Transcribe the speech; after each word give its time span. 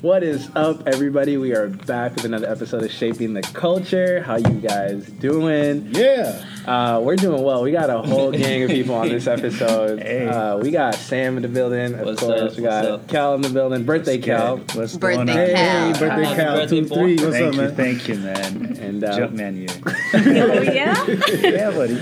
What 0.00 0.22
is 0.22 0.48
up, 0.54 0.86
everybody? 0.86 1.36
We 1.38 1.54
are 1.56 1.66
back 1.66 2.14
with 2.14 2.24
another 2.24 2.48
episode 2.48 2.84
of 2.84 2.90
Shaping 2.92 3.34
the 3.34 3.42
Culture. 3.42 4.22
How 4.22 4.36
you 4.36 4.60
guys 4.60 5.04
doing? 5.06 5.88
Yeah. 5.90 6.44
Uh, 6.64 7.00
we're 7.02 7.16
doing 7.16 7.42
well. 7.42 7.62
We 7.64 7.72
got 7.72 7.90
a 7.90 7.98
whole 8.00 8.30
gang 8.32 8.62
of 8.62 8.70
people 8.70 8.94
on 8.94 9.08
this 9.08 9.26
episode. 9.26 10.00
Hey. 10.00 10.28
Uh, 10.28 10.58
we 10.58 10.70
got 10.70 10.94
Sam 10.94 11.36
in 11.36 11.42
the 11.42 11.48
building, 11.48 11.94
of 11.94 12.06
What's 12.06 12.20
course. 12.20 12.52
up? 12.52 12.56
we 12.56 12.62
got 12.62 12.84
What's 12.84 13.02
up? 13.04 13.08
Cal 13.08 13.34
in 13.34 13.40
the 13.40 13.48
building. 13.48 13.82
Birthday 13.84 14.18
Cal. 14.18 14.58
What's 14.74 14.96
Birthday 14.96 15.16
going 15.16 15.30
on? 15.30 15.34
Cal. 15.56 15.92
Hey, 15.92 15.98
birthday 15.98 16.24
Happy 16.24 16.36
Cal. 16.36 16.56
birthday, 16.56 16.80
Two, 16.80 16.88
boy. 16.88 16.94
three. 16.94 17.16
What's 17.16 17.36
thank 17.36 17.46
up, 17.48 17.54
you, 17.54 17.60
man? 17.60 17.74
thank 17.74 18.08
you, 18.08 18.14
man. 18.18 18.78
And 18.78 19.04
uh, 19.04 19.18
Jumpman 19.18 19.56
you. 19.56 19.68
Oh 20.14 20.62
yeah. 20.62 21.06
yeah, 21.42 21.70
buddy. 21.70 21.94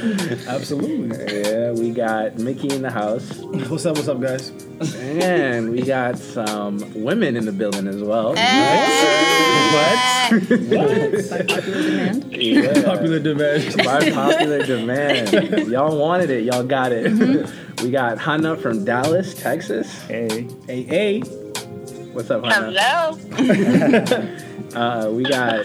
Absolutely. 0.46 1.42
yeah, 1.50 1.72
we 1.72 1.90
got 1.92 2.36
Mickey 2.38 2.72
in 2.74 2.82
the 2.82 2.90
house, 2.90 3.38
What's 3.38 3.84
up? 3.86 3.96
What's 3.96 4.06
up, 4.08 4.20
guys? 4.20 4.50
And 4.80 5.70
we 5.70 5.82
got 5.82 6.18
some 6.18 6.79
women 6.95 7.36
in 7.36 7.46
the 7.46 7.52
building 7.52 7.86
as 7.86 8.02
well. 8.02 8.29
What? 8.30 8.36
By 10.30 11.42
popular 11.48 11.80
demand. 11.80 12.24
Yeah. 12.37 12.83
Popular 12.84 13.19
demand. 13.19 13.77
By 13.78 14.10
popular 14.10 14.66
demand. 14.66 15.69
Y'all 15.69 15.98
wanted 15.98 16.30
it. 16.30 16.45
Y'all 16.45 16.62
got 16.62 16.92
it. 16.92 17.50
We 17.83 17.91
got 17.91 18.19
Hannah 18.19 18.56
from 18.56 18.84
Dallas, 18.84 19.33
Texas. 19.34 20.02
Hey. 20.02 20.47
hey, 20.66 20.83
hey. 20.83 21.20
What's 22.12 22.30
up, 22.30 22.45
Hannah? 22.45 22.72
Hello. 22.72 24.42
Uh, 24.74 25.08
we 25.11 25.22
got 25.22 25.64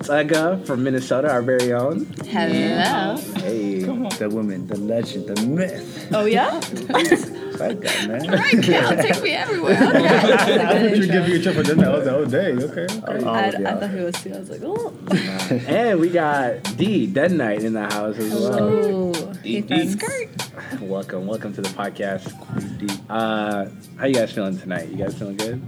Tsega 0.00 0.66
from 0.66 0.82
Minnesota, 0.84 1.30
our 1.30 1.40
very 1.40 1.72
own. 1.72 2.04
Hello. 2.26 3.16
Hey. 3.36 3.78
The 3.78 4.28
woman, 4.30 4.66
the 4.66 4.76
legend, 4.76 5.28
the 5.28 5.46
myth. 5.46 6.08
Oh 6.12 6.26
yeah. 6.26 6.60
That 7.62 7.80
guy, 7.80 8.06
man. 8.06 8.28
Right, 8.30 8.62
Cal, 8.62 8.96
take 8.96 9.22
me 9.22 9.30
everywhere. 9.30 9.72
Okay. 9.92 10.58
I 10.58 10.88
thought 10.88 10.96
you 10.96 11.06
give 11.06 11.28
you 11.28 11.36
a 11.36 11.42
trip 11.42 11.54
for 11.54 11.62
dinner. 11.62 11.88
I 11.88 11.96
was 11.96 12.06
like, 12.06 12.14
oh, 12.14 12.24
dang. 12.24 12.62
Okay. 12.62 12.82
okay. 12.82 13.24
Oh, 13.24 13.28
I, 13.30 13.46
I 13.48 13.52
thought 13.78 13.90
he 13.90 14.00
was 14.00 14.22
too. 14.22 14.34
I 14.34 14.38
was 14.38 14.50
like, 14.50 14.60
oh. 14.64 14.92
And 15.68 16.00
we 16.00 16.08
got 16.10 16.62
D, 16.76 17.06
Danait, 17.06 17.62
in 17.62 17.74
the 17.74 17.82
house 17.82 18.16
as 18.18 18.32
well. 18.32 18.58
Oh. 18.60 19.32
Hey, 19.44 19.60
Dee. 19.60 19.94
friends. 19.94 20.80
Welcome, 20.80 21.26
welcome 21.26 21.52
to 21.54 21.60
the 21.62 21.68
podcast. 21.68 22.32
Uh, 23.08 23.68
how 23.98 24.06
you 24.06 24.14
guys 24.14 24.32
feeling 24.32 24.58
tonight? 24.58 24.88
You 24.88 24.96
guys 24.96 25.16
feeling 25.16 25.36
good? 25.36 25.62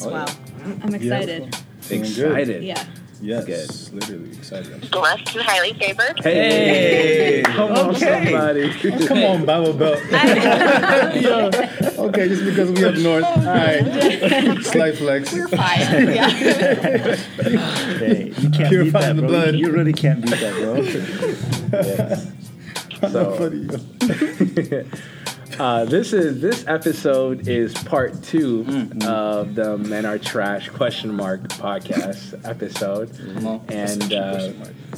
Wow. 0.00 0.26
I'm 0.82 0.94
excited. 0.94 1.54
Feeling 1.80 2.12
good. 2.12 2.30
Excited. 2.32 2.64
Yeah. 2.64 2.84
Yes. 3.24 3.88
Good. 3.88 3.94
Literally 3.94 4.30
excited. 4.32 4.90
Blessed 4.90 5.34
and 5.34 5.42
highly 5.44 5.72
favored. 5.74 6.20
Hey, 6.22 7.42
come 7.46 7.72
on, 7.72 7.94
Okay. 7.96 8.24
somebody. 8.30 8.70
Come 9.06 9.24
on, 9.24 9.44
Bible 9.46 9.72
Belt. 9.72 9.98
Yo, 11.22 11.50
okay, 12.08 12.28
just 12.28 12.44
because 12.44 12.70
we 12.72 12.84
up 12.84 12.94
north. 12.96 13.24
All 13.36 13.36
right. 13.44 14.62
Slight 14.62 14.98
flex. 14.98 15.32
We're 15.32 15.48
fine. 15.48 15.80
Yeah. 16.14 16.28
Hey, 16.28 17.16
you 18.38 18.50
can't 18.50 18.70
beat 18.70 18.92
that, 18.92 19.16
the 19.16 19.22
bro. 19.22 19.28
blood. 19.28 19.54
You 19.54 19.70
really 19.72 19.94
can't 19.94 20.20
beat 20.22 20.38
that, 20.40 20.54
bro. 20.54 20.74
Yes. 21.80 22.26
So, 23.00 23.08
So- 23.08 23.36
funny. 23.38 23.66
Uh, 25.58 25.84
this 25.84 26.12
is 26.12 26.40
this 26.40 26.66
episode 26.66 27.46
is 27.46 27.72
part 27.74 28.20
2 28.24 28.90
of 29.06 29.54
the 29.54 29.78
Men 29.78 30.04
Are 30.04 30.18
Trash 30.18 30.68
question 30.70 31.14
mark 31.14 31.42
podcast 31.42 32.40
episode, 32.44 33.10
and 33.70 34.12
uh, 34.12 34.52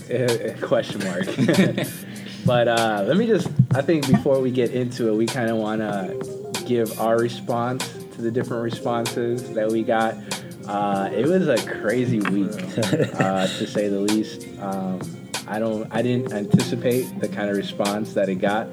eh, 0.09 0.57
question 0.61 1.05
mark. 1.05 1.27
but 2.47 2.69
uh, 2.69 3.05
let 3.07 3.19
me 3.19 3.27
just, 3.27 3.49
I 3.75 3.83
think 3.83 4.07
before 4.11 4.41
we 4.41 4.51
get 4.51 4.71
into 4.71 5.09
it, 5.09 5.15
we 5.15 5.27
kind 5.27 5.51
of 5.51 5.59
want 5.59 5.83
to 5.83 6.65
give 6.65 6.99
our 7.01 7.19
response 7.19 7.87
to 8.15 8.23
the 8.23 8.31
different 8.31 8.63
responses 8.63 9.53
that 9.53 9.71
we 9.71 9.83
got. 9.83 10.15
Uh, 10.67 11.11
it 11.13 11.27
was 11.27 11.49
a 11.49 11.59
crazy 11.71 12.21
week, 12.21 12.51
uh, 13.21 13.47
to 13.47 13.67
say 13.67 13.89
the 13.89 14.01
least. 14.01 14.47
Um, 14.61 15.01
I 15.49 15.59
don't, 15.59 15.87
I 15.93 16.03
didn't 16.03 16.33
anticipate 16.33 17.21
the 17.21 17.29
kind 17.29 17.51
of 17.51 17.57
response 17.57 18.15
that 18.15 18.29
it 18.29 18.37
got 18.37 18.69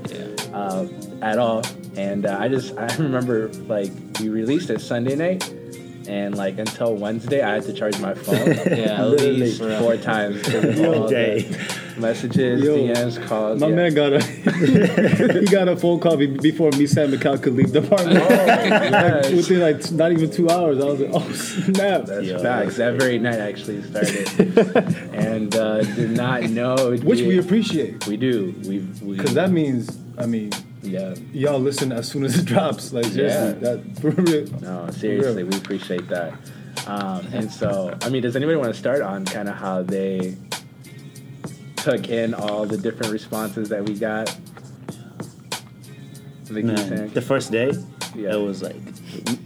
uh, 0.53 0.87
at 1.21 1.37
all. 1.37 1.61
And 1.95 2.25
uh, 2.25 2.37
I 2.39 2.47
just, 2.47 2.77
I 2.77 2.93
remember 2.97 3.49
like 3.67 3.91
we 4.19 4.29
released 4.29 4.69
it 4.69 4.81
Sunday 4.81 5.15
night, 5.15 5.47
and 6.07 6.35
like 6.35 6.57
until 6.57 6.95
Wednesday, 6.95 7.41
I 7.41 7.53
had 7.55 7.63
to 7.63 7.73
charge 7.73 7.99
my 7.99 8.13
phone 8.13 8.35
Yeah, 8.65 9.01
at 9.01 9.07
literally, 9.07 9.37
least 9.37 9.59
four 9.61 9.97
times. 9.97 10.47
of 10.53 10.77
Yo, 10.77 11.03
all 11.03 11.07
day. 11.07 11.49
messages, 11.97 12.63
Yo, 12.63 12.75
DMs, 12.77 13.23
calls. 13.27 13.61
My 13.61 13.67
yeah. 13.67 13.75
man 13.75 13.93
got 13.93 14.13
a 14.13 14.21
he 15.39 15.45
got 15.45 15.67
a 15.67 15.77
phone 15.77 15.99
call 15.99 16.17
before 16.17 16.71
me, 16.71 16.87
Sam, 16.87 17.13
and 17.13 17.21
Cal 17.21 17.37
could 17.37 17.53
leave 17.53 17.71
the 17.71 17.79
apartment. 17.79 18.15
yes. 18.19 19.31
Within 19.31 19.59
like 19.61 19.91
not 19.91 20.11
even 20.11 20.31
two 20.31 20.49
hours, 20.49 20.81
I 20.81 20.85
was 20.85 20.99
like, 20.99 21.11
oh 21.13 21.31
snap. 21.31 22.05
That's 22.05 22.25
Yo, 22.25 22.39
facts. 22.39 22.77
That 22.77 22.95
very 22.99 23.19
night 23.19 23.39
actually 23.39 23.83
started, 23.83 24.27
and 25.13 25.55
uh, 25.55 25.83
did 25.83 26.11
not 26.11 26.43
know. 26.49 26.91
Which 27.03 27.19
be- 27.19 27.27
we 27.27 27.37
appreciate. 27.37 28.07
we 28.07 28.17
do. 28.17 28.55
We 28.67 28.79
we 29.03 29.15
Because 29.17 29.35
that 29.35 29.51
means, 29.51 29.95
I 30.17 30.25
mean, 30.25 30.51
yeah. 30.83 31.15
y'all 31.31 31.59
listen 31.59 31.91
as 31.91 32.07
soon 32.09 32.23
as 32.25 32.37
it 32.37 32.45
drops. 32.45 32.93
Like, 32.93 33.05
seriously, 33.05 33.59
Yeah. 33.67 33.75
that 33.75 33.99
for 33.99 34.09
real. 34.11 34.45
No, 34.61 34.89
seriously, 34.91 35.43
we 35.43 35.55
appreciate 35.57 36.07
that. 36.09 36.33
Um, 36.87 37.25
and 37.33 37.51
so, 37.51 37.97
I 38.01 38.09
mean, 38.09 38.21
does 38.21 38.35
anybody 38.35 38.57
want 38.57 38.73
to 38.73 38.79
start 38.79 39.01
on 39.01 39.25
kind 39.25 39.47
of 39.49 39.55
how 39.55 39.83
they 39.83 40.35
took 41.77 42.09
in 42.09 42.33
all 42.33 42.65
the 42.65 42.77
different 42.77 43.11
responses 43.11 43.69
that 43.69 43.83
we 43.87 43.93
got? 43.95 44.35
Man, 46.51 47.09
the 47.13 47.21
first 47.21 47.51
day, 47.51 47.71
Yeah. 48.15 48.33
it 48.35 48.39
was 48.39 48.61
like, 48.61 48.75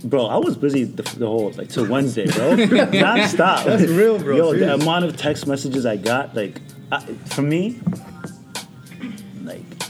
bro, 0.03 0.25
I 0.25 0.37
was 0.37 0.57
busy 0.57 0.83
the, 0.83 1.03
the 1.03 1.27
whole, 1.27 1.51
like, 1.51 1.69
till 1.69 1.87
Wednesday, 1.87 2.25
bro. 2.25 2.55
Non-stop. 2.55 3.65
That's 3.65 3.83
real, 3.83 4.19
bro. 4.19 4.35
Yo, 4.35 4.53
the 4.55 4.73
amount 4.73 5.05
of 5.05 5.15
text 5.15 5.47
messages 5.47 5.85
I 5.85 5.95
got, 5.95 6.35
like, 6.35 6.59
I, 6.91 6.99
for 7.27 7.43
me, 7.43 7.79
like, 8.16 8.16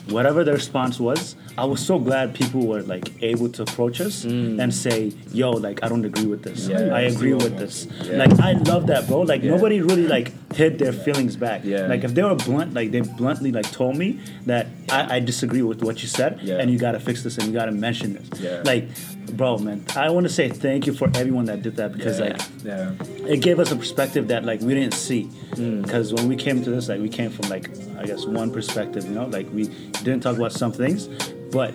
whatever 0.09 0.44
the 0.44 0.53
response 0.53 1.00
was, 1.00 1.35
I 1.57 1.66
was 1.66 1.84
so 1.85 1.97
glad 2.00 2.35
people 2.35 2.68
were, 2.68 2.81
like, 2.84 3.12
able 3.23 3.50
to 3.50 3.63
approach 3.63 4.00
us 4.01 4.23
and 4.23 4.73
say, 4.73 5.12
yo, 5.34 5.51
like, 5.51 5.84
I 5.84 5.90
don't 5.90 6.06
agree 6.06 6.25
with 6.28 6.44
this. 6.44 6.68
Mm. 6.68 6.88
Yeah, 6.88 6.95
I 6.95 7.01
agree 7.01 7.34
with 7.34 7.57
this. 7.57 7.88
Yeah. 8.03 8.18
Like, 8.18 8.40
I 8.40 8.53
love 8.53 8.88
that, 8.88 9.07
bro. 9.07 9.22
Like, 9.22 9.41
Yeah. 9.44 9.51
nobody 9.51 9.81
really, 9.81 10.07
like, 10.07 10.31
hid 10.53 10.78
their 10.79 10.94
feelings 10.94 11.35
back. 11.35 11.62
Yeah. 11.63 11.88
Like, 11.88 12.03
if 12.03 12.13
they 12.13 12.23
were 12.23 12.35
blunt, 12.35 12.73
like, 12.73 12.91
they 12.91 13.01
bluntly, 13.01 13.51
like, 13.51 13.72
told 13.72 13.97
me 13.97 14.19
that 14.45 14.68
I, 14.91 15.16
I 15.16 15.19
disagree 15.19 15.62
with 15.63 15.81
what 15.84 16.01
you 16.01 16.07
said 16.07 16.39
and 16.47 16.69
you 16.72 16.78
gotta 16.78 17.00
fix 17.00 17.24
this 17.24 17.38
and 17.38 17.47
you 17.47 17.53
gotta 17.53 17.72
mention 17.72 18.13
this. 18.13 18.63
Like, 18.66 18.89
bro, 19.33 19.57
man, 19.57 19.83
I 19.95 20.09
want 20.09 20.25
to 20.25 20.33
say 20.33 20.49
thank 20.49 20.88
you 20.88 20.93
for 20.93 21.09
everyone 21.15 21.45
that 21.45 21.61
did 21.61 21.75
that 21.77 21.93
because 21.93 22.19
yeah. 22.19 22.25
like 22.25 22.41
yeah. 22.63 22.91
it 23.27 23.41
gave 23.41 23.59
us 23.59 23.71
a 23.71 23.75
perspective 23.75 24.27
that 24.29 24.45
like 24.45 24.61
we 24.61 24.73
didn't 24.73 24.93
see. 24.93 25.25
Mm. 25.51 25.83
Because 25.83 26.13
when 26.13 26.27
we 26.27 26.35
came 26.35 26.63
to 26.63 26.69
this, 26.69 26.89
like 26.89 27.01
we 27.01 27.09
came 27.09 27.29
from 27.29 27.49
like 27.49 27.69
I 27.97 28.05
guess 28.05 28.25
one 28.25 28.51
perspective, 28.51 29.05
you 29.05 29.11
know, 29.11 29.25
like 29.25 29.47
we 29.51 29.65
didn't 30.03 30.21
talk 30.21 30.38
about 30.38 30.51
some 30.51 30.71
things, 30.71 31.07
but 31.51 31.73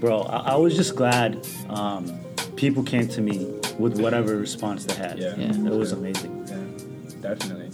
bro, 0.00 0.22
I, 0.22 0.52
I 0.52 0.56
was 0.56 0.76
just 0.76 0.96
glad 0.96 1.46
um, 1.68 2.18
people 2.56 2.82
came 2.82 3.08
to 3.08 3.20
me 3.20 3.46
with 3.78 4.00
whatever 4.00 4.36
response 4.36 4.84
they 4.84 4.94
had. 4.94 5.18
Yeah. 5.18 5.34
Yeah. 5.36 5.50
it 5.50 5.78
was 5.78 5.92
amazing. 5.92 6.46
Yeah, 6.48 7.20
definitely. 7.20 7.70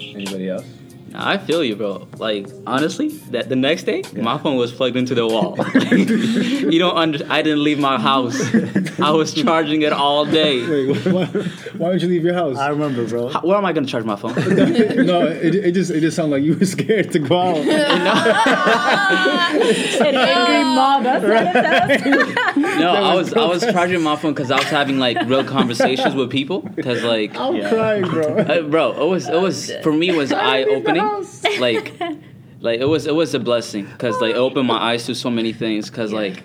Anybody 0.00 0.48
else? 0.50 0.66
Nah, 1.10 1.30
I 1.30 1.38
feel 1.38 1.64
you, 1.64 1.74
bro. 1.76 2.06
Like 2.18 2.46
honestly, 2.66 3.08
that 3.32 3.48
the 3.48 3.56
next 3.56 3.84
day, 3.84 4.02
my 4.14 4.36
phone 4.38 4.56
was 4.56 4.72
plugged 4.72 4.96
into 4.96 5.14
the 5.14 5.26
wall. 5.26 5.56
you 6.70 6.78
don't 6.78 6.96
under. 6.96 7.24
I 7.30 7.40
didn't 7.42 7.64
leave 7.64 7.78
my 7.78 7.98
house. 7.98 8.38
I 9.00 9.10
was 9.10 9.32
charging 9.32 9.82
it 9.82 9.92
all 9.92 10.24
day. 10.26 10.66
Wait, 10.92 11.06
why, 11.06 11.24
why 11.26 11.88
don't 11.90 12.02
you 12.02 12.08
leave 12.08 12.24
your 12.24 12.34
house? 12.34 12.56
I 12.58 12.68
remember, 12.68 13.06
bro. 13.06 13.28
How- 13.28 13.40
where 13.40 13.56
am 13.56 13.64
I 13.64 13.72
gonna 13.72 13.86
charge 13.86 14.04
my 14.04 14.16
phone? 14.16 14.34
no, 14.34 15.26
it, 15.26 15.54
it 15.54 15.72
just 15.72 15.90
it 15.90 16.00
just 16.00 16.16
sounded 16.16 16.36
like 16.36 16.44
you 16.44 16.54
were 16.56 16.66
scared 16.66 17.10
to 17.12 17.18
go 17.18 17.38
out. 17.38 17.56
An 17.58 17.68
angry 20.14 20.64
mob. 20.64 21.02
That's 21.04 21.24
what 21.24 21.46
it 21.46 21.52
does. 21.54 22.02
No, 22.76 22.90
I 22.92 23.14
was 23.14 23.32
I 23.34 23.46
was 23.46 23.62
charging 23.62 24.02
my 24.02 24.16
phone 24.16 24.34
because 24.34 24.50
I 24.50 24.56
was 24.56 24.64
having 24.66 24.98
like 24.98 25.16
real 25.26 25.44
conversations 25.44 26.14
with 26.14 26.30
people. 26.30 26.60
Because 26.60 27.02
like, 27.02 27.36
I'm 27.36 27.56
Yeah. 27.56 27.68
crying, 27.68 28.02
bro. 28.08 28.36
uh, 28.38 28.62
bro, 28.62 28.92
it 29.02 29.08
was 29.08 29.28
it 29.28 29.40
was 29.40 29.72
for 29.82 29.92
me 29.92 30.10
it 30.10 30.16
was 30.16 30.32
eye 30.32 30.62
opening. 30.64 31.02
Like, 31.60 32.00
like 32.60 32.80
it 32.80 32.84
was 32.84 33.06
it 33.06 33.14
was 33.14 33.34
a 33.34 33.40
blessing 33.40 33.84
because 33.86 34.20
like 34.20 34.32
it 34.32 34.36
opened 34.36 34.66
my 34.66 34.78
eyes 34.78 35.06
to 35.06 35.14
so 35.14 35.30
many 35.30 35.52
things. 35.52 35.90
Because 35.90 36.12
like, 36.12 36.42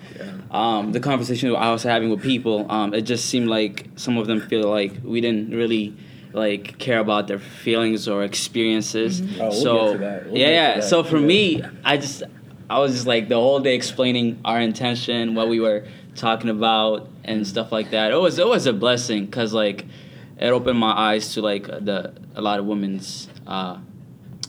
um, 0.50 0.92
the 0.92 1.00
conversation 1.00 1.54
I 1.54 1.70
was 1.72 1.82
having 1.82 2.10
with 2.10 2.22
people, 2.22 2.70
um, 2.70 2.94
it 2.94 3.02
just 3.02 3.26
seemed 3.26 3.48
like 3.48 3.86
some 3.96 4.16
of 4.18 4.26
them 4.26 4.40
feel 4.40 4.68
like 4.68 4.92
we 5.04 5.20
didn't 5.20 5.50
really 5.50 5.96
like 6.32 6.78
care 6.78 6.98
about 6.98 7.28
their 7.28 7.38
feelings 7.38 8.08
or 8.08 8.24
experiences. 8.24 9.20
Oh, 9.38 9.48
we'll 9.48 9.52
so 9.52 9.86
get 9.86 9.92
to 9.92 9.98
that. 9.98 10.26
We'll 10.26 10.38
yeah, 10.38 10.46
get 10.46 10.48
to 10.48 10.54
yeah. 10.54 10.74
that. 10.80 10.84
So 10.84 11.04
for 11.04 11.18
Yeah. 11.18 11.26
me, 11.26 11.62
I 11.84 11.96
just 11.96 12.22
I 12.68 12.78
was 12.80 12.92
just 12.92 13.06
like 13.06 13.28
the 13.28 13.36
whole 13.36 13.60
day 13.60 13.74
explaining 13.74 14.40
our 14.44 14.60
intention, 14.60 15.34
what 15.34 15.48
we 15.48 15.60
were 15.60 15.84
talking 16.14 16.50
about, 16.50 17.08
and 17.24 17.46
stuff 17.46 17.72
like 17.72 17.90
that. 17.90 18.12
It 18.12 18.16
was 18.20 18.38
it 18.38 18.46
was 18.46 18.66
a 18.66 18.72
blessing 18.72 19.26
because 19.26 19.52
like 19.52 19.84
it 20.38 20.48
opened 20.48 20.78
my 20.78 20.92
eyes 20.92 21.34
to 21.34 21.42
like 21.42 21.66
the 21.66 22.14
a 22.34 22.42
lot 22.42 22.58
of 22.58 22.66
women's 22.66 23.28
uh, 23.46 23.78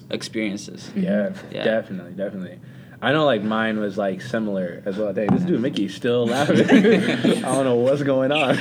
experiences. 0.10 0.92
Yeah, 0.96 1.34
Yeah. 1.52 1.64
definitely, 1.64 2.14
definitely. 2.14 2.60
I 3.02 3.12
know 3.12 3.26
like 3.26 3.44
mine 3.44 3.80
was 3.80 3.98
like 3.98 4.22
similar 4.22 4.82
as 4.86 4.98
well. 4.98 5.14
Dang, 5.14 5.28
this 5.28 5.44
dude 5.44 5.62
Mickey's 5.62 5.94
still 5.94 6.26
laughing. 6.26 6.60
I 6.70 7.42
don't 7.42 7.66
know 7.66 7.76
what's 7.76 8.02
going 8.04 8.32
on. 8.32 8.58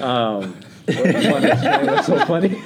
um, 0.00 0.56
what's 0.96 1.26
funny? 1.26 1.86
What's 1.86 2.06
so 2.06 2.24
funny? 2.26 2.62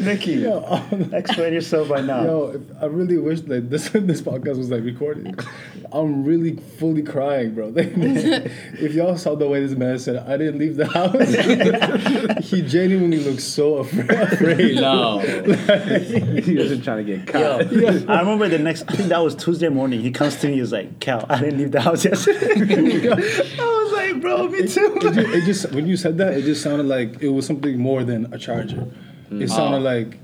Nikki, 0.04 0.32
Yo, 0.32 0.64
um, 0.64 1.12
explain 1.12 1.52
yourself 1.52 1.88
by 1.88 2.00
now. 2.00 2.22
Yo, 2.22 2.60
I 2.80 2.86
really 2.86 3.18
wish 3.18 3.40
that 3.42 3.70
this 3.70 3.88
this 3.94 4.22
podcast 4.22 4.58
was 4.58 4.70
like 4.70 4.84
recorded. 4.84 5.44
I'm 5.92 6.24
really 6.24 6.56
fully 6.56 7.02
crying, 7.02 7.54
bro. 7.54 7.72
if 7.76 8.94
y'all 8.94 9.16
saw 9.18 9.34
the 9.34 9.48
way 9.48 9.60
this 9.64 9.76
man 9.76 9.98
said, 9.98 10.16
I 10.28 10.36
didn't 10.36 10.58
leave 10.58 10.76
the 10.76 10.86
house. 10.86 12.44
he 12.44 12.62
genuinely 12.62 13.18
looks 13.18 13.44
so 13.44 13.78
afraid. 13.78 14.10
afraid. 14.10 14.76
No. 14.76 15.18
he 15.20 16.56
wasn't 16.56 16.84
trying 16.84 17.04
to 17.04 17.16
get 17.16 17.34
Yo, 17.34 17.58
caught. 17.58 18.08
I 18.08 18.20
remember 18.20 18.48
the 18.48 18.58
next. 18.58 18.84
I 18.88 18.94
think 18.94 19.08
that 19.08 19.18
was 19.18 19.34
Tuesday 19.34 19.68
morning. 19.68 20.00
He 20.00 20.10
comes 20.10 20.36
to 20.36 20.48
me. 20.48 20.58
He's 20.58 20.72
like, 20.72 21.00
"Cal, 21.00 21.26
I 21.28 21.40
didn't 21.40 21.58
leave 21.58 21.72
the 21.72 21.80
house 21.80 22.04
yesterday." 22.04 23.79
I 24.14 24.18
"Bro, 24.18 24.48
me 24.48 24.66
too." 24.66 24.96
It 24.96 25.02
just, 25.02 25.18
it 25.18 25.44
just 25.44 25.72
when 25.72 25.86
you 25.86 25.96
said 25.96 26.18
that, 26.18 26.34
it 26.34 26.42
just 26.42 26.62
sounded 26.62 26.86
like 26.86 27.22
it 27.22 27.28
was 27.28 27.46
something 27.46 27.78
more 27.78 28.04
than 28.04 28.32
a 28.32 28.38
charger. 28.38 28.86
It 29.30 29.48
sounded 29.48 29.78
Oh. 29.78 29.80
like, 29.80 30.18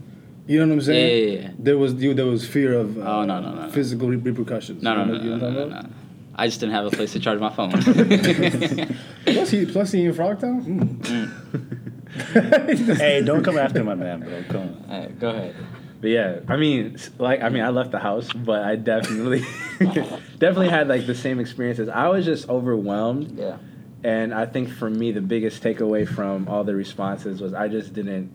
you 0.46 0.58
know 0.60 0.66
what 0.66 0.72
I'm 0.74 0.80
saying? 0.80 1.08
Yeah, 1.10 1.32
yeah, 1.32 1.40
yeah. 1.42 1.50
There 1.58 1.78
was 1.78 1.94
you, 1.94 2.14
there 2.14 2.26
was 2.26 2.46
fear 2.46 2.72
of 2.74 2.98
uh, 2.98 3.00
Oh, 3.02 3.24
no, 3.24 3.40
no, 3.40 3.54
no, 3.54 3.62
no. 3.66 3.70
physical 3.70 4.08
re- 4.08 4.16
repercussions. 4.16 4.82
No, 4.82 5.04
no, 5.04 5.14
You 5.14 5.30
no, 5.30 5.36
know- 5.36 5.50
no, 5.50 5.50
no, 5.50 5.62
I'm 5.62 5.68
no, 5.70 5.80
no. 5.82 5.88
I 6.38 6.46
just 6.48 6.60
didn't 6.60 6.74
have 6.74 6.84
a 6.86 6.90
place 6.90 7.12
to 7.14 7.20
charge 7.20 7.40
my 7.40 7.48
phone. 7.50 7.70
Plus 9.24 9.50
he 9.50 9.64
plus 9.64 9.90
he 9.92 10.04
in 10.04 10.12
Frogtown. 10.14 10.62
Mm. 11.00 12.96
hey, 12.98 13.22
don't 13.22 13.42
come 13.42 13.56
after 13.58 13.82
my 13.82 13.94
man, 13.94 14.20
bro. 14.20 14.42
Come 14.48 14.60
on. 14.62 14.84
Alright, 14.90 15.18
go 15.18 15.30
ahead. 15.30 15.54
But 16.00 16.10
yeah, 16.10 16.40
I 16.48 16.56
mean, 16.56 16.98
like, 17.18 17.42
I 17.42 17.48
mean, 17.48 17.62
I 17.62 17.70
left 17.70 17.90
the 17.90 17.98
house, 17.98 18.30
but 18.32 18.62
I 18.62 18.76
definitely, 18.76 19.40
definitely 20.38 20.68
had 20.68 20.88
like 20.88 21.06
the 21.06 21.14
same 21.14 21.40
experiences. 21.40 21.88
I 21.88 22.08
was 22.08 22.24
just 22.26 22.48
overwhelmed, 22.50 23.38
Yeah. 23.38 23.56
And 24.04 24.32
I 24.34 24.46
think 24.46 24.68
for 24.68 24.88
me, 24.90 25.12
the 25.12 25.20
biggest 25.20 25.62
takeaway 25.62 26.06
from 26.06 26.48
all 26.48 26.64
the 26.64 26.74
responses 26.74 27.40
was 27.40 27.54
I 27.54 27.68
just 27.68 27.92
didn't, 27.94 28.30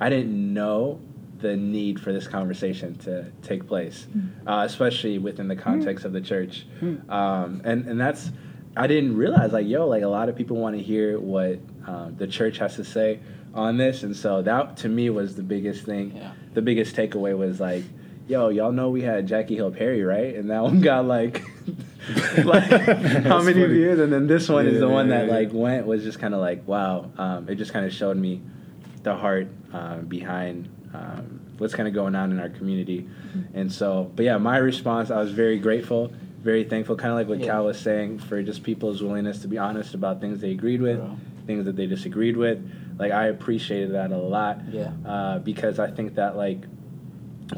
I 0.00 0.08
didn't 0.08 0.52
know 0.54 1.00
the 1.38 1.56
need 1.56 2.00
for 2.00 2.12
this 2.12 2.26
conversation 2.26 2.96
to 2.98 3.30
take 3.42 3.66
place, 3.66 4.06
uh, 4.46 4.62
especially 4.66 5.18
within 5.18 5.48
the 5.48 5.56
context 5.56 6.04
of 6.04 6.12
the 6.12 6.20
church, 6.20 6.66
um, 7.08 7.60
and 7.64 7.86
and 7.86 8.00
that's, 8.00 8.30
I 8.76 8.86
didn't 8.86 9.16
realize 9.16 9.52
like, 9.52 9.66
yo, 9.66 9.86
like 9.86 10.02
a 10.02 10.08
lot 10.08 10.28
of 10.28 10.36
people 10.36 10.56
want 10.56 10.76
to 10.76 10.82
hear 10.82 11.18
what 11.18 11.58
um, 11.86 12.14
the 12.16 12.26
church 12.26 12.58
has 12.58 12.76
to 12.76 12.84
say 12.84 13.20
on 13.52 13.76
this, 13.76 14.02
and 14.02 14.16
so 14.16 14.42
that 14.42 14.76
to 14.78 14.88
me 14.88 15.10
was 15.10 15.36
the 15.36 15.42
biggest 15.42 15.84
thing. 15.84 16.16
Yeah. 16.16 16.32
the 16.54 16.62
biggest 16.62 16.96
takeaway 16.96 17.36
was 17.36 17.60
like, 17.60 17.84
yo, 18.28 18.48
y'all 18.48 18.72
know 18.72 18.90
we 18.90 19.02
had 19.02 19.26
Jackie 19.26 19.54
Hill 19.56 19.70
Perry, 19.70 20.02
right? 20.02 20.34
And 20.34 20.50
that 20.50 20.62
one 20.62 20.80
got 20.80 21.04
like, 21.06 21.42
like 22.44 22.64
how 23.24 23.40
many 23.42 23.60
funny. 23.62 23.66
views? 23.66 23.98
And 24.00 24.12
then 24.12 24.26
this 24.26 24.48
one 24.48 24.66
is 24.66 24.80
the 24.80 24.86
Yeah, 24.86 24.92
one 24.92 25.08
yeah, 25.08 25.18
that 25.18 25.26
yeah. 25.28 25.34
like 25.34 25.48
went 25.52 25.86
was 25.86 26.02
just 26.02 26.18
kind 26.18 26.34
of 26.34 26.40
like, 26.40 26.66
wow. 26.66 27.10
Um, 27.18 27.48
it 27.48 27.56
just 27.56 27.72
kind 27.72 27.84
of 27.86 27.92
showed 27.92 28.16
me 28.16 28.40
the 29.02 29.14
heart 29.16 29.48
um, 29.72 30.06
behind 30.06 30.68
um, 30.94 31.40
what's 31.58 31.74
kind 31.74 31.88
of 31.88 31.94
going 31.94 32.14
on 32.14 32.30
in 32.32 32.40
our 32.40 32.48
community. 32.48 33.08
And 33.52 33.70
so, 33.70 34.10
but 34.16 34.24
yeah, 34.24 34.38
my 34.38 34.56
response, 34.58 35.10
I 35.10 35.18
was 35.20 35.32
very 35.32 35.58
grateful, 35.58 36.12
very 36.40 36.64
thankful, 36.64 36.96
kind 36.96 37.10
of 37.10 37.16
like 37.18 37.28
what 37.28 37.40
Yeah. 37.40 37.46
Cal 37.46 37.64
was 37.66 37.78
saying, 37.78 38.20
for 38.20 38.42
just 38.42 38.62
people's 38.62 39.02
willingness 39.02 39.40
to 39.42 39.48
be 39.48 39.58
honest 39.58 39.94
about 39.94 40.20
things 40.20 40.40
they 40.40 40.50
agreed 40.52 40.80
with, 40.80 41.00
things 41.46 41.64
that 41.66 41.76
they 41.76 41.86
disagreed 41.86 42.36
with. 42.36 42.58
Like 42.98 43.12
I 43.12 43.26
appreciated 43.26 43.92
that 43.94 44.12
a 44.12 44.16
lot 44.16 44.60
Yeah. 44.70 44.92
uh, 45.04 45.38
because 45.40 45.78
I 45.78 45.90
think 45.90 46.14
that 46.14 46.36
like 46.36 46.62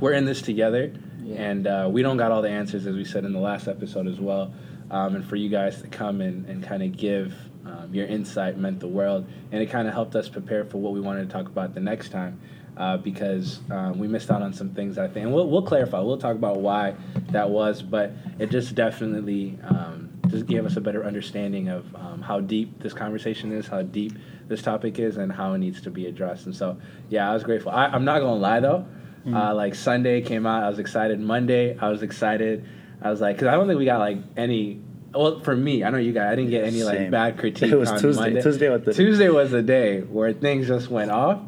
we're 0.00 0.12
in 0.12 0.24
this 0.24 0.42
together, 0.42 0.92
Yeah. 1.22 1.36
and 1.42 1.66
uh, 1.66 1.88
we 1.90 2.02
don't 2.02 2.16
got 2.16 2.32
all 2.32 2.42
the 2.42 2.50
answers 2.50 2.86
as 2.86 2.94
we 2.94 3.04
said 3.04 3.24
in 3.24 3.32
the 3.32 3.40
last 3.40 3.68
episode 3.68 4.06
as 4.06 4.20
well. 4.20 4.52
Um, 4.90 5.16
and 5.16 5.24
for 5.24 5.34
you 5.36 5.48
guys 5.48 5.82
to 5.82 5.88
come 5.88 6.20
and, 6.20 6.46
and 6.46 6.62
kind 6.62 6.80
of 6.82 6.96
give 6.96 7.34
um, 7.64 7.92
your 7.92 8.06
insight 8.06 8.56
meant 8.56 8.78
the 8.78 8.86
world, 8.86 9.26
and 9.50 9.60
it 9.60 9.66
kind 9.66 9.88
of 9.88 9.94
helped 9.94 10.14
us 10.14 10.28
prepare 10.28 10.64
for 10.64 10.78
what 10.78 10.92
we 10.92 11.00
wanted 11.00 11.28
to 11.28 11.32
talk 11.32 11.46
about 11.46 11.74
the 11.74 11.80
next 11.80 12.10
time. 12.10 12.40
Uh, 12.76 12.98
because 12.98 13.60
um, 13.70 13.98
we 13.98 14.06
missed 14.06 14.30
out 14.30 14.42
on 14.42 14.52
some 14.52 14.68
things, 14.68 14.98
I 14.98 15.08
think, 15.08 15.24
and 15.24 15.34
we'll, 15.34 15.48
we'll 15.48 15.62
clarify. 15.62 15.98
We'll 16.00 16.18
talk 16.18 16.36
about 16.36 16.58
why 16.58 16.94
that 17.30 17.48
was, 17.48 17.80
but 17.80 18.12
it 18.38 18.50
just 18.50 18.74
definitely 18.74 19.58
um, 19.64 20.10
just 20.28 20.44
gave 20.44 20.66
us 20.66 20.76
a 20.76 20.80
better 20.82 21.02
understanding 21.02 21.68
of 21.70 21.86
um, 21.96 22.20
how 22.20 22.38
deep 22.40 22.78
this 22.82 22.92
conversation 22.92 23.50
is, 23.50 23.66
how 23.66 23.80
deep 23.80 24.12
this 24.46 24.60
topic 24.60 24.98
is, 24.98 25.16
and 25.16 25.32
how 25.32 25.54
it 25.54 25.58
needs 25.58 25.80
to 25.80 25.90
be 25.90 26.04
addressed. 26.04 26.44
And 26.44 26.54
so, 26.54 26.76
yeah, 27.08 27.30
I 27.30 27.32
was 27.32 27.42
grateful. 27.44 27.72
I, 27.72 27.86
I'm 27.86 28.04
not 28.04 28.18
gonna 28.18 28.34
lie 28.34 28.60
though, 28.60 28.86
uh, 29.26 29.54
like 29.54 29.74
Sunday 29.74 30.20
came 30.22 30.46
out, 30.46 30.62
I 30.62 30.68
was 30.68 30.78
excited. 30.78 31.18
Monday, 31.20 31.76
I 31.78 31.88
was 31.88 32.02
excited. 32.02 32.64
I 33.02 33.10
was 33.10 33.20
like, 33.20 33.36
because 33.36 33.48
I 33.48 33.52
don't 33.52 33.66
think 33.66 33.78
we 33.78 33.84
got 33.84 33.98
like 33.98 34.18
any. 34.36 34.80
Well, 35.14 35.40
for 35.40 35.56
me, 35.56 35.82
I 35.84 35.90
know 35.90 35.98
you 35.98 36.12
guys. 36.12 36.32
I 36.32 36.36
didn't 36.36 36.50
get 36.50 36.64
any 36.64 36.82
like 36.82 37.10
bad 37.10 37.38
critique. 37.40 37.72
It 37.72 37.76
was 37.76 37.90
on 37.90 38.00
Tuesday. 38.00 38.22
Monday. 38.22 38.42
Tuesday 38.42 38.68
was 38.68 38.82
the- 38.82 38.94
Tuesday 38.94 39.28
was 39.28 39.50
the 39.50 39.62
day 39.62 40.00
where 40.00 40.32
things 40.32 40.66
just 40.68 40.90
went 40.90 41.10
off. 41.10 41.40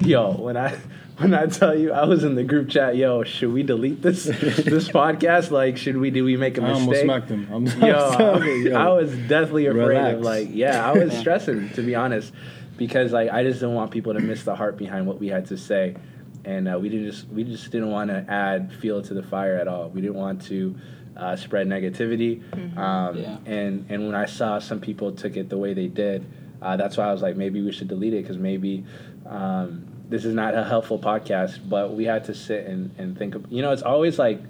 Yo, 0.00 0.32
when 0.32 0.56
I 0.56 0.76
when 1.18 1.32
I 1.34 1.46
tell 1.46 1.76
you 1.78 1.92
I 1.92 2.04
was 2.06 2.24
in 2.24 2.34
the 2.34 2.42
group 2.42 2.68
chat, 2.68 2.96
yo, 2.96 3.22
should 3.22 3.52
we 3.52 3.62
delete 3.62 4.02
this 4.02 4.24
this 4.24 4.88
podcast? 4.88 5.50
Like, 5.50 5.76
should 5.76 5.96
we? 5.96 6.10
Did 6.10 6.22
we 6.22 6.36
make 6.36 6.58
a 6.58 6.62
I 6.62 6.68
mistake? 6.68 6.78
I 6.78 6.80
almost 6.80 7.00
smacked 7.02 7.28
him. 7.30 7.48
I'm, 7.52 7.66
Yo, 7.66 8.38
Yo, 8.42 8.76
I 8.76 8.88
was 8.88 9.10
definitely 9.12 9.66
afraid 9.66 9.86
Relax. 9.88 10.16
of 10.16 10.22
like, 10.22 10.48
yeah, 10.50 10.84
I 10.84 10.92
was 10.92 11.16
stressing 11.16 11.70
to 11.70 11.82
be 11.82 11.94
honest, 11.94 12.32
because 12.76 13.12
like 13.12 13.30
I 13.30 13.44
just 13.44 13.60
didn't 13.60 13.74
want 13.76 13.92
people 13.92 14.14
to 14.14 14.20
miss 14.20 14.42
the 14.42 14.56
heart 14.56 14.76
behind 14.76 15.06
what 15.06 15.20
we 15.20 15.28
had 15.28 15.46
to 15.48 15.56
say, 15.58 15.94
and 16.44 16.68
uh, 16.68 16.78
we 16.78 16.88
didn't 16.88 17.10
just 17.10 17.28
we 17.28 17.44
just 17.44 17.70
didn't 17.70 17.90
want 17.90 18.10
to 18.10 18.24
add 18.28 18.72
fuel 18.80 19.02
to 19.02 19.14
the 19.14 19.22
fire 19.22 19.56
at 19.56 19.68
all. 19.68 19.88
We 19.90 20.00
didn't 20.00 20.16
want 20.16 20.42
to 20.46 20.76
uh, 21.16 21.36
spread 21.36 21.66
negativity, 21.68 22.42
um, 22.76 23.16
Yeah. 23.18 23.36
and 23.46 23.86
and 23.90 24.06
when 24.06 24.14
I 24.14 24.26
saw 24.26 24.58
some 24.58 24.80
people 24.80 25.12
took 25.12 25.36
it 25.36 25.48
the 25.48 25.58
way 25.58 25.74
they 25.74 25.86
did, 25.88 26.24
uh, 26.60 26.76
that's 26.76 26.96
why 26.96 27.04
I 27.04 27.12
was 27.12 27.22
like, 27.22 27.36
maybe 27.36 27.60
we 27.62 27.72
should 27.72 27.88
delete 27.88 28.14
it 28.14 28.22
because 28.22 28.38
maybe. 28.38 28.84
Um, 29.26 29.86
this 30.08 30.26
is 30.26 30.34
not 30.34 30.54
a 30.54 30.62
helpful 30.62 30.98
podcast, 30.98 31.58
but 31.70 31.94
we 31.94 32.04
had 32.04 32.24
to 32.24 32.34
sit 32.34 32.66
and, 32.66 32.94
and 32.98 33.16
think 33.16 33.34
of, 33.34 33.46
you 33.50 33.62
know, 33.62 33.72
it's 33.72 33.80
always 33.80 34.18
like 34.18 34.42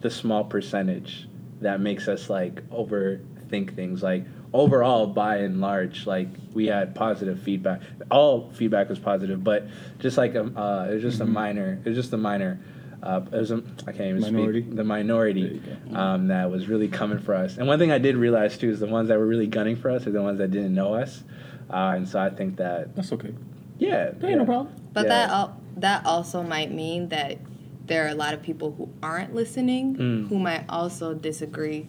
the 0.00 0.08
small 0.08 0.42
percentage 0.42 1.28
that 1.60 1.80
makes 1.80 2.08
us 2.08 2.30
like 2.30 2.66
overthink 2.70 3.74
things. 3.76 4.02
Like 4.02 4.24
overall, 4.52 5.06
by 5.06 5.36
and 5.38 5.60
large, 5.60 6.06
like 6.06 6.28
we 6.52 6.66
had 6.66 6.94
positive 6.94 7.40
feedback. 7.40 7.80
All 8.10 8.50
feedback 8.50 8.88
was 8.88 8.98
positive, 8.98 9.42
but 9.42 9.66
just 9.98 10.16
like 10.16 10.34
um, 10.36 10.56
uh, 10.56 10.86
it 10.90 10.94
was 10.94 11.02
just 11.02 11.20
a 11.20 11.26
minor. 11.26 11.80
It 11.84 11.88
was 11.88 11.96
just 11.98 12.12
a 12.12 12.16
minor. 12.18 12.60
Uh, 13.02 13.20
it 13.32 13.36
was 13.36 13.50
a, 13.50 13.56
I 13.86 13.92
can't 13.92 14.16
even 14.16 14.20
Minority? 14.20 14.62
speak. 14.62 14.76
The 14.76 14.84
minority 14.84 15.60
um, 15.92 16.28
that 16.28 16.48
was 16.50 16.68
really 16.68 16.86
coming 16.86 17.18
for 17.18 17.34
us. 17.34 17.56
And 17.58 17.66
one 17.66 17.80
thing 17.80 17.90
I 17.90 17.98
did 17.98 18.16
realize 18.16 18.56
too 18.56 18.70
is 18.70 18.78
the 18.78 18.86
ones 18.86 19.08
that 19.08 19.18
were 19.18 19.26
really 19.26 19.48
gunning 19.48 19.74
for 19.74 19.90
us 19.90 20.06
are 20.06 20.12
the 20.12 20.22
ones 20.22 20.38
that 20.38 20.52
didn't 20.52 20.72
know 20.74 20.94
us. 20.94 21.24
Uh, 21.68 21.94
and 21.96 22.08
so 22.08 22.20
I 22.20 22.30
think 22.30 22.58
that 22.58 22.94
That's 22.94 23.10
okay. 23.12 23.34
yeah, 23.78 24.10
Ain't 24.10 24.22
yeah. 24.22 24.34
no 24.36 24.44
problem. 24.44 24.72
But 24.92 25.04
Yeah. 25.06 25.08
that 25.08 25.30
al- 25.30 25.56
that 25.78 26.06
also 26.06 26.42
might 26.44 26.70
mean 26.70 27.08
that 27.08 27.38
there 27.86 28.04
are 28.04 28.08
a 28.10 28.14
lot 28.14 28.34
of 28.34 28.42
people 28.42 28.72
who 28.78 28.88
aren't 29.02 29.34
listening 29.34 29.96
Mm. 29.96 30.28
who 30.28 30.38
might 30.38 30.64
also 30.68 31.12
disagree 31.12 31.88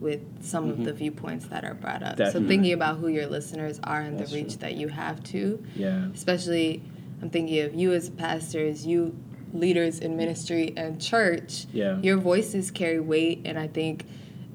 with 0.00 0.20
some 0.42 0.70
of 0.70 0.78
the 0.78 0.90
mm-hmm. 0.90 0.98
viewpoints 0.98 1.46
that 1.46 1.64
are 1.64 1.74
brought 1.74 2.02
up. 2.02 2.16
Definitely. 2.16 2.40
So 2.42 2.48
thinking 2.48 2.72
about 2.72 2.96
who 2.98 3.08
your 3.08 3.26
listeners 3.26 3.78
are 3.84 4.00
and 4.00 4.18
That's 4.18 4.30
the 4.30 4.36
reach 4.36 4.52
true. 4.54 4.60
that 4.60 4.74
you 4.74 4.88
have 4.88 5.22
to, 5.24 5.62
Yeah. 5.76 6.08
especially 6.14 6.82
I'm 7.22 7.28
thinking 7.28 7.60
of 7.60 7.74
you 7.74 7.92
as 7.92 8.08
pastors, 8.08 8.86
you 8.86 9.14
leaders 9.52 9.98
in 9.98 10.16
ministry 10.16 10.72
and 10.76 11.00
church. 11.00 11.66
Yeah. 11.72 11.98
Your 12.00 12.16
voices 12.16 12.70
carry 12.70 12.98
weight 13.00 13.42
and 13.44 13.58
I 13.58 13.66
think 13.66 14.06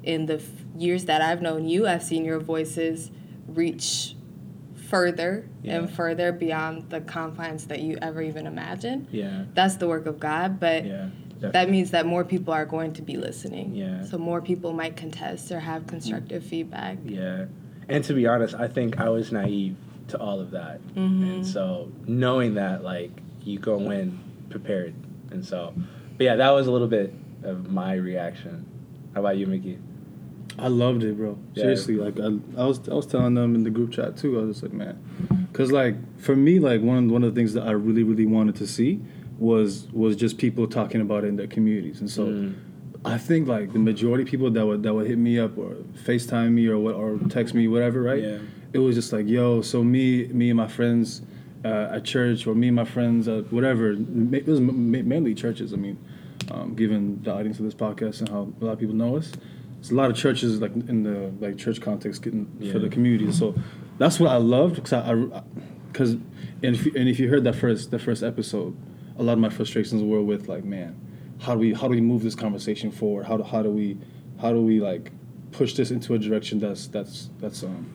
in 0.04 0.26
the 0.26 0.36
f- 0.36 0.50
years 0.78 1.06
that 1.06 1.22
I've 1.22 1.42
known 1.42 1.68
you, 1.68 1.88
I've 1.88 2.04
seen 2.04 2.26
your 2.26 2.40
voices 2.40 3.12
reach 3.48 4.16
further 4.88 5.48
Yeah. 5.62 5.78
and 5.80 5.90
further 5.92 6.32
beyond 6.32 6.90
the 6.90 7.02
confines 7.02 7.66
that 7.68 7.82
you 7.82 7.98
ever 8.02 8.22
even 8.22 8.48
imagined. 8.48 9.08
Yeah. 9.12 9.44
That's 9.54 9.76
the 9.76 9.88
work 9.88 10.06
of 10.06 10.20
God, 10.20 10.60
but 10.60 10.86
Yeah. 10.86 11.10
That 11.40 11.70
means 11.70 11.92
that 11.92 12.06
more 12.06 12.24
people 12.24 12.54
are 12.54 12.66
going 12.66 12.94
to 12.94 13.02
be 13.02 13.18
listening. 13.18 13.76
Yeah. 13.76 14.04
So 14.04 14.18
more 14.18 14.42
people 14.42 14.74
might 14.74 14.96
contest 14.96 15.52
or 15.52 15.60
have 15.60 15.88
constructive 15.88 16.44
feedback. 16.44 16.98
Yeah. 17.04 17.46
And 17.88 18.04
to 18.06 18.14
be 18.14 18.26
honest, 18.28 18.56
I 18.56 18.68
think 18.68 19.00
I 19.00 19.10
was 19.10 19.32
naive 19.32 19.76
to 20.08 20.20
all 20.20 20.40
of 20.40 20.52
that. 20.52 20.82
Mm-hmm. 20.88 21.24
And 21.24 21.48
so 21.48 21.92
knowing 22.08 22.56
that, 22.56 22.84
like, 22.84 23.12
you 23.44 23.60
go 23.60 23.92
in 23.92 24.20
prepared. 24.50 24.96
And 25.32 25.46
so, 25.46 25.74
but 26.18 26.24
yeah, 26.24 26.36
that 26.36 26.50
was 26.52 26.68
a 26.68 26.72
little 26.72 26.88
bit 26.88 27.14
of 27.44 27.70
my 27.70 27.94
reaction. 27.94 28.66
How 29.14 29.20
about 29.20 29.38
you, 29.38 29.48
Mickey? 29.48 29.78
I 30.58 30.70
loved 30.70 31.04
it, 31.04 31.18
bro. 31.18 31.38
Yeah. 31.54 31.64
Seriously, 31.64 31.96
like 31.96 32.18
I, 32.20 32.28
I 32.62 32.66
was, 32.66 32.88
I 32.88 32.94
was 32.94 33.06
telling 33.06 33.34
them 33.34 33.56
in 33.56 33.64
the 33.64 33.70
group 33.70 33.92
chat 33.92 34.18
too. 34.18 34.40
I 34.40 34.44
was 34.44 34.56
just 34.56 34.64
like, 34.64 34.74
man, 34.74 35.48
because 35.52 35.72
like 35.72 35.96
for 36.18 36.36
me, 36.36 36.60
like 36.60 36.82
one 36.82 37.10
one 37.10 37.24
of 37.24 37.36
the 37.36 37.40
things 37.40 37.54
that 37.54 37.68
I 37.68 37.72
really, 37.72 38.04
really 38.04 38.26
wanted 38.26 38.56
to 38.58 38.68
see 38.68 39.02
was 39.40 39.88
was 39.92 40.16
just 40.16 40.38
people 40.38 40.68
talking 40.68 41.02
about 41.02 41.24
it 41.24 41.28
in 41.28 41.36
their 41.36 41.48
communities, 41.48 42.00
and 42.00 42.10
so 42.10 42.26
Mm. 42.28 42.54
I 43.08 43.20
think 43.20 43.48
like 43.48 43.72
the 43.72 43.78
majority 43.80 44.24
of 44.24 44.30
people 44.30 44.50
that 44.50 44.66
would 44.66 44.82
that 44.84 44.94
would 44.94 45.06
hit 45.08 45.18
me 45.20 45.38
up 45.38 45.58
or 45.58 45.76
Facetime 46.06 46.54
me 46.54 46.66
or 46.68 46.80
what 46.80 46.96
or 46.96 47.20
text 47.30 47.54
me 47.54 47.68
whatever, 47.68 48.02
right? 48.02 48.22
Yeah. 48.24 48.38
It 48.74 48.80
was 48.80 48.96
just 48.96 49.14
like, 49.14 49.28
yo, 49.28 49.62
so 49.62 49.84
me, 49.84 50.26
me 50.28 50.50
and 50.50 50.58
my 50.58 50.68
friends 50.68 51.22
uh, 51.64 51.90
at 51.96 52.04
church, 52.04 52.46
or 52.48 52.56
me 52.56 52.68
and 52.68 52.76
my 52.76 52.84
friends 52.86 53.28
at 53.28 53.52
whatever. 53.54 53.92
It 53.92 54.48
was 54.48 54.60
ma- 54.60 54.72
mainly 55.04 55.34
churches. 55.36 55.72
I 55.72 55.78
mean, 55.78 55.98
um, 56.52 56.74
given 56.76 57.22
the 57.24 57.32
audience 57.34 57.60
of 57.60 57.66
this 57.66 57.76
podcast 57.76 58.20
and 58.22 58.30
how 58.30 58.52
a 58.60 58.66
lot 58.66 58.72
of 58.74 58.80
people 58.80 58.96
know 58.96 59.16
us. 59.18 59.32
There's 59.76 59.92
a 59.92 59.96
lot 59.96 60.10
of 60.10 60.18
churches 60.18 60.60
like 60.60 60.74
in 60.76 61.04
the 61.04 61.32
like 61.40 61.58
church 61.58 61.80
context 61.82 62.24
getting 62.24 62.48
for 62.72 62.80
the 62.80 62.86
Yeah. 62.88 62.90
community. 62.90 63.32
So 63.32 63.54
that's 64.00 64.20
what 64.20 64.32
I 64.32 64.38
loved 64.38 64.76
because 64.76 64.94
I 64.94 65.14
because 65.92 66.12
and 66.64 66.76
if 66.76 66.86
you, 66.88 66.92
and 66.96 67.08
if 67.08 67.20
you 67.20 67.30
heard 67.30 67.44
that 67.44 67.54
first 67.56 67.92
the 67.92 68.00
first 68.00 68.24
episode, 68.24 68.76
a 69.18 69.24
lot 69.24 69.34
of 69.34 69.40
my 69.40 69.50
frustrations 69.50 70.04
were 70.04 70.22
with 70.22 70.48
like 70.48 70.64
man, 70.64 70.96
how 71.40 71.54
do 71.54 71.60
we 71.60 71.74
how 71.74 71.84
do 71.88 71.90
we 71.90 72.02
move 72.02 72.24
this 72.24 72.36
conversation 72.36 72.92
forward? 72.92 73.26
How 73.26 73.38
do 73.38 73.44
how 73.44 73.62
do 73.64 73.70
we 73.70 73.98
how 74.42 74.52
do 74.52 74.62
we 74.62 74.80
like 74.80 75.12
push 75.52 75.74
this 75.74 75.92
into 75.92 76.14
a 76.14 76.20
direction 76.20 76.60
that's 76.60 76.88
that's 76.88 77.30
that's 77.40 77.64
um 77.64 77.86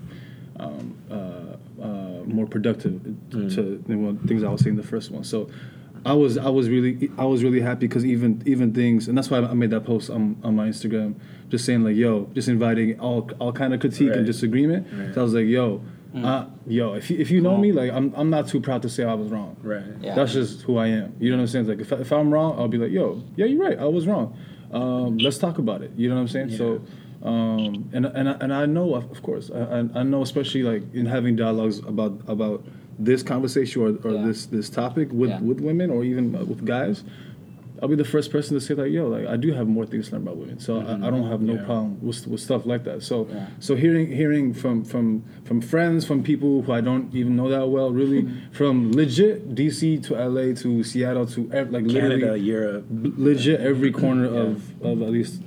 um, 0.59 0.97
uh, 1.11 1.83
uh, 1.83 2.23
more 2.27 2.47
productive 2.47 3.03
to 3.31 3.83
than 3.87 4.05
what 4.05 4.29
things 4.29 4.43
I 4.45 4.51
was 4.51 4.61
saying 4.61 4.77
the 4.77 4.83
first 4.83 5.11
one. 5.11 5.25
So 5.25 5.49
I 6.05 6.13
was 6.13 6.37
I 6.39 6.49
was 6.51 6.69
really 6.69 7.11
I 7.19 7.25
was 7.25 7.43
really 7.43 7.61
happy 7.61 7.87
because 7.87 8.05
even 8.05 8.43
even 8.47 8.73
things 8.75 9.09
and 9.09 9.17
that's 9.17 9.31
why 9.31 9.39
I 9.39 9.55
made 9.55 9.71
that 9.71 9.85
post 9.85 10.11
on, 10.11 10.37
on 10.43 10.57
my 10.57 10.69
Instagram 10.69 11.15
just 11.49 11.65
saying 11.65 11.83
like 11.85 11.97
yo 11.97 12.29
just 12.35 12.49
inviting 12.49 12.99
all 13.01 13.31
all 13.39 13.53
kind 13.53 13.73
of 13.75 13.81
critique 13.81 14.09
Right. 14.11 14.19
and 14.19 14.27
disagreement. 14.27 14.87
Right. 14.93 15.15
So 15.15 15.21
I 15.21 15.25
was 15.25 15.35
like 15.35 15.47
yo. 15.47 15.83
Uh, 16.15 16.47
yo, 16.67 16.95
if 16.95 17.09
you, 17.11 17.19
if 17.19 17.31
you 17.31 17.41
know 17.41 17.57
me, 17.57 17.71
like 17.73 17.93
I'm, 17.93 18.13
I'm 18.17 18.31
not 18.31 18.49
too 18.49 18.61
proud 18.61 18.83
to 18.83 18.89
say 18.89 19.05
I 19.05 19.15
was 19.15 19.31
wrong. 19.31 19.57
Right. 19.63 19.83
Yeah. 20.01 20.15
That's 20.17 20.33
just 20.33 20.63
who 20.63 20.77
I 20.77 20.89
am. 20.89 21.15
You 21.21 21.31
know 21.31 21.37
what 21.37 21.43
I'm 21.43 21.47
saying? 21.49 21.67
Like 21.69 21.81
if, 21.81 21.93
I- 21.93 21.97
if 21.97 22.11
I'm 22.13 22.33
wrong, 22.35 22.59
I'll 22.59 22.69
be 22.69 22.79
like, 22.79 22.91
yo, 22.91 23.23
yeah, 23.37 23.47
you're 23.47 23.61
right. 23.63 23.79
I 23.79 23.85
was 23.85 24.07
wrong. 24.09 24.37
Um, 24.73 25.19
let's 25.19 25.39
talk 25.39 25.59
about 25.59 25.83
it. 25.83 25.93
You 25.97 26.09
know 26.09 26.17
what 26.17 26.23
I'm 26.23 26.29
saying? 26.29 26.57
So, 26.57 26.83
um, 27.23 27.89
and 27.93 28.07
and 28.07 28.29
I- 28.29 28.37
and 28.41 28.53
I 28.53 28.67
know, 28.67 28.95
of 28.95 29.11
of 29.11 29.23
course, 29.23 29.51
I, 29.55 29.61
I- 29.61 30.01
I 30.01 30.03
know, 30.03 30.23
especially 30.23 30.63
like 30.65 30.83
in 30.95 31.07
having 31.07 31.37
dialogues 31.37 31.79
about 31.81 32.21
about 32.27 32.65
this 32.99 33.23
conversation 33.23 33.83
or, 33.83 33.89
or 34.09 34.13
Yeah. 34.15 34.27
this 34.27 34.47
this 34.47 34.69
topic 34.71 35.09
with 35.13 35.31
Yeah. 35.31 35.41
with 35.41 35.61
women 35.61 35.91
or 35.91 36.03
even 36.05 36.35
uh, 36.35 36.45
with 36.45 36.65
guys. 36.65 37.05
I'll 37.83 37.89
be 37.89 37.97
the 37.97 38.05
first 38.05 38.31
person 38.31 38.55
to 38.55 38.61
say 38.61 38.75
like, 38.75 38.93
yo, 38.93 39.09
like 39.09 39.27
I 39.27 39.37
do 39.37 39.53
have 39.53 39.67
more 39.67 39.87
things 39.87 40.09
to 40.09 40.13
learn 40.15 40.23
about 40.23 40.37
women, 40.37 40.61
so 40.61 40.77
I, 40.77 40.81
I 40.81 40.83
mm-hmm. 40.83 41.03
don't 41.05 41.29
have 41.31 41.41
no 41.41 41.55
Yeah. 41.55 41.65
problem 41.65 41.99
with, 42.03 42.27
with 42.27 42.41
stuff 42.41 42.67
like 42.67 42.85
that. 42.85 43.03
So, 43.03 43.27
Yeah. 43.31 43.47
so 43.59 43.75
hearing 43.75 44.13
hearing 44.13 44.53
from 44.53 44.85
from 44.85 45.25
from 45.45 45.61
friends, 45.61 46.05
from 46.05 46.23
people 46.23 46.63
who 46.63 46.73
I 46.73 46.83
don't 46.83 47.15
even 47.15 47.37
know 47.37 47.49
that 47.49 47.69
well, 47.69 47.91
really, 47.91 48.23
mm-hmm. 48.23 48.53
from 48.53 48.93
legit 48.93 49.55
DC 49.55 50.03
to 50.05 50.15
LA 50.15 50.53
to 50.63 50.83
Seattle 50.85 51.27
to 51.29 51.43
like 51.45 51.71
Canada, 51.71 51.89
literally 51.89 52.41
Europe. 52.41 52.85
legit 52.91 53.61
every 53.61 53.91
mm-hmm. 53.91 54.01
corner 54.01 54.27
of 54.27 54.83
of 54.83 55.01
at 55.03 55.11
least 55.11 55.41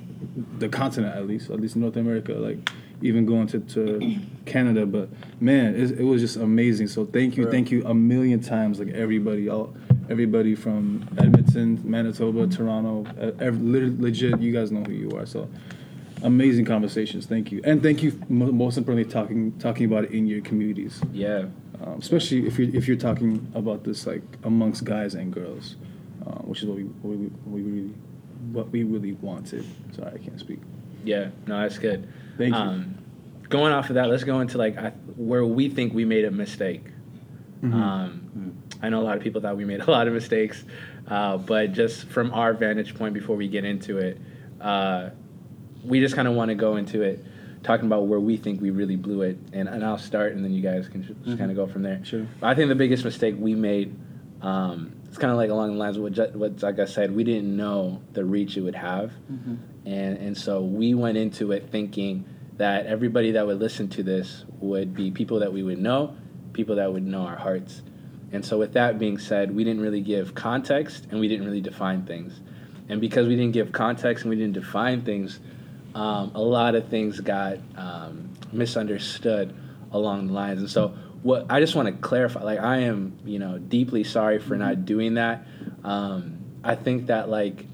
the 0.58 0.70
continent, 0.70 1.16
at 1.16 1.28
least 1.28 1.50
at 1.50 1.60
least 1.60 1.76
North 1.76 1.98
America, 1.98 2.34
like 2.34 2.70
even 3.02 3.26
going 3.26 3.48
to, 3.48 3.60
to 3.60 4.18
Canada. 4.46 4.86
But 4.86 5.10
man, 5.40 5.76
it, 5.76 6.00
it 6.00 6.04
was 6.04 6.22
just 6.22 6.38
amazing. 6.38 6.88
So 6.88 7.06
thank 7.06 7.38
you, 7.38 7.46
For 7.46 7.52
thank 7.52 7.70
you 7.72 7.86
a 7.86 7.94
million 7.94 8.40
times, 8.40 8.80
like 8.80 8.90
everybody, 8.90 9.50
all 9.50 9.76
everybody 10.10 10.56
from 10.56 11.08
Edmonton, 11.18 11.82
Manitoba, 11.84 12.48
Toronto, 12.48 13.06
uh, 13.20 13.32
ev- 13.44 13.62
legit. 13.62 14.40
You 14.40 14.52
guys 14.52 14.72
know 14.72 14.84
who 14.84 14.94
you 14.94 15.12
are. 15.18 15.26
So 15.26 15.50
amazing 16.24 16.66
conversations. 16.66 17.26
Thank 17.26 17.52
you, 17.52 17.62
and 17.64 17.82
thank 17.82 18.04
you 18.04 18.20
most 18.30 18.78
importantly 18.78 19.12
talking 19.12 19.52
talking 19.60 19.86
about 19.86 20.06
it 20.06 20.12
in 20.12 20.28
your 20.28 20.42
communities, 20.42 21.02
Yeah. 21.12 21.46
um, 21.84 22.00
especially 22.00 22.48
if 22.48 22.58
you 22.60 22.72
if 22.74 22.88
you're 22.88 22.98
talking 22.98 23.48
about 23.56 23.84
this 23.84 24.06
like 24.08 24.22
amongst 24.44 24.84
guys 24.86 25.16
and 25.16 25.32
girls, 25.34 25.76
uh, 26.26 26.32
which 26.42 26.62
is 26.62 26.68
what 26.68 26.78
we 26.78 26.84
what 26.84 27.18
we, 27.18 27.26
what 27.26 27.54
we 27.54 27.62
really 27.62 27.94
what 28.52 28.70
we 28.72 28.84
really 28.84 29.14
wanted. 29.14 29.66
Sorry, 29.96 30.12
I 30.14 30.18
can't 30.18 30.40
speak. 30.40 30.60
Yeah. 31.06 31.30
No, 31.48 31.62
that's 31.62 31.78
good. 31.78 32.08
Thank 32.38 32.54
you. 32.54 32.60
Um, 32.60 32.98
going 33.50 33.74
off 33.74 33.90
of 33.90 33.96
that, 33.96 34.10
let's 34.10 34.24
go 34.24 34.40
into 34.40 34.58
like 34.58 34.78
I, 34.78 34.90
where 35.16 35.46
we 35.46 35.70
think 35.70 35.94
we 35.94 36.06
made 36.06 36.26
a 36.26 36.32
mistake. 36.32 36.86
Mm-hmm. 37.62 37.74
Um, 37.74 38.58
I 38.84 38.90
know 38.90 39.02
a 39.02 39.06
lot 39.06 39.16
of 39.16 39.24
people 39.24 39.42
thought 39.42 39.56
we 39.56 39.64
made 39.64 39.80
a 39.80 39.90
lot 39.90 40.08
of 40.08 40.14
mistakes, 40.14 40.64
uh, 41.08 41.38
but 41.38 41.72
just 41.72 42.08
from 42.10 42.34
our 42.34 42.54
vantage 42.54 42.94
point, 42.96 43.14
before 43.14 43.38
we 43.38 43.48
get 43.48 43.64
into 43.64 43.98
it, 43.98 44.20
uh, 44.60 45.10
we 45.86 46.02
just 46.02 46.16
kind 46.16 46.28
of 46.28 46.34
want 46.34 46.50
to 46.50 46.56
go 46.56 46.76
into 46.76 47.02
it, 47.02 47.24
talking 47.64 47.86
about 47.86 48.08
where 48.08 48.20
we 48.20 48.36
think 48.36 48.62
we 48.62 48.72
really 48.72 48.98
blew 48.98 49.22
it, 49.22 49.38
and, 49.54 49.70
and 49.70 49.86
I'll 49.86 49.98
start, 49.98 50.34
and 50.34 50.44
then 50.44 50.52
you 50.52 50.62
guys 50.62 50.90
can 50.90 51.02
just 51.24 51.38
kind 51.38 51.50
of 51.50 51.56
go 51.56 51.66
from 51.66 51.82
there. 51.82 51.96
Mm-hmm. 51.96 52.04
Sure. 52.04 52.28
I 52.42 52.54
think 52.54 52.68
the 52.68 52.76
biggest 52.76 53.06
mistake 53.06 53.36
we 53.40 53.56
made, 53.56 53.96
um, 54.42 54.94
it's 55.08 55.18
kind 55.18 55.32
of 55.32 55.38
like 55.38 55.50
along 55.50 55.74
the 55.74 55.78
lines 55.78 55.96
of 55.96 56.04
what 56.04 56.36
what 56.36 56.58
Tsega 56.58 56.88
said. 56.88 57.16
We 57.16 57.24
didn't 57.24 57.56
know 57.56 58.02
the 58.12 58.26
reach 58.26 58.58
it 58.58 58.62
would 58.62 58.76
have, 58.76 59.14
and 59.86 60.18
and 60.18 60.38
so 60.38 60.62
we 60.62 60.94
went 60.94 61.18
into 61.18 61.54
it 61.54 61.70
thinking 61.70 62.26
that 62.58 62.86
everybody 62.86 63.32
that 63.32 63.46
would 63.48 63.60
listen 63.60 63.88
to 63.90 64.04
this 64.04 64.44
would 64.60 64.94
be 64.94 65.12
people 65.12 65.40
that 65.40 65.54
we 65.54 65.64
would 65.64 65.80
know, 65.80 66.16
people 66.52 66.76
that 66.76 66.92
would 66.92 67.06
know 67.06 67.22
our 67.22 67.38
hearts. 67.38 67.82
And 68.34 68.44
so, 68.44 68.58
with 68.58 68.74
that 68.74 68.98
being 68.98 69.20
said, 69.20 69.56
we 69.56 69.64
didn't 69.64 69.82
really 69.82 70.02
give 70.02 70.34
context 70.34 71.06
and 71.12 71.20
we 71.20 71.28
didn't 71.28 71.46
really 71.46 71.62
define 71.62 72.04
things. 72.04 72.42
And 72.90 73.00
because 73.00 73.28
we 73.28 73.36
didn't 73.36 73.54
give 73.54 73.72
context 73.72 74.24
and 74.24 74.32
we 74.32 74.36
didn't 74.36 74.54
define 74.54 75.04
things, 75.04 75.40
um, 75.94 76.32
a 76.34 76.42
lot 76.42 76.74
of 76.74 76.88
things 76.90 77.20
got 77.20 77.60
um, 77.78 78.32
misunderstood 78.52 79.56
along 79.92 80.28
the 80.28 80.34
lines. 80.34 80.60
And 80.60 80.70
so, 80.70 80.90
what 81.22 81.46
I 81.50 81.60
just 81.60 81.76
want 81.76 81.88
to 81.88 81.94
clarify, 81.94 82.42
like 82.42 82.60
I 82.60 82.80
am, 82.80 83.18
you 83.24 83.38
know, 83.38 83.60
deeply 83.60 84.04
sorry 84.04 84.40
for 84.40 84.58
not 84.58 84.84
doing 84.84 85.14
that. 85.14 85.46
Um, 85.84 86.40
I 86.64 86.74
think 86.74 87.08
that 87.08 87.30
like 87.30 87.68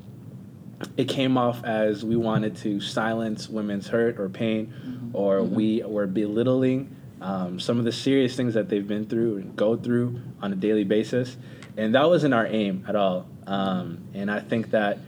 it 0.98 1.06
came 1.06 1.38
off 1.38 1.64
as 1.64 2.04
we 2.04 2.18
wanted 2.18 2.58
to 2.58 2.82
silence 2.82 3.48
women's 3.48 3.88
hurt 3.88 4.20
or 4.20 4.28
pain, 4.28 5.12
or 5.14 5.42
we 5.42 5.84
were 5.84 6.06
belittling 6.06 6.98
um, 7.22 7.60
some 7.60 7.80
of 7.80 7.86
the 7.86 7.92
serious 7.92 8.36
things 8.36 8.54
that 8.54 8.70
they've 8.70 8.88
been 8.88 9.06
through 9.06 9.38
and 9.38 9.56
go 9.56 9.76
through 9.76 10.22
on 10.42 10.54
a 10.54 10.56
daily 10.56 10.84
basis. 10.84 11.38
And 11.78 11.96
that 11.96 12.08
wasn't 12.08 12.34
our 12.34 12.48
aim 12.48 12.86
at 12.88 12.96
all. 12.96 13.28
Um, 13.48 14.10
and 14.14 14.30
I 14.30 14.40
think 14.40 14.72
that 14.72 15.00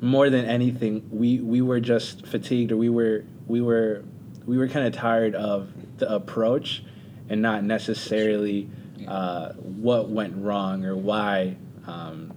more 0.00 0.30
than 0.30 0.44
anything, 0.44 1.08
we, 1.10 1.40
we 1.40 1.60
were 1.62 1.80
just 1.80 2.26
fatigued, 2.26 2.72
or 2.72 2.76
we 2.76 2.88
were 2.88 3.24
we 3.46 3.60
were 3.60 4.04
we 4.44 4.58
were 4.58 4.68
kind 4.68 4.86
of 4.86 4.92
tired 4.92 5.34
of 5.34 5.70
the 5.98 6.12
approach, 6.12 6.84
and 7.28 7.40
not 7.40 7.64
necessarily 7.64 8.68
uh, 9.06 9.52
what 9.52 10.08
went 10.08 10.36
wrong 10.36 10.84
or 10.84 10.96
why 10.96 11.56
um, 11.86 12.32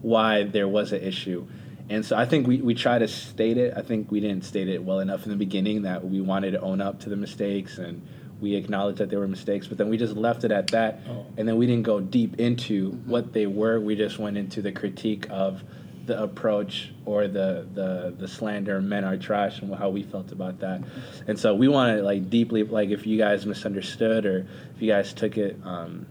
why 0.00 0.44
there 0.44 0.68
was 0.68 0.92
an 0.92 1.02
issue. 1.02 1.46
And 1.90 2.04
so 2.06 2.16
I 2.16 2.24
think 2.24 2.46
we, 2.46 2.60
we 2.62 2.74
try 2.74 2.98
to 2.98 3.08
state 3.08 3.58
it. 3.58 3.74
I 3.76 3.82
think 3.82 4.10
we 4.10 4.20
didn't 4.20 4.44
state 4.44 4.68
it 4.68 4.82
well 4.82 5.00
enough 5.00 5.24
in 5.24 5.30
the 5.30 5.36
beginning 5.36 5.82
that 5.82 6.04
we 6.04 6.20
wanted 6.20 6.52
to 6.52 6.60
own 6.60 6.80
up 6.80 7.00
to 7.00 7.10
the 7.10 7.16
mistakes 7.16 7.78
and 7.78 8.06
we 8.42 8.56
acknowledged 8.56 8.98
that 8.98 9.08
there 9.08 9.20
were 9.20 9.28
mistakes, 9.28 9.68
but 9.68 9.78
then 9.78 9.88
we 9.88 9.96
just 9.96 10.16
left 10.16 10.42
it 10.42 10.50
at 10.50 10.66
that. 10.72 11.00
And 11.38 11.48
then 11.48 11.56
we 11.56 11.66
didn't 11.66 11.84
go 11.84 12.00
deep 12.00 12.40
into 12.40 12.90
what 13.06 13.32
they 13.32 13.46
were. 13.46 13.78
We 13.78 13.94
just 13.94 14.18
went 14.18 14.36
into 14.36 14.60
the 14.60 14.72
critique 14.72 15.26
of 15.30 15.62
the 16.06 16.20
approach 16.20 16.90
or 17.04 17.28
the, 17.28 17.68
the, 17.72 18.12
the 18.18 18.26
slander, 18.26 18.80
men 18.80 19.04
are 19.04 19.16
trash, 19.16 19.60
and 19.60 19.72
how 19.72 19.90
we 19.90 20.02
felt 20.02 20.32
about 20.32 20.58
that. 20.58 20.82
And 21.28 21.38
so 21.38 21.54
we 21.54 21.68
want 21.68 21.96
to 21.96 22.02
like 22.02 22.28
deeply, 22.28 22.64
like 22.64 22.90
if 22.90 23.06
you 23.06 23.16
guys 23.16 23.46
misunderstood 23.46 24.26
or 24.26 24.48
if 24.74 24.82
you 24.82 24.90
guys 24.90 25.12
took 25.12 25.38
it 25.38 25.56
um, 25.62 26.04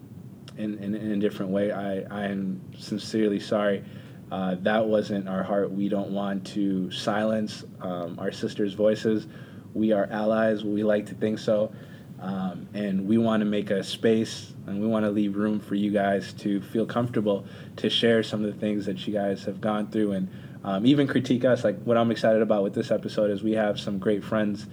in, 0.58 0.78
in, 0.80 0.96
in 0.96 1.12
a 1.12 1.18
different 1.18 1.52
way, 1.52 1.74
I, 1.74 2.00
I 2.10 2.28
am 2.28 2.62
sincerely 2.80 3.42
sorry. 3.42 3.84
Uh, 4.32 4.56
that 4.62 4.86
wasn't 4.86 5.28
our 5.28 5.44
heart. 5.44 5.70
We 5.70 5.90
don't 5.90 6.12
want 6.12 6.48
to 6.48 6.90
silence 6.92 7.66
um, 7.82 8.18
our 8.18 8.32
sisters' 8.32 8.74
voices. 8.74 9.28
We 9.74 9.92
are 9.92 10.08
allies. 10.10 10.64
We 10.64 10.84
like 10.84 11.08
to 11.08 11.16
think 11.16 11.38
so. 11.38 11.74
Um, 12.22 12.68
and 12.76 13.08
we 13.08 13.18
want 13.18 13.42
to 13.42 13.46
make 13.46 13.72
a 13.72 13.84
space 13.84 14.54
and 14.68 14.80
we 14.80 14.88
want 14.88 15.06
to 15.06 15.12
leave 15.12 15.36
room 15.36 15.60
for 15.60 15.74
you 15.74 15.90
guys 15.90 16.34
to 16.34 16.62
feel 16.62 16.86
comfortable 16.86 17.46
to 17.78 17.90
share 17.90 18.22
some 18.22 18.46
of 18.46 18.54
the 18.54 18.60
things 18.60 18.86
that 18.86 19.08
you 19.08 19.14
guys 19.14 19.44
have 19.46 19.60
gone 19.60 19.88
through 19.88 20.12
and 20.12 20.30
um, 20.64 20.86
even 20.86 21.08
critique 21.08 21.44
us. 21.46 21.64
Like 21.64 21.82
what 21.84 21.98
I'm 21.98 22.12
excited 22.12 22.44
about 22.44 22.62
with 22.62 22.76
this 22.76 22.92
episode 22.92 23.32
is 23.32 23.42
we 23.42 23.54
have 23.54 23.80
some 23.80 23.98
great 23.98 24.24
friends 24.24 24.68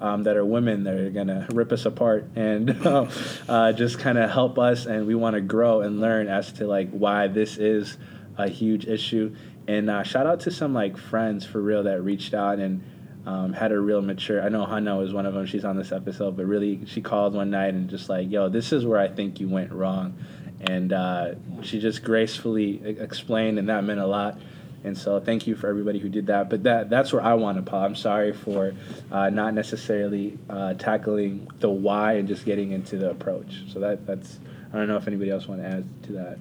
um, 0.00 0.22
that 0.24 0.36
are 0.36 0.46
women 0.46 0.84
that 0.84 0.94
are 0.94 1.10
gonna 1.10 1.46
rip 1.52 1.72
us 1.72 1.84
apart 1.84 2.26
and 2.36 2.70
uh, 3.48 3.72
just 3.72 3.98
kind 3.98 4.16
of 4.16 4.30
help 4.30 4.58
us. 4.58 4.86
And 4.86 5.06
we 5.06 5.14
want 5.14 5.34
to 5.34 5.42
grow 5.42 5.82
and 5.82 6.00
learn 6.00 6.28
as 6.28 6.52
to 6.54 6.66
like 6.66 6.90
why 6.90 7.26
this 7.26 7.58
is 7.58 7.98
a 8.38 8.48
huge 8.48 8.86
issue. 8.86 9.34
And 9.68 9.90
uh, 9.90 10.02
shout 10.02 10.26
out 10.26 10.40
to 10.40 10.50
some 10.50 10.72
like 10.72 10.96
friends 10.96 11.44
for 11.44 11.60
real 11.60 11.82
that 11.84 12.02
reached 12.02 12.32
out 12.34 12.58
and 12.58 12.82
um, 13.26 13.52
had 13.52 13.72
a 13.72 13.80
real 13.80 14.02
mature. 14.02 14.42
I 14.42 14.48
know 14.48 14.66
Hannah 14.66 14.96
was 14.96 15.12
one 15.12 15.26
of 15.26 15.34
them. 15.34 15.46
She's 15.46 15.64
on 15.64 15.76
this 15.76 15.92
episode, 15.92 16.36
but 16.36 16.46
really 16.46 16.84
she 16.86 17.00
called 17.00 17.34
one 17.34 17.50
night 17.50 17.74
and 17.74 17.88
just 17.88 18.08
like, 18.08 18.30
yo, 18.30 18.48
this 18.48 18.72
is 18.72 18.84
where 18.84 18.98
I 18.98 19.08
think 19.08 19.40
you 19.40 19.48
went 19.48 19.72
wrong, 19.72 20.16
and 20.60 20.92
uh, 20.92 21.34
she 21.62 21.80
just 21.80 22.02
gracefully 22.02 22.82
e- 22.84 22.96
explained, 23.00 23.58
and 23.58 23.68
that 23.68 23.84
meant 23.84 24.00
a 24.00 24.06
lot. 24.06 24.38
And 24.84 24.96
so 24.98 25.18
thank 25.18 25.46
you 25.46 25.56
for 25.56 25.68
everybody 25.68 25.98
who 25.98 26.10
did 26.10 26.26
that. 26.26 26.50
But 26.50 26.64
that 26.64 26.90
that's 26.90 27.12
where 27.12 27.22
I 27.22 27.34
want 27.34 27.56
to 27.56 27.62
pause. 27.62 27.86
I'm 27.86 27.96
sorry 27.96 28.32
for 28.34 28.74
uh, 29.10 29.30
not 29.30 29.54
necessarily 29.54 30.38
uh, 30.50 30.74
tackling 30.74 31.48
the 31.60 31.70
why 31.70 32.14
and 32.14 32.28
just 32.28 32.44
getting 32.44 32.72
into 32.72 32.96
the 32.98 33.10
approach. 33.10 33.62
So 33.72 33.80
that 33.80 34.06
that's 34.06 34.38
I 34.72 34.76
don't 34.76 34.88
know 34.88 34.96
if 34.96 35.06
anybody 35.06 35.30
else 35.30 35.46
want 35.48 35.62
to 35.62 35.68
add 35.68 36.02
to 36.04 36.12
that. 36.12 36.38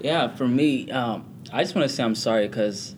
Yeah, 0.00 0.28
for 0.36 0.46
me, 0.46 0.90
um, 0.90 1.24
I 1.52 1.62
just 1.62 1.74
want 1.74 1.88
to 1.88 1.94
say 1.94 2.02
I'm 2.04 2.14
sorry 2.14 2.46
because 2.46 2.94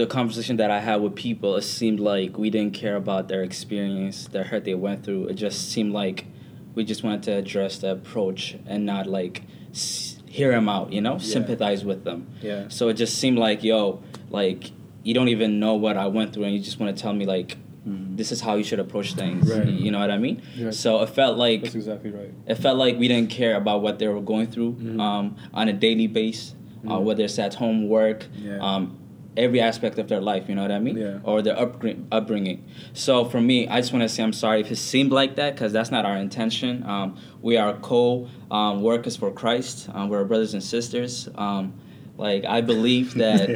the 0.00 0.06
conversation 0.06 0.56
that 0.56 0.70
I 0.70 0.80
had 0.80 0.96
with 1.02 1.14
people, 1.14 1.56
it 1.56 1.62
seemed 1.62 2.00
like 2.00 2.38
we 2.38 2.50
didn't 2.50 2.74
care 2.74 2.96
about 2.96 3.28
their 3.28 3.42
experience, 3.42 4.26
the 4.28 4.42
hurt 4.44 4.64
they 4.64 4.74
went 4.74 5.04
through. 5.04 5.26
It 5.28 5.34
just 5.34 5.70
seemed 5.72 5.92
like 5.92 6.26
we 6.74 6.84
just 6.84 7.02
wanted 7.02 7.22
to 7.24 7.32
address 7.36 7.78
the 7.78 7.92
approach 7.92 8.56
and 8.66 8.86
not 8.86 9.06
like 9.06 9.42
s- 9.72 10.16
hear 10.26 10.50
them 10.52 10.68
out, 10.68 10.92
you 10.92 11.00
know, 11.00 11.18
sympathize 11.18 11.84
with 11.84 12.04
them. 12.04 12.26
Yeah. 12.40 12.66
So 12.68 12.88
it 12.88 12.94
just 12.94 13.18
seemed 13.18 13.38
like, 13.38 13.62
yo, 13.64 14.02
like 14.30 14.70
you 15.02 15.14
don't 15.14 15.28
even 15.28 15.58
know 15.60 15.74
what 15.74 15.96
I 15.96 16.06
went 16.06 16.32
through, 16.32 16.44
and 16.44 16.54
you 16.54 16.60
just 16.60 16.78
want 16.78 16.96
to 16.96 17.02
tell 17.02 17.12
me 17.12 17.26
like, 17.26 17.56
this 17.86 18.30
is 18.30 18.40
how 18.42 18.54
you 18.56 18.62
should 18.62 18.78
approach 18.78 19.14
things. 19.14 19.50
Right. 19.50 19.66
You 19.66 19.90
know 19.90 19.98
what 19.98 20.10
I 20.10 20.18
mean? 20.18 20.42
Yeah. 20.54 20.70
So 20.70 21.00
it 21.02 21.08
felt 21.08 21.38
like 21.38 21.62
That's 21.62 21.74
exactly 21.74 22.10
right. 22.10 22.32
it 22.46 22.56
felt 22.56 22.76
like 22.76 22.98
we 22.98 23.08
didn't 23.08 23.30
care 23.30 23.56
about 23.56 23.80
what 23.82 23.98
they 23.98 24.06
were 24.08 24.20
going 24.20 24.46
through 24.48 24.72
Mm-hmm. 24.74 25.00
um, 25.00 25.36
on 25.54 25.68
a 25.68 25.72
daily 25.72 26.06
basis, 26.06 26.54
uh, 26.88 27.00
whether 27.00 27.24
it's 27.24 27.38
at 27.38 27.54
home, 27.54 27.88
work, 27.88 28.26
Yeah. 28.36 28.58
um, 28.60 28.98
every 29.40 29.60
aspect 29.60 29.98
of 29.98 30.08
their 30.08 30.20
life. 30.20 30.48
You 30.48 30.54
know 30.54 30.62
what 30.62 30.70
I 30.70 30.78
mean? 30.78 30.96
Yeah. 30.96 31.18
Or 31.24 31.42
their 31.42 31.56
upbring- 31.56 32.06
upbringing. 32.12 32.64
So 32.92 33.24
for 33.24 33.40
me, 33.40 33.66
I 33.68 33.80
just 33.80 33.92
want 33.92 34.02
to 34.02 34.08
say 34.08 34.22
I'm 34.22 34.32
sorry 34.32 34.60
if 34.60 34.70
it 34.70 34.76
seemed 34.76 35.12
like 35.12 35.36
that 35.36 35.54
because 35.54 35.72
that's 35.72 35.90
not 35.90 36.04
our 36.04 36.16
intention. 36.16 36.84
Um, 36.84 37.18
we 37.42 37.56
are 37.56 37.74
co 37.74 38.28
um, 38.50 38.82
workers 38.82 39.16
for 39.16 39.32
Christ. 39.32 39.88
Um, 39.92 40.08
we're 40.08 40.24
brothers 40.24 40.54
and 40.54 40.62
sisters. 40.62 41.28
Um, 41.34 41.74
like 42.16 42.44
I 42.44 42.60
believe 42.60 43.14
that 43.14 43.48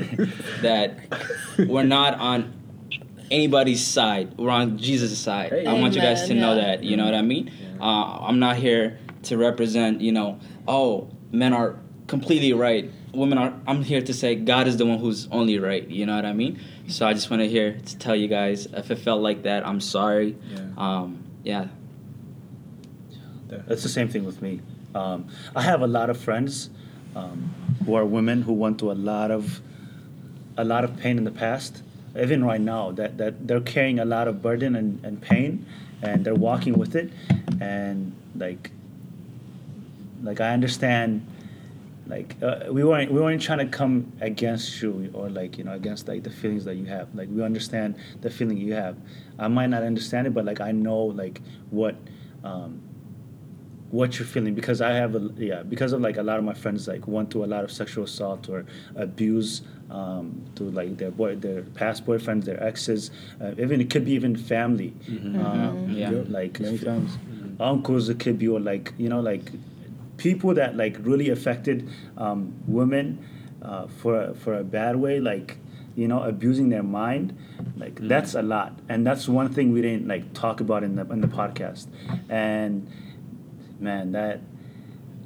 that 0.62 0.98
we're 1.68 1.84
not 1.84 2.18
on 2.18 2.54
anybody's 3.30 3.86
side. 3.86 4.36
We're 4.38 4.50
on 4.50 4.78
Jesus' 4.78 5.18
side. 5.18 5.50
Hey. 5.50 5.66
I 5.66 5.74
want 5.74 5.94
you 5.94 6.00
guys 6.00 6.20
to 6.22 6.32
Amen, 6.32 6.40
know 6.40 6.54
that. 6.56 6.82
You 6.82 6.96
know 6.96 7.04
what 7.04 7.14
I 7.14 7.22
mean? 7.22 7.52
Uh, 7.80 8.18
I'm 8.20 8.38
not 8.38 8.56
here 8.56 8.98
to 9.24 9.36
represent. 9.36 10.00
You 10.00 10.12
know, 10.12 10.40
oh, 10.66 11.10
men 11.30 11.52
are 11.52 11.78
completely 12.06 12.52
right. 12.52 12.90
Women 13.14 13.38
are. 13.38 13.54
I'm 13.66 13.82
here 13.82 14.02
to 14.02 14.12
say 14.12 14.34
God 14.34 14.66
is 14.66 14.76
the 14.76 14.86
one 14.86 14.98
who's 14.98 15.28
only 15.30 15.58
right. 15.58 15.86
You 15.88 16.06
know 16.06 16.16
what 16.16 16.24
I 16.24 16.32
mean? 16.32 16.60
So 16.88 17.06
I 17.06 17.14
just 17.14 17.30
want 17.30 17.40
to 17.42 17.48
hear 17.48 17.78
to 17.78 17.98
tell 17.98 18.16
you 18.16 18.28
guys 18.28 18.66
if 18.66 18.90
it 18.90 18.98
felt 18.98 19.22
like 19.22 19.42
that, 19.42 19.66
I'm 19.66 19.80
sorry. 19.80 20.36
Yeah. 20.50 20.60
Um, 20.76 21.24
yeah. 21.42 21.68
It's 23.68 23.82
the 23.82 23.88
same 23.88 24.08
thing 24.08 24.24
with 24.24 24.42
me. 24.42 24.60
Um, 24.94 25.28
I 25.54 25.62
have 25.62 25.82
a 25.82 25.86
lot 25.86 26.10
of 26.10 26.18
friends 26.18 26.70
um, 27.14 27.54
who 27.84 27.94
are 27.94 28.04
women 28.04 28.42
who 28.42 28.52
went 28.52 28.78
through 28.78 28.92
a 28.92 29.00
lot 29.12 29.30
of 29.30 29.60
a 30.56 30.64
lot 30.64 30.84
of 30.84 30.96
pain 30.96 31.18
in 31.18 31.24
the 31.24 31.30
past. 31.30 31.82
Even 32.18 32.44
right 32.44 32.60
now, 32.60 32.92
that, 32.92 33.18
that 33.18 33.46
they're 33.46 33.60
carrying 33.60 33.98
a 33.98 34.04
lot 34.04 34.28
of 34.28 34.40
burden 34.40 34.76
and, 34.76 35.04
and 35.04 35.20
pain, 35.20 35.66
and 36.00 36.24
they're 36.24 36.34
walking 36.34 36.78
with 36.78 36.94
it. 36.94 37.12
And 37.60 38.14
like, 38.36 38.70
like 40.22 40.40
I 40.40 40.52
understand. 40.52 41.26
Like 42.06 42.36
uh, 42.42 42.64
we 42.70 42.84
weren't 42.84 43.10
we 43.10 43.20
weren't 43.20 43.40
trying 43.40 43.58
to 43.60 43.66
come 43.66 44.12
against 44.20 44.82
you 44.82 45.10
or 45.14 45.30
like 45.30 45.56
you 45.58 45.64
know 45.64 45.72
against 45.72 46.06
like 46.06 46.22
the 46.22 46.30
feelings 46.30 46.64
that 46.66 46.74
you 46.74 46.84
have. 46.86 47.14
Like 47.14 47.28
we 47.30 47.42
understand 47.42 47.96
the 48.20 48.30
feeling 48.30 48.58
you 48.58 48.74
have. 48.74 48.96
I 49.38 49.48
might 49.48 49.68
not 49.68 49.82
understand 49.82 50.26
it, 50.26 50.34
but 50.34 50.44
like 50.44 50.60
I 50.60 50.72
know 50.72 50.98
like 50.98 51.40
what. 51.70 51.96
Um, 52.42 52.82
what 53.90 54.18
you're 54.18 54.26
feeling 54.26 54.54
because 54.54 54.80
I 54.80 54.90
have 54.94 55.14
a 55.14 55.30
yeah 55.36 55.62
because 55.62 55.92
of 55.92 56.00
like 56.00 56.16
a 56.16 56.22
lot 56.22 56.38
of 56.38 56.44
my 56.44 56.54
friends 56.54 56.88
like 56.88 57.06
went 57.06 57.30
through 57.30 57.44
a 57.44 57.46
lot 57.46 57.62
of 57.62 57.70
sexual 57.70 58.04
assault 58.04 58.48
or 58.48 58.66
abuse 58.96 59.62
um, 59.88 60.42
to 60.56 60.64
like 60.64 60.96
their 60.96 61.12
boy 61.12 61.36
their 61.36 61.62
past 61.62 62.04
boyfriends 62.04 62.44
their 62.44 62.60
exes 62.60 63.12
uh, 63.40 63.52
even 63.56 63.80
it 63.80 63.90
could 63.90 64.04
be 64.04 64.12
even 64.12 64.34
family 64.34 64.92
um, 65.38 65.86
Yeah. 65.90 66.10
Like 66.26 66.58
Many 66.58 66.78
times. 66.78 67.18
uncles 67.60 68.08
it 68.08 68.18
could 68.18 68.36
be 68.36 68.48
or 68.48 68.58
like 68.58 68.92
you 68.98 69.08
know 69.08 69.20
like 69.20 69.52
people 70.16 70.54
that 70.54 70.76
like 70.76 70.96
really 71.00 71.30
affected 71.30 71.88
um, 72.16 72.54
women 72.66 73.24
uh, 73.62 73.86
for 73.86 74.34
for 74.34 74.54
a 74.54 74.64
bad 74.64 74.96
way 74.96 75.20
like 75.20 75.56
you 75.96 76.08
know 76.08 76.22
abusing 76.22 76.68
their 76.68 76.82
mind 76.82 77.36
like 77.76 77.98
that's 78.00 78.34
a 78.34 78.42
lot. 78.42 78.78
And 78.88 79.06
that's 79.06 79.28
one 79.28 79.52
thing 79.52 79.72
we 79.72 79.82
didn't 79.82 80.06
like 80.06 80.32
talk 80.32 80.60
about 80.60 80.84
in 80.84 80.96
the 80.96 81.02
in 81.10 81.20
the 81.20 81.28
podcast. 81.28 81.88
And 82.28 82.88
man 83.80 84.12
that 84.12 84.40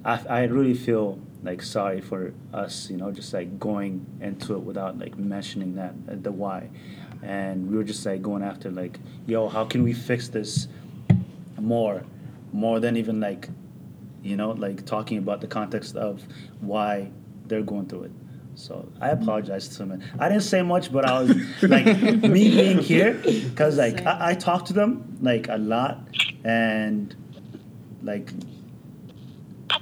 I, 0.05 0.21
I 0.29 0.43
really 0.45 0.75
feel 0.75 1.19
like 1.45 1.63
sorry 1.63 2.01
for 2.01 2.33
us 2.53 2.91
you 2.91 2.97
know 2.97 3.13
just 3.13 3.33
like 3.33 3.61
going 3.61 4.05
into 4.21 4.55
it 4.55 4.61
without 4.61 4.99
like 4.99 5.17
mentioning 5.19 5.75
that 5.77 5.95
uh, 6.11 6.15
the 6.17 6.33
why. 6.33 6.71
And 7.23 7.71
we 7.71 7.77
were 7.77 7.85
just 7.85 8.05
like 8.07 8.23
going 8.23 8.43
after 8.43 8.71
like 8.71 8.99
yo 9.27 9.49
how 9.49 9.65
can 9.65 9.83
we 9.83 9.93
fix 9.93 10.29
this 10.29 10.69
more 11.61 12.03
more 12.53 12.81
than 12.81 12.97
even 12.97 13.21
like 13.21 13.49
you 14.29 14.37
know 14.37 14.51
like 14.53 14.85
talking 14.87 15.19
about 15.19 15.41
the 15.41 15.47
context 15.47 15.97
of 15.97 16.23
why 16.61 17.11
they're 17.47 17.63
going 17.73 17.87
through 17.87 18.05
it 18.05 18.13
so 18.55 18.73
i 19.01 19.09
apologize 19.11 19.69
to 19.69 19.79
them 19.79 20.03
i 20.19 20.29
didn't 20.29 20.43
say 20.43 20.63
much 20.63 20.93
but 20.93 21.05
i 21.05 21.21
was 21.21 21.31
like 21.63 21.87
me 22.37 22.43
being 22.61 22.79
here 22.79 23.15
because 23.25 23.79
like 23.79 24.05
I, 24.07 24.31
I 24.31 24.35
talk 24.35 24.65
to 24.67 24.73
them 24.73 24.91
like 25.21 25.49
a 25.49 25.57
lot 25.59 25.95
and 26.45 27.15
like 28.03 28.33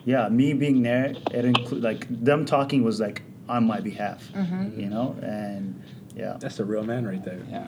yeah 0.04 0.28
me 0.28 0.52
being 0.52 0.82
there 0.82 1.14
it 1.32 1.44
include 1.44 1.82
like 1.82 2.06
them 2.24 2.44
talking 2.44 2.84
was 2.84 3.00
like 3.00 3.22
on 3.48 3.66
my 3.66 3.80
behalf 3.80 4.20
mm-hmm. 4.32 4.78
you 4.78 4.88
know 4.88 5.16
and 5.22 5.82
yeah 6.14 6.36
That's 6.40 6.60
a 6.60 6.64
real 6.64 6.82
man 6.82 7.06
right 7.06 7.22
there. 7.22 7.40
Yeah. 7.50 7.66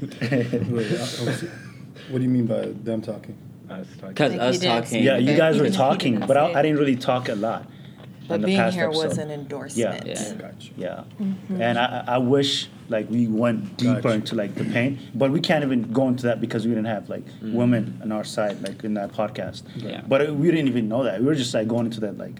Wait, 0.20 0.92
I- 0.92 1.08
I 1.20 1.24
was- 1.24 1.44
what 2.10 2.18
do 2.18 2.22
you 2.22 2.28
mean 2.28 2.46
by 2.46 2.66
them 2.88 3.00
talking? 3.00 3.34
Us 3.70 3.86
talking. 3.96 4.08
Because 4.08 4.32
Like 4.32 4.40
us 4.40 4.58
talking. 4.60 5.02
yeah 5.02 5.16
you 5.16 5.36
guys 5.36 5.58
were 5.60 5.70
talking 5.70 6.20
but 6.20 6.36
I, 6.36 6.52
I 6.52 6.62
didn't 6.62 6.78
really 6.78 6.96
talk 6.96 7.28
a 7.28 7.34
lot 7.34 7.66
But 8.28 8.36
in 8.36 8.40
the 8.42 8.46
being 8.46 8.58
past 8.58 8.76
here 8.76 8.90
was 8.90 9.18
an 9.18 9.30
endorsement. 9.30 10.06
Yeah. 10.06 10.34
Gotcha. 10.34 10.70
Yeah, 10.76 11.04
and 11.66 11.76
I, 11.78 12.04
I 12.06 12.18
wish 12.18 12.68
like 12.88 13.08
we 13.10 13.26
went 13.26 13.76
deeper 13.76 14.00
Gotcha. 14.02 14.14
into 14.14 14.34
like 14.36 14.54
the 14.54 14.64
pain, 14.64 14.98
but 15.14 15.30
we 15.32 15.40
can't 15.40 15.64
even 15.64 15.92
go 15.92 16.06
into 16.08 16.24
that 16.28 16.40
because 16.40 16.64
we 16.66 16.70
didn't 16.74 16.86
have 16.96 17.08
like 17.08 17.24
women 17.42 17.98
on 18.02 18.12
our 18.12 18.24
side 18.24 18.60
like 18.62 18.84
in 18.84 18.94
that 18.94 19.10
podcast. 19.12 19.62
Yeah. 19.76 20.02
But 20.06 20.28
uh, 20.28 20.34
we 20.34 20.50
didn't 20.50 20.68
even 20.68 20.88
know 20.88 21.02
that. 21.04 21.20
We 21.20 21.26
were 21.26 21.34
just 21.34 21.54
like 21.54 21.66
going 21.68 21.86
into 21.86 22.00
that 22.00 22.18
like 22.18 22.36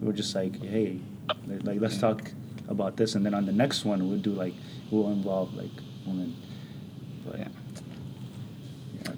we 0.00 0.06
were 0.08 0.12
just 0.22 0.34
like 0.34 0.54
hey, 0.62 1.00
like, 1.46 1.64
like 1.64 1.80
let's 1.80 1.98
talk 1.98 2.30
about 2.68 2.96
this, 2.98 3.14
and 3.14 3.24
then 3.24 3.32
on 3.34 3.44
the 3.46 3.52
next 3.52 3.84
one 3.86 4.08
we'll 4.08 4.18
do 4.30 4.32
like 4.32 4.54
we'll 4.90 5.08
involve 5.10 5.54
like 5.54 5.72
women. 6.06 6.36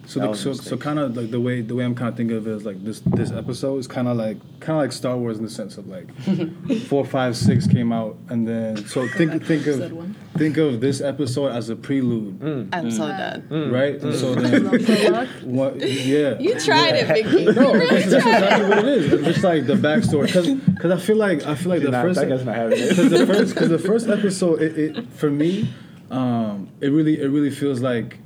But 0.03 0.11
Yeah. 0.11 0.11
So, 0.11 0.21
the, 0.21 0.35
so, 0.35 0.53
so 0.53 0.77
kind 0.77 0.99
of 0.99 1.17
like 1.17 1.31
the 1.31 1.41
way 1.41 1.61
the 1.61 1.75
way 1.75 1.85
I'm 1.85 1.95
kind 1.95 2.09
of 2.09 2.17
thinking 2.17 2.37
of 2.37 2.47
it 2.47 2.51
is 2.51 2.65
like 2.65 2.83
this 2.85 3.01
this 3.07 3.31
episode 3.31 3.79
is 3.79 3.87
kind 3.87 4.09
of 4.09 4.17
like 4.17 4.37
kind 4.61 4.77
of 4.77 4.83
like 4.83 4.93
Star 4.93 5.17
Wars 5.17 5.39
in 5.39 5.45
the 5.45 5.51
sense 5.51 5.79
of 5.79 5.87
like 5.87 6.13
four, 6.89 7.05
five, 7.05 7.37
six 7.37 7.67
came 7.67 7.93
out, 7.93 8.17
and 8.29 8.47
then 8.47 8.77
so 8.87 9.07
think 9.17 9.45
think 9.45 9.67
of 9.67 9.93
one. 9.93 10.17
think 10.37 10.57
of 10.57 10.81
this 10.81 11.01
episode 11.01 11.53
as 11.53 11.69
a 11.71 11.77
prelude, 11.77 12.39
mm, 12.41 12.65
mm. 12.67 12.69
I'm 12.73 12.91
so 12.91 13.09
done. 13.09 13.43
Mm, 13.49 13.73
right? 13.73 14.01
And 14.01 14.15
so 14.15 14.35
then 14.35 15.29
what? 15.45 15.77
Yeah. 15.77 16.39
You 16.39 16.59
tried 16.59 16.97
it, 16.97 17.07
Vicky. 17.07 17.45
No, 17.47 17.79
that's, 17.79 18.11
that's 18.11 18.27
exactly 18.27 18.69
what 18.69 18.79
it 18.79 18.85
is. 18.85 19.13
It's 19.13 19.25
just 19.25 19.45
like 19.45 19.67
the 19.67 19.75
backstory, 19.75 20.27
because 20.27 20.49
because 20.49 20.91
I 20.91 20.99
feel 20.99 21.17
like 21.17 21.47
I 21.47 21.55
feel 21.55 21.71
like 21.71 21.81
Did 21.81 21.89
the 21.89 21.93
not, 21.93 22.03
first 22.03 22.21
that 22.21 22.29
guy's 22.29 22.45
not 22.45 22.57
having 22.57 22.79
it. 22.79 22.89
because 22.89 23.11
the 23.11 23.27
first 23.27 23.55
because 23.55 23.69
the 23.69 23.79
first 23.79 24.09
episode 24.09 24.61
it, 24.63 24.79
it 24.79 25.13
for 25.13 25.31
me 25.31 25.73
um 26.11 26.69
it 26.81 26.89
really 26.89 27.21
it 27.21 27.29
really 27.29 27.51
feels 27.51 27.81
like 27.81 28.19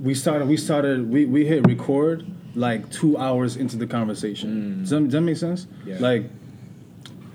we 0.00 0.14
started 0.14 0.48
we 0.48 0.56
started 0.56 1.10
we, 1.10 1.24
we 1.24 1.44
hit 1.46 1.66
record 1.66 2.24
like 2.54 2.88
two 2.90 3.16
hours 3.18 3.56
into 3.56 3.76
the 3.76 3.86
conversation 3.86 4.80
does, 4.80 4.90
that, 4.90 5.00
does 5.04 5.12
that 5.12 5.20
make 5.22 5.36
sense 5.36 5.66
Yeah. 5.84 5.96
like 6.00 6.24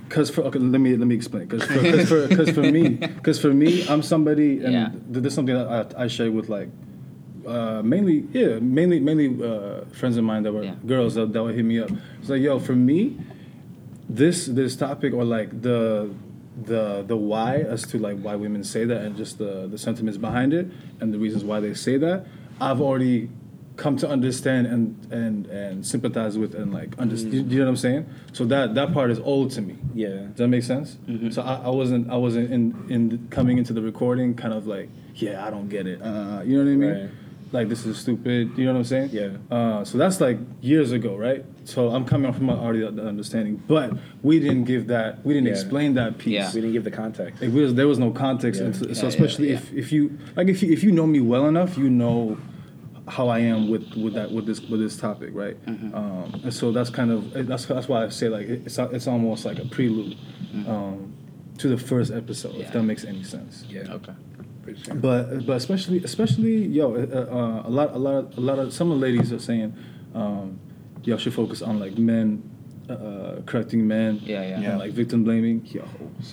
because 0.08 0.30
for 0.30 0.42
okay 0.44 0.60
let 0.60 0.80
me 0.80 0.96
let 0.96 1.08
me 1.08 1.16
explain 1.16 1.48
because 1.48 1.64
for, 1.68 1.82
cause 1.92 2.08
for, 2.08 2.28
cause 2.36 2.50
for 2.52 2.62
me 2.72 2.90
because 3.18 3.40
for 3.40 3.54
me 3.54 3.86
i'm 3.90 4.02
somebody 4.02 4.64
and 4.64 4.74
Yeah. 4.74 4.90
th- 4.90 5.24
this 5.24 5.32
is 5.32 5.36
something 5.36 5.56
that 5.56 5.96
I, 5.98 6.04
I 6.04 6.08
share 6.08 6.32
with 6.32 6.48
like 6.50 6.70
uh, 7.46 7.82
mainly 7.84 8.26
yeah 8.32 8.60
mainly 8.60 9.00
mainly 9.00 9.28
uh, 9.44 9.84
friends 9.94 10.16
of 10.18 10.24
mine 10.24 10.44
that 10.44 10.54
were 10.54 10.64
Yeah. 10.64 10.76
girls 10.86 11.16
that, 11.16 11.34
that 11.34 11.44
would 11.44 11.56
hit 11.56 11.66
me 11.66 11.80
up 11.80 11.90
it's 12.20 12.30
like 12.30 12.42
yo 12.42 12.60
for 12.60 12.76
me 12.76 13.18
this 14.10 14.46
this 14.46 14.76
topic 14.78 15.14
or 15.14 15.26
like 15.26 15.62
the 15.62 16.10
the 16.66 17.04
the 17.08 17.16
why 17.16 17.58
as 17.58 17.84
to 17.84 18.00
like 18.00 18.20
why 18.20 18.36
women 18.36 18.64
say 18.64 18.86
that 18.86 19.02
and 19.02 19.16
just 19.16 19.38
the 19.38 19.68
the 19.68 19.78
sentiments 19.78 20.18
behind 20.18 20.54
it 20.54 20.68
and 21.00 21.14
the 21.14 21.20
reasons 21.20 21.44
why 21.44 21.60
they 21.60 21.74
say 21.74 21.98
that 21.98 22.26
I've 22.60 22.82
already 22.82 23.30
come 23.76 23.96
to 23.98 24.10
understand 24.10 24.66
and 24.68 25.12
and 25.12 25.46
and 25.48 25.86
sympathize 25.86 26.38
with 26.38 26.56
and 26.56 26.74
like 26.74 26.98
understand 26.98 27.34
you, 27.34 27.42
you 27.42 27.60
know 27.60 27.66
what 27.66 27.70
I'm 27.70 27.78
saying? 27.78 28.10
So 28.34 28.46
that 28.46 28.74
that 28.76 28.92
part 28.94 29.12
is 29.12 29.20
old 29.20 29.52
to 29.52 29.62
me. 29.62 29.78
Yeah. 29.94 30.10
does 30.10 30.36
that 30.38 30.48
make 30.48 30.64
sense? 30.64 30.98
So 31.30 31.44
I, 31.44 31.56
I 31.66 31.70
wasn't 31.70 32.10
I 32.10 32.18
wasn't 32.18 32.52
in 32.52 32.86
in 32.90 33.28
coming 33.30 33.58
into 33.58 33.74
the 33.74 33.82
recording 33.82 34.34
kind 34.36 34.54
of 34.54 34.66
like 34.68 34.90
yeah 35.16 35.46
I 35.46 35.50
don't 35.50 35.70
get 35.70 35.86
it. 35.88 36.02
Uh, 36.02 36.42
you 36.44 36.58
know 36.58 36.66
what 36.66 36.72
I 36.72 36.76
mean? 36.76 37.02
Right. 37.02 37.10
Like 37.52 37.70
this 37.70 37.86
is 37.86 37.98
stupid 37.98 38.58
you 38.58 38.66
know 38.66 38.74
what 38.74 38.80
I'm 38.80 38.84
saying 38.84 39.10
Yeah. 39.12 39.38
uh, 39.56 39.84
so 39.86 39.98
that's 39.98 40.20
like 40.20 40.38
years 40.62 40.92
ago, 40.92 41.16
right? 41.16 41.46
So 41.64 41.90
I'm 41.90 42.06
coming 42.06 42.32
from 42.34 42.50
an 42.50 42.58
already 42.60 42.86
understanding, 42.86 43.62
but 43.68 43.94
we 44.24 44.40
didn't 44.40 44.66
give 44.66 44.88
that, 44.88 45.26
we 45.26 45.34
didn't 45.34 45.48
Yeah. 45.48 45.54
explain 45.54 45.94
that 45.96 46.18
piece. 46.18 46.34
Yeah. 46.34 46.48
We 46.54 46.62
didn't 46.62 46.74
give 46.74 46.84
the 46.86 46.92
context. 46.92 47.42
It 47.44 47.52
was, 47.52 47.74
there 47.76 47.88
was 47.88 48.00
no 48.00 48.12
context, 48.12 48.60
Yeah. 48.62 48.68
into, 48.68 48.96
so 48.96 49.02
yeah, 49.04 49.08
especially 49.10 49.50
yeah. 49.50 49.56
if, 49.56 49.74
if 49.74 49.92
you 49.92 50.18
like 50.36 50.48
if 50.48 50.62
you 50.64 50.72
if 50.72 50.84
you 50.84 50.92
know 50.92 51.06
me 51.08 51.20
well 51.20 51.46
enough, 51.48 51.78
you 51.78 51.90
know 51.90 52.38
how 53.08 53.28
I 53.30 53.40
am 53.40 53.70
with 53.70 53.86
with 53.96 54.14
that 54.16 54.32
with 54.32 54.46
this 54.46 54.60
with 54.62 54.80
this 54.82 54.98
topic, 54.98 55.30
right? 55.34 55.56
Mm-hmm. 55.66 55.96
Um, 55.96 56.42
and 56.44 56.54
so 56.54 56.72
that's 56.72 56.90
kind 56.90 57.12
of 57.12 57.48
that's 57.48 57.66
that's 57.66 57.88
why 57.88 58.04
I 58.06 58.10
say 58.10 58.28
like 58.30 58.48
it's 58.48 58.78
it's 58.78 59.08
almost 59.08 59.46
like 59.46 59.60
a 59.60 59.66
prelude 59.66 60.16
um, 60.68 61.14
to 61.58 61.68
the 61.70 61.78
first 61.78 62.12
episode, 62.12 62.56
if 62.56 62.68
Mm-hmm. 62.68 62.78
That 62.78 62.84
makes 62.84 63.04
any 63.06 63.24
sense. 63.24 63.64
Yeah. 63.70 63.92
Okay. 63.94 64.14
For 64.68 64.84
sure. 64.84 64.96
But 64.96 65.46
but 65.46 65.56
especially 65.58 66.04
especially 66.04 66.66
yo 66.68 66.94
uh, 66.96 67.00
uh, 67.00 67.70
a 67.70 67.72
lot 67.72 67.94
a 67.94 67.98
lot 67.98 68.38
a 68.38 68.42
lot 68.42 68.60
of 68.60 68.74
some 68.74 68.92
of 68.92 69.00
the 69.00 69.06
ladies 69.08 69.32
are 69.32 69.40
saying 69.40 69.74
um, 70.14 70.60
y'all 71.04 71.18
should 71.18 71.34
focus 71.34 71.62
on 71.62 71.80
like 71.80 71.98
men 71.98 72.44
uh, 72.90 73.42
correcting 73.46 73.88
men. 73.88 74.20
Yeah, 74.24 74.42
yeah. 74.42 74.70
and, 74.72 74.80
like 74.80 74.92
victim 74.92 75.24
blaming. 75.24 75.66
Yo, 75.66 75.84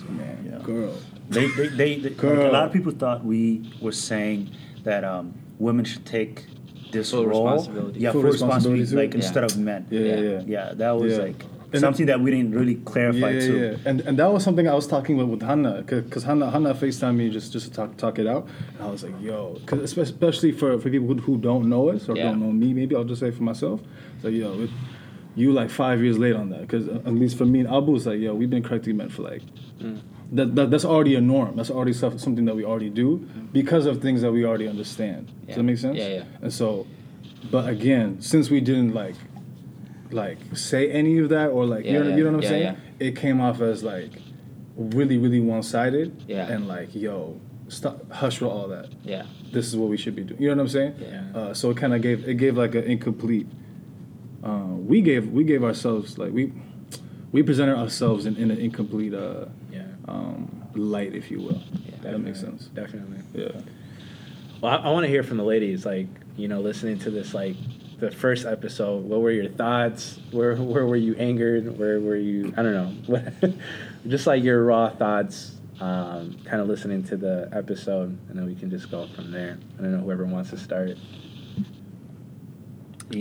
man, 0.09 0.49
Yeah. 0.49 0.59
girl. 0.63 0.93
They, 1.29 1.47
they, 1.47 1.67
they, 1.67 1.99
they 1.99 2.09
like, 2.09 2.17
Girl. 2.17 2.49
a 2.49 2.51
lot 2.51 2.65
of 2.67 2.71
people 2.73 2.91
thought 2.91 3.25
we 3.25 3.71
were 3.81 3.91
saying 3.91 4.51
that 4.83 5.03
um, 5.03 5.33
women 5.57 5.83
should 5.83 6.05
take 6.05 6.45
this 6.91 7.11
Full 7.11 7.25
role. 7.25 7.45
responsibility. 7.51 7.99
Yeah, 7.99 8.11
Full 8.11 8.21
full, 8.21 8.31
responsibility 8.31 8.81
responsibility, 8.81 9.07
like 9.07 9.13
Yeah. 9.21 9.25
instead 9.25 9.43
of 9.43 9.57
men. 9.57 9.87
Yeah, 9.89 9.99
yeah, 9.99 10.15
yeah. 10.15 10.41
Yeah, 10.45 10.73
that 10.75 10.91
was 10.91 11.13
Yeah. 11.13 11.23
like 11.23 11.43
And- 11.75 11.81
something 11.81 12.05
that 12.07 12.19
we 12.19 12.31
didn't 12.31 12.51
really 12.51 12.75
clarify 12.75 13.31
yeah, 13.31 13.39
too. 13.39 13.57
Yeah, 13.57 13.71
yeah. 13.71 13.77
And 13.85 14.01
and 14.01 14.19
that 14.19 14.31
was 14.31 14.43
something 14.43 14.67
I 14.67 14.73
was 14.73 14.87
talking 14.87 15.17
with 15.17 15.27
with 15.27 15.41
Hannah, 15.41 15.83
because 15.83 16.23
Hannah 16.23 16.49
Hannah 16.51 16.73
Facetime 16.73 17.15
me 17.17 17.29
just 17.29 17.51
just 17.53 17.67
to 17.67 17.71
talk 17.71 17.97
talk 17.97 18.19
it 18.19 18.27
out, 18.27 18.47
and 18.73 18.83
I 18.87 18.89
was 18.89 19.03
like, 19.03 19.13
yo, 19.21 19.53
because 19.59 19.97
especially 19.97 20.51
for 20.51 20.79
for 20.79 20.89
people 20.89 21.07
who, 21.07 21.15
who 21.15 21.37
don't 21.37 21.69
know 21.69 21.89
us 21.89 22.09
or 22.09 22.15
Yeah. 22.15 22.25
don't 22.25 22.39
know 22.39 22.51
me, 22.51 22.73
maybe 22.73 22.95
I'll 22.95 23.03
just 23.03 23.21
say 23.21 23.31
for 23.31 23.43
myself, 23.43 23.81
so 24.21 24.27
yo, 24.27 24.63
it, 24.63 24.69
you 25.35 25.51
like 25.51 25.69
five 25.69 26.01
years 26.01 26.17
late 26.17 26.35
on 26.35 26.49
that, 26.49 26.61
because 26.61 26.87
uh, 26.87 27.01
at 27.05 27.13
least 27.13 27.37
for 27.37 27.45
me 27.45 27.59
and 27.59 27.69
Abu, 27.69 27.95
it's 27.95 28.05
like, 28.05 28.19
yo, 28.19 28.33
we've 28.33 28.49
been 28.49 28.63
correcting 28.63 28.97
men 28.97 29.09
for 29.09 29.23
like. 29.23 29.41
Mm. 29.79 30.01
That, 30.31 30.55
that, 30.55 30.71
that's 30.71 30.85
already 30.85 31.13
a 31.15 31.21
norm. 31.21 31.55
That's 31.55 31.69
already 31.69 31.93
stuff, 31.93 32.19
something 32.19 32.45
that 32.45 32.55
we 32.55 32.65
already 32.65 32.89
do 32.89 33.19
mm. 33.19 33.53
because 33.53 33.85
of 33.85 34.01
things 34.01 34.21
that 34.23 34.31
we 34.31 34.43
already 34.43 34.67
understand. 34.67 35.27
Does 35.27 35.49
Yeah. 35.49 35.55
that 35.57 35.63
make 35.63 35.77
sense? 35.77 35.97
Yeah, 35.97 36.07
yeah. 36.07 36.23
And 36.41 36.51
so, 36.51 36.87
but 37.51 37.69
again, 37.69 38.19
since 38.21 38.49
we 38.49 38.59
didn't 38.59 38.93
like, 38.95 39.13
like 40.11 40.37
say 40.53 40.91
any 40.91 41.17
of 41.19 41.29
that 41.29 41.49
or 41.49 41.65
like, 41.65 41.85
you, 41.85 41.93
know, 41.93 42.07
yeah, 42.09 42.15
you 42.15 42.23
know 42.23 42.31
what 42.31 42.37
I'm 42.37 42.43
yeah, 42.43 42.49
saying? 42.49 42.77
It 42.99 43.15
came 43.15 43.41
off 43.41 43.61
as 43.61 43.83
like 43.83 44.11
really, 44.75 45.17
really 45.17 45.39
one 45.39 45.63
sided. 45.63 46.23
Yeah. 46.27 46.47
And 46.47 46.67
like, 46.67 46.93
yo, 46.93 47.39
stop, 47.67 48.09
hush 48.11 48.41
with 48.41 48.51
all 48.51 48.67
that. 48.69 48.89
Yeah. 49.03 49.25
This 49.51 49.67
is 49.67 49.75
what 49.75 49.89
we 49.89 49.97
should 49.97 50.15
be 50.15 50.23
doing. 50.23 50.41
You 50.41 50.49
know 50.49 50.55
what 50.55 50.61
I'm 50.63 50.69
saying? 50.69 50.95
Yeah. 50.99 51.39
Uh, 51.39 51.53
so 51.53 51.69
it 51.71 51.77
kind 51.77 51.93
of 51.93 52.01
gave 52.01 52.27
it 52.27 52.35
gave 52.35 52.57
like 52.57 52.75
an 52.75 52.83
incomplete. 52.83 53.47
Uh, 54.43 54.65
we 54.67 55.01
gave 55.01 55.29
we 55.29 55.43
gave 55.43 55.63
ourselves 55.63 56.17
like 56.17 56.31
we 56.31 56.51
we 57.31 57.41
presented 57.43 57.77
ourselves 57.77 58.25
in, 58.25 58.37
in 58.37 58.51
an 58.51 58.57
incomplete 58.57 59.13
uh, 59.13 59.45
Yeah. 59.71 59.87
um, 60.07 60.63
light, 60.75 61.15
if 61.15 61.31
you 61.31 61.41
will. 61.41 61.61
Yeah, 61.85 62.11
that 62.11 62.19
makes 62.19 62.39
sense. 62.39 62.65
Definitely. 62.67 63.19
Yeah. 63.33 63.61
Well, 64.61 64.71
I, 64.71 64.87
I 64.87 64.91
want 64.91 65.03
to 65.03 65.09
hear 65.09 65.23
from 65.23 65.37
the 65.37 65.43
ladies. 65.43 65.85
Like, 65.85 66.07
you 66.37 66.47
know, 66.47 66.61
listening 66.61 66.99
to 66.99 67.09
this, 67.09 67.33
like 67.33 67.55
the 67.99 68.11
first 68.11 68.45
episode. 68.45 69.03
What 69.05 69.21
were 69.21 69.31
your 69.31 69.49
thoughts? 69.49 70.19
Where 70.31 70.55
where 70.55 70.85
were 70.85 70.95
you 70.95 71.15
angered? 71.15 71.77
Where 71.77 71.99
were 71.99 72.15
you? 72.15 72.53
I 72.57 72.63
don't 72.63 73.09
know. 73.09 73.53
just 74.07 74.27
like 74.27 74.43
your 74.43 74.63
raw 74.63 74.89
thoughts. 74.89 75.51
Um, 75.79 76.37
kind 76.45 76.61
of 76.61 76.69
listening 76.69 77.03
to 77.03 77.17
the 77.17 77.49
episode, 77.51 78.17
and 78.29 78.39
then 78.39 78.45
we 78.45 78.55
can 78.55 78.69
just 78.69 78.89
go 78.89 79.07
from 79.13 79.31
there. 79.31 79.57
I 79.77 79.81
don't 79.81 79.91
know 79.91 79.99
whoever 79.99 80.25
wants 80.25 80.51
to 80.51 80.57
start. 80.57 80.91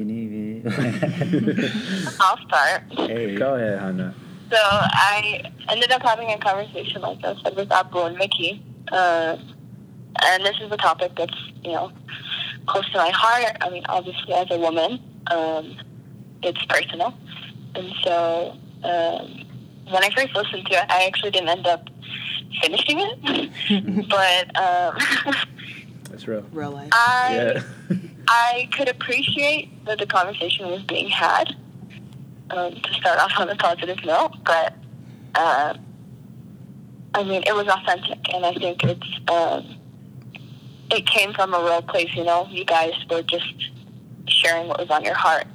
I'll 2.21 2.39
start. 2.47 2.83
hey. 2.91 3.35
Go 3.35 3.55
ahead, 3.55 3.81
Hannah. 3.81 4.15
So 4.51 4.59
I 4.61 5.51
ended 5.69 5.91
up 5.91 6.03
having 6.03 6.31
a 6.31 6.39
conversation 6.39 7.03
like 7.03 7.21
this 7.21 7.39
with 7.57 7.73
Abu 7.73 7.99
and 8.01 8.17
Mickey. 8.17 8.63
Uh, 8.91 9.37
and 10.23 10.45
this 10.45 10.57
is 10.61 10.71
a 10.71 10.77
topic 10.77 11.13
that's, 11.17 11.35
you 11.63 11.73
know, 11.73 11.93
close 12.67 12.91
to 12.93 12.99
my 12.99 13.11
heart. 13.11 13.57
I 13.61 13.71
mean, 13.71 13.85
obviously, 13.89 14.35
as 14.35 14.47
a 14.51 14.59
woman, 14.59 15.01
um, 15.29 15.77
it's 16.43 16.65
personal. 16.67 17.15
And 17.75 17.93
so 18.03 18.57
um, 18.83 19.45
when 19.91 20.05
I 20.05 20.11
first 20.15 20.35
listened 20.35 20.67
to 20.67 20.75
it, 20.75 20.85
I 20.89 21.07
actually 21.07 21.31
didn't 21.31 21.49
end 21.49 21.67
up 21.67 21.89
finishing 22.63 23.01
it. 23.01 24.09
but 24.09 24.57
um, 24.57 24.99
That's 26.11 26.29
real. 26.29 26.45
Real 26.53 26.71
life. 26.71 26.91
I. 26.93 27.35
Yeah. 27.35 27.63
I 28.27 28.69
could 28.73 28.89
appreciate 28.89 29.85
that 29.85 29.99
the 29.99 30.07
conversation 30.07 30.67
was 30.69 30.83
being 30.85 31.09
had 31.09 31.55
um, 32.51 32.75
to 32.75 32.95
start 32.95 33.19
off 33.19 33.33
on 33.39 33.49
a 33.49 33.57
positive 33.57 34.03
note, 34.05 34.33
but 34.45 34.75
uh, 35.35 35.75
I 37.15 37.23
mean, 37.23 37.43
it 37.47 37.55
was 37.55 37.67
authentic, 37.69 38.33
and 38.33 38.47
I 38.47 38.55
think 38.55 38.83
it's 38.85 39.31
um, 39.31 39.77
it 40.91 41.07
came 41.07 41.33
from 41.33 41.55
a 41.55 41.63
real 41.63 41.83
place. 41.83 42.15
You 42.15 42.25
know, 42.25 42.47
you 42.51 42.65
guys 42.65 42.93
were 43.11 43.23
just 43.23 43.53
sharing 44.29 44.69
what 44.69 44.79
was 44.79 44.91
on 44.91 45.05
your 45.05 45.15
heart, 45.15 45.47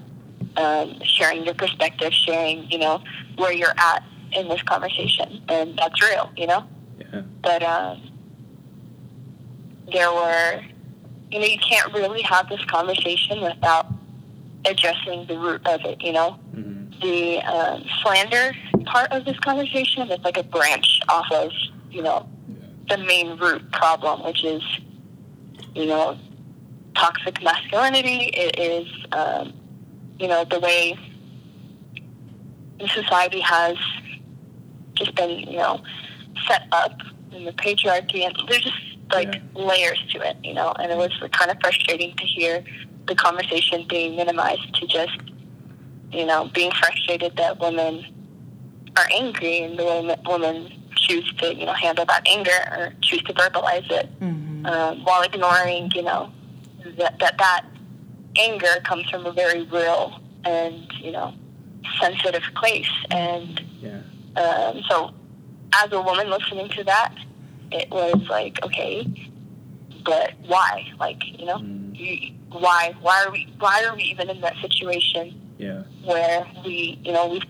um, 0.57 0.99
sharing 1.03 1.45
your 1.45 1.53
perspective, 1.55 2.13
sharing 2.13 2.69
you 2.71 2.77
know 2.77 3.01
where 3.37 3.51
you're 3.53 3.73
at 3.77 4.03
in 4.33 4.47
this 4.47 4.61
conversation, 4.63 5.41
and 5.49 5.77
that's 5.77 6.01
real. 6.01 6.31
You 6.35 6.47
know 6.47 6.67
yeah. 6.99 7.21
but 7.41 7.63
um, 7.63 8.01
there 9.91 10.11
were, 10.11 10.61
you 11.31 11.39
know, 11.39 11.45
you 11.45 11.57
can't 11.59 11.93
really 11.93 12.21
have 12.21 12.49
this 12.49 12.63
conversation 12.65 13.41
without 13.41 13.87
addressing 14.65 15.25
the 15.27 15.37
root 15.37 15.65
of 15.67 15.81
it. 15.85 16.01
You 16.01 16.13
know, 16.13 16.39
Mm-hmm. 16.55 16.99
the 17.01 17.37
um, 17.43 17.83
slander 18.01 18.53
part 18.85 19.11
of 19.11 19.23
this 19.23 19.37
conversation 19.39 20.09
is 20.11 20.19
like 20.23 20.37
a 20.37 20.43
branch 20.43 20.99
off 21.07 21.31
of, 21.31 21.51
you 21.91 22.01
know, 22.01 22.27
the 22.89 22.97
main 22.97 23.37
root 23.37 23.71
problem, 23.71 24.25
which 24.25 24.43
is, 24.43 24.61
you 25.75 25.85
know, 25.85 26.17
toxic 26.95 27.41
masculinity. 27.41 28.31
It 28.33 28.59
is, 28.59 28.87
um, 29.11 29.53
you 30.19 30.27
know, 30.27 30.45
the 30.45 30.59
way 30.59 30.97
the 32.79 32.87
society 32.87 33.39
has 33.39 33.77
just 34.93 35.15
been, 35.15 35.39
you 35.39 35.57
know, 35.57 35.81
set 36.47 36.67
up 36.71 36.99
in 37.31 37.45
the 37.45 37.53
patriarchy, 37.53 38.25
and 38.25 38.35
there's 38.47 38.63
just 38.63 38.75
like 39.11 39.41
layers 39.55 40.01
to 40.11 40.19
it, 40.27 40.37
you 40.43 40.53
know. 40.53 40.73
And 40.79 40.91
it 40.91 40.97
was 40.97 41.11
kind 41.31 41.51
of 41.51 41.57
frustrating 41.61 42.15
to 42.15 42.25
hear 42.25 42.63
the 43.07 43.15
conversation 43.15 43.85
being 43.87 44.15
minimized 44.15 44.73
to 44.75 44.87
just, 44.87 45.17
you 46.11 46.25
know, 46.25 46.49
being 46.53 46.71
frustrated 46.71 47.35
that 47.37 47.59
women 47.59 48.05
are 48.97 49.07
angry 49.13 49.59
and 49.59 49.79
the 49.79 49.85
way 49.85 50.05
that 50.07 50.21
women 50.27 50.71
choose 50.95 51.31
to, 51.35 51.55
you 51.55 51.65
know, 51.65 51.73
handle 51.73 52.05
that 52.05 52.27
anger 52.27 52.51
or 52.71 52.93
choose 53.01 53.23
to 53.23 53.33
verbalize 53.33 53.89
it, 53.89 54.09
um, 54.65 55.03
while 55.05 55.21
ignoring, 55.23 55.91
you 55.95 56.03
know, 56.03 56.31
that 56.97 57.19
that 57.19 57.37
that 57.37 57.65
anger 58.37 58.79
comes 58.83 59.09
from 59.09 59.25
a 59.25 59.31
very 59.31 59.63
real 59.63 60.19
and 60.45 60.87
you 61.01 61.11
know 61.11 61.33
sensitive 62.01 62.43
place 62.55 62.89
and 63.11 63.61
Yeah. 63.81 64.01
um, 64.41 64.81
so 64.89 65.11
as 65.73 65.91
a 65.91 66.01
woman 66.01 66.29
listening 66.29 66.69
to 66.69 66.83
that, 66.85 67.13
it 67.71 67.89
was 67.91 68.15
like, 68.29 68.57
okay, 68.63 69.07
but 70.03 70.33
why? 70.47 70.87
Like, 70.99 71.21
you 71.39 71.45
know, 71.45 71.57
Mm. 71.59 71.95
you, 71.97 72.33
why? 72.51 72.95
Why 73.01 73.23
are 73.25 73.31
we? 73.31 73.47
Why 73.59 73.83
are 73.85 73.95
we 73.95 74.03
even 74.03 74.29
in 74.29 74.41
that 74.41 74.55
situation 74.61 75.39
Yeah. 75.57 75.83
where 76.03 76.47
we, 76.65 76.99
you 77.03 77.11
know, 77.11 77.27
we've 77.27 77.43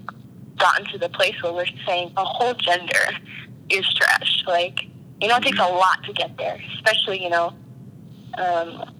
gotten 0.57 0.85
to 0.87 0.97
the 0.97 1.09
place 1.09 1.41
where 1.41 1.53
we're 1.53 1.65
saying 1.85 2.11
a 2.17 2.25
whole 2.25 2.53
gender 2.55 3.09
is 3.69 3.85
trash? 3.93 4.43
Like, 4.47 4.87
you 5.21 5.27
know, 5.27 5.35
it 5.37 5.43
takes 5.43 5.59
a 5.59 5.63
lot 5.63 6.03
to 6.05 6.13
get 6.13 6.37
there, 6.37 6.61
especially, 6.75 7.21
you 7.21 7.29
know, 7.29 7.53
um, 8.37 8.93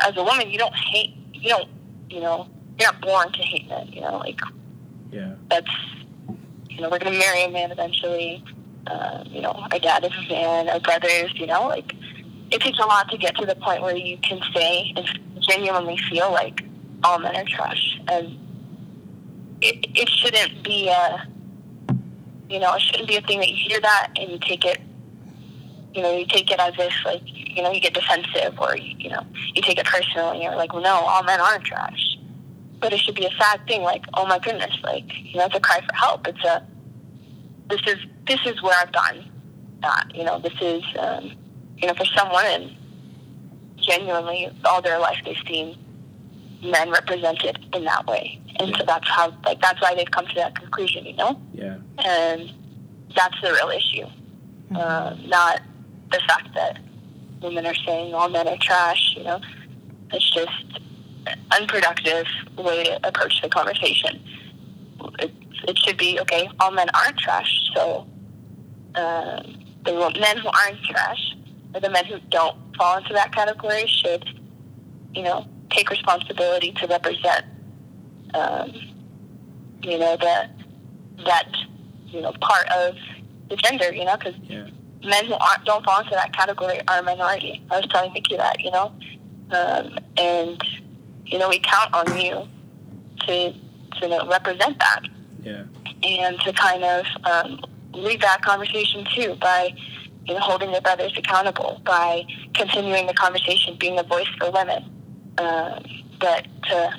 as 0.00 0.16
a 0.16 0.22
woman, 0.24 0.50
you 0.50 0.58
don't 0.58 0.74
hate, 0.74 1.14
you 1.34 1.48
don't, 1.50 1.68
you 2.08 2.20
know, 2.20 2.48
you're 2.78 2.90
not 2.90 3.00
born 3.00 3.30
to 3.32 3.42
hate 3.42 3.68
men. 3.68 3.88
You 3.92 4.00
know, 4.00 4.18
like 4.18 4.40
Yeah. 5.12 5.34
that's 5.48 5.70
you 6.68 6.80
know 6.80 6.88
we're 6.88 6.98
gonna 6.98 7.18
marry 7.18 7.44
a 7.44 7.50
man 7.50 7.70
eventually. 7.70 8.42
Um, 8.86 9.26
you 9.30 9.40
know, 9.40 9.52
our 9.72 9.78
dad 9.78 10.04
is 10.04 10.10
a 10.26 10.28
man, 10.32 10.68
our 10.68 10.80
brothers. 10.80 11.32
You 11.34 11.46
know, 11.46 11.68
like 11.68 11.94
it 12.50 12.60
takes 12.60 12.78
a 12.78 12.86
lot 12.86 13.08
to 13.10 13.16
get 13.18 13.36
to 13.36 13.46
the 13.46 13.54
point 13.56 13.82
where 13.82 13.96
you 13.96 14.18
can 14.18 14.40
say 14.54 14.92
and 14.96 15.06
genuinely 15.40 15.98
feel 16.10 16.30
like 16.32 16.64
all 17.04 17.18
men 17.18 17.36
are 17.36 17.44
trash, 17.44 18.00
and 18.08 18.36
it 19.60 19.86
it 19.94 20.08
shouldn't 20.08 20.62
be 20.64 20.88
a 20.88 21.26
you 22.48 22.58
know 22.58 22.74
it 22.74 22.80
shouldn't 22.82 23.08
be 23.08 23.16
a 23.16 23.22
thing 23.22 23.38
that 23.40 23.48
you 23.48 23.56
hear 23.56 23.80
that 23.80 24.08
and 24.18 24.30
you 24.30 24.38
take 24.40 24.64
it 24.64 24.80
you 25.94 26.02
know 26.02 26.16
you 26.16 26.26
take 26.26 26.50
it 26.50 26.58
as 26.58 26.74
if 26.78 26.92
like 27.04 27.22
you 27.24 27.62
know 27.62 27.70
you 27.70 27.80
get 27.80 27.94
defensive 27.94 28.58
or 28.58 28.76
you, 28.76 28.94
you 28.98 29.10
know 29.10 29.24
you 29.54 29.62
take 29.62 29.78
it 29.78 29.86
personal 29.86 30.30
and 30.30 30.42
you're 30.42 30.56
like 30.56 30.72
well 30.72 30.82
no 30.82 30.94
all 30.94 31.22
men 31.22 31.40
aren't 31.40 31.64
trash. 31.64 32.18
But 32.80 32.92
it 32.92 33.00
should 33.00 33.14
be 33.14 33.24
a 33.24 33.30
sad 33.30 33.66
thing 33.66 33.82
like 33.82 34.04
oh 34.14 34.26
my 34.26 34.38
goodness 34.38 34.76
like 34.82 35.10
you 35.22 35.38
know 35.38 35.46
it's 35.46 35.54
a 35.54 35.60
cry 35.60 35.80
for 35.80 35.94
help. 35.94 36.26
It's 36.26 36.44
a 36.44 36.66
this 37.68 37.80
is 37.86 37.96
this 38.26 38.40
is 38.46 38.62
where 38.62 38.76
i've 38.78 38.92
gotten 38.92 39.24
that 39.80 40.06
you 40.14 40.24
know 40.24 40.38
this 40.38 40.52
is 40.60 40.82
um, 40.98 41.32
you 41.76 41.86
know 41.86 41.94
for 41.94 42.04
some 42.04 42.30
women 42.32 42.76
genuinely 43.76 44.50
all 44.64 44.82
their 44.82 44.98
life 44.98 45.18
they've 45.24 45.36
seen 45.46 45.76
men 46.62 46.90
represented 46.90 47.58
in 47.74 47.84
that 47.84 48.06
way. 48.06 48.40
And 48.56 48.74
so 48.76 48.84
that's 48.86 49.08
how 49.08 49.34
like 49.44 49.60
that's 49.60 49.80
why 49.80 49.94
they've 49.94 50.10
come 50.10 50.26
to 50.26 50.34
that 50.36 50.58
conclusion 50.58 51.04
you 51.04 51.16
know? 51.16 51.40
Yeah. 51.52 51.76
and 51.98 52.52
that's 53.14 53.40
the 53.42 53.52
real 53.52 53.68
issue. 53.68 54.06
Uh, 54.74 55.16
not 55.26 55.60
the 56.10 56.20
fact 56.28 56.54
that 56.54 56.78
women 57.42 57.66
are 57.66 57.74
saying 57.74 58.14
all 58.14 58.28
men 58.28 58.48
are 58.48 58.58
trash 58.60 59.14
you 59.16 59.24
know 59.24 59.40
it's 60.12 60.30
just 60.30 60.50
an 61.26 61.38
unproductive 61.52 62.26
way 62.56 62.84
to 62.84 63.06
approach 63.06 63.40
the 63.42 63.48
conversation. 63.48 64.22
It, 65.18 65.32
it 65.66 65.78
should 65.78 65.96
be 65.96 66.20
okay. 66.20 66.48
All 66.60 66.70
men 66.70 66.88
aren't 66.94 67.18
trash, 67.18 67.70
so 67.74 68.06
um, 68.94 69.64
the 69.84 69.92
men 70.20 70.38
who 70.38 70.48
aren't 70.48 70.82
trash, 70.84 71.34
or 71.74 71.80
the 71.80 71.90
men 71.90 72.04
who 72.04 72.18
don't 72.30 72.56
fall 72.76 72.98
into 72.98 73.12
that 73.12 73.34
category, 73.34 73.86
should, 73.86 74.24
you 75.14 75.22
know, 75.22 75.46
take 75.70 75.90
responsibility 75.90 76.72
to 76.72 76.86
represent 76.86 77.44
um, 78.34 78.72
you 79.82 79.98
know, 79.98 80.16
the 80.16 80.48
that 81.24 81.48
you 82.06 82.20
know 82.20 82.32
part 82.40 82.68
of 82.68 82.96
the 83.48 83.56
gender, 83.56 83.92
you 83.92 84.04
know, 84.04 84.16
because 84.16 84.34
Yeah. 84.44 84.66
Men 85.04 85.26
who 85.26 85.34
aren't 85.34 85.64
don't 85.64 85.84
fall 85.84 86.00
into 86.00 86.10
that 86.12 86.32
category 86.32 86.80
are 86.88 86.98
a 86.98 87.02
minority. 87.02 87.62
I 87.70 87.78
was 87.78 87.86
telling 87.88 88.12
Nikki 88.12 88.36
that, 88.36 88.60
you 88.60 88.70
know, 88.70 88.92
um, 89.50 89.98
and 90.16 90.62
you 91.26 91.38
know 91.38 91.48
we 91.48 91.58
count 91.60 91.94
on 91.94 92.14
you 92.14 92.48
to 93.26 93.52
to 93.52 93.58
you 94.02 94.08
know, 94.08 94.26
represent 94.28 94.78
that 94.78 95.02
Yeah. 95.42 95.64
and 96.02 96.40
to 96.40 96.52
kind 96.52 96.82
of 96.84 97.06
um, 97.24 97.60
lead 97.92 98.20
that 98.22 98.42
conversation 98.42 99.06
too 99.14 99.36
by 99.40 99.74
you 100.26 100.34
know, 100.34 100.40
holding 100.40 100.72
their 100.72 100.80
brothers 100.80 101.12
accountable, 101.16 101.80
by 101.84 102.24
continuing 102.54 103.06
the 103.06 103.14
conversation, 103.14 103.76
being 103.78 103.98
a 103.98 104.02
voice 104.02 104.26
for 104.38 104.50
women. 104.50 104.82
Um, 105.38 105.84
but 106.18 106.46
to 106.64 106.94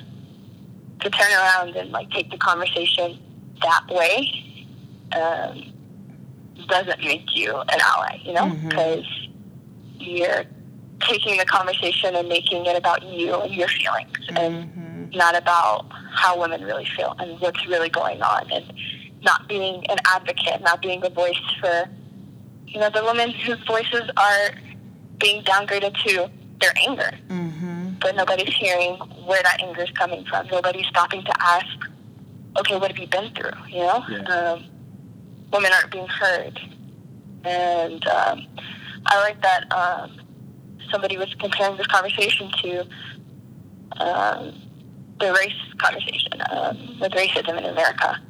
to 1.00 1.10
turn 1.10 1.32
around 1.32 1.76
and 1.76 1.90
like 1.90 2.10
take 2.10 2.30
the 2.30 2.38
conversation 2.38 3.18
that 3.62 3.86
way 3.90 4.32
um, 5.12 5.72
doesn't 6.68 7.00
make 7.00 7.34
you 7.34 7.56
an 7.56 7.80
ally, 7.80 8.18
you 8.22 8.32
know, 8.32 8.46
mm-hmm. 8.46 8.68
because 8.68 9.04
you're 9.98 10.44
taking 11.00 11.36
the 11.36 11.44
conversation 11.44 12.14
and 12.14 12.28
making 12.28 12.66
it 12.66 12.76
about 12.76 13.02
you 13.04 13.34
and 13.34 13.54
your 13.54 13.68
feelings 13.68 14.18
and 14.30 14.68
mm-hmm. 14.68 15.16
not 15.16 15.36
about 15.36 15.86
how 16.12 16.40
women 16.40 16.62
really 16.64 16.86
feel 16.96 17.14
and 17.18 17.38
what's 17.40 17.66
really 17.68 17.88
going 17.88 18.22
on 18.22 18.50
and 18.50 18.72
not 19.22 19.48
being 19.48 19.84
an 19.90 19.98
advocate, 20.06 20.60
not 20.62 20.80
being 20.80 21.04
a 21.04 21.10
voice 21.10 21.40
for, 21.60 21.88
you 22.66 22.80
know, 22.80 22.90
the 22.90 23.04
women 23.04 23.30
whose 23.30 23.62
voices 23.66 24.10
are 24.16 24.50
being 25.18 25.42
downgraded 25.44 25.94
to 26.04 26.30
their 26.60 26.72
anger. 26.86 27.10
Mm-hmm. 27.28 27.94
But 28.00 28.14
nobody's 28.14 28.54
hearing 28.54 28.94
where 29.24 29.42
that 29.42 29.60
anger 29.62 29.82
is 29.82 29.90
coming 29.92 30.24
from. 30.26 30.46
Nobody's 30.48 30.86
stopping 30.86 31.24
to 31.24 31.42
ask, 31.42 31.66
okay, 32.58 32.78
what 32.78 32.90
have 32.90 32.98
you 32.98 33.06
been 33.06 33.32
through? 33.34 33.50
You 33.68 33.82
know? 33.82 34.04
Yeah. 34.08 34.18
Um, 34.22 34.64
women 35.52 35.72
aren't 35.72 35.90
being 35.90 36.08
heard. 36.08 36.58
And 37.44 38.06
um, 38.08 38.46
I 39.06 39.20
like 39.20 39.40
that 39.42 39.72
um, 39.72 40.20
somebody 40.90 41.16
was 41.16 41.32
comparing 41.38 41.76
this 41.76 41.86
conversation 41.86 42.50
to 42.62 42.80
um, 43.98 44.62
the 45.20 45.32
race 45.32 45.52
conversation 45.78 46.42
um, 46.50 46.98
with 47.00 47.12
racism 47.12 47.56
in 47.58 47.64
America. 47.64 48.20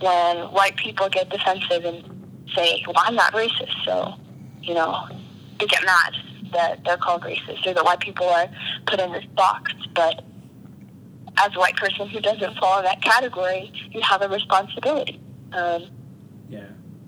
When 0.00 0.36
white 0.52 0.76
people 0.76 1.08
get 1.08 1.30
defensive 1.30 1.84
and 1.84 2.48
say, 2.54 2.84
well, 2.86 2.96
I'm 2.98 3.14
not 3.14 3.32
racist, 3.32 3.84
so, 3.84 4.14
you 4.62 4.74
know, 4.74 5.08
they 5.58 5.66
get 5.66 5.84
mad 5.84 6.14
that 6.52 6.84
they're 6.84 6.96
called 6.96 7.22
racist 7.22 7.66
or 7.66 7.74
that 7.74 7.84
white 7.84 8.00
people 8.00 8.28
are 8.28 8.48
put 8.86 9.00
in 9.00 9.12
this 9.12 9.24
box. 9.36 9.72
But 9.94 10.24
as 11.38 11.54
a 11.56 11.58
white 11.58 11.76
person 11.76 12.08
who 12.08 12.20
doesn't 12.20 12.56
fall 12.58 12.78
in 12.78 12.84
that 12.84 13.02
category, 13.02 13.72
you 13.90 14.00
have 14.02 14.22
a 14.22 14.28
responsibility. 14.28 15.20
Um. 15.52 15.86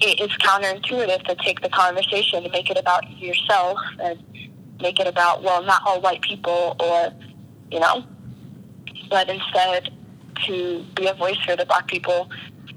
It 0.00 0.20
is 0.20 0.30
counterintuitive 0.38 1.22
to 1.24 1.34
take 1.36 1.60
the 1.60 1.68
conversation 1.68 2.42
and 2.44 2.52
make 2.52 2.70
it 2.70 2.76
about 2.78 3.02
yourself 3.18 3.78
and 4.00 4.22
make 4.80 5.00
it 5.00 5.06
about 5.06 5.42
well 5.42 5.62
not 5.62 5.82
all 5.86 6.00
white 6.00 6.20
people 6.22 6.76
or 6.80 7.12
you 7.70 7.80
know 7.80 8.04
but 9.08 9.28
instead 9.28 9.90
to 10.46 10.84
be 10.94 11.06
a 11.06 11.14
voice 11.14 11.38
for 11.46 11.56
the 11.56 11.64
black 11.64 11.86
people 11.88 12.28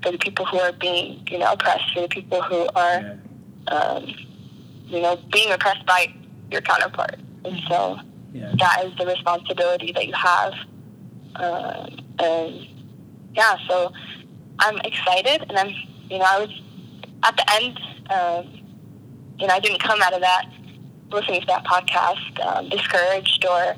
for 0.01 0.11
the 0.11 0.17
people 0.17 0.45
who 0.45 0.59
are 0.59 0.71
being 0.71 1.25
you 1.29 1.37
know 1.37 1.51
oppressed 1.51 1.93
for 1.93 2.01
the 2.01 2.07
people 2.07 2.41
who 2.41 2.67
are 2.75 3.17
um, 3.67 4.05
you 4.87 5.01
know 5.01 5.17
being 5.31 5.51
oppressed 5.51 5.85
by 5.85 6.07
your 6.51 6.61
counterpart 6.61 7.15
and 7.45 7.57
so 7.67 7.99
Yeah. 8.33 8.53
that 8.59 8.85
is 8.85 8.95
the 8.97 9.05
responsibility 9.05 9.91
that 9.91 10.05
you 10.07 10.13
have. 10.13 10.53
Um, 11.35 11.97
and 12.19 12.67
yeah, 13.33 13.55
so 13.67 13.91
I'm 14.59 14.77
excited, 14.83 15.45
and 15.49 15.57
I'm, 15.57 15.69
you 16.09 16.17
know, 16.19 16.25
I 16.27 16.39
was 16.39 16.49
at 17.23 17.35
the 17.35 17.53
end, 17.53 17.79
um, 18.09 18.59
you 19.39 19.47
know, 19.47 19.53
I 19.53 19.59
didn't 19.59 19.81
come 19.81 20.01
out 20.01 20.13
of 20.13 20.21
that 20.21 20.45
listening 21.11 21.41
to 21.41 21.47
that 21.47 21.65
podcast 21.65 22.45
um, 22.45 22.69
discouraged 22.69 23.45
or 23.49 23.75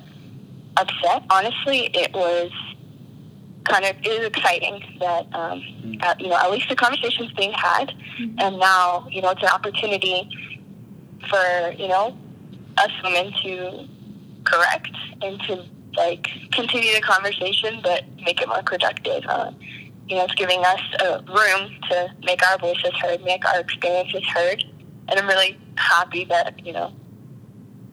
upset. 0.77 1.23
Honestly, 1.29 1.89
it 1.93 2.13
was 2.13 2.51
kind 3.65 3.85
of 3.85 3.95
it 4.03 4.19
was 4.19 4.27
exciting 4.27 4.83
that 4.99 5.27
um, 5.33 5.63
uh, 6.01 6.15
you 6.19 6.27
know 6.27 6.37
at 6.37 6.51
least 6.51 6.67
the 6.69 6.75
conversation's 6.75 7.31
being 7.33 7.53
had, 7.53 7.93
and 8.39 8.59
now 8.59 9.07
you 9.09 9.21
know 9.21 9.29
it's 9.29 9.41
an 9.41 9.49
opportunity 9.49 10.29
for 11.29 11.73
you 11.77 11.87
know 11.87 12.17
us 12.77 12.91
women 13.03 13.31
to 13.43 13.87
correct 14.43 14.95
and 15.21 15.39
to 15.43 15.63
like 15.95 16.27
continue 16.51 16.93
the 16.95 17.01
conversation 17.01 17.79
but 17.83 18.03
make 18.25 18.41
it 18.41 18.47
more 18.47 18.63
productive. 18.63 19.23
Uh, 19.27 19.51
you 20.07 20.15
know, 20.15 20.25
it's 20.25 20.35
giving 20.35 20.63
us 20.63 20.81
a 20.99 21.23
room 21.27 21.71
to 21.89 22.13
make 22.23 22.45
our 22.47 22.57
voices 22.57 22.91
heard, 23.01 23.23
make 23.23 23.45
our 23.47 23.59
experiences 23.59 24.23
heard, 24.27 24.63
and 25.07 25.19
I'm 25.19 25.27
really 25.27 25.57
happy 25.75 26.25
that 26.25 26.65
you 26.65 26.73
know 26.73 26.93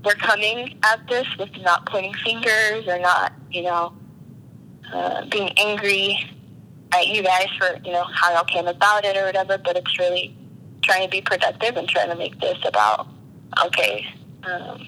we're 0.05 0.15
coming 0.15 0.79
at 0.85 1.07
this 1.09 1.27
with 1.39 1.51
not 1.63 1.87
pointing 1.87 2.15
fingers 2.25 2.87
or 2.87 2.99
not, 2.99 3.33
you 3.51 3.63
know, 3.63 3.93
uh, 4.93 5.27
being 5.27 5.51
angry 5.59 6.19
at 6.93 7.07
you 7.09 7.23
guys 7.23 7.49
for 7.59 7.79
you 7.85 7.93
know 7.93 8.05
how 8.15 8.33
y'all 8.33 8.45
came 8.45 8.67
about 8.67 9.05
it 9.05 9.17
or 9.17 9.25
whatever. 9.25 9.59
But 9.59 9.77
it's 9.77 9.99
really 9.99 10.37
trying 10.83 11.03
to 11.05 11.11
be 11.11 11.21
productive 11.21 11.77
and 11.77 11.89
trying 11.89 12.11
to 12.11 12.17
make 12.17 12.41
this 12.41 12.59
about 12.65 13.09
okay. 13.67 14.07
Um, 14.45 14.87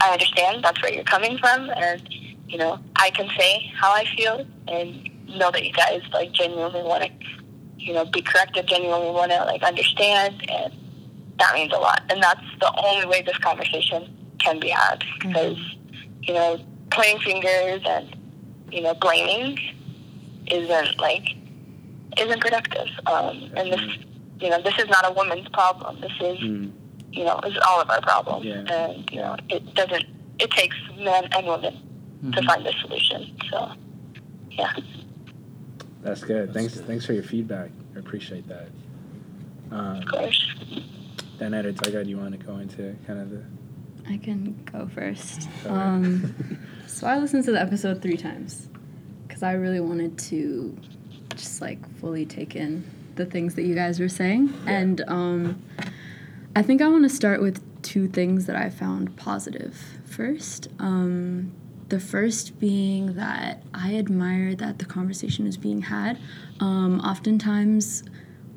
I 0.00 0.12
understand 0.12 0.62
that's 0.62 0.80
where 0.82 0.92
you're 0.92 1.04
coming 1.04 1.38
from, 1.38 1.70
and 1.70 2.02
you 2.48 2.58
know 2.58 2.78
I 2.96 3.10
can 3.10 3.28
say 3.38 3.72
how 3.76 3.92
I 3.92 4.04
feel 4.16 4.46
and 4.66 5.10
know 5.28 5.50
that 5.50 5.64
you 5.64 5.72
guys 5.72 6.02
like 6.12 6.32
genuinely 6.32 6.82
want 6.82 7.04
to, 7.04 7.10
you 7.76 7.92
know, 7.94 8.04
be 8.06 8.22
corrected, 8.22 8.66
genuinely 8.66 9.10
want 9.10 9.30
to 9.32 9.44
like 9.44 9.62
understand, 9.62 10.42
and 10.50 10.72
that 11.38 11.54
means 11.54 11.72
a 11.72 11.78
lot. 11.78 12.02
And 12.10 12.22
that's 12.22 12.44
the 12.60 12.72
only 12.84 13.06
way 13.06 13.22
this 13.22 13.38
conversation 13.38 14.16
can 14.40 14.60
be 14.60 14.68
had 14.68 15.04
because 15.20 15.58
you 16.22 16.34
know 16.34 16.60
pointing 16.90 17.20
fingers 17.20 17.82
and 17.86 18.16
you 18.70 18.80
know 18.80 18.94
blaming 18.94 19.58
isn't 20.50 20.98
like 21.00 21.24
isn't 22.18 22.40
productive. 22.40 22.88
Um, 23.06 23.50
and 23.56 23.72
this, 23.72 23.80
you 24.40 24.50
know, 24.50 24.60
this 24.62 24.74
is 24.78 24.86
not 24.88 25.08
a 25.08 25.12
woman's 25.12 25.48
problem. 25.50 26.00
This 26.00 26.12
is 26.20 26.38
Mm. 26.38 26.72
you 27.12 27.24
know, 27.24 27.40
is 27.46 27.56
all 27.66 27.80
of 27.80 27.88
our 27.90 28.00
problem. 28.02 28.42
Yeah. 28.44 28.64
And, 28.70 29.10
you 29.10 29.20
know, 29.20 29.36
it 29.48 29.74
doesn't, 29.74 30.04
it 30.38 30.50
takes 30.50 30.76
men 30.98 31.24
and 31.32 31.46
women 31.46 31.74
to 32.32 32.42
find 32.42 32.66
a 32.66 32.72
solution. 32.80 33.34
So, 33.50 33.72
yeah. 34.50 34.72
That's 36.02 36.22
good. 36.22 36.52
Thanks. 36.54 36.74
Thanks 36.80 37.04
for 37.06 37.12
your 37.12 37.22
feedback. 37.22 37.70
I 37.94 37.98
appreciate 37.98 38.46
that. 38.48 38.68
Um, 39.70 39.96
Of 39.96 40.06
course. 40.06 40.56
then 41.38 41.52
Editega, 41.52 42.04
do 42.04 42.10
you 42.10 42.16
want 42.18 42.32
to 42.32 42.38
go 42.38 42.56
into 42.58 42.96
kind 43.06 43.20
of 43.20 43.30
the? 43.30 43.42
I 44.08 44.16
can 44.16 44.58
go 44.72 44.88
first. 44.94 45.48
Um, 45.66 46.34
so 46.86 47.06
I 47.06 47.18
listened 47.18 47.44
to 47.44 47.52
the 47.52 47.60
episode 47.60 48.00
three 48.00 48.16
times 48.16 48.68
because 49.26 49.42
I 49.42 49.52
really 49.52 49.80
wanted 49.80 50.18
to 50.18 50.76
just 51.34 51.60
like 51.60 51.78
fully 52.00 52.24
take 52.24 52.56
in 52.56 52.88
the 53.16 53.26
things 53.26 53.54
that 53.56 53.62
you 53.64 53.74
guys 53.74 54.00
were 54.00 54.08
saying. 54.08 54.54
And 54.66 55.02
um, 55.08 55.62
I 56.56 56.62
think 56.62 56.80
I 56.80 56.88
want 56.88 57.02
to 57.02 57.10
start 57.10 57.42
with 57.42 57.62
two 57.82 58.08
things 58.08 58.46
that 58.46 58.56
I 58.56 58.70
found 58.70 59.16
positive. 59.16 59.72
positive 59.72 59.98
first. 60.08 60.68
Um, 60.78 61.52
the 61.88 62.00
first 62.00 62.58
being 62.60 63.14
that 63.14 63.62
I 63.72 63.96
admire 63.96 64.54
that 64.54 64.78
the 64.78 64.84
conversation 64.84 65.46
is 65.46 65.56
being 65.56 65.82
had. 65.82 66.18
Um, 66.60 67.00
oftentimes, 67.00 68.02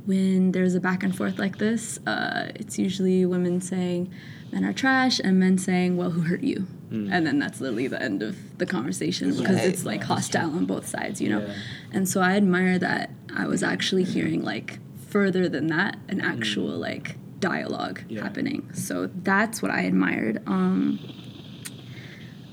when 0.05 0.51
there's 0.51 0.75
a 0.75 0.79
back 0.79 1.03
and 1.03 1.15
forth 1.15 1.39
like 1.39 1.57
this, 1.57 1.99
uh, 2.07 2.51
it's 2.55 2.77
usually 2.77 3.25
women 3.25 3.61
saying 3.61 4.11
men 4.51 4.65
are 4.65 4.73
trash 4.73 5.19
and 5.19 5.39
men 5.39 5.57
saying, 5.57 5.95
well, 5.95 6.11
who 6.11 6.21
hurt 6.21 6.41
you? 6.41 6.67
And 6.91 7.25
then 7.25 7.39
that's 7.39 7.61
literally 7.61 7.87
the 7.87 8.01
end 8.01 8.21
of 8.21 8.57
the 8.57 8.65
conversation 8.65 9.33
because 9.33 9.63
it's 9.63 9.85
like 9.85 10.03
hostile 10.03 10.53
on 10.53 10.65
both 10.65 10.85
sides, 10.85 11.21
you 11.21 11.29
know? 11.29 11.39
Yeah. 11.39 11.53
And 11.93 12.09
so 12.09 12.19
I 12.19 12.35
admire 12.35 12.77
that 12.79 13.11
I 13.33 13.47
was 13.47 13.63
actually 13.63 14.03
hearing 14.03 14.43
like 14.43 14.77
further 15.07 15.47
than 15.47 15.67
that, 15.67 15.95
an 16.09 16.19
actual 16.19 16.67
like 16.77 17.15
dialogue 17.39 18.01
Yeah. 18.09 18.23
happening. 18.23 18.73
So 18.73 19.09
that's 19.23 19.61
what 19.61 19.71
I 19.71 19.83
admired. 19.83 20.43
Um, 20.47 20.99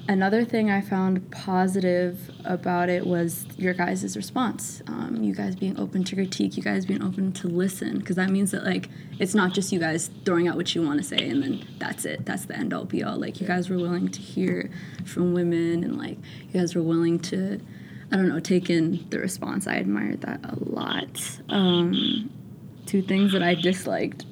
another 0.08 0.44
thing 0.44 0.70
I 0.70 0.80
found 0.80 1.30
positive 1.30 2.30
about 2.44 2.88
it 2.88 3.06
was 3.06 3.46
your 3.56 3.74
guys' 3.74 4.16
response. 4.16 4.82
Um, 4.88 5.22
you 5.22 5.34
guys 5.34 5.54
being 5.54 5.78
open 5.78 6.02
to 6.04 6.16
critique, 6.16 6.56
you 6.56 6.62
guys 6.62 6.86
being 6.86 7.02
open 7.02 7.32
to 7.34 7.48
listen, 7.48 7.98
because 7.98 8.16
that 8.16 8.30
means 8.30 8.50
that 8.50 8.64
like 8.64 8.88
it's 9.18 9.34
not 9.34 9.52
just 9.52 9.70
you 9.70 9.78
guys 9.78 10.10
throwing 10.24 10.48
out 10.48 10.56
what 10.56 10.74
you 10.74 10.82
want 10.82 10.98
to 10.98 11.04
say 11.04 11.28
and 11.28 11.42
then 11.42 11.66
that's 11.78 12.04
it. 12.06 12.24
That's 12.24 12.46
the 12.46 12.56
end 12.56 12.72
all 12.72 12.84
be 12.84 13.04
all. 13.04 13.18
Like 13.18 13.40
you 13.40 13.46
guys 13.46 13.68
were 13.68 13.76
willing 13.76 14.08
to 14.08 14.20
hear 14.20 14.70
from 15.04 15.34
women 15.34 15.84
and 15.84 15.98
like 15.98 16.18
you 16.50 16.60
guys 16.60 16.74
were 16.74 16.82
willing 16.82 17.18
to, 17.20 17.60
I 18.10 18.16
don't 18.16 18.28
know, 18.28 18.40
take 18.40 18.70
in 18.70 19.06
the 19.10 19.18
response. 19.18 19.66
I 19.66 19.74
admired 19.74 20.22
that 20.22 20.40
a 20.42 20.56
lot. 20.58 21.40
Um, 21.50 22.30
two 22.88 23.02
things 23.02 23.32
that 23.32 23.42
I 23.42 23.54
disliked. 23.54 24.24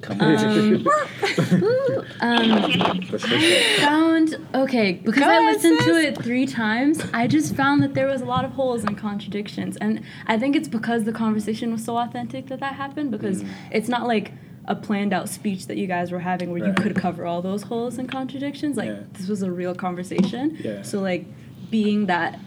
Come. 0.00 0.20
Um, 0.20 0.86
um, 2.20 3.02
Specific. 3.02 3.80
found 3.80 4.36
okay 4.54 4.92
because 4.92 5.20
Go 5.22 5.28
I 5.28 5.38
ahead, 5.38 5.54
listened 5.54 5.80
to 5.80 5.96
it 5.96 6.22
three 6.22 6.46
times. 6.46 7.02
I 7.12 7.26
just 7.26 7.56
found 7.56 7.82
that 7.82 7.94
there 7.94 8.06
was 8.06 8.20
a 8.22 8.24
lot 8.24 8.44
of 8.44 8.52
holes 8.52 8.84
and 8.84 8.96
contradictions, 8.96 9.76
and 9.78 10.02
I 10.26 10.38
think 10.38 10.54
it's 10.54 10.68
because 10.68 11.04
the 11.04 11.12
conversation 11.12 11.72
was 11.72 11.84
so 11.84 11.96
authentic 11.98 12.46
that 12.46 12.60
that 12.60 12.74
happened. 12.74 13.10
Because 13.10 13.42
it's 13.72 13.88
not 13.88 14.06
like 14.06 14.32
a 14.66 14.76
planned 14.76 15.12
out 15.12 15.28
speech 15.28 15.66
that 15.66 15.76
you 15.78 15.86
guys 15.86 16.12
were 16.12 16.20
having 16.20 16.50
where 16.52 16.64
you 16.64 16.74
could 16.74 16.94
cover 16.94 17.26
all 17.26 17.42
those 17.42 17.62
holes 17.64 17.98
and 17.98 18.08
contradictions. 18.10 18.76
Like 18.76 18.88
Yeah. 18.88 19.00
this 19.14 19.26
was 19.28 19.42
a 19.42 19.50
real 19.50 19.74
conversation. 19.74 20.58
Yeah. 20.60 20.82
So 20.82 21.00
like 21.00 21.24
being 21.70 22.06
that 22.06 22.38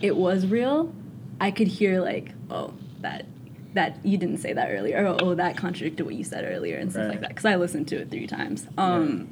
it 0.00 0.16
was 0.16 0.46
real, 0.46 0.92
I 1.40 1.50
could 1.52 1.68
hear 1.68 2.00
like 2.00 2.32
oh 2.50 2.72
that. 3.02 3.26
That 3.78 4.04
you 4.04 4.16
didn't 4.18 4.38
say 4.38 4.52
that 4.52 4.68
earlier, 4.70 5.06
or 5.06 5.16
oh, 5.22 5.34
that 5.36 5.56
contradicted 5.56 6.04
what 6.04 6.16
you 6.16 6.24
said 6.24 6.44
earlier, 6.44 6.76
and 6.78 6.90
stuff 6.90 7.08
like 7.10 7.20
that. 7.20 7.28
Because 7.30 7.44
I 7.44 7.54
listened 7.54 7.86
to 7.88 7.96
it 8.02 8.10
three 8.10 8.26
times. 8.26 8.66
Um, 8.76 9.28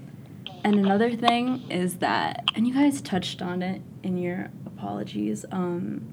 and 0.64 0.74
another 0.76 1.10
thing 1.16 1.68
is 1.70 1.96
that, 1.96 2.44
and 2.54 2.66
you 2.66 2.72
guys 2.72 3.00
touched 3.00 3.42
on 3.42 3.60
it 3.62 3.82
in 4.04 4.18
your 4.18 4.50
apologies, 4.64 5.44
um, 5.50 6.12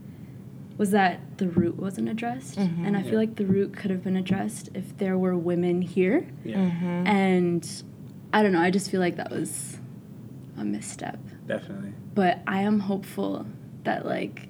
was 0.79 0.89
that 0.91 1.37
the 1.37 1.47
root 1.47 1.77
wasn't 1.77 2.09
addressed. 2.09 2.57
And 2.57 2.97
I 2.97 3.03
feel 3.03 3.19
like 3.19 3.35
the 3.35 3.45
root 3.45 3.77
could 3.77 3.91
have 3.91 4.03
been 4.03 4.15
addressed 4.17 4.69
if 4.73 4.97
there 4.97 5.17
were 5.17 5.37
women 5.37 5.81
here. 5.83 6.27
Yeah, 6.43 6.57
And 7.05 7.83
I 8.33 8.41
don't 8.41 8.51
know, 8.51 8.61
I 8.61 8.71
just 8.71 8.89
feel 8.89 8.99
like 8.99 9.15
that 9.17 9.29
was 9.29 9.77
a 10.57 10.63
misstep. 10.65 11.19
definitely. 11.45 11.93
But 12.15 12.39
I 12.47 12.61
am 12.61 12.79
hopeful 12.79 13.45
that, 13.83 14.05
like, 14.07 14.47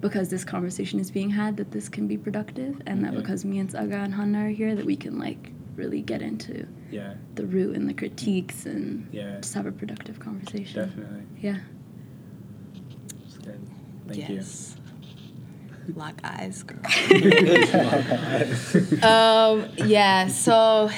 because 0.00 0.28
this 0.30 0.44
conversation 0.44 0.98
is 1.00 1.10
being 1.10 1.30
had, 1.30 1.56
that 1.58 1.72
this 1.72 1.88
can 1.88 2.06
be 2.06 2.16
productive, 2.16 2.80
and 2.86 3.04
that 3.04 3.12
Yeah. 3.12 3.20
because 3.20 3.44
me 3.44 3.58
and 3.58 3.68
Tsega 3.70 4.02
and 4.04 4.14
Hannah 4.14 4.46
are 4.46 4.48
here, 4.48 4.74
that 4.74 4.86
we 4.86 4.96
can, 4.96 5.18
like, 5.18 5.52
really 5.76 6.00
get 6.02 6.22
into 6.22 6.66
Yeah, 6.90 7.14
the 7.34 7.46
root 7.46 7.76
and 7.76 7.88
the 7.88 7.94
critiques 7.94 8.66
and 8.66 9.06
yeah, 9.12 9.38
just 9.40 9.54
have 9.54 9.66
a 9.66 9.72
productive 9.72 10.18
conversation. 10.18 10.86
definitely. 10.86 11.22
Yeah. 11.40 11.58
It's 13.26 13.36
good. 13.38 13.60
Thank 14.08 14.28
yes. 14.28 14.76
Lock 15.96 16.14
eyes, 16.24 16.62
girl. 16.62 16.78
um, 19.04 19.66
yeah, 19.86 20.28
so 20.28 20.90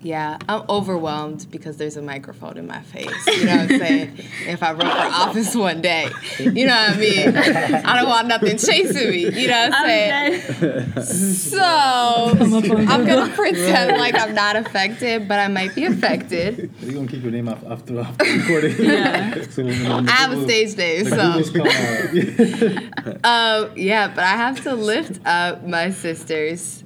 yeah, 0.00 0.38
I'm 0.48 0.62
overwhelmed 0.68 1.46
because 1.50 1.76
there's 1.76 1.96
a 1.96 2.02
microphone 2.02 2.56
in 2.56 2.66
my 2.66 2.82
face. 2.82 3.26
You 3.26 3.46
know 3.46 3.56
what 3.56 3.60
I'm 3.60 3.68
saying? 3.78 4.12
if 4.46 4.62
I 4.62 4.72
run 4.72 4.80
for 4.80 5.14
office 5.14 5.54
one 5.56 5.80
day, 5.80 6.08
you 6.38 6.66
know 6.66 6.74
what 6.74 6.90
I 6.90 6.96
mean? 6.96 7.36
I 7.36 7.98
don't 7.98 8.08
want 8.08 8.28
nothing 8.28 8.58
chasing 8.58 9.10
me. 9.10 9.28
You 9.28 9.48
know 9.48 9.68
what 9.68 9.74
I'm 9.74 9.86
saying? 9.86 11.02
So 11.02 11.60
I'm 11.60 13.06
gonna 13.06 13.32
pretend 13.34 13.98
like 13.98 14.14
I'm 14.14 14.34
not 14.34 14.56
affected, 14.56 15.26
but 15.26 15.40
I 15.40 15.48
might 15.48 15.74
be 15.74 15.84
affected. 15.84 16.70
You're 16.80 16.94
gonna 16.94 17.08
keep 17.08 17.22
your 17.22 17.32
name 17.32 17.48
off 17.48 17.64
after 17.66 17.98
after 18.00 18.24
recording. 18.24 18.76
Yeah. 18.88 19.42
so 19.42 19.64
when, 19.64 19.82
when 19.82 20.08
I 20.08 20.12
have 20.12 20.32
a 20.32 20.42
stage 20.44 20.76
name, 20.76 21.04
so. 21.06 21.16
Googles. 21.16 23.24
Um, 23.24 23.72
yeah, 23.76 24.08
but 24.08 24.24
I 24.24 24.36
have 24.36 24.62
to 24.62 24.74
lift 24.74 25.20
up 25.26 25.66
my 25.66 25.90
sisters 25.90 26.84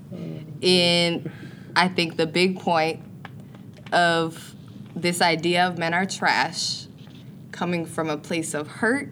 in, 0.63 1.31
I 1.77 1.89
think, 1.89 2.17
the 2.17 2.27
big 2.27 2.59
point 2.59 3.01
of 3.93 4.55
this 4.95 5.21
idea 5.21 5.67
of 5.67 5.79
men 5.79 5.95
are 5.95 6.07
trash 6.07 6.87
coming 7.51 7.87
from 7.87 8.09
a 8.09 8.17
place 8.17 8.55
of 8.55 8.67
hurt, 8.67 9.11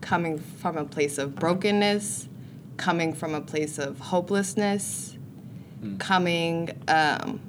coming 0.00 0.38
from 0.38 0.76
a 0.76 0.84
place 0.84 1.18
of 1.18 1.34
brokenness, 1.34 2.28
coming 2.76 3.12
from 3.12 3.34
a 3.34 3.40
place 3.40 3.78
of 3.78 3.98
hopelessness, 3.98 5.16
coming. 5.98 6.70
Um, 6.88 7.40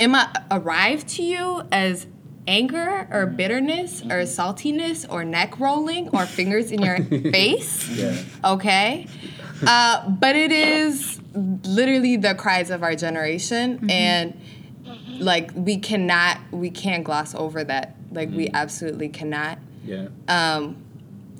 am 0.00 0.14
I 0.14 0.30
arrive 0.50 1.06
to 1.08 1.22
you 1.22 1.62
as 1.70 2.06
anger 2.46 3.06
or 3.10 3.26
bitterness 3.26 4.02
or 4.02 4.22
saltiness 4.22 5.04
or 5.10 5.24
neck 5.24 5.60
rolling 5.60 6.08
or 6.10 6.24
fingers 6.24 6.70
in 6.72 6.80
your 6.80 6.96
face? 7.32 7.88
Yeah, 7.90 8.16
Okay. 8.44 9.06
Uh, 9.66 10.08
but 10.08 10.36
it 10.36 10.52
is 10.52 11.20
literally 11.64 12.16
the 12.16 12.34
cries 12.34 12.70
of 12.70 12.82
our 12.82 12.94
generation. 12.94 13.78
Mm-hmm. 13.78 13.90
And 13.90 14.40
like 15.18 15.50
we 15.54 15.78
cannot, 15.78 16.38
we 16.50 16.70
can't 16.70 17.04
gloss 17.04 17.34
over 17.34 17.64
that. 17.64 17.96
Like 18.10 18.30
we 18.30 18.46
mm-hmm. 18.46 18.56
absolutely 18.56 19.08
cannot. 19.08 19.58
yeah, 19.84 20.08
Um, 20.28 20.84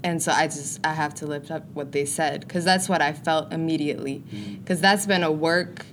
and 0.05 0.23
so 0.23 0.33
I 0.33 0.47
just 0.47 0.85
I 0.87 0.93
have 0.93 1.15
to 1.17 1.27
lift 1.27 1.51
up 1.51 1.65
what 1.75 1.93
they 1.93 2.05
said 2.05 2.43
because 2.43 2.65
that's 2.65 2.89
what 2.89 3.03
I 3.03 3.13
felt 3.13 3.53
immediately 3.53 4.23
mm-hmm. 4.31 4.55
because 4.57 4.81
that's 4.81 5.07
been 5.07 5.25
a 5.25 5.33
work 5.33 5.85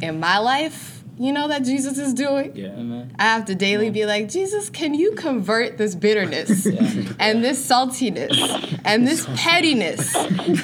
in 0.00 0.20
my 0.20 0.38
life, 0.38 0.93
you 1.16 1.32
know, 1.32 1.48
that 1.48 1.64
Jesus 1.64 1.98
is 1.98 2.12
doing. 2.14 2.56
yeah, 2.56 2.68
Amen. 2.68 3.14
I 3.18 3.24
have 3.24 3.44
to 3.46 3.54
daily 3.54 3.90
be 3.90 4.04
like, 4.06 4.28
Jesus, 4.28 4.68
can 4.70 4.94
you 4.94 5.12
convert 5.12 5.78
this 5.78 5.94
bitterness 5.94 6.66
and 7.18 7.44
this 7.44 7.64
saltiness 7.68 8.80
and 8.84 9.06
this 9.06 9.26
pettiness 9.36 10.14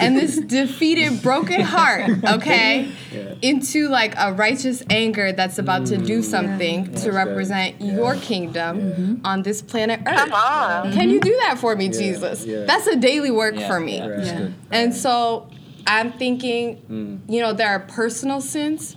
and 0.01 0.17
this 0.17 0.39
defeated, 0.39 1.23
broken 1.23 1.61
heart, 1.61 2.11
okay, 2.25 2.91
Yeah. 3.13 3.35
into 3.43 3.89
like 3.89 4.15
a 4.17 4.33
righteous 4.33 4.85
anger 4.89 5.33
that's 5.33 5.59
about 5.59 5.87
to 5.87 5.97
do 5.97 6.21
mm. 6.21 6.25
something 6.25 6.85
to 6.95 7.07
good. 7.07 7.15
represent 7.15 7.81
Yeah. 7.81 7.95
your 7.97 8.15
kingdom 8.15 8.81
mm-hmm. 8.81 9.27
on 9.27 9.43
this 9.43 9.63
planet 9.63 10.01
Earth. 10.07 10.17
Come 10.17 10.33
on. 10.33 10.93
Can 10.93 11.11
you 11.11 11.19
mm-hmm. 11.19 11.29
do 11.29 11.37
that 11.43 11.59
for 11.59 11.75
me, 11.75 11.89
Jesus? 11.89 12.45
yeah. 12.45 12.65
That's 12.67 12.87
a 12.87 12.95
daily 12.97 13.33
work 13.33 13.57
Yeah, 13.57 13.67
for 13.67 13.81
me. 13.81 13.99
yeah. 13.99 14.21
Yeah. 14.23 14.49
And 14.71 14.95
so 14.95 15.49
I'm 15.87 16.13
thinking, 16.13 16.83
Mm. 16.89 17.21
you 17.29 17.41
know, 17.41 17.53
there 17.53 17.69
are 17.69 17.81
personal 17.81 18.41
sins 18.41 18.95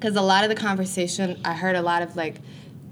because 0.00 0.16
a 0.16 0.22
lot 0.22 0.44
of 0.44 0.48
the 0.48 0.56
conversation, 0.56 1.38
I 1.44 1.52
heard 1.52 1.76
a 1.76 1.82
lot 1.82 2.00
of 2.02 2.16
like 2.16 2.36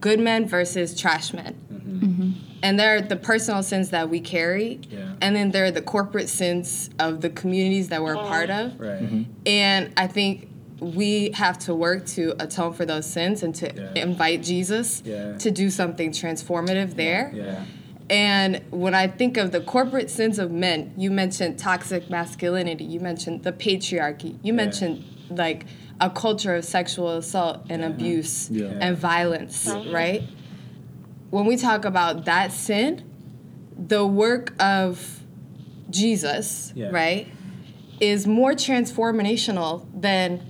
good 0.01 0.21
men 0.21 0.47
versus 0.47 0.95
trash 0.99 1.33
men. 1.33 1.55
Mm-hmm. 1.73 2.07
Mm-hmm. 2.07 2.31
And 2.63 2.79
there 2.79 2.97
are 2.97 3.01
the 3.01 3.17
personal 3.17 3.63
sins 3.63 3.91
that 3.91 4.11
we 4.11 4.21
carry, 4.21 4.81
Yeah. 4.91 5.15
and 5.21 5.35
then 5.35 5.53
there 5.53 5.65
are 5.65 5.71
the 5.71 5.81
corporate 5.83 6.29
sins 6.29 6.91
of 6.99 7.21
the 7.21 7.31
communities 7.31 7.89
that 7.89 8.03
we're 8.03 8.15
a 8.15 8.19
part 8.19 8.51
of. 8.51 8.79
right. 8.79 9.01
Mm-hmm. 9.03 9.23
And 9.47 9.93
I 9.97 10.07
think 10.09 10.49
we 10.81 11.31
have 11.35 11.59
to 11.61 11.75
work 11.75 12.05
to 12.07 12.35
atone 12.41 12.73
for 12.73 12.85
those 12.85 13.07
sins 13.07 13.43
and 13.43 13.55
to 13.57 13.73
Yeah. 13.75 14.03
invite 14.03 14.43
Jesus 14.43 15.03
Yeah. 15.05 15.37
to 15.39 15.51
do 15.51 15.71
something 15.71 16.11
transformative 16.13 16.95
there. 16.97 17.33
Yeah, 17.35 17.65
And 18.11 18.61
when 18.71 18.95
I 18.95 19.07
think 19.07 19.37
of 19.37 19.53
the 19.53 19.61
corporate 19.61 20.09
sins 20.11 20.39
of 20.39 20.51
men, 20.51 20.93
you 20.97 21.11
mentioned 21.11 21.59
toxic 21.59 22.09
masculinity, 22.11 22.85
you 22.85 23.01
mentioned 23.01 23.43
the 23.45 23.53
patriarchy, 23.53 24.37
you 24.43 24.53
mentioned 24.53 25.05
like 25.31 25.67
a 26.01 26.11
culture 26.11 26.55
of 26.55 26.65
sexual 26.65 27.17
assault 27.17 27.67
and 27.69 27.85
abuse 27.85 28.51
Yeah. 28.51 28.67
and 28.81 28.97
violence, 28.97 29.69
right? 29.93 30.23
When 31.31 31.45
we 31.47 31.57
talk 31.57 31.85
about 31.85 32.25
that 32.27 32.53
sin, 32.53 33.03
the 33.77 34.07
work 34.07 34.55
of 34.61 35.21
Jesus, 35.91 36.73
Yeah. 36.77 36.89
right, 36.91 37.27
is 38.01 38.27
more 38.27 38.53
transformational 38.53 39.87
than, 39.99 40.41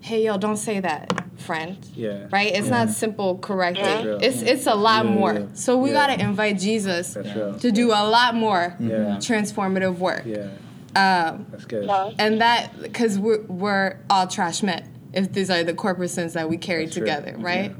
hey, 0.00 0.24
yo, 0.24 0.36
don't 0.38 0.56
say 0.56 0.80
that, 0.80 1.12
friend 1.38 1.78
yeah, 1.96 2.26
right? 2.30 2.52
It's 2.54 2.68
not 2.68 2.90
simple 2.90 3.38
correcting. 3.38 3.84
Yeah. 3.84 4.18
It's 4.20 4.42
it's 4.42 4.66
a 4.66 4.74
lot 4.74 5.04
Yeah, 5.06 5.10
more. 5.12 5.34
yeah. 5.34 5.40
So 5.54 5.78
we 5.78 5.88
Yeah. 5.90 5.94
gotta 6.06 6.20
invite 6.22 6.58
Jesus 6.58 7.14
to 7.14 7.70
do 7.72 7.88
a 7.92 8.04
lot 8.16 8.34
more 8.34 8.74
Yeah. 8.78 9.16
transformative 9.18 9.98
work. 9.98 10.24
Yeah, 10.26 10.48
Um, 10.96 11.46
that's 11.50 11.64
good. 11.66 11.86
No. 11.86 12.12
and 12.18 12.40
that 12.40 12.80
because 12.82 13.18
we're 13.18 13.42
we're 13.42 13.96
all 14.10 14.26
trash 14.26 14.62
men. 14.62 14.88
If 15.12 15.32
these 15.32 15.50
are 15.50 15.62
the 15.64 15.74
corporate 15.74 16.10
sins 16.10 16.32
that 16.34 16.48
we 16.48 16.56
carry 16.56 16.84
That's 16.84 16.96
true. 16.96 17.04
together, 17.06 17.34
right? 17.38 17.74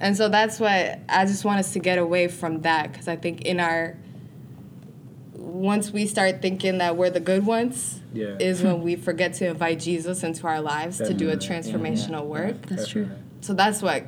And 0.00 0.16
so 0.16 0.28
that's 0.28 0.60
what 0.60 1.00
I 1.08 1.24
just 1.26 1.44
want 1.44 1.58
us 1.60 1.72
to 1.72 1.78
get 1.78 1.98
away 1.98 2.28
from 2.28 2.60
that 2.62 2.92
because 2.92 3.08
I 3.08 3.16
think 3.16 3.42
in 3.42 3.58
our 3.60 3.96
once 5.34 5.90
we 5.90 6.06
start 6.06 6.42
thinking 6.42 6.78
that 6.78 6.96
we're 6.96 7.10
the 7.10 7.20
good 7.20 7.46
ones 7.46 8.00
Yeah, 8.12 8.36
is 8.38 8.62
when 8.62 8.82
we 8.82 8.96
forget 8.96 9.34
to 9.34 9.46
invite 9.48 9.80
Jesus 9.80 10.22
into 10.22 10.46
our 10.46 10.60
lives 10.60 10.98
to 10.98 11.14
do 11.14 11.30
a 11.30 11.36
Definitely. 11.36 11.90
transformational 11.90 12.26
work. 12.26 12.66
That's 12.66 12.88
true. 12.88 13.08
So 13.40 13.54
that's 13.54 13.80
what 13.82 14.04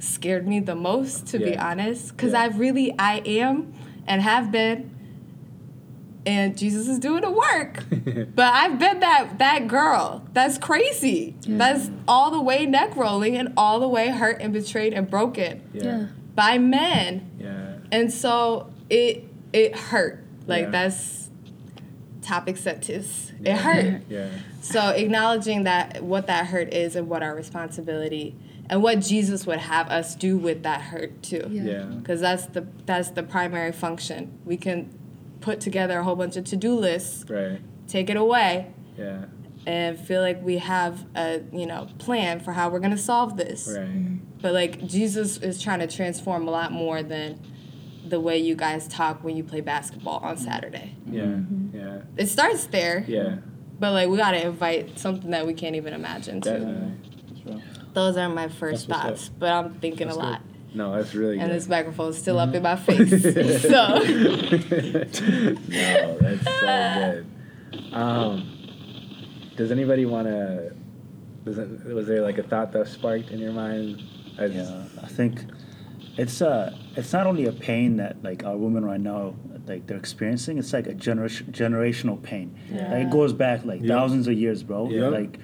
scared 0.00 0.46
me 0.46 0.60
the 0.60 0.74
most, 0.74 1.26
to 1.28 1.38
be 1.38 1.56
honest, 1.56 2.08
because 2.16 2.32
Yeah. 2.32 2.42
I 2.42 2.46
really 2.48 2.94
I 2.98 3.18
am 3.24 3.72
and 4.06 4.20
have 4.20 4.50
been, 4.52 4.90
and 6.24 6.56
Jesus 6.56 6.88
is 6.88 6.98
doing 6.98 7.22
the 7.22 7.30
work. 7.30 7.84
but 8.34 8.52
I've 8.54 8.78
been 8.78 9.00
that 9.00 9.38
that 9.38 9.68
girl. 9.68 10.26
That's 10.32 10.58
crazy. 10.58 11.34
That's 11.46 11.90
all 12.06 12.30
the 12.30 12.40
way 12.40 12.66
neck 12.66 12.94
rolling 12.96 13.36
and 13.36 13.52
all 13.56 13.80
the 13.80 13.88
way 13.88 14.08
hurt 14.08 14.40
and 14.40 14.52
betrayed 14.52 14.92
and 14.94 15.10
broken 15.10 15.62
Yeah, 15.72 16.06
by 16.34 16.58
men, 16.58 17.30
yeah, 17.38 17.78
and 17.90 18.12
so 18.12 18.72
it 18.88 19.24
it 19.52 19.76
hurt. 19.76 20.22
Like 20.46 20.64
Yeah. 20.66 20.70
that's 20.70 21.30
topic 22.22 22.56
septis. 22.56 23.32
Yeah. 23.40 23.54
It 23.54 23.60
hurt. 23.60 24.02
yeah, 24.08 24.28
So 24.60 24.90
acknowledging 24.90 25.64
that 25.64 26.02
what 26.04 26.26
that 26.28 26.46
hurt 26.46 26.72
is 26.72 26.94
and 26.96 27.08
what 27.08 27.22
our 27.22 27.34
responsibility 27.34 28.36
and 28.70 28.80
what 28.82 29.00
Jesus 29.00 29.44
would 29.46 29.58
have 29.58 29.88
us 29.88 30.14
do 30.14 30.36
with 30.38 30.62
that 30.62 30.80
hurt 30.82 31.20
too. 31.22 31.44
Yeah. 31.50 31.62
yeah, 31.62 31.82
Because 31.84 32.20
that's 32.20 32.46
the 32.46 32.66
that's 32.86 33.10
the 33.10 33.22
primary 33.24 33.72
function. 33.72 34.38
We 34.44 34.56
can 34.56 34.96
put 35.42 35.60
together 35.60 35.98
a 35.98 36.04
whole 36.04 36.16
bunch 36.16 36.36
of 36.36 36.44
to-do 36.44 36.74
lists, 36.74 37.28
right. 37.28 37.60
take 37.88 38.08
it 38.08 38.16
away, 38.16 38.72
Yeah, 38.96 39.24
and 39.66 39.98
feel 39.98 40.20
like 40.22 40.42
we 40.42 40.58
have 40.58 41.04
a 41.14 41.40
you 41.52 41.66
know 41.66 41.88
plan 41.98 42.40
for 42.40 42.52
how 42.52 42.70
we're 42.70 42.80
gonna 42.80 42.96
solve 42.96 43.36
this. 43.36 43.68
Right. 43.76 44.18
But 44.40 44.54
like 44.54 44.86
Jesus 44.86 45.36
is 45.38 45.62
trying 45.62 45.80
to 45.80 45.86
transform 45.86 46.48
a 46.48 46.50
lot 46.50 46.72
more 46.72 47.02
than 47.02 47.40
the 48.08 48.18
way 48.18 48.38
you 48.38 48.56
guys 48.56 48.88
talk 48.88 49.22
when 49.22 49.36
you 49.36 49.44
play 49.44 49.60
basketball 49.60 50.18
on 50.18 50.36
Saturday. 50.36 50.96
Yeah. 51.06 51.22
Mm-hmm. 51.22 51.76
Yeah. 51.78 51.98
It 52.16 52.26
starts 52.26 52.66
there, 52.66 53.04
Yeah. 53.06 53.36
but 53.78 53.92
like 53.92 54.08
we 54.08 54.16
gotta 54.16 54.44
invite 54.46 54.98
something 54.98 55.30
that 55.30 55.46
we 55.46 55.54
can't 55.54 55.76
even 55.76 55.92
imagine. 55.94 56.40
Too. 56.40 56.50
Definitely. 56.50 57.62
Those 57.94 58.16
are 58.16 58.28
my 58.28 58.48
first 58.48 58.88
That's 58.88 59.02
thoughts, 59.02 59.28
but 59.28 59.50
I'm 59.52 59.74
thinking 59.74 60.06
That's 60.08 60.16
a 60.18 60.20
good. 60.20 60.38
Lot. 60.74 60.90
No, 60.92 60.96
that's 60.96 61.14
really 61.14 61.38
And 61.38 61.48
good. 61.50 61.56
this 61.56 61.68
microphone's 61.68 62.18
still 62.18 62.38
up 62.38 62.54
in 62.54 62.62
my 62.62 62.76
face. 62.86 63.22
so 63.62 63.68
no, 65.68 66.18
that's 66.18 66.44
so 66.44 66.60
good. 66.60 67.26
Um, 67.92 68.48
does 69.56 69.70
anybody 69.70 70.06
want 70.06 70.26
to? 70.28 70.74
Does 71.44 71.58
it, 71.58 71.84
was 71.86 72.06
there 72.06 72.22
like 72.22 72.38
a 72.38 72.42
thought 72.42 72.72
that 72.72 72.86
sparked 72.88 73.30
in 73.30 73.38
your 73.40 73.52
mind? 73.52 74.00
I 74.38 74.48
just- 74.48 74.70
Yeah, 74.70 74.84
I 75.02 75.06
think 75.08 75.40
it's 76.18 76.42
uh 76.42 76.76
it's 76.96 77.12
not 77.12 77.26
only 77.26 77.46
a 77.46 77.52
pain 77.52 77.96
that 77.96 78.22
like 78.22 78.44
our 78.44 78.56
women 78.56 78.84
right 78.84 79.00
now 79.00 79.34
like 79.66 79.86
they're 79.86 79.96
experiencing. 79.96 80.58
It's 80.58 80.72
like 80.72 80.86
a 80.86 80.94
generation 80.94 81.46
generational 81.52 82.20
pain. 82.22 82.56
Like, 82.70 83.06
it 83.06 83.10
goes 83.10 83.32
back 83.32 83.64
like 83.64 83.80
Yeah. 83.82 83.94
thousands 83.96 84.26
of 84.28 84.34
years, 84.34 84.62
bro. 84.62 84.88
Yeah. 84.88 85.08
Like 85.08 85.38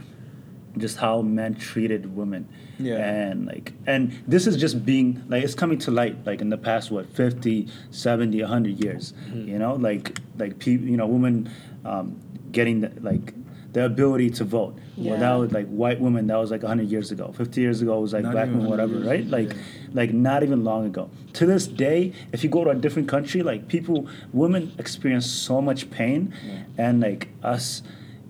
just 0.79 0.97
how 0.99 1.22
men 1.22 1.55
treated 1.55 2.14
women. 2.16 2.49
Yeah. 2.79 2.97
And 2.97 3.47
like 3.47 3.72
and 3.87 4.12
this 4.26 4.47
is 4.47 4.57
just 4.57 4.85
being 4.85 5.24
like 5.29 5.43
it's 5.43 5.55
coming 5.55 5.79
to 5.81 5.91
light 5.91 6.26
like 6.26 6.41
in 6.41 6.49
the 6.49 6.59
past 6.59 6.91
what 6.91 7.07
50, 7.14 7.68
70, 7.91 8.41
100 8.41 8.85
years. 8.85 9.14
You 9.33 9.59
know, 9.59 9.74
like 9.74 10.18
like 10.39 10.59
people, 10.59 10.87
you 10.87 10.97
know, 10.97 11.07
women 11.07 11.51
um, 11.85 12.20
getting 12.53 12.81
the, 12.81 12.93
like 13.01 13.35
the 13.72 13.85
ability 13.85 14.31
to 14.31 14.45
vote. 14.45 14.76
Yeah. 14.97 15.12
Well, 15.12 15.20
that 15.20 15.33
was 15.35 15.53
like 15.53 15.66
white 15.68 16.01
women. 16.01 16.26
That 16.26 16.37
was 16.37 16.51
like 16.51 16.62
100 16.62 16.89
years 16.89 17.11
ago. 17.11 17.33
50 17.37 17.61
years 17.61 17.83
ago 17.83 18.01
was 18.01 18.12
like 18.12 18.24
Not 18.24 18.33
black 18.33 18.49
women, 18.49 18.68
whatever, 18.68 18.99
right? 18.99 19.26
Like, 19.26 19.53
yeah. 19.53 19.59
like 19.93 20.12
not 20.12 20.43
even 20.43 20.64
long 20.64 20.87
ago. 20.87 21.11
To 21.35 21.47
this 21.47 21.66
day, 21.66 22.12
if 22.33 22.43
you 22.43 22.51
go 22.51 22.64
to 22.64 22.70
a 22.70 22.74
different 22.74 23.09
country, 23.09 23.43
like 23.43 23.68
people, 23.68 24.09
women 24.33 24.72
experience 24.79 25.31
so 25.31 25.61
much 25.61 25.91
pain, 25.91 26.33
and 26.79 27.01
like 27.01 27.29
us, 27.43 27.83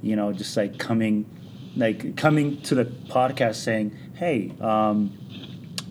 you 0.03 0.17
know, 0.17 0.33
just 0.33 0.57
like 0.57 0.79
coming, 0.79 1.25
like 1.79 2.16
coming 2.16 2.61
to 2.62 2.74
the 2.74 2.85
podcast 2.85 3.55
saying, 3.55 3.97
"Hey, 4.14 4.53
um, 4.61 5.16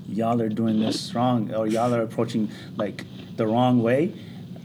y'all 0.07 0.41
are 0.41 0.49
doing 0.49 0.79
this 0.79 1.15
wrong, 1.15 1.53
or 1.53 1.65
y'all 1.65 1.93
are 1.93 2.01
approaching 2.01 2.51
like 2.75 3.05
the 3.37 3.47
wrong 3.47 3.81
way." 3.81 4.13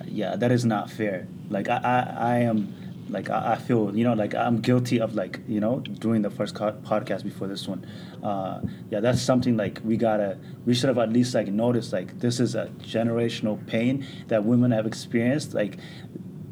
Yeah, 0.06 0.36
that 0.36 0.50
is 0.52 0.64
not 0.64 0.90
fair. 0.90 1.26
Like 1.48 1.68
I, 1.68 1.76
I, 1.76 2.16
I 2.34 2.38
am. 2.40 2.74
Like 3.08 3.28
I, 3.28 3.56
feel, 3.56 3.94
you 3.94 4.04
know, 4.04 4.14
like 4.14 4.34
I'm 4.34 4.62
guilty 4.62 4.98
of 4.98 5.14
like, 5.14 5.40
you 5.46 5.60
know, 5.60 5.80
doing 5.80 6.22
the 6.22 6.30
first 6.30 6.54
co- 6.54 6.72
podcast 6.72 7.24
before 7.24 7.46
this 7.46 7.68
one. 7.68 7.84
Uh, 8.22 8.62
yeah, 8.90 9.00
that's 9.00 9.20
something 9.20 9.54
like 9.54 9.80
we 9.84 9.98
gotta, 9.98 10.38
we 10.64 10.72
should 10.72 10.88
have 10.88 10.96
at 10.96 11.12
least 11.12 11.34
like 11.34 11.48
noticed 11.48 11.92
like 11.92 12.20
this 12.20 12.40
is 12.40 12.54
a 12.54 12.68
generational 12.78 13.66
pain 13.66 14.06
that 14.28 14.44
women 14.44 14.70
have 14.70 14.86
experienced. 14.86 15.52
Like, 15.52 15.76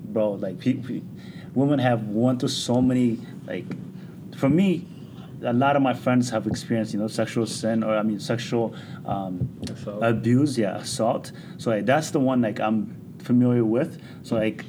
bro, 0.04 0.32
like 0.32 0.58
people, 0.58 1.00
women 1.54 1.78
have 1.78 2.08
went 2.08 2.40
through 2.40 2.50
so 2.50 2.82
many 2.82 3.20
like, 3.46 3.64
for 4.40 4.48
me, 4.48 4.86
a 5.42 5.52
lot 5.52 5.76
of 5.76 5.82
my 5.82 5.94
friends 5.94 6.30
have 6.30 6.46
experienced, 6.46 6.92
you 6.94 6.98
know, 6.98 7.08
sexual 7.08 7.46
sin 7.46 7.82
or 7.82 7.96
I 7.96 8.02
mean 8.02 8.18
sexual 8.18 8.74
um, 9.04 9.48
abuse, 10.00 10.58
yeah, 10.58 10.78
assault. 10.78 11.32
So 11.58 11.70
like 11.70 11.86
that's 11.86 12.10
the 12.10 12.20
one 12.20 12.40
like 12.40 12.58
I'm 12.58 12.96
familiar 13.18 13.64
with. 13.64 14.02
So 14.22 14.36
like, 14.36 14.64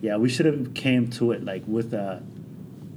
yeah, 0.00 0.16
we 0.16 0.28
should 0.28 0.46
have 0.46 0.74
came 0.74 1.08
to 1.12 1.32
it 1.32 1.44
like 1.44 1.62
with 1.66 1.94
a 1.94 2.22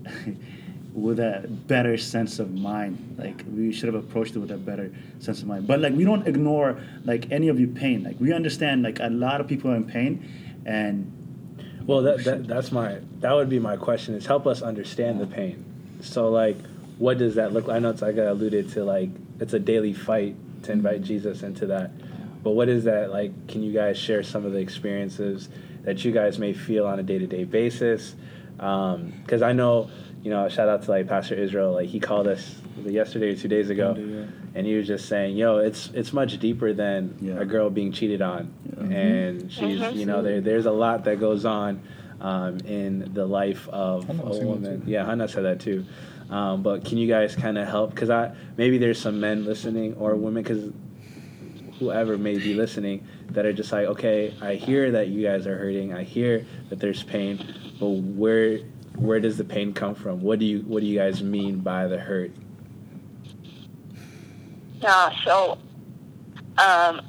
with 0.93 1.19
a 1.19 1.45
better 1.67 1.97
sense 1.97 2.39
of 2.39 2.53
mind. 2.53 3.15
Like 3.17 3.43
we 3.53 3.71
should 3.71 3.93
have 3.93 4.01
approached 4.03 4.35
it 4.35 4.39
with 4.39 4.51
a 4.51 4.57
better 4.57 4.91
sense 5.19 5.41
of 5.41 5.47
mind. 5.47 5.67
But 5.67 5.79
like 5.81 5.93
we 5.93 6.05
don't 6.05 6.27
ignore 6.27 6.79
like 7.05 7.31
any 7.31 7.49
of 7.49 7.59
your 7.59 7.69
pain. 7.69 8.03
Like 8.03 8.19
we 8.19 8.33
understand 8.33 8.83
like 8.83 8.99
a 8.99 9.09
lot 9.09 9.41
of 9.41 9.47
people 9.47 9.71
are 9.71 9.75
in 9.75 9.85
pain, 9.85 10.61
and 10.65 11.13
Well, 11.85 12.03
that, 12.03 12.23
that 12.25 12.47
that's 12.47 12.71
my 12.71 12.99
that 13.21 13.33
would 13.33 13.49
be 13.49 13.59
my 13.59 13.75
question 13.75 14.13
is 14.13 14.25
help 14.25 14.45
us 14.45 14.61
understand 14.61 15.19
the 15.19 15.27
pain. 15.27 15.65
So 16.01 16.29
like, 16.29 16.57
what 16.97 17.17
does 17.17 17.35
that 17.35 17.53
look? 17.53 17.67
like? 17.67 17.77
I 17.77 17.79
know 17.79 17.89
it's 17.89 18.01
like 18.01 18.17
I 18.17 18.23
alluded 18.23 18.69
to 18.71 18.83
like 18.83 19.09
it's 19.39 19.53
a 19.53 19.59
daily 19.59 19.93
fight 19.93 20.35
to 20.35 20.61
mm-hmm. 20.61 20.71
invite 20.71 21.01
Jesus 21.01 21.43
into 21.43 21.67
that, 21.67 21.91
but 22.43 22.51
what 22.51 22.69
is 22.69 22.83
that 22.85 23.11
like? 23.11 23.47
Can 23.47 23.63
you 23.63 23.73
guys 23.73 23.97
share 23.97 24.23
some 24.23 24.45
of 24.45 24.51
the 24.51 24.59
experiences 24.59 25.49
that 25.83 26.03
you 26.03 26.11
guys 26.11 26.39
may 26.39 26.53
feel 26.53 26.85
on 26.85 26.99
a 26.99 27.03
day 27.03 27.17
to 27.17 27.27
day 27.27 27.43
basis? 27.43 28.15
Um, 28.59 29.13
because 29.23 29.41
I 29.41 29.53
know 29.53 29.89
you 30.23 30.29
know 30.29 30.49
shout 30.49 30.67
out 30.67 30.83
to 30.83 30.91
like 30.91 31.07
Pastor 31.07 31.35
Israel 31.35 31.73
like 31.73 31.87
he 31.87 31.99
called 31.99 32.27
us 32.27 32.55
yesterday 32.83 33.33
or 33.33 33.35
two 33.35 33.47
days 33.47 33.69
ago. 33.69 33.95
Yeah. 33.97 34.25
And 34.55 34.65
he 34.65 34.75
was 34.75 34.87
just 34.87 35.07
saying, 35.07 35.37
"Yo, 35.37 35.57
it's 35.57 35.89
it's 35.93 36.11
much 36.11 36.39
deeper 36.39 36.73
than 36.73 37.15
Yeah. 37.21 37.39
a 37.39 37.45
girl 37.45 37.69
being 37.69 37.91
cheated 37.91 38.21
on, 38.21 38.51
mm-hmm. 38.67 38.91
and 38.91 39.51
she's 39.51 39.79
you 39.93 40.05
know 40.05 40.21
there 40.21 40.41
there's 40.41 40.65
a 40.65 40.71
lot 40.71 41.03
that 41.05 41.19
goes 41.19 41.45
on 41.45 41.81
um, 42.21 42.59
in 42.59 43.13
the 43.13 43.25
life 43.25 43.67
of 43.69 44.05
Hannah 44.05 44.23
a 44.23 44.25
was 44.25 44.37
saying 44.37 44.47
that 44.47 44.69
woman. 44.69 44.85
too. 44.85 44.91
Yeah, 44.91 45.05
Hannah 45.05 45.27
said 45.27 45.43
that 45.43 45.59
too. 45.59 45.85
Um, 46.29 46.61
but 46.61 46.85
can 46.85 46.97
you 46.97 47.07
guys 47.07 47.35
kind 47.35 47.57
of 47.57 47.67
help? 47.67 47.91
Because 47.91 48.09
I 48.09 48.35
maybe 48.57 48.77
there's 48.77 49.01
some 49.01 49.19
men 49.19 49.45
listening 49.45 49.95
or 49.95 50.15
women, 50.15 50.43
because 50.43 50.71
whoever 51.79 52.17
may 52.17 52.37
be 52.37 52.53
listening 52.53 53.07
that 53.31 53.45
are 53.45 53.53
just 53.53 53.71
like, 53.71 53.87
okay, 53.87 54.35
I 54.41 54.55
hear 54.55 54.91
that 54.91 55.07
you 55.07 55.23
guys 55.23 55.47
are 55.47 55.57
hurting. 55.57 55.93
I 55.93 56.03
hear 56.03 56.45
that 56.69 56.79
there's 56.79 57.03
pain, 57.03 57.37
but 57.79 57.87
where 57.89 58.59
where 58.95 59.19
does 59.19 59.37
the 59.37 59.43
pain 59.43 59.73
come 59.73 59.95
from? 59.95 60.21
What 60.21 60.39
do 60.39 60.45
you 60.45 60.59
what 60.61 60.81
do 60.81 60.85
you 60.85 60.97
guys 60.97 61.23
mean 61.23 61.59
by 61.59 61.87
the 61.87 61.97
hurt? 61.97 62.31
Yeah, 64.81 65.11
so 65.25 65.57
um, 66.57 67.01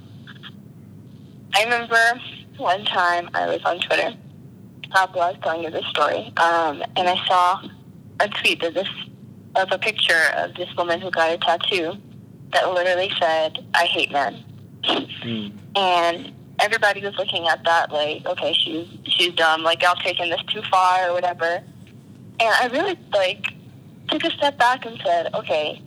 I 1.54 1.64
remember 1.64 2.20
one 2.56 2.84
time 2.84 3.28
I 3.34 3.46
was 3.46 3.60
on 3.64 3.80
Twitter. 3.80 4.14
I 4.92 5.06
was 5.14 5.36
telling 5.42 5.62
you 5.62 5.70
this 5.70 5.86
story, 5.86 6.32
um, 6.36 6.82
and 6.96 7.08
I 7.08 7.16
saw 7.26 7.62
a 8.20 8.28
tweet 8.28 8.62
of 8.62 8.74
this 8.74 8.88
of 9.56 9.68
a 9.72 9.78
picture 9.78 10.30
of 10.36 10.54
this 10.54 10.68
woman 10.76 11.00
who 11.00 11.10
got 11.10 11.32
a 11.32 11.38
tattoo 11.38 11.96
that 12.52 12.72
literally 12.72 13.10
said, 13.18 13.64
"I 13.74 13.84
hate 13.84 14.10
men," 14.12 14.44
and 15.76 16.32
everybody 16.60 17.00
was 17.00 17.16
looking 17.16 17.48
at 17.48 17.64
that 17.64 17.90
like, 17.90 18.24
okay, 18.26 18.52
she's 18.52 18.86
she's 19.04 19.34
dumb, 19.34 19.62
like 19.62 19.82
y'all 19.82 19.96
taking 19.96 20.30
this 20.30 20.42
too 20.52 20.62
far 20.70 21.08
or 21.08 21.12
whatever. 21.12 21.62
And 22.40 22.54
I 22.60 22.68
really 22.70 22.98
like 23.12 23.54
took 24.08 24.24
a 24.24 24.30
step 24.30 24.58
back 24.58 24.86
and 24.86 25.00
said, 25.04 25.34
okay, 25.34 25.82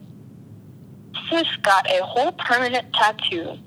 sis 1.30 1.48
got 1.62 1.90
a 1.90 2.04
whole 2.04 2.32
permanent 2.34 2.94
tattoo 2.94 3.58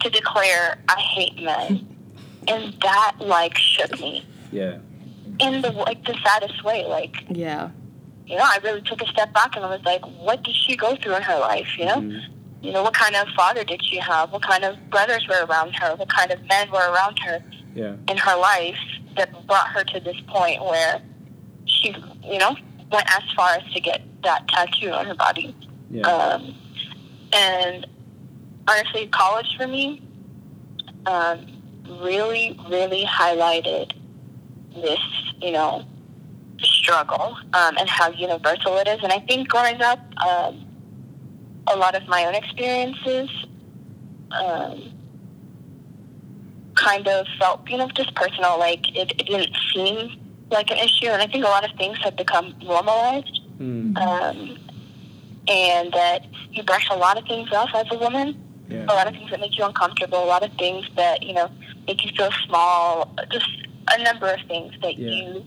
to 0.00 0.10
declare 0.10 0.78
I 0.88 1.00
hate 1.00 1.42
men. 1.42 1.88
And 2.46 2.74
that 2.82 3.14
like 3.20 3.56
shook 3.56 3.98
me 3.98 4.22
Yeah, 4.54 4.78
in 5.40 5.62
the 5.62 5.70
like 5.72 6.04
the 6.04 6.16
saddest 6.24 6.62
way. 6.64 6.84
Like, 6.86 7.16
yeah. 7.28 7.70
you 8.26 8.36
know, 8.36 8.44
I 8.44 8.58
really 8.62 8.82
took 8.82 9.02
a 9.02 9.06
step 9.06 9.32
back 9.34 9.56
and 9.56 9.64
I 9.64 9.70
was 9.70 9.84
like, 9.84 10.02
what 10.20 10.42
did 10.44 10.54
she 10.54 10.76
go 10.76 10.96
through 10.96 11.16
in 11.16 11.22
her 11.22 11.38
life, 11.40 11.68
you 11.78 11.84
know? 11.86 11.96
Mhm. 12.00 12.20
You 12.62 12.72
know, 12.72 12.82
what 12.82 12.94
kind 12.94 13.14
of 13.16 13.28
father 13.36 13.64
did 13.64 13.84
she 13.84 13.98
have? 13.98 14.32
What 14.32 14.42
kind 14.42 14.64
of 14.64 14.76
brothers 14.90 15.26
were 15.28 15.44
around 15.44 15.74
her? 15.74 15.96
What 15.96 16.08
kind 16.08 16.30
of 16.30 16.38
men 16.48 16.70
were 16.70 16.88
around 16.92 17.18
her 17.18 17.42
yeah, 17.74 17.96
in 18.08 18.16
her 18.16 18.36
life 18.36 18.78
that 19.16 19.28
brought 19.46 19.68
her 19.68 19.84
to 19.84 20.00
this 20.00 20.16
point 20.28 20.62
where 20.62 21.02
she, 21.66 21.94
you 22.24 22.38
know, 22.38 22.56
went 22.90 23.06
as 23.10 23.22
far 23.36 23.50
as 23.56 23.72
to 23.74 23.80
get 23.80 24.00
that 24.22 24.46
tattoo 24.48 24.90
on 24.90 25.04
her 25.06 25.14
body. 25.14 25.54
yeah, 25.90 26.06
Um, 26.06 26.54
and 27.32 27.86
honestly, 28.68 29.08
college 29.08 29.56
for 29.58 29.66
me 29.66 30.00
um, 31.06 31.46
really, 32.00 32.58
really 32.70 33.04
highlighted 33.04 33.92
this, 34.82 34.98
you 35.40 35.52
know, 35.52 35.84
struggle 36.60 37.36
um, 37.52 37.76
and 37.78 37.88
how 37.88 38.10
universal 38.10 38.76
it 38.78 38.88
is. 38.88 39.00
And 39.02 39.12
I 39.12 39.20
think 39.20 39.48
growing 39.48 39.80
up, 39.82 39.98
um, 40.24 40.64
a 41.66 41.76
lot 41.76 41.94
of 41.94 42.06
my 42.08 42.24
own 42.26 42.34
experiences 42.34 43.30
um, 44.32 44.92
kind 46.74 47.06
of 47.08 47.26
felt, 47.38 47.68
you 47.68 47.76
know, 47.78 47.88
just 47.88 48.14
personal. 48.14 48.58
Like 48.58 48.88
it, 48.96 49.12
it 49.12 49.26
didn't 49.26 49.56
seem 49.72 50.20
like 50.50 50.70
an 50.70 50.78
issue, 50.78 51.06
and 51.06 51.22
I 51.22 51.26
think 51.26 51.44
a 51.44 51.48
lot 51.48 51.64
of 51.68 51.76
things 51.76 51.98
have 51.98 52.16
become 52.16 52.54
normalized 52.62 53.40
Mm, 53.60 53.96
um, 53.98 54.58
and 55.46 55.92
that 55.92 56.26
you 56.50 56.64
brush 56.64 56.88
a 56.90 56.96
lot 56.96 57.16
of 57.16 57.24
things 57.26 57.52
off 57.52 57.70
as 57.72 57.86
a 57.92 57.96
woman. 57.98 58.36
yeah, 58.68 58.84
A 58.86 58.94
lot 58.94 59.06
of 59.06 59.12
things 59.14 59.30
that 59.30 59.38
make 59.38 59.56
you 59.56 59.64
uncomfortable. 59.64 60.24
A 60.24 60.26
lot 60.26 60.42
of 60.42 60.50
things 60.54 60.84
that 60.96 61.22
you 61.22 61.32
know 61.32 61.48
make 61.86 62.04
you 62.04 62.10
feel 62.16 62.30
small. 62.46 63.14
Just 63.30 63.48
a 63.88 64.02
number 64.02 64.26
of 64.28 64.40
things 64.48 64.72
that 64.82 64.98
Yeah. 64.98 65.10
you 65.10 65.44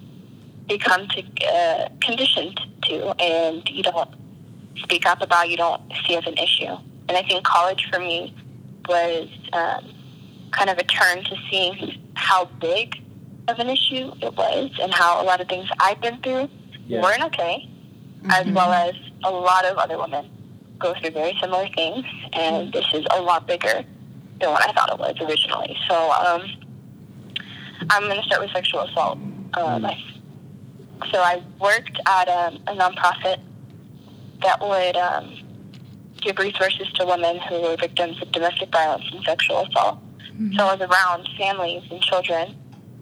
become 0.67 1.07
to 1.07 1.23
uh, 1.47 1.89
conditioned 2.01 2.59
to, 2.83 3.09
and 3.21 3.67
you 3.69 3.83
don't 3.83 4.09
speak 4.77 5.05
up 5.05 5.21
about. 5.21 5.49
You 5.49 5.57
don't 5.57 5.81
see 6.05 6.15
as 6.15 6.25
an 6.27 6.37
issue. 6.37 6.75
And 7.09 7.17
I 7.17 7.23
think 7.23 7.43
college 7.45 7.87
for 7.91 7.99
me 7.99 8.35
was 8.87 9.29
um, 9.53 9.93
kind 10.51 10.69
of 10.69 10.77
a 10.77 10.83
turn 10.83 11.23
to 11.23 11.35
seeing 11.49 11.97
how 12.15 12.45
big 12.59 13.01
of 13.47 13.59
an 13.59 13.69
issue 13.69 14.11
it 14.21 14.35
was, 14.35 14.71
and 14.81 14.93
how 14.93 15.21
a 15.21 15.23
lot 15.23 15.39
of 15.39 15.47
things 15.47 15.69
I've 15.79 16.01
been 16.01 16.19
through 16.21 16.49
Yeah. 16.87 17.01
weren't 17.01 17.23
okay, 17.23 17.67
as 18.29 18.45
well 18.47 18.71
as 18.73 18.93
a 19.23 19.31
lot 19.31 19.63
of 19.65 19.77
other 19.77 19.97
women 19.97 20.29
go 20.79 20.93
through 20.99 21.11
very 21.11 21.35
similar 21.39 21.67
things, 21.69 22.05
and 22.33 22.71
this 22.73 22.85
is 22.93 23.05
a 23.11 23.21
lot 23.21 23.47
bigger 23.47 23.83
than 24.39 24.49
what 24.51 24.67
I 24.69 24.73
thought 24.73 24.91
it 24.91 24.99
was 24.99 25.15
originally. 25.21 25.75
So 25.87 26.11
um, 26.11 26.43
I'm 27.89 28.03
going 28.03 28.17
to 28.17 28.23
start 28.23 28.41
with 28.41 28.51
sexual 28.51 28.81
assault. 28.81 29.17
Um, 29.53 29.85
I, 29.85 29.97
so 31.11 31.19
I 31.19 31.43
worked 31.59 31.99
at 32.05 32.27
um, 32.27 32.59
a 32.67 32.75
nonprofit 32.75 33.39
that 34.41 34.59
would 34.61 34.97
um, 34.97 35.37
give 36.21 36.37
resources 36.37 36.91
to 36.93 37.05
women 37.05 37.39
who 37.49 37.61
were 37.61 37.75
victims 37.77 38.21
of 38.21 38.31
domestic 38.31 38.71
violence 38.71 39.05
and 39.11 39.23
sexual 39.23 39.65
assault. 39.65 39.99
So 40.55 40.65
I 40.65 40.75
was 40.75 40.81
around 40.81 41.27
families 41.37 41.83
and 41.89 41.99
children 42.01 42.55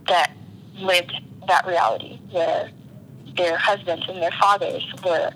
that 0.07 0.31
lived 0.75 1.13
that 1.47 1.67
reality 1.67 2.17
where 2.31 2.71
their 3.35 3.57
husbands 3.57 4.05
and 4.07 4.21
their 4.21 4.31
fathers 4.31 4.85
were 5.03 5.31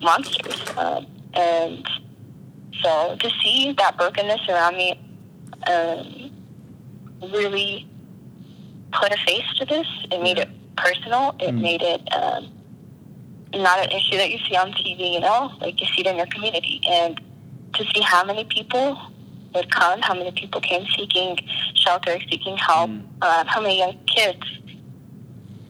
monsters. 0.00 0.62
Um, 0.76 1.06
and 1.34 1.88
so 2.80 3.16
to 3.18 3.30
see 3.42 3.74
that 3.78 3.96
brokenness 3.96 4.48
around 4.48 4.76
me 4.76 5.00
um, 5.66 6.30
really 7.32 7.88
put 8.92 9.12
a 9.12 9.16
face 9.26 9.46
to 9.58 9.64
this. 9.64 9.86
It 10.10 10.20
made 10.22 10.38
it 10.38 10.48
personal. 10.76 11.34
It 11.40 11.52
made 11.52 11.82
it 11.82 12.00
um, 12.14 12.50
not 13.54 13.78
an 13.80 13.90
issue 13.90 14.16
that 14.16 14.30
you 14.30 14.38
see 14.48 14.56
on 14.56 14.72
TV, 14.72 15.14
you 15.14 15.20
know, 15.20 15.52
like 15.60 15.80
you 15.80 15.86
see 15.88 16.00
it 16.02 16.06
in 16.06 16.16
your 16.16 16.26
community. 16.26 16.80
And 16.88 17.20
to 17.74 17.84
see 17.94 18.00
how 18.02 18.24
many 18.24 18.44
people 18.44 18.98
would 19.54 19.70
come, 19.70 20.00
how 20.02 20.14
many 20.14 20.32
people 20.32 20.60
came 20.60 20.86
seeking 20.96 21.38
shelter, 21.74 22.18
seeking 22.30 22.56
help, 22.56 22.90
um, 22.90 23.46
how 23.46 23.60
many 23.60 23.78
young 23.78 23.98
kids, 24.06 24.40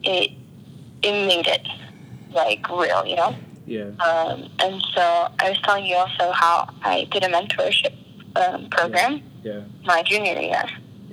it, 0.05 0.31
it 1.03 1.27
made 1.27 1.47
it 1.47 1.66
like 2.33 2.68
real, 2.68 3.05
you 3.07 3.16
know? 3.16 3.35
Yeah. 3.66 3.91
Um, 4.01 4.49
and 4.59 4.83
so 4.95 5.01
I 5.39 5.51
was 5.51 5.59
telling 5.62 5.87
you 5.87 5.97
also 5.97 6.33
how 6.33 6.68
I 6.83 7.05
did 7.11 7.25
a 7.25 7.29
mentorship 7.29 7.95
um, 8.37 8.68
program 8.70 9.23
Yeah. 9.43 9.62
my 9.85 10.03
junior 10.03 10.39
year. 10.41 10.64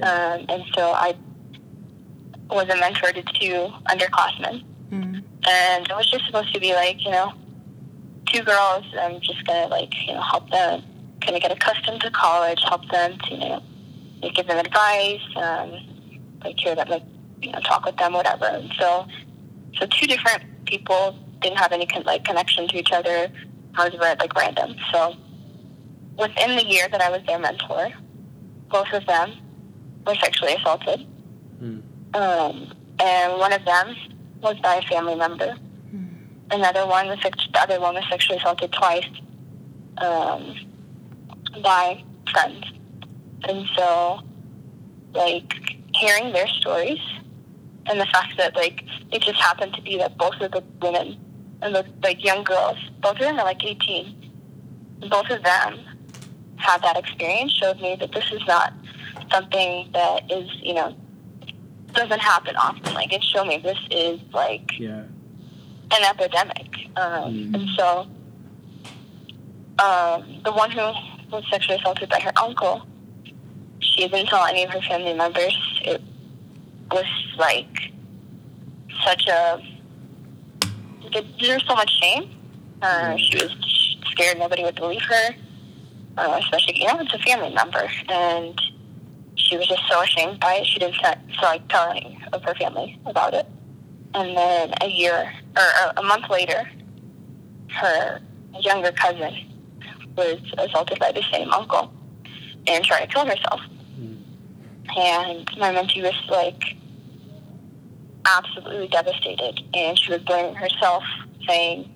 Um, 0.01 0.45
and 0.47 0.63
so 0.75 0.91
I 0.91 1.15
was 2.55 2.67
a 2.69 2.77
mentor 2.77 3.11
to 3.11 3.23
two 3.39 3.71
underclassmen. 3.87 4.63
And 5.47 5.87
it 5.87 5.95
was 5.95 6.09
just 6.09 6.25
supposed 6.25 6.53
to 6.53 6.59
be 6.59 6.73
like, 6.73 7.03
you 7.03 7.11
know, 7.11 7.31
two 8.27 8.43
girls. 8.43 8.85
I'm 8.99 9.19
just 9.21 9.45
going 9.45 9.63
to, 9.63 9.67
like, 9.67 9.91
you 10.07 10.13
know, 10.13 10.21
help 10.21 10.49
them 10.49 10.83
kind 11.21 11.35
of 11.35 11.41
get 11.41 11.51
accustomed 11.51 12.01
to 12.01 12.11
college, 12.11 12.59
help 12.67 12.89
them 12.89 13.17
to, 13.19 13.33
you 13.33 13.39
know, 13.39 13.61
give 14.35 14.47
them 14.47 14.57
advice, 14.57 15.21
um, 15.35 15.71
like, 16.43 16.57
hear 16.57 16.75
them, 16.75 16.87
like, 16.89 17.03
you 17.41 17.51
know, 17.51 17.59
talk 17.59 17.85
with 17.85 17.97
them, 17.97 18.13
whatever. 18.13 18.45
And 18.45 18.71
so, 18.79 19.05
so 19.77 19.85
two 19.85 20.07
different 20.07 20.43
people 20.65 21.15
didn't 21.41 21.57
have 21.57 21.71
any, 21.71 21.85
con- 21.85 22.03
like, 22.03 22.25
connection 22.25 22.67
to 22.67 22.77
each 22.77 22.91
other. 22.91 23.31
I 23.75 23.85
was, 23.85 23.93
very, 23.95 24.15
like, 24.19 24.35
random. 24.35 24.75
So 24.91 25.15
within 26.17 26.55
the 26.57 26.65
year 26.65 26.87
that 26.89 27.01
I 27.01 27.09
was 27.09 27.21
their 27.25 27.39
mentor, 27.39 27.91
both 28.69 28.91
of 28.91 29.05
them 29.05 29.33
were 30.05 30.15
sexually 30.15 30.55
assaulted. 30.55 31.05
Um, 32.13 32.73
and 32.99 33.39
one 33.39 33.53
of 33.53 33.63
them 33.65 33.95
was 34.41 34.57
by 34.59 34.75
a 34.75 34.81
family 34.83 35.15
member. 35.15 35.57
Another 36.51 36.87
one 36.87 37.07
was 37.07 37.19
the 37.21 37.59
other 37.59 37.79
one 37.79 37.95
was 37.95 38.03
sexually 38.09 38.39
assaulted 38.39 38.71
twice 38.73 39.05
um, 39.99 40.55
by 41.63 42.03
friends. 42.31 42.65
And 43.47 43.67
so, 43.75 44.21
like 45.13 45.53
hearing 45.93 46.33
their 46.33 46.47
stories 46.47 46.99
and 47.85 47.99
the 47.99 48.05
fact 48.07 48.37
that 48.37 48.55
like 48.55 48.83
it 49.11 49.21
just 49.21 49.39
happened 49.39 49.73
to 49.73 49.81
be 49.81 49.97
that 49.97 50.17
both 50.17 50.35
of 50.41 50.51
the 50.51 50.63
women 50.81 51.17
and 51.61 51.75
the 51.75 51.85
like 52.03 52.23
young 52.23 52.43
girls, 52.43 52.77
both 53.01 53.13
of 53.13 53.19
them 53.19 53.39
are 53.39 53.45
like 53.45 53.63
18, 53.63 54.31
both 55.09 55.29
of 55.29 55.43
them 55.43 55.79
had 56.57 56.81
that 56.81 56.97
experience 56.97 57.51
showed 57.53 57.79
me 57.79 57.95
that 57.99 58.11
this 58.11 58.31
is 58.31 58.41
not 58.47 58.73
something 59.31 59.89
that 59.93 60.29
is, 60.31 60.49
you 60.61 60.73
know, 60.73 60.95
doesn't 61.93 62.19
happen 62.19 62.55
often. 62.55 62.93
Like 62.93 63.11
it 63.13 63.23
showed 63.23 63.47
me 63.47 63.57
this 63.57 63.77
is 63.91 64.19
like 64.33 64.79
Yeah. 64.79 65.03
an 65.91 66.03
epidemic. 66.03 66.67
Um, 66.95 67.33
Mm. 67.33 67.53
And 67.55 67.69
so 67.77 68.07
um, 69.83 70.41
the 70.43 70.51
one 70.51 70.71
who 70.71 70.81
was 71.31 71.43
sexually 71.49 71.77
assaulted 71.79 72.09
by 72.09 72.19
her 72.19 72.31
uncle, 72.41 72.85
she 73.79 74.07
didn't 74.07 74.27
tell 74.27 74.45
any 74.45 74.63
of 74.65 74.71
her 74.71 74.81
family 74.81 75.13
members. 75.13 75.55
It 75.85 76.01
was 76.91 77.05
like 77.37 77.91
such 79.05 79.27
a 79.27 79.61
there's 81.41 81.65
so 81.67 81.75
much 81.75 81.91
shame. 82.01 82.29
Uh, 82.81 83.15
she 83.17 83.35
was 83.35 83.55
scared 84.11 84.37
nobody 84.37 84.63
would 84.63 84.75
believe 84.75 85.01
her, 85.01 85.35
uh, 86.17 86.39
especially 86.41 86.79
you 86.81 86.87
know 86.87 86.99
it's 86.99 87.13
a 87.13 87.19
family 87.19 87.53
member, 87.53 87.89
and 88.09 88.59
she 89.49 89.57
was 89.57 89.67
just 89.67 89.81
so 89.89 90.01
ashamed 90.01 90.39
by 90.39 90.55
it. 90.55 90.67
She 90.67 90.79
didn't 90.79 91.01
like 91.41 91.67
tell 91.69 91.89
any 91.91 92.19
of 92.33 92.43
her 92.43 92.53
family 92.55 92.99
about 93.05 93.33
it. 93.33 93.47
And 94.13 94.37
then 94.37 94.73
a 94.81 94.87
year 94.87 95.33
or 95.57 95.63
a- 95.97 96.03
month 96.03 96.29
later, 96.29 96.69
her 97.69 98.21
younger 98.59 98.91
cousin 98.91 99.33
was 100.15 100.39
assaulted 100.57 100.99
by 100.99 101.11
the 101.11 101.23
same 101.31 101.49
uncle 101.51 101.91
and 102.67 102.83
tried 102.83 103.05
to 103.05 103.07
kill 103.07 103.25
herself. 103.25 103.61
And 104.97 105.47
my 105.57 105.71
mentee 105.73 106.01
was 106.01 106.15
like 106.29 106.75
absolutely 108.25 108.87
devastated, 108.87 109.61
and 109.73 109.97
she 109.97 110.11
was 110.11 110.21
blaming 110.21 110.55
herself, 110.55 111.03
saying, 111.47 111.89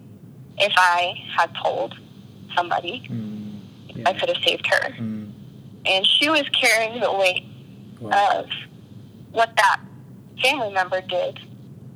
"If 0.57 0.73
I 0.77 1.15
had 1.37 1.49
told 1.63 1.95
somebody, 2.55 3.07
Mm, 3.09 4.07
I 4.07 4.13
could 4.13 4.29
have 4.29 4.43
saved 4.43 4.65
her." 4.67 4.83
mm, 4.99 5.12
And 5.85 6.05
she 6.05 6.29
was 6.29 6.43
carrying 6.49 6.99
the 7.01 7.11
weight 7.11 7.45
wow. 7.99 8.39
of 8.39 8.45
what 9.31 9.55
that 9.57 9.81
family 10.41 10.71
member 10.71 11.01
did 11.01 11.39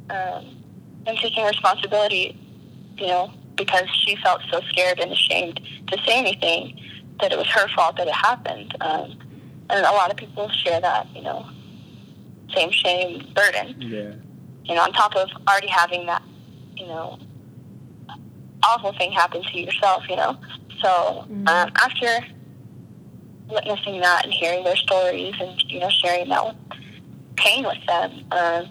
um, 0.09 0.63
and 1.05 1.17
taking 1.17 1.45
responsibility, 1.45 2.37
you 2.97 3.07
know, 3.07 3.31
because 3.55 3.87
she 4.05 4.15
felt 4.17 4.41
so 4.51 4.61
scared 4.69 4.99
and 4.99 5.11
ashamed 5.11 5.61
to 5.87 5.97
say 6.05 6.17
anything 6.17 6.79
that 7.21 7.31
it 7.31 7.37
was 7.37 7.47
her 7.47 7.67
fault 7.69 7.97
that 7.97 8.07
it 8.07 8.13
happened. 8.13 8.75
Um, 8.81 9.17
and 9.69 9.85
a 9.85 9.91
lot 9.91 10.11
of 10.11 10.17
people 10.17 10.49
share 10.49 10.79
that, 10.81 11.07
you 11.15 11.21
know, 11.21 11.45
same 12.55 12.71
shame 12.71 13.25
burden, 13.35 13.75
Yeah. 13.81 14.13
you 14.63 14.75
know, 14.75 14.81
on 14.81 14.93
top 14.93 15.15
of 15.15 15.29
already 15.47 15.67
having 15.67 16.05
that, 16.05 16.21
you 16.75 16.87
know, 16.87 17.19
awful 18.63 18.93
thing 18.93 19.11
happen 19.11 19.41
to 19.43 19.59
yourself, 19.59 20.03
you 20.09 20.15
know. 20.15 20.37
So 20.81 21.25
um, 21.47 21.71
after 21.81 22.25
witnessing 23.49 23.99
that 24.01 24.25
and 24.25 24.33
hearing 24.33 24.63
their 24.63 24.75
stories 24.75 25.33
and 25.39 25.61
you 25.63 25.79
know 25.79 25.89
sharing 25.89 26.29
that 26.29 26.55
pain 27.35 27.63
with 27.63 27.85
them, 27.87 28.11
um, 28.31 28.67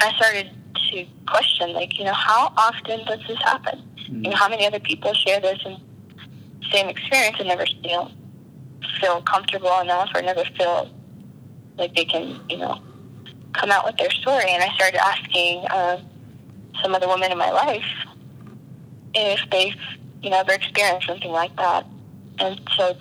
I 0.00 0.12
started 0.16 0.50
to 0.90 1.06
question 1.26 1.72
like 1.72 1.98
you 1.98 2.04
know 2.04 2.12
how 2.12 2.52
often 2.56 3.04
does 3.06 3.20
this 3.28 3.38
happen? 3.38 3.82
You 4.08 4.30
know 4.30 4.36
how 4.36 4.48
many 4.48 4.66
other 4.66 4.80
people 4.80 5.12
share 5.14 5.40
this 5.40 5.58
and 5.64 5.78
same 6.72 6.88
experience 6.88 7.36
and 7.38 7.48
never 7.48 7.64
you 7.82 7.90
know 7.90 8.10
feel 9.00 9.22
comfortable 9.22 9.80
enough 9.80 10.10
or 10.14 10.22
never 10.22 10.44
feel 10.56 10.90
like 11.76 11.94
they 11.94 12.04
can 12.04 12.40
you 12.48 12.58
know 12.58 12.80
come 13.52 13.70
out 13.70 13.84
with 13.84 13.96
their 13.96 14.10
story. 14.10 14.44
And 14.48 14.62
I 14.62 14.74
started 14.74 15.00
asking 15.02 15.64
um, 15.70 16.06
some 16.82 16.94
of 16.94 17.00
the 17.00 17.08
women 17.08 17.32
in 17.32 17.38
my 17.38 17.50
life 17.50 17.84
if 19.14 19.40
they've 19.50 19.76
you 20.22 20.30
know 20.30 20.38
ever 20.38 20.52
experienced 20.52 21.06
something 21.06 21.30
like 21.30 21.54
that. 21.56 21.86
And 22.38 22.60
so 22.76 22.96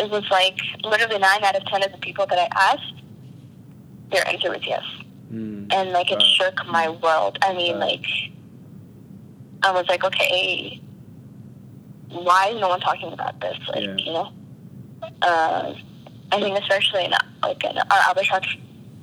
it 0.00 0.10
was 0.10 0.24
like 0.30 0.58
literally 0.84 1.18
nine 1.18 1.42
out 1.44 1.56
of 1.56 1.64
ten 1.66 1.82
of 1.82 1.92
the 1.92 1.98
people 1.98 2.26
that 2.26 2.38
I 2.38 2.48
asked, 2.72 2.94
their 4.10 4.26
answer 4.26 4.50
was 4.50 4.66
yes. 4.66 4.82
Mm. 5.32 5.72
And 5.72 5.90
like 5.92 6.10
it 6.10 6.18
Wow. 6.18 6.24
shook 6.36 6.66
my 6.66 6.88
world. 6.88 7.38
I 7.42 7.54
mean, 7.54 7.74
Wow. 7.74 7.86
like 7.86 8.06
I 9.62 9.72
was 9.72 9.86
like, 9.88 10.02
okay, 10.04 10.80
why 12.08 12.48
is 12.48 12.60
no 12.60 12.68
one 12.68 12.80
talking 12.80 13.12
about 13.12 13.40
this? 13.40 13.58
Like, 13.68 13.84
Yeah. 13.84 13.96
you 13.96 14.12
know, 14.12 14.32
uh, 15.22 15.74
I 16.32 16.40
think 16.40 16.58
especially 16.58 17.04
in 17.04 17.12
like 17.42 17.62
in 17.64 17.76
our 17.78 18.00
Habesha 18.08 18.40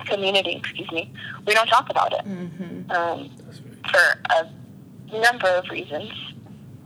community, 0.06 0.56
excuse 0.56 0.90
me, 0.92 1.12
we 1.46 1.54
don't 1.54 1.68
talk 1.68 1.88
about 1.90 2.12
it 2.12 2.24
Mm-hmm. 2.24 2.90
um, 2.90 3.30
That's 3.46 3.60
for 3.90 4.04
a 4.30 5.20
number 5.20 5.48
of 5.48 5.68
reasons. 5.70 6.10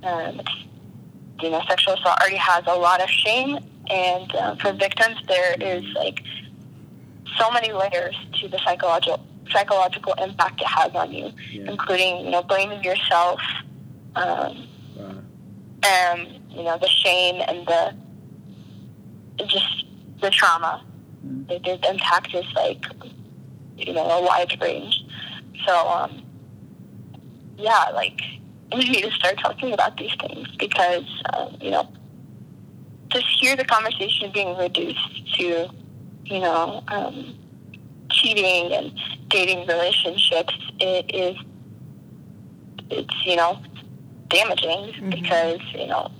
Um, 0.02 0.40
you 1.40 1.50
know, 1.50 1.62
sexual 1.68 1.94
assault 1.94 2.18
already 2.20 2.36
has 2.36 2.62
a 2.66 2.74
lot 2.74 3.00
of 3.02 3.08
shame, 3.08 3.58
and 3.92 4.34
uh, 4.34 4.56
for 4.56 4.72
victims, 4.72 5.18
there 5.28 5.54
is 5.60 5.84
like 5.94 6.22
so 7.38 7.50
many 7.50 7.72
layers 7.72 8.16
to 8.40 8.48
the 8.48 8.58
psychological 8.64 9.20
psychological 9.50 10.14
impact 10.14 10.60
it 10.62 10.66
has 10.66 10.94
on 10.94 11.12
you, 11.12 11.30
Yeah. 11.50 11.70
including 11.70 12.24
you 12.24 12.30
know 12.30 12.42
blaming 12.42 12.82
yourself, 12.82 13.40
um, 14.16 14.66
Wow. 14.96 15.14
and 15.84 16.28
you 16.50 16.62
know 16.62 16.78
the 16.78 16.88
shame 16.88 17.42
and 17.46 17.66
the 17.66 17.94
just 19.46 19.84
the 20.20 20.30
trauma. 20.30 20.84
The, 21.48 21.58
the 21.58 21.90
impact 21.90 22.34
is 22.34 22.46
like 22.54 22.84
you 23.76 23.92
know 23.92 24.04
a 24.08 24.22
wide 24.22 24.56
range. 24.62 25.04
So 25.66 25.74
um, 25.88 26.22
yeah, 27.58 27.90
like 27.94 28.20
we 28.72 28.88
need 28.88 29.02
to 29.02 29.10
start 29.10 29.38
talking 29.38 29.72
about 29.74 29.96
these 29.98 30.14
things 30.20 30.48
because 30.58 31.04
um, 31.34 31.56
you 31.60 31.70
know 31.70 31.86
just 33.12 33.26
hear 33.40 33.56
the 33.56 33.64
conversation 33.64 34.30
being 34.32 34.56
reduced 34.56 35.36
to 35.36 35.68
you 36.24 36.40
know 36.40 36.82
um, 36.88 37.34
cheating 38.10 38.72
and 38.72 38.98
dating 39.28 39.66
relationships. 39.66 40.54
It 40.80 41.14
is 41.14 41.36
it's 42.90 43.26
you 43.26 43.36
know 43.36 43.58
damaging 44.28 44.92
mm-hmm. 44.92 45.10
because 45.10 45.60
you 45.74 45.86
know 45.86 46.10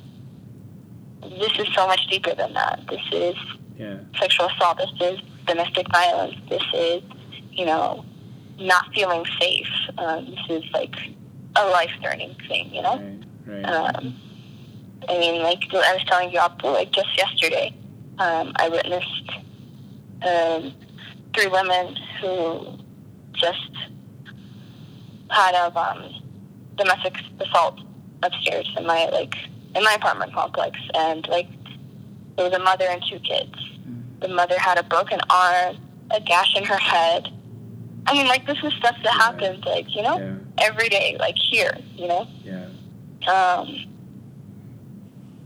this 1.39 1.53
is 1.59 1.69
so 1.75 1.87
much 1.87 2.07
deeper 2.09 2.35
than 2.35 2.53
that. 2.55 2.81
This 2.89 3.01
is 3.13 3.37
yeah. 3.77 3.99
sexual 4.19 4.47
assault. 4.47 4.79
This 4.79 5.13
is 5.13 5.21
domestic 5.47 5.87
violence. 5.93 6.37
This 6.49 6.63
is 6.75 7.03
you 7.51 7.67
know 7.67 8.05
not 8.59 8.93
feeling 8.95 9.25
safe. 9.41 9.69
Um, 9.99 10.27
this 10.27 10.63
is 10.63 10.71
like 10.73 10.95
a 11.57 11.67
life 11.69 11.91
threatening 12.01 12.37
thing. 12.49 12.75
You 12.75 12.83
know. 12.83 12.97
Right. 13.47 13.65
right. 13.65 13.97
Um, 13.97 14.17
I 15.09 15.19
mean, 15.19 15.43
like 15.43 15.63
I 15.73 15.95
was 15.95 16.05
telling 16.07 16.31
you, 16.33 16.39
up 16.39 16.63
like 16.63 16.93
just 16.93 17.17
yesterday, 17.17 17.75
um, 18.19 18.53
I 18.57 18.69
witnessed 18.69 19.31
um, 20.23 20.75
three 21.35 21.49
women 21.49 21.97
who 22.21 22.79
just 23.35 23.71
had 25.31 25.55
a 25.55 25.79
um, 25.79 26.23
domestic 26.77 27.17
assault 27.41 27.81
upstairs 28.23 28.71
in 28.77 28.87
my 28.87 29.07
like 29.07 29.35
in 29.75 29.83
my 29.83 29.95
apartment 29.95 30.33
complex, 30.33 30.79
and 30.95 31.27
like 31.29 31.49
there 32.37 32.45
was 32.45 32.55
a 32.55 32.63
mother 32.63 32.87
and 32.89 33.03
two 33.11 33.19
kids. 33.21 33.55
The 34.21 34.29
mother 34.29 34.59
had 34.59 34.79
a 34.79 34.85
broken 34.85 35.21
arm, 35.29 35.77
a 36.11 36.21
gash 36.21 36.57
in 36.57 36.65
her 36.65 36.77
head. 36.77 37.29
I 38.07 38.13
mean, 38.13 38.27
like 38.27 38.47
this 38.47 38.59
is 38.63 38.73
stuff 38.75 38.97
that 39.03 39.15
happens, 39.15 39.65
like 39.65 39.95
you 39.95 40.03
know, 40.03 40.19
yeah. 40.19 40.67
every 40.67 40.89
day, 40.89 41.17
like 41.19 41.37
here, 41.37 41.77
you 41.97 42.09
know. 42.09 42.27
Yeah. 42.45 42.69
Um. 43.27 43.92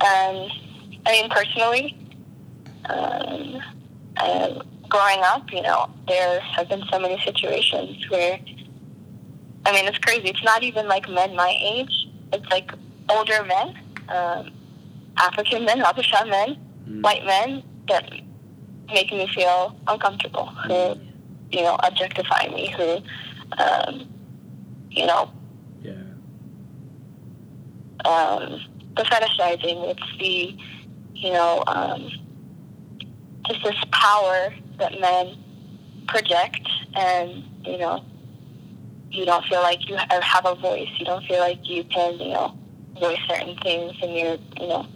And 0.01 0.51
I 1.07 1.12
mean, 1.12 1.30
personally, 1.30 1.97
um, 2.88 3.62
uh, 4.16 4.62
growing 4.88 5.20
up, 5.22 5.51
you 5.53 5.62
know, 5.62 5.90
there 6.07 6.40
have 6.40 6.68
been 6.68 6.82
so 6.90 6.99
many 6.99 7.20
situations 7.24 8.09
where, 8.11 8.38
I 9.64 9.72
mean, 9.72 9.86
it's 9.86 9.99
crazy. 9.99 10.28
It's 10.28 10.42
not 10.42 10.62
even 10.62 10.88
like 10.88 11.09
men 11.09 11.34
my 11.34 11.57
age. 11.61 12.09
It's 12.32 12.47
like 12.51 12.72
older 13.09 13.44
men, 13.44 13.78
um, 14.09 14.53
African 15.16 15.64
men, 15.64 15.80
Habesha 15.80 16.28
men, 16.28 16.57
mm. 16.88 17.03
white 17.03 17.24
men 17.24 17.62
that 17.88 18.12
make 18.92 19.11
me 19.12 19.28
feel 19.34 19.76
uncomfortable, 19.86 20.47
who, 20.47 20.94
you 21.51 21.62
know, 21.62 21.76
objectify 21.82 22.49
me, 22.49 22.72
who, 22.76 22.99
um, 23.62 24.09
you 24.90 25.07
know, 25.07 25.30
yeah. 25.82 25.92
um, 28.05 28.61
the 28.97 29.03
fetishizing. 29.05 29.90
It's 29.90 30.18
the, 30.18 30.57
you 31.14 31.32
know, 31.32 31.62
um, 31.66 32.11
just 33.47 33.62
this 33.62 33.76
power 33.92 34.55
that 34.78 35.01
men 35.01 35.36
project, 36.09 36.68
and 36.94 37.44
you 37.64 37.78
know, 37.78 38.05
you 39.11 39.24
don't 39.24 39.44
feel 39.47 39.62
like 39.62 39.88
you 39.88 39.97
have 39.97 40.47
a 40.47 40.55
voice. 40.55 40.88
You 40.99 41.05
don't 41.05 41.24
feel 41.26 41.40
like 41.40 41.68
you 41.68 41.84
can, 41.84 42.18
you 42.18 42.32
know, 42.32 42.59
voice 42.99 43.18
certain 43.28 43.57
things, 43.59 43.92
and 44.03 44.12
you're, 44.14 44.38
you 44.61 44.68
know, 44.68 44.86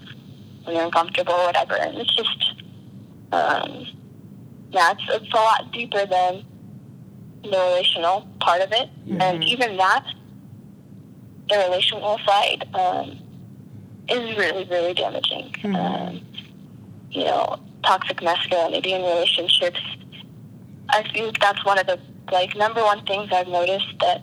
when 0.64 0.76
you're 0.76 0.84
uncomfortable 0.84 1.34
or 1.34 1.46
whatever. 1.46 1.74
And 1.74 1.98
it's 1.98 2.14
just, 2.14 2.62
um, 3.32 3.86
yeah, 4.70 4.92
it's, 4.92 5.02
it's 5.08 5.32
a 5.32 5.36
lot 5.36 5.72
deeper 5.72 6.06
than 6.06 6.44
the 7.42 7.50
relational 7.50 8.28
part 8.40 8.60
of 8.60 8.70
it, 8.72 8.90
mm-hmm. 9.06 9.20
and 9.20 9.44
even 9.44 9.76
that, 9.78 10.04
the 11.48 11.56
relational 11.56 12.18
side, 12.26 12.68
um, 12.74 13.18
is 14.10 14.36
really, 14.36 14.64
really 14.64 14.94
damaging. 14.94 15.52
Mm-hmm. 15.62 15.76
Um, 15.76 16.20
you 17.10 17.24
know, 17.24 17.58
toxic 17.84 18.22
masculinity 18.22 18.92
in 18.92 19.02
relationships. 19.02 19.80
I 20.90 21.08
think 21.12 21.38
that's 21.40 21.64
one 21.64 21.78
of 21.78 21.86
the 21.86 21.98
like 22.30 22.56
number 22.56 22.82
one 22.82 23.04
things 23.06 23.30
I've 23.32 23.48
noticed 23.48 23.94
that 24.00 24.22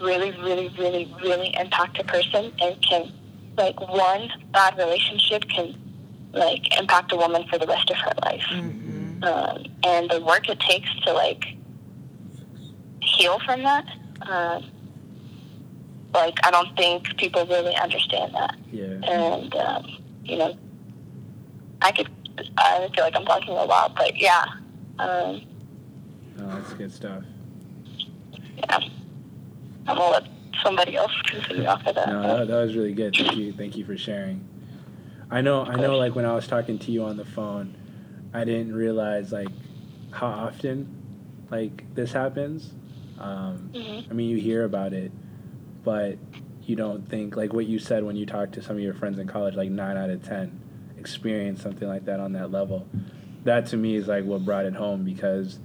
really, 0.00 0.30
really, 0.32 0.68
really, 0.78 1.12
really 1.22 1.54
impact 1.58 1.98
a 1.98 2.04
person 2.04 2.52
and 2.60 2.80
can 2.82 3.12
like 3.56 3.80
one 3.80 4.30
bad 4.52 4.76
relationship 4.78 5.42
can 5.48 5.74
like 6.32 6.78
impact 6.78 7.12
a 7.12 7.16
woman 7.16 7.44
for 7.48 7.58
the 7.58 7.66
rest 7.66 7.90
of 7.90 7.96
her 7.96 8.12
life. 8.24 8.44
Mm-hmm. 8.50 9.24
Um, 9.24 9.64
and 9.84 10.10
the 10.10 10.20
work 10.20 10.48
it 10.48 10.60
takes 10.60 10.88
to 11.00 11.12
like 11.12 11.44
heal 13.00 13.38
from 13.40 13.62
that. 13.62 13.86
Um, 14.22 14.70
like 16.18 16.38
I 16.44 16.50
don't 16.50 16.76
think 16.76 17.16
people 17.16 17.46
really 17.46 17.74
understand 17.76 18.34
that. 18.34 18.56
Yeah. 18.72 18.98
And 19.02 19.54
um, 19.54 19.98
you 20.24 20.36
know, 20.36 20.56
I 21.82 21.92
could 21.92 22.08
I 22.56 22.88
feel 22.94 23.04
like 23.04 23.16
I'm 23.16 23.24
talking 23.24 23.50
a 23.50 23.64
lot, 23.64 23.94
but 23.96 24.16
yeah. 24.16 24.44
Um, 24.98 25.42
oh, 26.40 26.46
that's 26.48 26.72
good 26.74 26.92
stuff. 26.92 27.24
Yeah. 28.56 28.80
I'm 29.86 29.96
gonna 29.96 30.10
let 30.10 30.28
somebody 30.62 30.96
else 30.96 31.12
continue 31.24 31.66
off 31.66 31.86
of 31.86 31.94
that. 31.94 32.08
No, 32.08 32.22
that, 32.22 32.48
that 32.48 32.60
was 32.62 32.76
really 32.76 32.92
good. 32.92 33.14
Thank 33.16 33.36
you. 33.36 33.52
Thank 33.52 33.76
you 33.76 33.84
for 33.84 33.96
sharing. 33.96 34.46
I 35.30 35.40
know. 35.40 35.64
I 35.64 35.76
know. 35.76 35.96
Like 35.96 36.14
when 36.14 36.24
I 36.24 36.34
was 36.34 36.46
talking 36.46 36.78
to 36.80 36.92
you 36.92 37.04
on 37.04 37.16
the 37.16 37.24
phone, 37.24 37.74
I 38.34 38.44
didn't 38.44 38.74
realize 38.74 39.32
like 39.32 39.48
how 40.10 40.26
often 40.26 40.88
like 41.50 41.94
this 41.94 42.12
happens. 42.12 42.72
Um, 43.18 43.70
mm-hmm. 43.72 44.10
I 44.10 44.14
mean, 44.14 44.30
you 44.30 44.36
hear 44.36 44.64
about 44.64 44.92
it, 44.92 45.10
but 45.84 46.18
you 46.62 46.76
don't 46.76 47.08
think 47.08 47.36
like 47.36 47.52
what 47.52 47.66
you 47.66 47.78
said 47.78 48.04
when 48.04 48.16
you 48.16 48.26
talked 48.26 48.52
to 48.54 48.62
some 48.62 48.76
of 48.76 48.82
your 48.82 48.94
friends 48.94 49.18
in 49.18 49.26
college. 49.26 49.54
Like 49.54 49.70
nine 49.70 49.96
out 49.96 50.10
of 50.10 50.22
ten 50.22 50.60
experience 50.98 51.62
something 51.62 51.88
like 51.88 52.04
that 52.04 52.20
on 52.20 52.32
that 52.32 52.50
level. 52.50 52.86
That 53.44 53.66
to 53.68 53.76
me 53.76 53.96
is 53.96 54.08
like 54.08 54.24
what 54.24 54.44
brought 54.44 54.66
it 54.66 54.74
home 54.74 55.04
because 55.04 55.58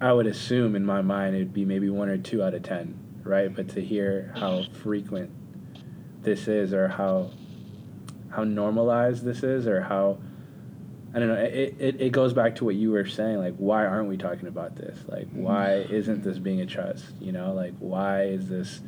I 0.00 0.12
would 0.12 0.26
assume 0.26 0.76
in 0.76 0.84
my 0.84 1.02
mind 1.02 1.34
it'd 1.34 1.52
be 1.52 1.64
maybe 1.64 1.90
one 1.90 2.08
or 2.08 2.18
two 2.18 2.42
out 2.42 2.54
of 2.54 2.62
ten, 2.62 2.98
right? 3.24 3.54
But 3.54 3.70
to 3.70 3.80
hear 3.80 4.32
how 4.36 4.64
frequent 4.82 5.30
this 6.22 6.46
is 6.46 6.72
or 6.72 6.88
how 6.88 7.30
how 8.30 8.44
normalized 8.44 9.24
this 9.24 9.42
is 9.42 9.66
or 9.66 9.80
how 9.80 10.18
I 11.14 11.18
don't 11.20 11.28
know. 11.28 11.34
It, 11.34 11.74
it, 11.78 12.00
it 12.00 12.12
goes 12.12 12.34
back 12.34 12.56
to 12.56 12.64
what 12.64 12.74
you 12.74 12.90
were 12.90 13.06
saying. 13.06 13.38
Like, 13.38 13.56
why 13.56 13.86
aren't 13.86 14.08
we 14.08 14.18
talking 14.18 14.46
about 14.46 14.76
this? 14.76 14.98
Like, 15.08 15.26
why 15.32 15.82
mm-hmm. 15.82 15.94
isn't 15.94 16.22
this 16.22 16.38
being 16.38 16.60
addressed? 16.60 17.06
You 17.18 17.32
know, 17.32 17.54
like, 17.54 17.72
why 17.78 18.24
is 18.24 18.48
this 18.48 18.80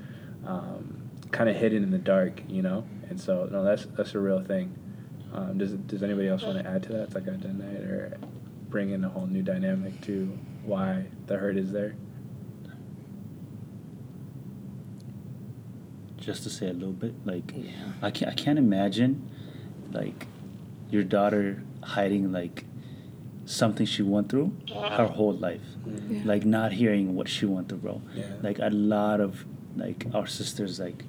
um, 0.47 1.11
kind 1.30 1.49
of 1.49 1.57
hidden 1.57 1.82
in 1.82 1.91
the 1.91 1.99
dark? 1.99 2.43
You 2.49 2.62
know, 2.62 2.84
and 3.09 3.20
so 3.20 3.49
no, 3.51 3.64
that's 3.64 3.86
that's 3.97 4.14
a 4.14 4.18
real 4.18 4.43
thing. 4.43 4.74
Um, 5.32 5.59
does 5.59 5.72
does 5.72 6.03
anybody 6.03 6.28
else 6.28 6.43
want 6.43 6.59
to 6.59 6.66
add 6.68 6.82
to 6.84 6.93
that? 6.93 7.03
It's 7.05 7.14
like 7.14 7.28
I 7.28 7.32
done 7.32 7.59
that, 7.59 7.82
or 7.82 8.18
bring 8.68 8.91
in 8.91 9.05
a 9.05 9.09
whole 9.09 9.26
new 9.26 9.43
dynamic 9.43 10.01
to 10.03 10.26
why 10.64 11.07
the 11.26 11.36
hurt 11.36 11.57
is 11.57 11.72
there. 11.72 11.95
Just 16.16 16.43
to 16.43 16.51
say 16.51 16.68
a 16.68 16.72
little 16.72 16.93
bit, 16.93 17.14
like 17.24 17.53
yeah. 17.55 17.70
I 18.03 18.11
can't 18.11 18.30
I 18.30 18.34
can't 18.34 18.59
imagine, 18.59 19.30
like, 19.91 20.26
your 20.91 21.03
daughter 21.03 21.62
hiding 21.82 22.30
like 22.30 22.64
something 23.47 23.86
she 23.86 24.03
went 24.03 24.28
through 24.28 24.53
her 24.70 25.07
whole 25.07 25.32
life, 25.32 25.62
yeah. 25.86 26.20
like 26.24 26.45
not 26.45 26.72
hearing 26.72 27.16
what 27.16 27.28
she 27.28 27.47
went 27.47 27.68
through, 27.68 27.78
bro. 27.78 28.03
Yeah. 28.14 28.24
Like 28.43 28.59
a 28.59 28.68
lot 28.68 29.20
of 29.20 29.47
like 29.77 30.07
our 30.14 30.27
sisters, 30.27 30.81
like, 30.81 31.05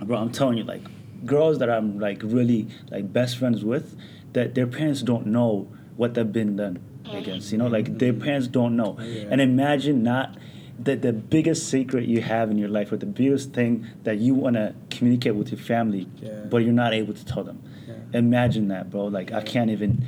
bro, 0.00 0.18
I'm 0.18 0.32
telling 0.32 0.58
you, 0.58 0.64
like 0.64 0.82
girls 1.26 1.58
that 1.58 1.70
I'm 1.70 1.98
like 1.98 2.22
really 2.22 2.68
like 2.90 3.12
best 3.12 3.38
friends 3.38 3.64
with, 3.64 3.96
that 4.32 4.54
their 4.54 4.66
parents 4.66 5.02
don't 5.02 5.26
know 5.26 5.68
what 5.96 6.14
they've 6.14 6.30
been 6.30 6.56
done 6.56 6.82
against. 7.10 7.52
You 7.52 7.58
know, 7.58 7.66
like 7.66 7.98
their 7.98 8.12
mm-hmm. 8.12 8.24
parents 8.24 8.48
don't 8.48 8.76
know. 8.76 8.96
Oh, 8.98 9.02
yeah. 9.02 9.28
And 9.30 9.40
imagine 9.40 10.02
not 10.02 10.36
that 10.78 11.02
the 11.02 11.12
biggest 11.12 11.68
secret 11.68 12.06
you 12.06 12.20
have 12.20 12.50
in 12.50 12.58
your 12.58 12.68
life 12.68 12.90
or 12.90 12.96
the 12.96 13.06
biggest 13.06 13.52
thing 13.52 13.86
that 14.02 14.18
you 14.18 14.34
want 14.34 14.56
to 14.56 14.74
communicate 14.90 15.34
with 15.34 15.50
your 15.50 15.60
family, 15.60 16.08
yeah. 16.20 16.30
but 16.50 16.58
you're 16.58 16.72
not 16.72 16.92
able 16.92 17.14
to 17.14 17.24
tell 17.24 17.44
them. 17.44 17.62
Yeah. 17.86 18.18
Imagine 18.18 18.68
that, 18.68 18.90
bro. 18.90 19.04
Like 19.04 19.32
I 19.32 19.42
can't 19.42 19.70
even 19.70 20.06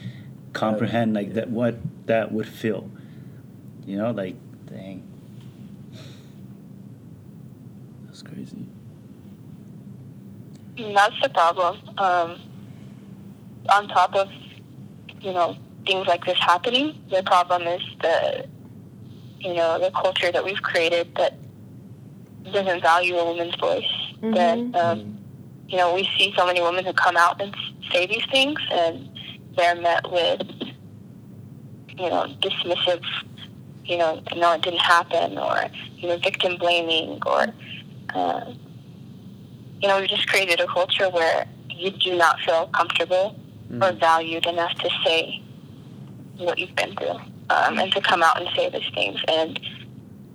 comprehend 0.53 1.15
like 1.15 1.35
that 1.35 1.51
what 1.51 1.77
that 2.07 2.33
would 2.33 2.49
feel. 2.49 2.91
You 3.87 3.99
know, 3.99 4.11
like 4.11 4.37
dang. 4.67 5.03
That's 8.07 8.23
crazy. 8.23 8.67
That's 10.77 11.21
the 11.23 11.29
problem. 11.29 11.79
Um, 11.99 12.41
on 13.71 13.89
top 13.89 14.15
of, 14.15 14.29
you 15.21 15.33
know, 15.33 15.57
things 15.87 16.07
like 16.07 16.25
this 16.25 16.39
happening, 16.39 17.03
the 17.11 17.23
problem 17.23 17.63
is 17.63 17.83
the, 18.01 18.47
you 19.41 19.55
know, 19.55 19.79
the 19.79 19.91
culture 19.91 20.31
that 20.31 20.45
we've 20.45 20.63
created 20.63 21.15
that 21.17 21.35
doesn't 22.53 22.81
value 22.83 23.17
a 23.17 23.25
woman's 23.25 23.55
voice. 23.57 23.85
Mm-hmm. 24.21 24.33
That, 24.33 24.59
um, 24.79 25.19
you 25.69 25.77
know, 25.77 25.95
we 25.95 26.09
see 26.17 26.33
so 26.37 26.47
many 26.47 26.61
women 26.61 26.85
who 26.85 26.93
come 26.93 27.17
out 27.17 27.41
and 27.41 27.55
say 27.91 28.07
these 28.07 28.25
things, 28.31 28.61
and 28.71 29.09
they're 29.57 29.75
met 29.75 30.11
with, 30.11 30.43
you 31.99 32.11
know, 32.11 32.27
dismissive, 32.41 33.05
you 33.85 33.97
know, 33.97 34.23
no, 34.37 34.53
it 34.53 34.63
didn't 34.63 34.81
happen, 34.81 35.39
or 35.39 35.67
you 35.97 36.09
know, 36.09 36.19
victim 36.19 36.57
blaming, 36.57 37.19
or 37.27 37.47
uh, 38.15 38.53
you 39.81 39.89
know, 39.89 40.01
we've 40.01 40.09
just 40.09 40.29
created 40.29 40.61
a 40.61 40.67
culture 40.67 41.09
where 41.11 41.47
you 41.71 41.91
do 41.91 42.17
not 42.17 42.41
feel 42.41 42.69
comfortable 42.69 43.39
or 43.83 43.93
valued 43.93 44.47
enough 44.47 44.75
to 44.79 44.91
say 45.05 45.43
what 46.39 46.59
you've 46.59 46.75
been 46.77 46.95
through 46.97 47.19
um, 47.51 47.79
and 47.79 47.93
to 47.93 48.01
come 48.01 48.23
out 48.23 48.41
and 48.41 48.49
say 48.57 48.71
these 48.71 48.89
things. 48.95 49.21
And 49.29 49.61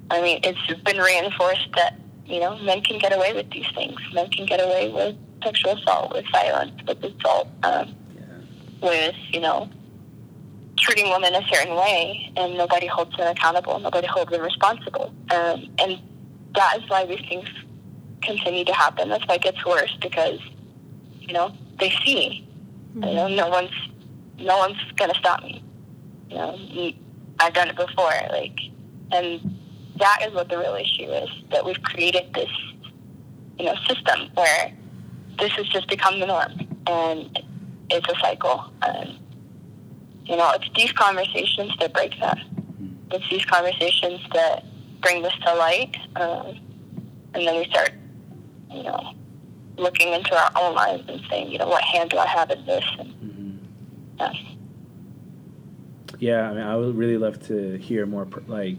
I 0.09 0.21
mean, 0.21 0.39
it's 0.43 0.81
been 0.81 0.97
reinforced 0.97 1.69
that 1.75 1.99
you 2.25 2.39
know 2.39 2.57
men 2.59 2.81
can 2.81 2.99
get 2.99 3.13
away 3.13 3.33
with 3.33 3.49
these 3.51 3.67
things. 3.73 3.99
Men 4.13 4.29
can 4.29 4.45
get 4.45 4.61
away 4.61 4.91
with 4.91 5.15
sexual 5.43 5.77
assault, 5.77 6.13
with 6.13 6.25
violence, 6.31 6.73
with 6.87 7.03
assault, 7.03 7.47
um, 7.63 7.95
with 8.81 9.15
you 9.31 9.39
know 9.39 9.69
treating 10.77 11.09
women 11.09 11.35
a 11.35 11.47
certain 11.47 11.75
way, 11.75 12.31
and 12.35 12.57
nobody 12.57 12.87
holds 12.87 13.15
them 13.17 13.27
accountable. 13.27 13.79
Nobody 13.79 14.07
holds 14.07 14.31
them 14.31 14.41
responsible. 14.41 15.13
Um, 15.31 15.69
and 15.79 15.99
that 16.55 16.77
is 16.77 16.89
why 16.89 17.05
these 17.05 17.25
things 17.29 17.47
continue 18.21 18.65
to 18.65 18.73
happen. 18.73 19.09
That's 19.09 19.25
why 19.27 19.35
it 19.35 19.41
gets 19.41 19.65
worse 19.65 19.95
because 20.01 20.39
you 21.19 21.33
know 21.33 21.53
they 21.79 21.91
see 22.03 22.15
me. 22.15 22.47
You 22.95 23.13
know, 23.13 23.27
no 23.27 23.47
one's 23.47 23.71
no 24.37 24.57
one's 24.57 24.77
gonna 24.95 25.15
stop 25.15 25.43
me. 25.43 25.63
You 26.29 26.35
know, 26.37 26.91
I've 27.39 27.53
done 27.53 27.69
it 27.69 27.75
before. 27.75 28.11
Like, 28.29 28.59
and 29.11 29.59
that 29.97 30.19
is 30.27 30.33
what 30.33 30.49
the 30.49 30.57
real 30.57 30.75
issue 30.75 31.09
is. 31.11 31.29
That 31.51 31.65
we've 31.65 31.81
created 31.83 32.33
this, 32.33 32.49
you 33.57 33.65
know, 33.65 33.75
system 33.87 34.29
where 34.33 34.73
this 35.39 35.51
has 35.53 35.67
just 35.69 35.87
become 35.87 36.19
the 36.19 36.27
norm, 36.27 36.51
and 36.87 37.39
it's 37.89 38.07
a 38.09 38.15
cycle. 38.19 38.71
And 38.81 39.17
you 40.25 40.37
know, 40.37 40.51
it's 40.55 40.69
these 40.75 40.91
conversations 40.91 41.73
that 41.79 41.93
break 41.93 42.13
that. 42.19 42.37
It's 43.11 43.29
these 43.29 43.45
conversations 43.45 44.21
that 44.33 44.63
bring 45.01 45.21
this 45.21 45.33
to 45.45 45.55
light, 45.55 45.97
um, 46.15 46.59
and 47.33 47.47
then 47.47 47.57
we 47.57 47.65
start, 47.65 47.91
you 48.73 48.83
know, 48.83 49.13
looking 49.77 50.13
into 50.13 50.35
our 50.35 50.51
own 50.55 50.75
lives 50.75 51.03
and 51.07 51.21
saying, 51.29 51.51
you 51.51 51.57
know, 51.57 51.67
what 51.67 51.83
hand 51.83 52.09
do 52.09 52.17
I 52.17 52.27
have 52.27 52.49
in 52.51 52.65
this? 52.65 52.85
And, 52.99 53.67
yeah. 54.19 54.33
Yeah, 56.19 56.49
I 56.49 56.53
mean, 56.53 56.63
I 56.63 56.75
would 56.75 56.95
really 56.95 57.17
love 57.17 57.45
to 57.47 57.77
hear 57.77 58.05
more, 58.05 58.27
like, 58.47 58.77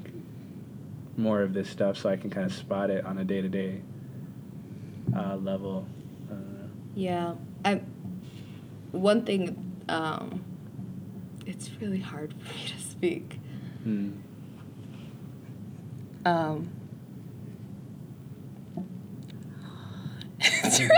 more 1.16 1.42
of 1.42 1.54
this 1.54 1.68
stuff, 1.68 1.96
so 1.98 2.08
I 2.08 2.16
can 2.16 2.30
kind 2.30 2.46
of 2.46 2.52
spot 2.52 2.90
it 2.90 3.04
on 3.04 3.18
a 3.18 3.24
day 3.24 3.40
to 3.42 3.48
day 3.48 3.80
level. 5.12 5.86
Uh, 6.30 6.34
Yeah, 6.94 7.34
I. 7.64 7.82
One 8.92 9.24
thing, 9.24 9.82
um, 9.88 10.44
it's 11.46 11.70
really 11.80 12.00
hard 12.00 12.34
for 12.34 12.54
me 12.54 12.64
to 12.66 12.78
speak. 12.78 13.38
hmm. 13.82 14.10
Um, 16.24 16.70
it's 20.38 20.78
really 20.78 20.90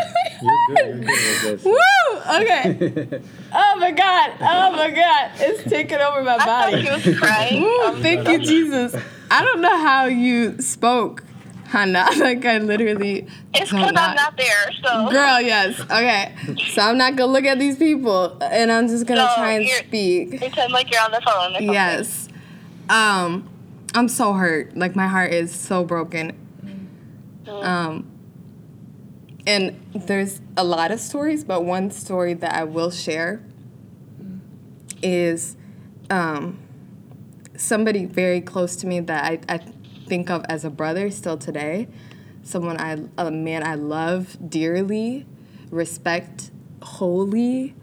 You're 0.45 0.77
good. 0.77 0.87
You're 0.87 0.95
good. 1.05 1.59
This- 1.59 1.65
Woo! 1.65 2.41
Okay. 2.41 3.21
Oh 3.57 3.77
my 3.79 3.93
god. 3.93 4.33
Oh 4.41 4.73
my 4.73 4.91
god. 4.91 5.31
It's 5.37 5.63
taking 5.71 5.99
over 5.99 6.23
my 6.25 6.39
body. 6.39 6.43
I 6.43 6.45
thought 6.45 6.71
body. 6.73 6.83
he 6.83 7.11
was 7.11 7.19
crying. 7.21 7.63
Woo, 7.63 7.81
Um, 7.83 8.03
thank 8.03 8.27
you, 8.29 8.39
Jesus. 8.41 8.97
I 9.31 9.45
don't 9.45 9.61
know 9.61 9.77
how 9.79 10.07
you 10.07 10.61
spoke, 10.61 11.23
Hannah. 11.69 12.09
Like 12.17 12.45
I 12.45 12.59
literally. 12.59 13.27
It's 13.55 13.71
because 13.71 13.89
I'm 13.89 13.95
not- 13.95 14.17
not 14.17 14.37
there, 14.37 14.71
so. 14.83 15.11
Girl, 15.11 15.41
yes. 15.41 15.79
Okay. 15.81 16.35
So 16.73 16.83
I'm 16.83 16.99
not 16.99 17.15
gonna 17.15 17.31
look 17.33 17.45
at 17.45 17.59
these 17.61 17.77
people, 17.77 18.37
and 18.43 18.73
I'm 18.73 18.89
just 18.89 19.07
gonna 19.07 19.23
No, 19.23 19.33
try 19.37 19.53
and 19.53 19.65
you're- 19.65 19.79
speak. 19.87 20.39
Pretend 20.41 20.73
like 20.73 20.91
you're 20.91 21.03
on 21.03 21.13
the 21.13 21.21
phone. 21.25 21.51
Or 21.53 21.55
something. 21.55 21.73
Yes. 21.73 22.29
Um, 22.89 23.49
I'm 23.95 24.09
so 24.09 24.33
hurt. 24.33 24.77
Like 24.77 24.97
my 24.97 25.07
heart 25.07 25.33
is 25.33 25.55
so 25.55 25.85
broken. 25.85 26.33
Um, 27.47 28.11
and 29.47 29.81
there's 29.95 30.41
a 30.57 30.65
lot 30.65 30.91
of 30.91 31.01
stories, 31.01 31.45
but 31.45 31.65
one 31.65 31.91
story 31.91 32.35
that 32.35 32.55
I 32.55 32.65
will 32.65 32.91
share 32.91 33.43
is 35.03 35.57
um, 36.11 36.59
somebody 37.57 38.07
very 38.07 38.41
close 38.41 38.77
to 38.77 38.87
me 38.87 39.01
that 39.01 39.25
I, 39.25 39.41
I 39.55 39.59
think 40.07 40.31
of 40.31 40.45
as 40.49 40.65
a 40.65 40.71
brother 40.71 41.11
still 41.11 41.37
today. 41.37 41.89
Someone 42.43 42.79
I, 42.79 42.99
a 43.19 43.31
man 43.31 43.67
I 43.67 43.75
love 43.75 44.37
dearly, 44.51 45.27
respect 45.71 46.51
wholly, 46.83 47.75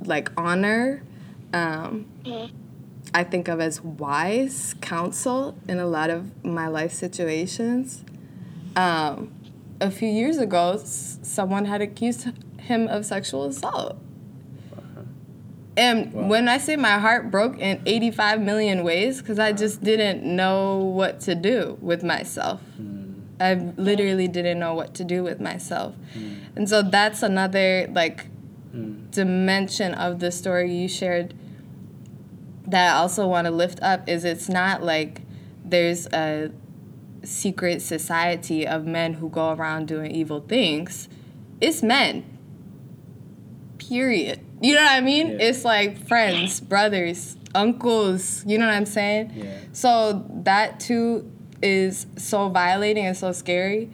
like 0.00 0.30
honor. 0.36 1.02
Um, 1.52 2.06
I 3.14 3.24
think 3.24 3.48
of 3.48 3.60
as 3.60 3.80
wise 3.80 4.74
counsel 4.80 5.56
in 5.68 5.78
a 5.78 5.86
lot 5.86 6.10
of 6.10 6.44
my 6.44 6.66
life 6.66 6.92
situations. 6.92 8.04
Um, 8.76 9.32
a 9.80 9.90
few 9.90 10.08
years 10.08 10.38
ago, 10.38 10.72
s- 10.74 11.18
someone 11.22 11.64
had 11.66 11.80
accused 11.82 12.28
him 12.58 12.88
of 12.88 13.04
sexual 13.04 13.44
assault. 13.44 13.98
And 15.76 16.28
when 16.28 16.48
I 16.48 16.58
say 16.58 16.76
my 16.76 16.98
heart 16.98 17.30
broke 17.32 17.58
in 17.58 17.82
85 17.84 18.40
million 18.40 18.84
ways, 18.84 19.20
because 19.20 19.40
I 19.40 19.52
just 19.52 19.82
didn't 19.82 20.22
know 20.22 20.78
what 20.78 21.20
to 21.22 21.34
do 21.34 21.78
with 21.80 22.04
myself. 22.04 22.60
Hmm. 22.76 23.14
I 23.40 23.54
literally 23.76 24.28
didn't 24.28 24.60
know 24.60 24.74
what 24.74 24.94
to 24.94 25.04
do 25.04 25.24
with 25.24 25.40
myself. 25.40 25.94
Hmm. 26.12 26.34
And 26.54 26.68
so 26.68 26.82
that's 26.82 27.24
another, 27.24 27.88
like, 27.90 28.26
hmm. 28.70 29.06
dimension 29.10 29.94
of 29.94 30.20
the 30.20 30.30
story 30.30 30.72
you 30.72 30.88
shared 30.88 31.34
that 32.66 32.94
I 32.94 32.98
also 32.98 33.26
want 33.26 33.46
to 33.46 33.50
lift 33.50 33.82
up 33.82 34.08
is 34.08 34.24
it's 34.24 34.48
not 34.48 34.82
like 34.82 35.22
there's 35.64 36.06
a 36.08 36.50
secret 37.24 37.82
society 37.82 38.66
of 38.66 38.86
men 38.86 39.14
who 39.14 39.28
go 39.28 39.52
around 39.52 39.88
doing 39.88 40.10
evil 40.10 40.40
things. 40.40 41.08
It's 41.60 41.82
men. 41.82 42.24
Period. 43.78 44.40
You 44.60 44.74
know 44.74 44.82
what 44.82 44.92
I 44.92 45.00
mean? 45.00 45.28
Yeah. 45.28 45.48
It's 45.48 45.64
like 45.64 46.06
friends, 46.06 46.60
brothers, 46.60 47.36
uncles, 47.54 48.44
you 48.46 48.58
know 48.58 48.66
what 48.66 48.74
I'm 48.74 48.86
saying? 48.86 49.32
Yeah. 49.34 49.58
So 49.72 50.24
that 50.42 50.80
too 50.80 51.30
is 51.62 52.06
so 52.16 52.48
violating 52.48 53.06
and 53.06 53.16
so 53.16 53.32
scary 53.32 53.90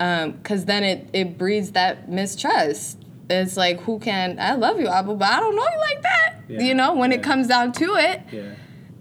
um, 0.00 0.32
because 0.32 0.64
then 0.66 0.84
it, 0.84 1.08
it 1.12 1.38
breeds 1.38 1.72
that 1.72 2.08
mistrust. 2.08 2.98
It's 3.30 3.56
like, 3.56 3.80
who 3.80 3.98
can, 3.98 4.38
I 4.40 4.54
love 4.54 4.80
you, 4.80 4.88
Abu, 4.88 5.14
but 5.14 5.28
I 5.28 5.40
don't 5.40 5.54
know 5.54 5.62
you 5.62 5.78
like 5.78 6.02
that. 6.02 6.34
Yeah. 6.48 6.60
You 6.60 6.74
know, 6.74 6.94
when 6.94 7.12
it 7.12 7.22
comes 7.22 7.46
down 7.46 7.72
to 7.72 7.94
it. 7.96 8.22
Yeah. 8.32 8.54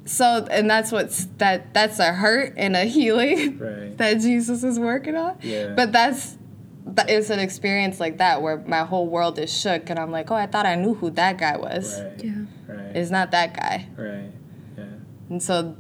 So, 0.08 0.47
and 0.49 0.70
that's 0.70 0.91
what's, 0.91 1.26
that 1.38 1.74
that's 1.74 1.99
a 1.99 2.14
hurt 2.14 2.53
and 2.58 2.76
a 2.76 2.86
healing 2.86 3.58
Right. 3.60 3.97
that 3.97 4.16
Jesus 4.22 4.64
is 4.64 4.80
working 4.80 5.16
on. 5.16 5.38
Yeah. 5.41 5.74
But 5.76 5.91
that's, 5.91 6.38
that 6.86 7.10
it's 7.10 7.30
an 7.30 7.39
experience 7.39 7.99
like 7.99 8.18
that 8.20 8.41
where 8.41 8.58
my 8.66 8.80
whole 8.86 9.08
world 9.08 9.38
is 9.38 9.51
shook 9.55 9.89
and 9.89 9.99
I'm 9.99 10.10
like, 10.12 10.32
oh, 10.32 10.36
I 10.36 10.47
thought 10.47 10.66
I 10.66 10.76
knew 10.76 10.93
who 10.93 11.10
that 11.12 11.38
guy 11.38 11.58
was. 11.58 12.01
Right. 12.01 12.24
Yeah. 12.24 12.32
Right. 12.68 12.95
It's 12.95 13.12
not 13.12 13.32
that 13.32 13.53
guy. 13.55 13.88
right. 13.97 14.32
Yeah. 14.78 14.84
And 15.30 15.43
so 15.43 15.76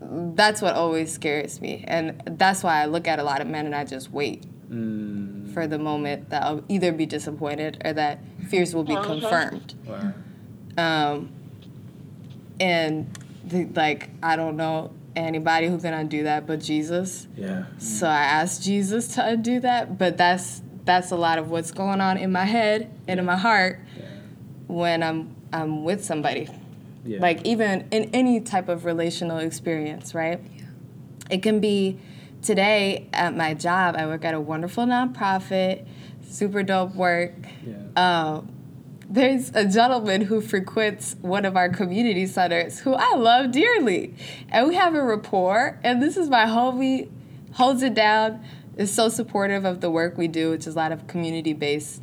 that's 0.00 0.62
what 0.62 0.74
always 0.76 1.12
scares 1.12 1.60
me. 1.60 1.84
And 1.88 2.22
that's 2.38 2.62
why 2.62 2.82
I 2.82 2.84
look 2.86 3.08
at 3.08 3.18
a 3.18 3.24
lot 3.24 3.40
of 3.40 3.48
men 3.48 3.66
and 3.66 3.74
I 3.74 3.84
just 3.84 4.10
wait 4.10 4.44
Mm, 4.70 5.52
for 5.52 5.66
the 5.66 5.78
moment 5.78 6.30
that 6.30 6.42
I'll 6.42 6.64
either 6.70 6.90
be 6.90 7.04
disappointed 7.04 7.82
or 7.84 7.92
that 7.92 8.18
fears 8.48 8.74
will 8.74 8.82
be 8.82 8.96
Uh-huh. 8.96 9.04
confirmed. 9.20 9.74
wow. 9.86 10.12
Um, 10.78 11.30
and 12.58 13.06
the, 13.46 13.66
like, 13.66 14.10
I 14.22 14.36
don't 14.36 14.56
know 14.56 14.92
anybody 15.16 15.68
who 15.68 15.78
can 15.78 15.94
undo 15.94 16.24
that 16.24 16.46
but 16.46 16.60
Jesus. 16.60 17.28
Yeah. 17.36 17.66
So 17.78 18.06
I 18.08 18.22
asked 18.24 18.62
Jesus 18.62 19.08
to 19.14 19.24
undo 19.26 19.60
that, 19.60 19.96
but 19.98 20.16
that's 20.16 20.62
that's 20.84 21.10
a 21.12 21.16
lot 21.16 21.38
of 21.38 21.50
what's 21.50 21.70
going 21.70 22.00
on 22.00 22.18
in 22.18 22.30
my 22.30 22.44
head 22.44 22.90
and 23.08 23.18
in 23.18 23.24
my 23.24 23.36
heart 23.36 23.80
Yeah. 23.96 24.04
when 24.66 25.02
I'm 25.02 25.34
I'm 25.52 25.84
with 25.84 26.04
somebody. 26.04 26.48
Yeah. 27.04 27.20
Like 27.20 27.42
even 27.46 27.86
in 27.90 28.10
any 28.12 28.40
type 28.40 28.68
of 28.68 28.84
relational 28.84 29.38
experience, 29.38 30.14
right? 30.14 30.40
Yeah. 30.56 30.64
It 31.30 31.42
can 31.42 31.60
be 31.60 31.98
today 32.42 33.08
at 33.12 33.34
my 33.36 33.54
job, 33.54 33.94
I 33.96 34.06
work 34.06 34.24
at 34.24 34.34
a 34.34 34.40
wonderful 34.40 34.84
nonprofit, 34.84 35.86
super 36.28 36.62
dope 36.62 36.94
work. 36.94 37.32
Yeah. 37.66 37.76
Um, 37.96 38.50
there's 39.08 39.50
a 39.54 39.66
gentleman 39.66 40.22
who 40.22 40.40
frequents 40.40 41.16
one 41.20 41.44
of 41.44 41.56
our 41.56 41.68
community 41.68 42.26
centers 42.26 42.80
who 42.80 42.94
I 42.94 43.14
love 43.16 43.52
dearly. 43.52 44.14
And 44.48 44.68
we 44.68 44.74
have 44.74 44.94
a 44.94 45.02
rapport, 45.02 45.78
and 45.82 46.02
this 46.02 46.16
is 46.16 46.28
my 46.28 46.46
homie, 46.46 47.10
holds 47.52 47.82
it 47.82 47.94
down, 47.94 48.44
is 48.76 48.92
so 48.92 49.08
supportive 49.08 49.64
of 49.64 49.80
the 49.80 49.90
work 49.90 50.16
we 50.16 50.28
do, 50.28 50.50
which 50.50 50.66
is 50.66 50.74
a 50.74 50.78
lot 50.78 50.92
of 50.92 51.06
community 51.06 51.52
based 51.52 52.02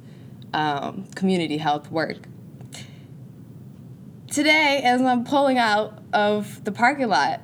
um, 0.53 1.07
community 1.15 1.57
health 1.57 1.91
work. 1.91 2.17
Today, 4.27 4.81
as 4.83 5.01
I'm 5.01 5.25
pulling 5.25 5.57
out 5.57 5.99
of 6.13 6.63
the 6.63 6.71
parking 6.71 7.09
lot 7.09 7.41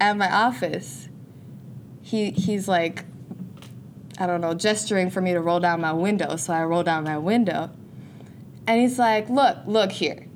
at 0.00 0.16
my 0.16 0.30
office, 0.30 1.08
he 2.02 2.30
he's 2.30 2.68
like, 2.68 3.04
I 4.18 4.26
don't 4.26 4.40
know, 4.40 4.54
gesturing 4.54 5.08
for 5.10 5.20
me 5.20 5.32
to 5.32 5.40
roll 5.40 5.60
down 5.60 5.80
my 5.80 5.92
window. 5.92 6.36
So 6.36 6.52
I 6.52 6.64
roll 6.64 6.82
down 6.82 7.04
my 7.04 7.16
window. 7.16 7.70
And 8.68 8.80
he's 8.80 8.98
like, 8.98 9.28
Look, 9.28 9.56
look 9.66 9.90
here. 9.90 10.26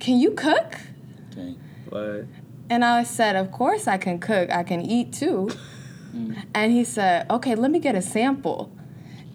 Can 0.00 0.18
you 0.18 0.32
cook? 0.32 0.78
Dang. 1.34 1.58
What? 1.88 2.26
And 2.68 2.84
I 2.84 3.04
said, 3.04 3.36
Of 3.36 3.50
course 3.52 3.86
I 3.86 3.96
can 3.96 4.18
cook. 4.18 4.50
I 4.50 4.62
can 4.62 4.82
eat 4.82 5.14
too. 5.14 5.50
Mm. 6.14 6.46
And 6.54 6.72
he 6.72 6.82
said, 6.84 7.30
Okay, 7.30 7.54
let 7.56 7.70
me 7.70 7.78
get 7.78 7.94
a 7.94 8.00
sample. 8.00 8.72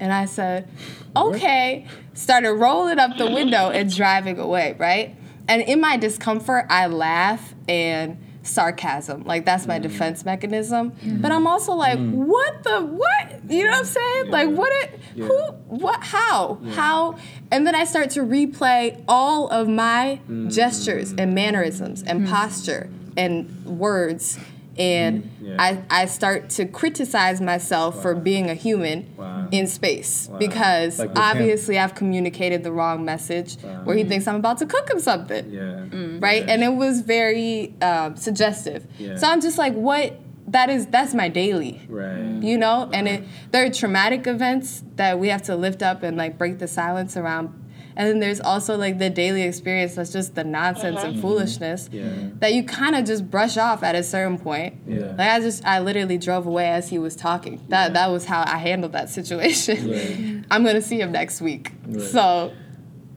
And 0.01 0.11
I 0.11 0.25
said, 0.25 0.67
okay. 1.15 1.85
Started 2.15 2.53
rolling 2.53 2.97
up 2.97 3.17
the 3.17 3.29
window 3.29 3.69
and 3.69 3.93
driving 3.93 4.39
away, 4.39 4.75
right? 4.79 5.15
And 5.47 5.61
in 5.61 5.79
my 5.79 5.95
discomfort, 5.95 6.65
I 6.69 6.87
laugh 6.87 7.53
and 7.69 8.17
sarcasm. 8.43 9.23
Like 9.23 9.45
that's 9.45 9.67
my 9.67 9.79
mm. 9.79 9.83
defense 9.83 10.25
mechanism. 10.25 10.91
Mm-hmm. 10.91 11.21
But 11.21 11.31
I'm 11.31 11.47
also 11.47 11.73
like, 11.73 11.97
mm. 11.97 12.11
what 12.11 12.63
the 12.63 12.81
what? 12.81 13.51
You 13.51 13.65
know 13.65 13.71
what 13.71 13.79
I'm 13.79 13.85
saying? 13.85 14.27
Like 14.29 14.49
what 14.49 14.71
it 14.83 14.99
Yeah. 15.15 15.25
who 15.25 15.37
what 15.67 16.03
how? 16.03 16.59
How 16.71 17.17
and 17.51 17.65
then 17.67 17.75
I 17.75 17.85
start 17.85 18.09
to 18.11 18.21
replay 18.21 19.03
all 19.07 19.47
of 19.49 19.67
my 19.67 20.19
mm. 20.29 20.51
gestures 20.53 21.13
and 21.17 21.35
mannerisms 21.35 22.03
and 22.03 22.27
posture 22.27 22.89
and 23.17 23.65
words 23.65 24.39
and 24.77 25.29
Yeah. 25.41 25.55
I, 25.59 25.83
I 25.89 26.05
start 26.05 26.49
to 26.51 26.65
criticize 26.65 27.41
myself 27.41 28.01
for 28.01 28.15
being 28.15 28.49
a 28.49 28.53
human 28.53 29.07
Wow. 29.17 29.47
in 29.51 29.67
space 29.67 30.29
Wow. 30.31 30.37
because 30.39 30.97
Like 30.99 31.09
with 31.09 31.17
him. 31.17 31.23
obviously 31.23 31.77
I've 31.79 31.93
communicated 31.95 32.63
the 32.63 32.71
wrong 32.71 33.03
message 33.03 33.57
where 33.83 33.95
he 33.97 34.03
thinks 34.03 34.27
I'm 34.27 34.35
about 34.35 34.57
to 34.59 34.65
cook 34.65 34.89
him 34.89 34.99
something 34.99 35.49
Yeah. 35.51 36.17
right? 36.19 36.47
And 36.47 36.63
it 36.63 36.73
was 36.73 37.01
very 37.01 37.73
um, 37.81 38.15
suggestive. 38.15 38.87
Yeah. 38.97 39.15
So 39.17 39.27
I'm 39.27 39.41
just 39.41 39.57
like, 39.57 39.73
what? 39.73 40.19
That 40.47 40.69
is 40.69 40.87
that's 40.87 41.13
my 41.13 41.29
daily, 41.29 41.79
Right. 41.87 42.41
you 42.41 42.57
know. 42.57 42.89
And 42.91 43.07
it 43.07 43.23
there 43.51 43.63
are 43.65 43.69
traumatic 43.69 44.27
events 44.27 44.83
that 44.97 45.17
we 45.19 45.29
have 45.29 45.43
to 45.43 45.55
lift 45.55 45.81
up 45.81 46.03
and 46.03 46.17
like 46.17 46.37
break 46.37 46.59
the 46.59 46.67
silence 46.67 47.15
around. 47.15 47.53
And 47.95 48.07
then 48.07 48.19
there's 48.19 48.39
also 48.39 48.77
like 48.77 48.99
the 48.99 49.09
daily 49.09 49.43
experience 49.43 49.95
that's 49.95 50.11
just 50.11 50.35
the 50.35 50.43
nonsense 50.43 50.85
and 50.85 50.97
uh-huh. 50.97 51.07
mm-hmm. 51.07 51.21
foolishness 51.21 51.89
Yeah. 51.91 52.29
that 52.39 52.53
you 52.53 52.63
kind 52.63 52.95
of 52.95 53.05
just 53.05 53.29
brush 53.29 53.57
off 53.57 53.83
at 53.83 53.95
a 53.95 54.03
certain 54.03 54.37
point. 54.37 54.75
Yeah. 54.87 55.13
Like 55.17 55.29
I 55.29 55.39
just 55.39 55.65
I 55.65 55.79
literally 55.79 56.17
drove 56.17 56.45
away 56.47 56.69
as 56.69 56.89
he 56.89 56.99
was 56.99 57.15
talking. 57.15 57.63
That 57.69 57.93
that 57.93 58.09
was 58.11 58.25
how 58.25 58.43
I 58.45 58.57
handled 58.57 58.93
that 58.93 59.09
situation. 59.09 59.91
Right. 59.91 60.45
I'm 60.51 60.63
gonna 60.63 60.81
see 60.81 60.99
him 60.99 61.11
next 61.11 61.41
week. 61.41 61.71
Right. 61.87 62.01
So 62.01 62.53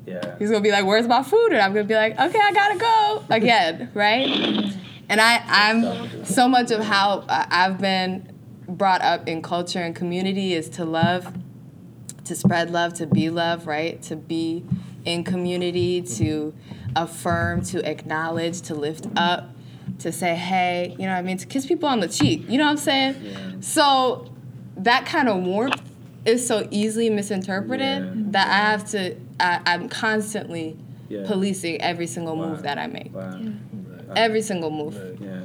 Yeah. 0.06 0.36
He's 0.38 0.50
gonna 0.50 0.62
be 0.62 0.70
like, 0.70 0.84
"Where's 0.84 1.08
my 1.08 1.22
food?" 1.22 1.52
And 1.52 1.62
I'm 1.62 1.72
gonna 1.72 1.84
be 1.84 1.94
like, 1.94 2.12
"Okay, 2.18 2.38
I 2.38 2.52
gotta 2.52 2.78
go 2.78 3.24
again, 3.30 3.90
right?" 3.94 4.74
And 5.08 5.20
I, 5.20 5.42
I'm 5.46 6.24
so 6.24 6.48
much 6.48 6.70
of 6.70 6.82
how 6.82 7.24
uh, 7.28 7.46
I've 7.50 7.78
been 7.78 8.30
brought 8.68 9.02
up 9.02 9.28
in 9.28 9.42
culture 9.42 9.80
and 9.80 9.94
community 9.94 10.54
is 10.54 10.68
to 10.70 10.84
love, 10.84 11.32
to 12.24 12.34
spread 12.34 12.70
love, 12.70 12.94
to 12.94 13.06
be 13.06 13.30
love, 13.30 13.66
right? 13.66 14.00
To 14.02 14.16
be 14.16 14.64
in 15.04 15.24
community, 15.24 16.00
to 16.02 16.54
affirm, 16.96 17.62
to 17.62 17.88
acknowledge, 17.88 18.60
to 18.62 18.74
lift 18.74 19.06
up, 19.16 19.50
to 19.98 20.10
say, 20.12 20.34
"Hey," 20.34 20.90
you 20.98 21.06
know 21.06 21.12
what 21.12 21.18
I 21.18 21.22
mean? 21.22 21.36
To 21.38 21.46
kiss 21.46 21.66
people 21.66 21.88
on 21.88 22.00
the 22.00 22.08
cheek, 22.08 22.48
you 22.48 22.56
know 22.58 22.64
what 22.64 22.70
I'm 22.70 22.76
saying? 22.78 23.16
Yeah. 23.22 23.36
So 23.60 24.30
that 24.76 25.04
kind 25.06 25.28
of 25.28 25.42
warmth 25.44 25.80
is 26.24 26.46
so 26.46 26.66
easily 26.70 27.10
misinterpreted 27.10 28.04
Yeah. 28.04 28.10
that 28.30 28.48
I 28.48 28.70
have 28.70 28.88
to. 28.90 29.16
I, 29.40 29.60
I'm 29.66 29.88
constantly 29.88 30.76
Yeah. 31.08 31.24
policing 31.26 31.80
every 31.82 32.06
single 32.06 32.36
Wow. 32.36 32.48
move 32.50 32.62
that 32.62 32.78
I 32.78 32.86
make. 32.86 33.14
Wow. 33.14 33.38
Every 34.16 34.40
single 34.42 34.70
move. 34.70 34.96
Yeah. 35.20 35.43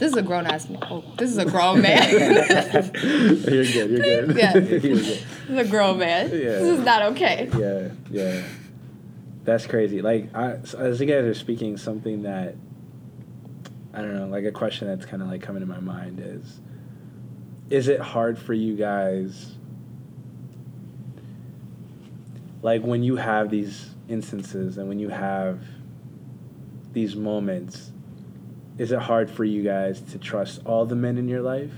This 0.00 0.12
is 0.12 0.16
a 0.16 0.22
grown 0.22 0.46
ass 0.46 0.66
man. 0.70 0.82
Oh, 0.90 1.04
this 1.18 1.30
is 1.30 1.36
a 1.36 1.44
grown 1.44 1.82
man. 1.82 2.10
you're 2.14 3.64
good. 3.64 3.90
You're 3.90 3.98
good. 3.98 4.34
Yeah. 4.36 4.54
you're 4.54 4.80
good. 4.80 4.96
this 4.96 5.22
is 5.46 5.58
a 5.58 5.64
grown 5.64 5.98
man. 5.98 6.30
Yeah. 6.30 6.38
This 6.38 6.78
is 6.78 6.84
not 6.86 7.02
okay. 7.12 7.50
Yeah. 7.58 7.88
Yeah. 8.10 8.42
That's 9.44 9.66
crazy. 9.66 10.00
Like, 10.00 10.34
I, 10.34 10.52
as 10.78 11.00
you 11.00 11.06
guys 11.06 11.24
are 11.24 11.34
speaking, 11.34 11.76
something 11.76 12.22
that 12.22 12.54
I 13.92 14.00
don't 14.00 14.14
know, 14.14 14.26
like 14.26 14.46
a 14.46 14.52
question 14.52 14.88
that's 14.88 15.04
kind 15.04 15.22
of 15.22 15.28
like 15.28 15.42
coming 15.42 15.60
to 15.60 15.66
my 15.66 15.80
mind 15.80 16.18
is: 16.18 16.60
Is 17.68 17.88
it 17.88 18.00
hard 18.00 18.38
for 18.38 18.54
you 18.54 18.76
guys? 18.76 19.54
Like 22.62 22.82
when 22.82 23.02
you 23.02 23.16
have 23.16 23.50
these 23.50 23.90
instances 24.08 24.78
and 24.78 24.88
when 24.88 24.98
you 24.98 25.10
have 25.10 25.62
these 26.94 27.14
moments, 27.14 27.92
is 28.80 28.92
it 28.92 28.98
hard 28.98 29.30
for 29.30 29.44
you 29.44 29.62
guys 29.62 30.00
to 30.00 30.16
trust 30.16 30.58
all 30.64 30.86
the 30.86 30.96
men 30.96 31.18
in 31.18 31.28
your 31.28 31.42
life? 31.42 31.74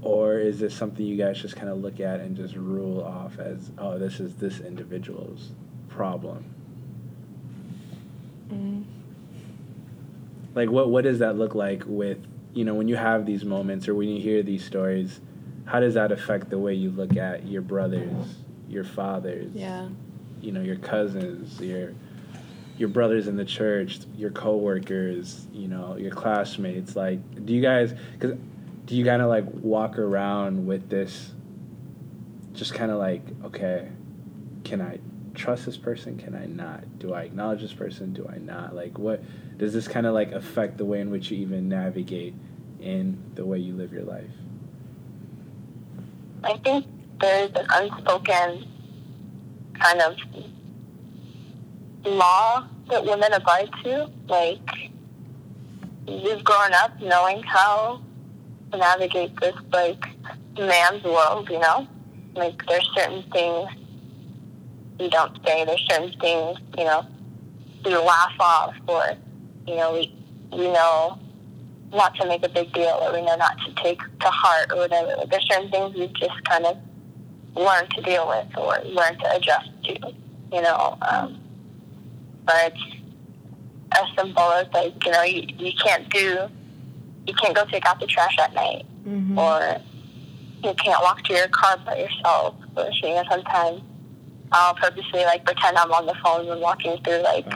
Or 0.00 0.38
is 0.38 0.58
this 0.58 0.74
something 0.74 1.04
you 1.04 1.14
guys 1.14 1.38
just 1.38 1.56
kind 1.56 1.68
of 1.68 1.82
look 1.82 2.00
at 2.00 2.20
and 2.20 2.34
just 2.34 2.56
rule 2.56 3.02
off 3.02 3.38
as, 3.38 3.70
oh, 3.76 3.98
this 3.98 4.18
is 4.18 4.34
this 4.36 4.60
individual's 4.60 5.52
problem? 5.90 6.46
Mm. 8.48 8.84
Like, 10.54 10.70
what, 10.70 10.88
what 10.88 11.04
does 11.04 11.18
that 11.18 11.36
look 11.36 11.54
like 11.54 11.82
with, 11.84 12.16
you 12.54 12.64
know, 12.64 12.72
when 12.72 12.88
you 12.88 12.96
have 12.96 13.26
these 13.26 13.44
moments 13.44 13.86
or 13.86 13.94
when 13.94 14.08
you 14.08 14.18
hear 14.18 14.42
these 14.42 14.64
stories, 14.64 15.20
how 15.66 15.80
does 15.80 15.92
that 15.94 16.12
affect 16.12 16.48
the 16.48 16.58
way 16.58 16.72
you 16.72 16.90
look 16.92 17.18
at 17.18 17.46
your 17.46 17.60
brothers, 17.60 18.36
your 18.70 18.84
fathers, 18.84 19.52
Yeah. 19.54 19.88
you 20.40 20.50
know, 20.50 20.62
your 20.62 20.76
cousins, 20.76 21.60
your 21.60 21.92
your 22.78 22.88
brothers 22.88 23.28
in 23.28 23.36
the 23.36 23.44
church, 23.44 24.00
your 24.16 24.30
coworkers, 24.30 25.46
you 25.52 25.68
know, 25.68 25.96
your 25.96 26.10
classmates. 26.10 26.96
Like, 26.96 27.44
do 27.44 27.52
you 27.52 27.62
guys? 27.62 27.94
Because 28.18 28.36
do 28.84 28.94
you 28.94 29.04
kind 29.04 29.22
of 29.22 29.28
like 29.28 29.44
walk 29.62 29.98
around 29.98 30.66
with 30.66 30.88
this? 30.88 31.32
Just 32.52 32.74
kind 32.74 32.90
of 32.90 32.98
like, 32.98 33.22
okay, 33.44 33.88
can 34.64 34.80
I 34.80 34.98
trust 35.34 35.66
this 35.66 35.76
person? 35.76 36.16
Can 36.16 36.34
I 36.34 36.46
not? 36.46 36.98
Do 36.98 37.14
I 37.14 37.22
acknowledge 37.22 37.60
this 37.60 37.72
person? 37.72 38.12
Do 38.12 38.28
I 38.32 38.38
not? 38.38 38.74
Like, 38.74 38.98
what 38.98 39.22
does 39.58 39.72
this 39.72 39.88
kind 39.88 40.06
of 40.06 40.14
like 40.14 40.32
affect 40.32 40.78
the 40.78 40.84
way 40.84 41.00
in 41.00 41.10
which 41.10 41.30
you 41.30 41.38
even 41.38 41.68
navigate 41.68 42.34
in 42.80 43.22
the 43.34 43.44
way 43.44 43.58
you 43.58 43.74
live 43.74 43.92
your 43.92 44.04
life? 44.04 44.24
I 46.44 46.56
think 46.58 46.86
there's 47.20 47.50
an 47.50 47.66
unspoken 47.70 48.66
kind 49.74 50.00
of 50.00 50.16
law 52.06 52.66
that 52.90 53.04
women 53.04 53.32
abide 53.32 53.70
to. 53.84 54.10
Like, 54.28 54.68
you've 56.06 56.44
grown 56.44 56.72
up 56.74 57.00
knowing 57.00 57.42
how 57.42 58.00
to 58.72 58.78
navigate 58.78 59.38
this, 59.40 59.54
like, 59.72 60.04
man's 60.58 61.04
world, 61.04 61.48
you 61.50 61.58
know? 61.58 61.86
Like, 62.34 62.64
there's 62.66 62.88
certain 62.94 63.22
things 63.30 63.68
you 64.98 65.10
don't 65.10 65.36
say, 65.44 65.64
there's 65.64 65.84
certain 65.90 66.12
things, 66.20 66.58
you 66.78 66.84
know, 66.84 67.06
we 67.84 67.94
laugh 67.96 68.32
off, 68.40 68.74
or, 68.88 69.04
you 69.66 69.76
know, 69.76 69.92
we, 69.92 70.14
we 70.52 70.72
know 70.72 71.18
not 71.92 72.14
to 72.16 72.26
make 72.26 72.44
a 72.44 72.48
big 72.48 72.72
deal, 72.72 72.98
or 73.02 73.12
we 73.12 73.22
know 73.22 73.36
not 73.36 73.56
to 73.64 73.74
take 73.82 74.00
to 74.20 74.28
heart, 74.28 74.70
or 74.72 74.78
whatever. 74.78 75.14
Like, 75.18 75.30
there's 75.30 75.46
certain 75.48 75.70
things 75.70 75.94
we 75.94 76.08
just 76.08 76.42
kind 76.44 76.66
of 76.66 76.76
learn 77.54 77.88
to 77.90 78.02
deal 78.02 78.26
with 78.28 78.46
or 78.56 78.78
learn 78.84 79.18
to 79.18 79.36
adjust 79.36 79.70
to, 79.84 80.12
you 80.52 80.62
know. 80.62 80.98
Um, 81.02 81.40
but 82.46 82.72
as 83.92 84.04
simple 84.16 84.42
as 84.52 84.66
like, 84.72 84.94
you 85.04 85.12
know, 85.12 85.22
you, 85.22 85.42
you 85.58 85.72
can't 85.82 86.08
do, 86.10 86.48
you 87.26 87.34
can't 87.34 87.54
go 87.54 87.64
take 87.66 87.84
out 87.86 87.98
the 88.00 88.06
trash 88.06 88.36
at 88.38 88.54
night, 88.54 88.86
or 89.38 89.76
you 90.62 90.74
can't 90.74 91.00
walk 91.02 91.22
to 91.24 91.32
your 91.34 91.48
car 91.48 91.76
by 91.84 91.98
yourself. 91.98 92.54
Or 92.76 92.88
you 93.02 93.14
know, 93.14 93.24
sometimes 93.30 93.80
I'll 94.52 94.74
purposely 94.74 95.24
like 95.24 95.44
pretend 95.44 95.76
I'm 95.76 95.92
on 95.92 96.06
the 96.06 96.14
phone 96.24 96.46
when 96.46 96.60
walking 96.60 96.98
through 97.04 97.22
like 97.22 97.46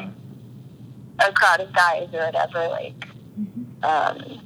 a 1.21 1.33
crowd 1.33 1.61
of 1.61 1.73
guys 1.73 2.09
or 2.13 2.21
whatever. 2.27 2.69
Like, 2.69 3.07
um, 3.83 4.41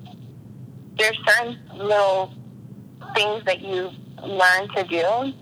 there's 0.98 1.18
certain 1.26 1.58
little 1.76 2.32
things 3.14 3.44
that 3.44 3.60
you 3.60 3.90
learn 4.22 4.68
to 4.76 4.84
do 4.84 5.32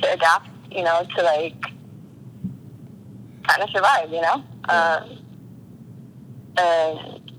to 0.00 0.12
adapt, 0.12 0.48
you 0.70 0.82
know, 0.82 1.06
to 1.16 1.22
like 1.22 1.54
of 3.60 3.70
survive, 3.70 4.10
you 4.10 4.20
know. 4.20 4.44
Um, 4.68 5.18
and 6.56 7.32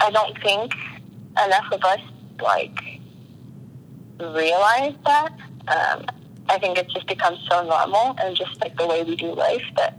I 0.00 0.10
don't 0.10 0.40
think 0.42 0.72
enough 1.44 1.66
of 1.72 1.82
us 1.84 2.00
like 2.40 2.78
realize 4.20 4.94
that. 5.04 5.32
Um, 5.68 6.06
I 6.48 6.58
think 6.58 6.78
it's 6.78 6.92
just 6.92 7.06
become 7.06 7.36
so 7.50 7.64
normal 7.64 8.14
and 8.20 8.36
just 8.36 8.60
like 8.60 8.76
the 8.76 8.86
way 8.86 9.02
we 9.02 9.16
do 9.16 9.34
life 9.34 9.64
that 9.76 9.98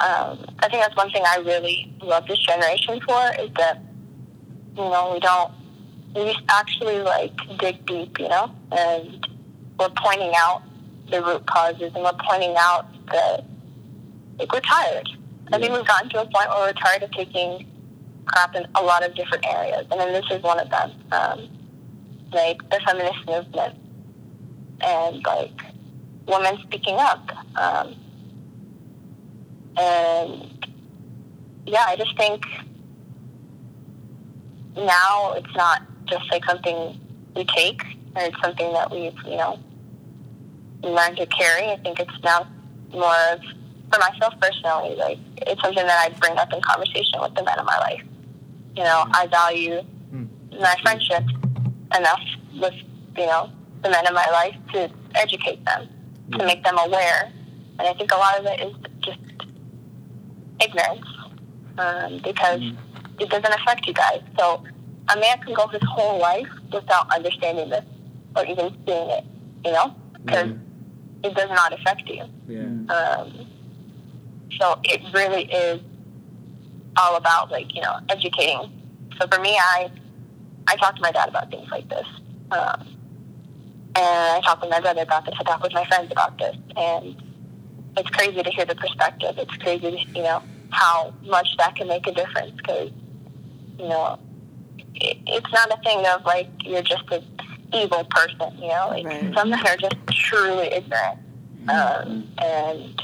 um, 0.00 0.44
I 0.60 0.68
think 0.68 0.82
that's 0.82 0.94
one 0.94 1.10
thing 1.10 1.22
I 1.26 1.38
really 1.38 1.92
love 2.02 2.26
this 2.28 2.38
generation 2.38 3.00
for 3.00 3.32
is 3.40 3.50
that 3.56 3.82
you 4.76 4.84
know 4.84 5.10
we 5.12 5.20
don't 5.20 5.52
we 6.14 6.36
actually 6.48 7.00
like 7.00 7.32
dig 7.58 7.84
deep, 7.86 8.18
you 8.18 8.28
know, 8.28 8.50
and 8.72 9.26
we're 9.78 9.90
pointing 9.96 10.32
out 10.36 10.62
the 11.10 11.22
root 11.22 11.46
causes 11.46 11.92
and 11.94 12.04
we're 12.04 12.12
pointing 12.28 12.54
out 12.56 12.86
that 13.12 13.44
like 14.38 14.52
we're 14.52 14.60
tired. 14.60 15.08
I 15.52 15.58
think 15.58 15.72
we've 15.72 15.86
gotten 15.86 16.10
to 16.10 16.20
a 16.20 16.24
point 16.24 16.48
where 16.50 16.68
we're 16.68 16.72
tired 16.72 17.02
of 17.02 17.10
taking 17.12 17.66
crap 18.26 18.54
in 18.54 18.66
a 18.74 18.82
lot 18.82 19.04
of 19.04 19.14
different 19.14 19.46
areas, 19.46 19.86
and 19.90 19.98
then 20.00 20.12
this 20.12 20.24
is 20.30 20.42
one 20.42 20.60
of 20.60 20.68
them. 20.70 20.92
Um, 21.12 21.48
like 22.32 22.58
the 22.70 22.80
feminist 22.84 23.26
movement 23.26 23.74
and 24.80 25.24
like 25.24 25.62
women 26.26 26.58
speaking 26.62 26.96
up. 26.98 27.30
Um, 27.56 27.96
and 29.76 30.66
yeah, 31.66 31.84
I 31.86 31.96
just 31.96 32.16
think 32.16 32.44
now 34.76 35.32
it's 35.32 35.56
not 35.56 35.82
just 36.06 36.30
like 36.30 36.44
something 36.44 37.00
we 37.34 37.44
take 37.44 37.82
and 38.16 38.32
it's 38.32 38.42
something 38.42 38.72
that 38.72 38.90
we've, 38.90 39.16
you 39.24 39.36
know, 39.36 39.58
learned 40.82 41.16
to 41.18 41.26
carry. 41.26 41.70
I 41.70 41.76
think 41.76 42.00
it's 42.00 42.22
now 42.22 42.46
more 42.90 43.14
of, 43.32 43.40
for 43.92 43.98
myself 43.98 44.34
personally, 44.40 44.96
like 44.96 45.18
it's 45.46 45.60
something 45.62 45.86
that 45.86 46.10
I 46.10 46.18
bring 46.18 46.36
up 46.38 46.52
in 46.52 46.60
conversation 46.60 47.20
with 47.20 47.34
the 47.34 47.42
men 47.44 47.58
in 47.58 47.64
my 47.64 47.78
life. 47.78 48.02
You 48.76 48.84
know, 48.84 49.04
I 49.12 49.26
value 49.26 49.82
my 50.60 50.74
friendship 50.82 51.24
enough 51.96 52.20
with, 52.60 52.74
you 53.16 53.26
know, 53.26 53.50
the 53.82 53.90
men 53.90 54.06
in 54.06 54.14
my 54.14 54.28
life 54.30 54.54
to 54.72 54.90
educate 55.14 55.64
them, 55.64 55.88
to 56.32 56.44
make 56.44 56.62
them 56.64 56.78
aware. 56.78 57.32
And 57.78 57.88
I 57.88 57.94
think 57.94 58.12
a 58.12 58.16
lot 58.16 58.38
of 58.38 58.46
it 58.46 58.60
is 58.60 58.74
just 59.00 59.18
ignorance 60.60 61.06
um, 61.78 62.20
because 62.22 62.60
it 63.20 63.28
doesn't 63.28 63.54
affect 63.54 63.86
you 63.86 63.94
guys. 63.94 64.20
So 64.38 64.64
a 65.08 65.18
man 65.18 65.38
can 65.40 65.54
go 65.54 65.66
his 65.68 65.82
whole 65.88 66.18
life 66.18 66.48
without 66.72 67.12
understanding 67.14 67.70
this 67.70 67.84
or 68.36 68.44
even 68.44 68.76
seeing 68.86 69.10
it, 69.10 69.24
you 69.64 69.72
know, 69.72 69.94
because 70.24 70.50
it 71.24 71.34
does 71.34 71.50
not 71.50 71.72
affect 71.72 72.08
you. 72.08 72.24
Yeah. 72.48 72.94
Um, 72.94 73.47
so 74.58 74.78
it 74.84 75.00
really 75.12 75.44
is 75.44 75.80
all 76.96 77.16
about 77.16 77.50
like 77.50 77.74
you 77.74 77.82
know 77.82 77.98
educating. 78.08 78.72
So 79.20 79.26
for 79.28 79.40
me, 79.40 79.56
I 79.58 79.90
I 80.66 80.76
talk 80.76 80.96
to 80.96 81.02
my 81.02 81.12
dad 81.12 81.28
about 81.28 81.50
things 81.50 81.68
like 81.70 81.88
this, 81.88 82.06
um, 82.50 82.86
and 83.94 83.96
I 84.36 84.40
talk 84.44 84.60
with 84.60 84.70
my 84.70 84.80
brother 84.80 85.02
about 85.02 85.24
this. 85.24 85.34
I 85.38 85.42
talk 85.44 85.62
with 85.62 85.72
my 85.72 85.84
friends 85.86 86.10
about 86.12 86.38
this, 86.38 86.56
and 86.76 87.16
it's 87.96 88.10
crazy 88.10 88.42
to 88.42 88.50
hear 88.50 88.64
the 88.64 88.74
perspective. 88.76 89.34
It's 89.38 89.56
crazy, 89.56 89.90
to, 89.90 89.98
you 90.18 90.22
know, 90.22 90.42
how 90.70 91.12
much 91.24 91.56
that 91.58 91.74
can 91.76 91.88
make 91.88 92.06
a 92.06 92.12
difference 92.12 92.52
because 92.56 92.90
you 93.78 93.88
know 93.88 94.18
it, 94.94 95.18
it's 95.26 95.52
not 95.52 95.70
a 95.70 95.80
thing 95.82 96.04
of 96.06 96.24
like 96.24 96.48
you're 96.64 96.82
just 96.82 97.04
an 97.12 97.24
evil 97.72 98.04
person. 98.10 98.56
You 98.58 98.68
know, 98.68 98.86
like 98.90 99.06
Right. 99.06 99.34
some 99.34 99.50
that 99.50 99.66
are 99.66 99.76
just 99.76 99.96
truly 100.10 100.66
ignorant, 100.66 101.18
um, 101.68 102.28
and 102.38 103.02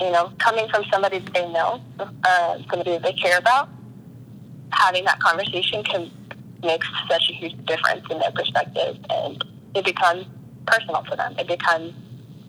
you 0.00 0.10
know, 0.10 0.32
coming 0.38 0.68
from 0.68 0.84
somebody 0.90 1.18
that 1.18 1.32
they 1.34 1.46
know, 1.52 1.80
uh, 1.98 2.58
somebody 2.70 2.92
that 2.92 3.02
they 3.02 3.12
care 3.12 3.38
about, 3.38 3.68
having 4.72 5.04
that 5.04 5.20
conversation 5.20 5.82
can 5.84 6.10
make 6.62 6.82
such 7.08 7.28
a 7.30 7.32
huge 7.34 7.54
difference 7.66 8.04
in 8.10 8.18
their 8.18 8.30
perspective, 8.32 8.98
and 9.10 9.44
it 9.74 9.84
becomes 9.84 10.26
personal 10.66 11.04
for 11.04 11.16
them. 11.16 11.34
It 11.38 11.46
becomes, 11.48 11.92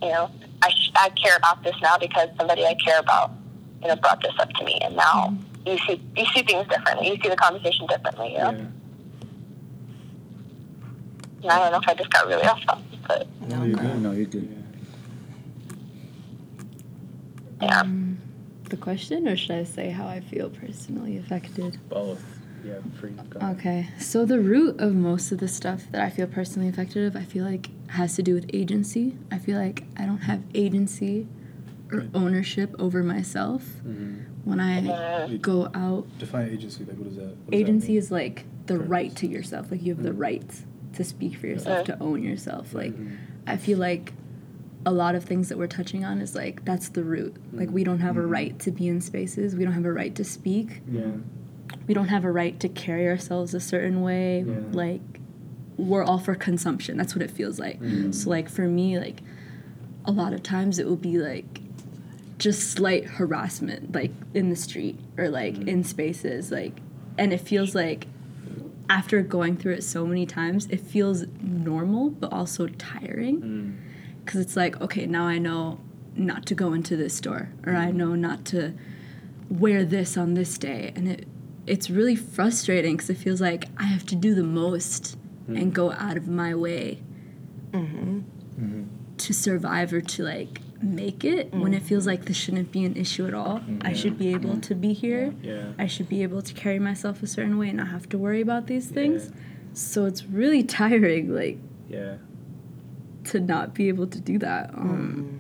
you 0.02 0.10
know, 0.10 0.30
I, 0.62 0.70
sh- 0.70 0.92
I 0.96 1.10
care 1.10 1.36
about 1.38 1.64
this 1.64 1.76
now 1.82 1.98
because 1.98 2.30
somebody 2.38 2.66
I 2.66 2.76
care 2.76 3.00
about, 3.00 3.32
you 3.82 3.88
know, 3.88 3.96
brought 3.98 4.22
this 4.22 4.34
up 4.40 4.50
to 4.54 4.64
me, 4.64 4.80
and 4.82 4.96
now 4.96 5.36
you 5.66 5.78
see 5.80 6.02
you 6.16 6.26
see 6.28 6.44
things 6.44 6.68
differently. 6.68 7.10
You 7.10 7.18
see 7.22 7.30
the 7.30 7.36
conversation 7.36 7.86
differently. 7.88 8.34
You 8.34 8.38
know, 8.40 8.68
Yeah. 11.42 11.56
I 11.56 11.60
don't 11.60 11.72
know 11.72 11.80
if 11.80 11.88
I 11.88 11.94
just 11.96 12.10
got 12.12 12.28
really 12.28 12.44
off 12.44 12.62
topic, 12.66 12.84
but 13.08 13.28
No, 13.48 13.64
you're 13.64 13.76
good. 13.78 14.02
No, 14.02 14.12
you're 14.12 14.26
good. 14.26 14.61
Yeah. 17.62 17.82
Um, 17.82 18.20
the 18.70 18.78
question, 18.78 19.28
or 19.28 19.36
should 19.36 19.52
I 19.52 19.64
say 19.64 19.90
how 19.90 20.08
I 20.08 20.20
feel 20.22 20.50
personally 20.50 21.18
affected? 21.18 21.78
Both. 21.90 22.24
Yeah, 22.64 22.76
free. 23.00 23.12
Okay, 23.42 23.90
so 24.00 24.24
the 24.24 24.40
root 24.40 24.80
of 24.80 24.94
most 24.94 25.32
of 25.32 25.40
the 25.40 25.48
stuff 25.48 25.84
that 25.92 26.02
I 26.02 26.10
feel 26.12 26.28
personally 26.28 26.70
affected 26.70 27.06
of, 27.08 27.16
I 27.16 27.24
feel 27.26 27.44
like 27.44 27.70
has 27.90 28.16
to 28.18 28.24
do 28.24 28.36
with 28.36 28.50
agency. 28.54 29.18
I 29.32 29.40
feel 29.40 29.58
like 29.58 29.84
I 29.98 30.06
don't 30.06 30.20
have 30.20 30.44
agency 30.54 31.28
or 31.92 32.06
ownership 32.14 32.76
over 32.80 33.02
myself 33.04 33.64
Mm-hmm. 33.86 34.16
when 34.50 34.60
I 34.60 35.38
go 35.42 35.72
out. 35.74 36.06
Define 36.20 36.50
agency. 36.50 36.86
Like, 36.86 36.98
what 36.98 37.08
is 37.08 37.16
that? 37.18 37.36
What 37.46 37.54
Agency 37.56 37.90
mean? 37.90 37.98
is 37.98 38.12
like 38.12 38.46
the 38.68 38.78
right 38.78 39.14
to 39.18 39.28
yourself. 39.28 39.72
Like 39.72 39.82
you 39.82 39.94
have 39.96 40.04
the 40.04 40.14
right 40.14 40.50
to 40.94 41.04
speak 41.04 41.38
for 41.38 41.48
yourself, 41.48 41.86
to 41.88 42.00
own 42.00 42.22
yourself. 42.24 42.74
Like 42.76 42.94
I 43.48 43.58
feel 43.58 43.80
like 43.80 44.14
a 44.86 44.92
lot 44.92 45.16
of 45.16 45.24
things 45.24 45.50
that 45.50 45.58
we're 45.58 45.68
touching 45.68 46.04
on 46.04 46.22
is 46.22 46.36
like 46.36 46.66
that's 46.66 46.90
the 46.90 47.04
root. 47.04 47.36
Like 47.54 47.70
we 47.70 47.84
don't 47.84 48.00
have 48.00 48.18
a 48.18 48.22
mm-hmm. 48.22 48.30
right 48.30 48.60
to 48.60 48.72
be 48.72 48.88
in 48.88 49.02
spaces. 49.02 49.56
We 49.56 49.64
don't 49.64 49.74
have 49.74 49.86
a 49.86 49.94
right 49.94 50.14
to 50.16 50.24
speak. 50.24 50.82
Yeah. 50.90 51.12
we 51.88 51.94
don't 51.94 52.08
have 52.08 52.26
a 52.26 52.32
right 52.32 52.60
to 52.60 52.70
carry 52.70 53.08
ourselves 53.08 53.54
a 53.54 53.60
certain 53.60 54.02
way. 54.02 54.44
Yeah. 54.48 54.56
like 54.72 55.02
we're 55.78 56.04
all 56.04 56.20
for 56.20 56.36
consumption. 56.36 56.98
That's 56.98 57.16
what 57.16 57.22
it 57.22 57.32
feels 57.32 57.60
like. 57.60 57.80
Mm-hmm. 57.80 58.12
So 58.12 58.30
like 58.30 58.50
for 58.50 58.68
me 58.68 58.98
like 59.00 59.22
a 60.06 60.12
lot 60.12 60.34
of 60.34 60.42
times 60.42 60.80
it 60.80 60.88
will 60.88 60.96
be 60.96 61.18
like 61.18 61.62
just 62.38 62.72
slight 62.72 63.06
harassment 63.06 63.94
like 63.94 64.12
in 64.34 64.50
the 64.50 64.56
street 64.56 65.00
or 65.18 65.30
like 65.30 65.56
mm-hmm. 65.56 65.70
in 65.70 65.84
spaces. 65.84 66.52
Like 66.52 66.80
and 67.18 67.32
it 67.34 67.42
feels 67.42 67.76
like 67.76 68.08
after 68.90 69.22
going 69.22 69.56
through 69.56 69.74
it 69.74 69.84
so 69.84 70.06
many 70.06 70.26
times 70.26 70.68
it 70.70 70.82
feels 70.82 71.24
normal 71.42 72.10
but 72.10 72.34
also 72.34 72.68
tiring 72.68 73.42
mm. 73.42 73.91
Because 74.24 74.40
it's 74.40 74.56
like 74.56 74.80
okay 74.82 75.06
now 75.06 75.26
i 75.26 75.38
know 75.38 75.80
not 76.16 76.46
to 76.46 76.56
go 76.56 76.74
into 76.74 76.96
this 76.96 77.14
store 77.14 77.50
or 77.66 77.76
i 77.76 77.92
know 77.92 78.16
not 78.16 78.46
to 78.46 78.74
wear 79.52 79.84
this 79.84 80.18
on 80.18 80.34
this 80.34 80.58
day. 80.58 80.94
And 80.96 81.08
it 81.08 81.28
it's 81.68 81.92
really 81.92 82.16
frustrating 82.16 82.96
because 82.98 83.12
it 83.12 83.18
feels 83.18 83.40
like 83.40 83.66
i 83.78 83.84
have 83.84 84.04
to 84.08 84.16
do 84.16 84.34
the 84.34 84.44
most 84.44 85.16
hmm. 85.46 85.56
and 85.56 85.76
go 85.76 85.92
out 85.92 86.18
of 86.18 86.28
my 86.28 86.56
way 86.56 87.00
mm-hmm. 87.70 88.18
Mm-hmm. 88.60 88.84
to 89.18 89.34
survive 89.34 89.94
or 89.94 90.02
to 90.02 90.24
like 90.24 90.60
make 90.82 91.24
it 91.24 91.54
when 91.54 91.76
it 91.76 91.84
feels 91.84 92.04
mm-hmm. 92.04 92.10
like 92.10 92.26
this 92.26 92.36
shouldn't 92.36 92.72
be 92.72 92.84
an 92.84 92.96
issue 92.96 93.28
at 93.28 93.36
all. 93.36 93.62
I 93.82 93.94
should 93.94 94.18
be 94.18 94.34
able 94.34 94.60
to 94.62 94.74
be 94.74 94.94
here. 94.94 95.36
Yeah. 95.44 95.74
i 95.78 95.86
should 95.86 96.10
be 96.10 96.24
able 96.24 96.42
to 96.42 96.54
carry 96.56 96.80
myself 96.80 97.22
a 97.22 97.28
certain 97.28 97.60
way 97.60 97.68
and 97.68 97.78
not 97.78 97.90
have 97.90 98.10
to 98.10 98.18
worry 98.18 98.42
about 98.42 98.66
these 98.66 98.88
things. 98.88 99.32
So 99.74 100.06
it's 100.06 100.26
really 100.26 100.64
tiring 100.82 101.36
like 101.36 101.60
Yeah. 101.88 102.16
To 103.26 103.40
not 103.40 103.74
be 103.74 103.88
able 103.88 104.08
to 104.08 104.20
do 104.20 104.38
that. 104.40 104.74
Um, 104.74 105.40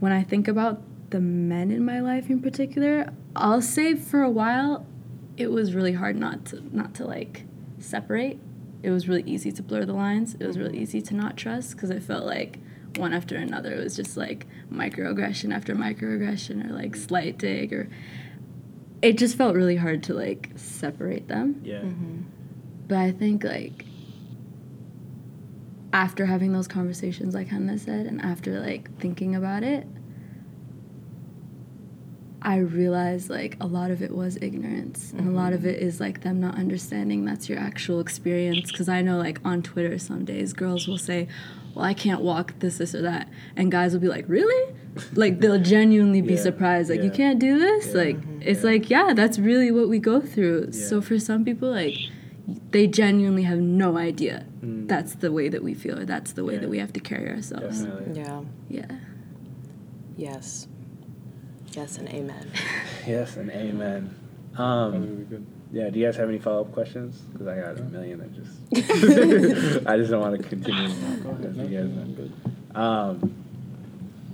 When 0.00 0.12
I 0.12 0.22
think 0.22 0.48
about 0.48 0.82
the 1.10 1.20
men 1.20 1.70
in 1.70 1.84
my 1.84 2.00
life 2.00 2.30
in 2.30 2.40
particular, 2.40 3.12
I'll 3.36 3.62
say 3.62 3.94
for 3.94 4.22
a 4.22 4.30
while, 4.30 4.86
it 5.36 5.50
was 5.50 5.74
really 5.74 5.92
hard 5.92 6.16
not 6.16 6.44
to 6.46 6.76
not 6.76 6.94
to 6.94 7.04
like 7.06 7.44
separate. 7.78 8.38
It 8.82 8.90
was 8.90 9.08
really 9.08 9.22
easy 9.26 9.52
to 9.52 9.62
blur 9.62 9.84
the 9.84 9.92
lines. 9.92 10.34
It 10.40 10.46
was 10.46 10.58
really 10.58 10.78
easy 10.78 11.00
to 11.02 11.14
not 11.14 11.36
trust 11.36 11.72
because 11.72 11.90
it 11.90 12.02
felt 12.02 12.24
like 12.24 12.58
one 12.96 13.12
after 13.12 13.36
another. 13.36 13.72
It 13.72 13.84
was 13.84 13.94
just 13.96 14.16
like 14.16 14.46
microaggression 14.72 15.54
after 15.54 15.74
microaggression 15.74 16.68
or 16.68 16.72
like 16.72 16.96
slight 16.96 17.38
dig 17.38 17.72
or. 17.72 17.88
It 19.02 19.18
just 19.18 19.36
felt 19.36 19.56
really 19.56 19.74
hard 19.76 20.04
to 20.04 20.14
like 20.14 20.50
separate 20.54 21.26
them. 21.26 21.60
Yeah. 21.64 21.82
But 22.86 22.98
I 22.98 23.10
think 23.10 23.42
like 23.42 23.84
after 25.92 26.26
having 26.26 26.52
those 26.52 26.68
conversations, 26.68 27.34
like 27.34 27.48
Hannah 27.48 27.78
said, 27.78 28.06
and 28.06 28.20
after 28.22 28.60
like 28.60 28.98
thinking 28.98 29.34
about 29.34 29.62
it, 29.62 29.86
I 32.40 32.56
realized 32.56 33.30
like 33.30 33.56
a 33.60 33.66
lot 33.66 33.90
of 33.90 34.02
it 34.02 34.10
was 34.10 34.36
ignorance, 34.40 35.12
and 35.12 35.28
a 35.28 35.30
lot 35.30 35.52
of 35.52 35.60
mm-hmm. 35.60 35.68
it 35.70 35.78
is 35.80 36.00
like 36.00 36.22
them 36.22 36.40
not 36.40 36.56
understanding 36.56 37.24
that's 37.24 37.48
your 37.48 37.58
actual 37.58 38.00
experience. 38.00 38.72
Because 38.72 38.88
I 38.88 39.02
know 39.02 39.18
like 39.18 39.38
on 39.44 39.62
Twitter 39.62 39.98
some 39.98 40.24
days 40.24 40.52
girls 40.52 40.88
will 40.88 40.98
say, 40.98 41.28
"Well, 41.74 41.84
I 41.84 41.94
can't 41.94 42.22
walk 42.22 42.54
this, 42.58 42.78
this, 42.78 42.94
or 42.94 43.02
that," 43.02 43.28
and 43.54 43.70
guys 43.70 43.92
will 43.92 44.00
be 44.00 44.08
like, 44.08 44.24
"Really?" 44.28 44.74
like 45.14 45.40
they'll 45.40 45.62
genuinely 45.76 46.22
be 46.22 46.34
Yeah, 46.34 46.40
surprised, 46.40 46.90
like 46.90 47.02
you 47.02 47.10
can't 47.10 47.38
do 47.38 47.58
this. 47.58 47.88
Yeah, 47.88 48.00
Like 48.00 48.16
mm-hmm. 48.16 48.42
it's 48.42 48.64
yeah. 48.64 48.70
like 48.70 48.90
yeah, 48.90 49.12
that's 49.14 49.38
really 49.38 49.70
what 49.70 49.88
we 49.88 49.98
go 49.98 50.20
through. 50.20 50.72
So 50.72 51.00
for 51.00 51.18
some 51.18 51.44
people, 51.44 51.70
like 51.70 51.94
they 52.70 52.86
genuinely 52.86 53.42
have 53.44 53.58
no 53.58 53.96
idea 53.96 54.46
Mm. 54.62 54.86
that's 54.88 55.14
the 55.16 55.32
way 55.32 55.48
that 55.48 55.62
we 55.64 55.74
feel 55.74 55.98
or 55.98 56.04
that's 56.04 56.32
the 56.34 56.44
way 56.44 56.54
Yeah. 56.54 56.60
that 56.60 56.70
we 56.70 56.78
have 56.78 56.92
to 56.92 57.00
carry 57.00 57.28
ourselves. 57.28 57.82
Definitely. 57.82 58.20
Yeah. 58.20 58.42
Yeah. 58.68 58.86
Yes. 60.16 60.68
Yes 61.72 61.98
and 61.98 62.08
amen. 62.08 62.50
Yes, 63.06 63.36
and 63.36 63.50
amen. 63.50 64.14
Um, 64.56 65.26
yeah. 65.72 65.90
Do 65.90 65.98
you 65.98 66.06
guys 66.06 66.14
have 66.16 66.28
any 66.28 66.38
follow 66.38 66.60
up 66.60 66.70
questions? 66.72 67.18
Because 67.32 67.48
I 67.48 67.58
got 67.58 67.78
a 67.80 67.82
million 67.82 68.18
that 68.20 68.32
just. 68.32 69.86
I 69.88 69.96
just 69.96 70.10
don't 70.10 70.20
want 70.20 70.40
to 70.40 70.48
continue. 70.48 70.84
if 70.90 71.70
you 71.70 71.78
guys. 71.78 72.30
Um, 72.76 73.34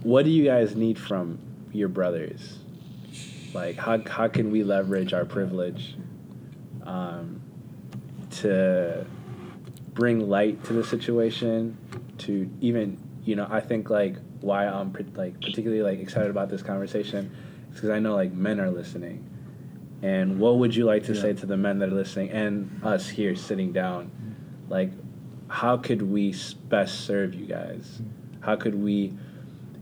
what 0.02 0.24
do 0.26 0.30
you 0.30 0.44
guys 0.44 0.76
need 0.76 0.98
from 0.98 1.38
your 1.72 1.88
brothers? 1.88 2.59
Like, 3.54 3.76
how 3.76 4.02
how 4.06 4.28
can 4.28 4.50
we 4.50 4.62
leverage 4.64 5.14
our 5.14 5.24
privilege 5.24 5.94
um, 6.82 7.40
to 8.31 9.07
bring 9.95 10.29
light 10.29 10.62
to 10.64 10.72
the 10.72 10.85
situation? 10.85 11.76
To 12.18 12.51
even, 12.61 12.99
you 13.24 13.37
know, 13.37 13.47
I 13.51 13.61
think 13.61 13.91
like 13.91 14.16
why 14.41 14.66
I'm 14.66 14.93
pr- 14.93 15.03
like 15.14 15.41
particularly 15.41 15.83
like 15.83 16.01
excited 16.01 16.31
about 16.31 16.49
this 16.49 16.62
conversation 16.62 17.35
is 17.70 17.74
because 17.74 17.91
I 17.91 17.99
know 17.99 18.14
like 18.14 18.33
men 18.33 18.61
are 18.61 18.70
listening. 18.70 19.24
And 20.03 20.39
what 20.39 20.59
would 20.59 20.76
you 20.76 20.85
like 20.85 21.05
to 21.05 21.14
say 21.14 21.33
to 21.33 21.47
the 21.47 21.57
men 21.57 21.81
that 21.81 21.89
are 21.89 21.95
listening 21.95 22.31
and 22.31 22.81
us 22.85 23.09
here 23.09 23.35
sitting 23.35 23.72
down? 23.72 24.12
Like, 24.68 24.93
how 25.49 25.76
could 25.76 26.03
we 26.03 26.35
best 26.68 27.01
serve 27.01 27.35
you 27.35 27.47
guys? 27.47 28.01
How 28.41 28.55
could 28.55 28.74
we, 28.74 29.12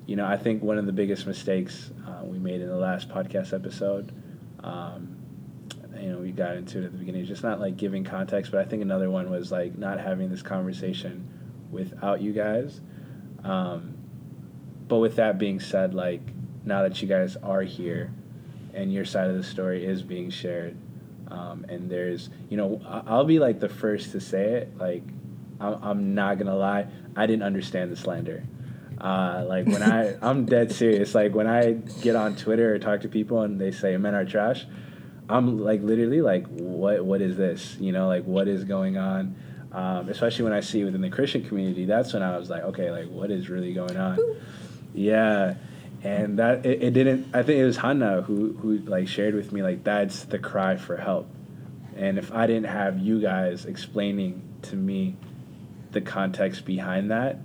you 0.07 0.17
know, 0.17 0.25
I 0.25 0.39
think 0.39 0.63
one 0.63 0.79
of 0.79 0.87
the 0.87 0.93
biggest 0.93 1.27
mistakes 1.27 1.91
uh, 2.07 2.25
we 2.25 2.39
made 2.39 2.63
in 2.63 2.69
the 2.69 2.77
last 2.77 3.11
podcast 3.11 3.53
episode, 3.53 4.11
um, 4.65 5.16
you 6.07 6.13
know 6.13 6.19
we 6.19 6.31
got 6.31 6.55
into 6.55 6.79
it 6.79 6.85
at 6.85 6.93
the 6.93 6.99
beginning. 6.99 7.23
It's 7.23 7.29
Just 7.29 7.43
not 7.43 7.59
like 7.59 7.77
giving 7.77 8.05
context, 8.05 8.53
but 8.53 8.61
I 8.61 8.65
think 8.65 8.81
another 8.81 9.11
one 9.11 9.29
was 9.29 9.51
like 9.51 9.77
not 9.77 9.99
having 9.99 10.31
this 10.31 10.41
conversation 10.41 11.29
without 11.73 12.21
you 12.21 12.33
guys. 12.33 12.81
Um, 13.43 13.97
but 14.87 14.99
with 14.99 15.17
that 15.17 15.37
being 15.37 15.59
said, 15.59 15.95
like 15.95 16.21
now 16.65 16.83
that 16.83 17.03
you 17.03 17.09
guys 17.09 17.37
are 17.43 17.63
here, 17.63 18.13
and 18.73 18.93
your 18.93 19.05
side 19.05 19.29
of 19.29 19.37
the 19.37 19.43
story 19.43 19.85
is 19.85 20.05
being 20.05 20.31
shared, 20.31 20.77
um, 21.29 21.67
and 21.69 21.91
there's 21.91 22.31
you 22.51 22.57
know 22.57 22.81
I'll 22.87 23.25
be 23.25 23.41
like 23.41 23.59
the 23.59 23.69
first 23.69 24.13
to 24.13 24.21
say 24.21 24.53
it. 24.53 24.79
Like 24.79 25.03
I'm, 25.59 25.83
I'm 25.83 26.15
not 26.15 26.39
gonna 26.39 26.55
lie, 26.55 26.87
I 27.17 27.27
didn't 27.27 27.43
understand 27.43 27.91
the 27.91 27.97
slander. 27.97 28.45
Uh, 29.01 29.45
like 29.49 29.67
when 29.67 29.83
I, 29.83 30.17
I'm 30.23 30.47
dead 30.47 30.71
serious. 30.71 31.17
Like 31.17 31.35
when 31.35 31.49
I 31.49 31.73
get 32.01 32.15
on 32.15 32.37
Twitter 32.37 32.73
or 32.73 32.79
talk 32.79 33.01
to 33.01 33.09
people 33.09 33.43
and 33.43 33.61
they 33.61 33.73
say 33.73 33.97
men 33.97 34.15
are 34.15 34.25
trash, 34.25 34.67
I'm 35.29 35.59
like 35.59 35.83
literally 35.83 36.23
like, 36.23 36.47
what, 36.47 37.05
what 37.05 37.21
is 37.21 37.37
this? 37.37 37.77
You 37.81 37.93
know, 37.93 38.07
like 38.07 38.25
what 38.25 38.49
is 38.49 38.65
going 38.65 38.97
on? 38.97 39.37
Um, 39.73 40.09
especially 40.09 40.45
when 40.45 40.53
I 40.53 40.61
see 40.61 40.85
within 40.85 41.01
the 41.01 41.11
Christian 41.11 41.45
community, 41.47 41.85
that's 41.85 42.13
when 42.13 42.23
I 42.23 42.39
was 42.39 42.49
like, 42.49 42.63
okay, 42.63 42.91
like 42.91 43.09
what 43.09 43.31
is 43.31 43.51
really 43.51 43.75
going 43.75 43.97
on? 43.97 44.19
Yeah, 44.95 45.55
and 46.03 46.39
that 46.39 46.65
it, 46.65 46.83
it 46.83 46.91
didn't. 46.95 47.35
I 47.35 47.43
think 47.43 47.59
it 47.59 47.65
was 47.65 47.77
Hannah 47.77 48.23
who 48.23 48.55
who 48.55 48.79
like 48.79 49.09
shared 49.09 49.35
with 49.35 49.53
me 49.53 49.63
like 49.63 49.85
that's 49.85 50.25
the 50.25 50.39
cry 50.39 50.77
for 50.77 50.97
help, 50.97 51.29
and 51.97 52.17
if 52.19 52.33
I 52.33 52.47
didn't 52.47 52.69
have 52.69 52.99
you 52.99 53.21
guys 53.21 53.67
explaining 53.67 54.43
to 54.63 54.77
me 54.77 55.17
the 55.91 56.01
context 56.01 56.65
behind 56.65 57.11
that, 57.11 57.39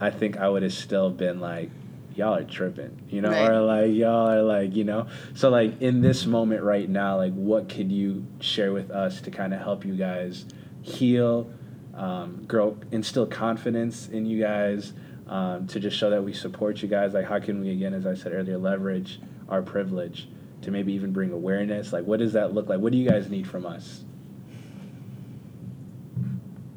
I 0.00 0.10
think 0.10 0.36
I 0.36 0.48
would 0.48 0.62
have 0.62 0.72
still 0.72 1.10
been 1.10 1.40
like, 1.40 1.70
y'all 2.18 2.34
are 2.34 2.42
tripping, 2.44 3.00
you 3.08 3.20
know, 3.22 3.30
Right. 3.30 3.48
or 3.48 3.60
like 3.60 3.92
y'all 3.94 4.28
are 4.28 4.42
like, 4.42 4.74
you 4.74 4.82
know. 4.84 5.06
So 5.34 5.48
like 5.50 5.80
in 5.80 6.00
this 6.00 6.26
moment 6.26 6.62
right 6.64 6.88
now, 6.88 7.16
like 7.16 7.32
what 7.32 7.68
could 7.68 7.92
you 7.92 8.26
share 8.40 8.72
with 8.72 8.90
us 8.90 9.20
to 9.22 9.30
kind 9.30 9.54
of 9.54 9.60
help 9.60 9.84
you 9.84 9.94
guys 9.94 10.44
heal, 10.82 11.48
um, 11.94 12.44
grow, 12.48 12.76
instill 12.90 13.26
confidence 13.26 14.08
in 14.08 14.26
you 14.26 14.40
guys, 14.42 14.92
um, 15.28 15.66
to 15.68 15.78
just 15.78 15.96
show 15.96 16.10
that 16.10 16.22
we 16.24 16.32
support 16.32 16.82
you 16.82 16.88
guys. 16.88 17.14
Like 17.14 17.26
how 17.26 17.38
can 17.38 17.60
we 17.60 17.70
again, 17.70 17.94
as 17.94 18.04
I 18.04 18.14
said 18.14 18.32
earlier, 18.32 18.58
leverage 18.58 19.20
our 19.48 19.62
privilege 19.62 20.28
to 20.62 20.72
maybe 20.72 20.92
even 20.94 21.12
bring 21.12 21.30
awareness? 21.30 21.92
Like 21.92 22.04
what 22.04 22.18
does 22.18 22.32
that 22.32 22.52
look 22.52 22.68
like? 22.68 22.80
What 22.80 22.90
do 22.90 22.98
you 22.98 23.08
guys 23.08 23.30
need 23.30 23.46
from 23.46 23.64
us? 23.64 24.02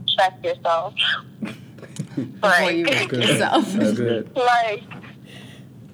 Check 0.08 0.44
yourself. 0.44 0.94
Before 2.16 2.72
you 2.72 2.84
Like, 2.86 2.86
wreck 2.86 3.12
yourself. 3.12 3.74
Good. 3.96 4.36
like 4.36 4.84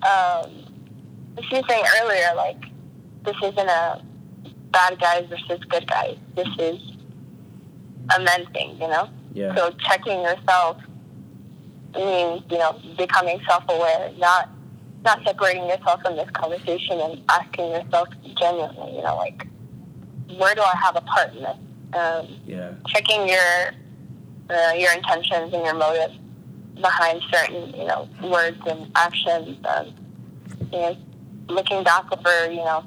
um 0.03 0.67
she 1.49 1.55
was 1.55 1.65
saying 1.69 1.85
earlier, 2.01 2.33
like 2.35 2.61
this 3.23 3.35
isn't 3.43 3.69
a 3.69 4.01
bad 4.71 4.99
guys 4.99 5.25
versus 5.29 5.63
good 5.69 5.87
guys. 5.87 6.17
This 6.35 6.47
is 6.59 6.79
a 8.15 8.19
men 8.21 8.45
thing, 8.53 8.71
you 8.81 8.87
know? 8.87 9.09
Yeah. 9.33 9.55
So 9.55 9.71
checking 9.87 10.21
yourself 10.21 10.77
means, 11.95 12.43
you 12.49 12.57
know, 12.57 12.79
becoming 12.97 13.39
self 13.47 13.63
aware, 13.69 14.11
not 14.17 14.49
not 15.03 15.23
separating 15.25 15.67
yourself 15.67 16.01
from 16.01 16.15
this 16.15 16.29
conversation 16.31 16.99
and 16.99 17.21
asking 17.29 17.71
yourself 17.71 18.09
genuinely, 18.39 18.95
you 18.97 19.03
know, 19.03 19.15
like 19.15 19.45
where 20.37 20.55
do 20.55 20.61
I 20.61 20.75
have 20.81 20.95
a 20.95 21.01
part 21.01 21.33
in 21.35 21.43
this? 21.43 21.57
Um, 21.93 22.27
Yeah. 22.45 22.73
checking 22.87 23.27
your 23.27 23.71
uh, 24.49 24.73
your 24.75 24.91
intentions 24.93 25.53
and 25.53 25.63
your 25.65 25.73
motives 25.75 26.17
behind 26.81 27.21
certain 27.31 27.73
you 27.75 27.85
know 27.85 28.07
words 28.23 28.57
and 28.67 28.91
actions. 28.95 29.57
Um, 29.65 29.93
you 30.71 30.79
know, 30.79 30.97
looking 31.49 31.83
back 31.83 32.05
over 32.11 32.51
you 32.51 32.57
know 32.57 32.83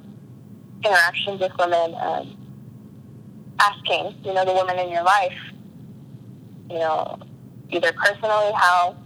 interactions 0.84 1.40
with 1.40 1.52
women, 1.58 1.94
um, 2.00 2.36
asking 3.60 4.14
you 4.24 4.32
know 4.32 4.44
the 4.44 4.52
women 4.52 4.78
in 4.78 4.90
your 4.90 5.02
life, 5.02 5.38
you 6.70 6.78
know, 6.78 7.18
either 7.70 7.92
personally 7.92 8.52
how 8.54 8.96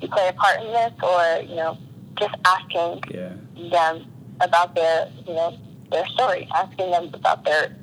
you 0.00 0.08
play 0.08 0.28
a 0.28 0.32
part 0.32 0.60
in 0.60 0.72
this, 0.72 0.92
or 1.02 1.42
you 1.42 1.56
know 1.56 1.78
just 2.18 2.34
asking 2.44 3.02
Yeah. 3.10 3.32
them 3.70 4.06
about 4.40 4.74
their 4.74 5.08
you 5.26 5.34
know 5.34 5.56
their 5.90 6.06
story, 6.08 6.48
asking 6.54 6.90
them 6.90 7.10
about 7.14 7.44
their 7.44 7.76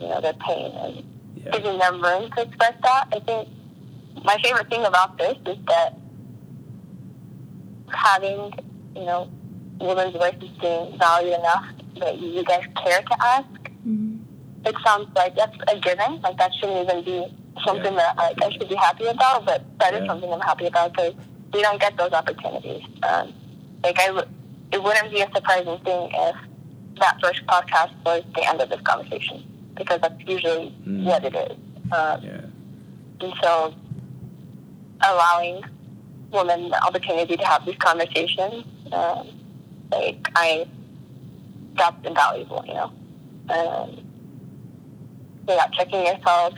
you 0.00 0.08
know 0.08 0.20
their 0.20 0.34
pain 0.34 0.72
and 0.72 1.04
Yeah. 1.36 1.50
giving 1.52 1.78
them 1.78 2.02
room 2.02 2.30
to 2.32 2.42
express 2.42 2.74
that. 2.82 3.08
I 3.12 3.20
think 3.20 3.48
my 4.24 4.36
favorite 4.42 4.68
thing 4.70 4.84
about 4.84 5.16
this 5.18 5.36
is 5.46 5.58
that 5.66 5.94
having, 7.92 8.52
you 8.96 9.04
know, 9.04 9.30
women's 9.80 10.14
voices 10.16 10.48
being 10.60 10.98
valued 10.98 11.34
enough 11.38 11.64
that 12.00 12.18
you 12.18 12.42
guys 12.44 12.64
care 12.82 13.02
to 13.02 13.16
ask. 13.24 13.46
It 14.66 14.74
sounds 14.84 15.08
like 15.14 15.36
that's 15.36 15.56
a 15.68 15.78
given. 15.80 16.20
Like 16.22 16.38
that 16.38 16.52
shouldn't 16.54 16.88
even 16.90 17.04
be 17.04 17.26
something 17.66 17.92
Yeah. 17.92 18.12
that 18.14 18.16
like 18.16 18.42
I 18.42 18.50
should 18.50 18.68
be 18.68 18.74
happy 18.74 19.04
about, 19.06 19.44
but 19.44 19.62
that 19.78 19.94
is 19.94 20.00
Yeah. 20.00 20.06
something 20.06 20.32
I'm 20.32 20.40
happy 20.40 20.66
about 20.66 20.92
because 20.94 21.14
we 21.52 21.60
don't 21.62 21.78
get 21.80 21.96
those 21.96 22.12
opportunities. 22.12 22.82
Um, 23.02 23.32
like 23.82 23.98
I, 24.00 24.06
w- 24.06 24.26
it 24.72 24.82
wouldn't 24.82 25.10
be 25.10 25.20
a 25.20 25.28
surprising 25.34 25.78
thing 25.84 26.10
if 26.14 26.36
that 27.00 27.18
first 27.22 27.44
podcast 27.46 27.90
was 28.06 28.22
the 28.34 28.48
end 28.48 28.60
of 28.62 28.70
this 28.70 28.80
conversation 28.80 29.44
because 29.76 30.00
that's 30.00 30.20
usually 30.26 30.74
Mm. 30.86 31.04
what 31.04 31.24
it 31.24 31.34
is. 31.34 31.52
Um, 31.92 32.22
Yeah. 32.22 32.40
and 33.20 33.34
so 33.42 33.74
allowing 35.08 35.62
women 36.30 36.70
the 36.70 36.84
opportunity 36.84 37.36
to 37.36 37.44
have 37.44 37.64
these 37.64 37.76
conversations, 37.76 38.64
um, 38.92 39.28
like 39.90 40.28
I, 40.34 40.66
that's 41.76 41.96
invaluable, 42.04 42.64
you 42.66 42.74
know. 42.74 42.92
Um, 43.50 44.00
so 45.46 45.54
yeah, 45.54 45.66
checking 45.72 46.06
yourself, 46.06 46.54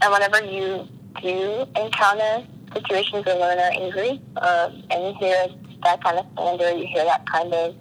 and 0.00 0.12
whenever 0.12 0.42
you 0.44 0.88
do 1.22 1.66
encounter 1.76 2.46
situations 2.74 3.24
where 3.26 3.36
women 3.36 3.58
are 3.58 3.72
angry, 3.72 4.20
um, 4.36 4.82
and 4.90 5.04
you 5.06 5.14
hear 5.20 5.46
that 5.82 6.02
kind 6.02 6.18
of 6.18 6.26
slander, 6.34 6.72
you 6.72 6.86
hear 6.86 7.04
that 7.04 7.26
kind 7.26 7.52
of 7.52 7.74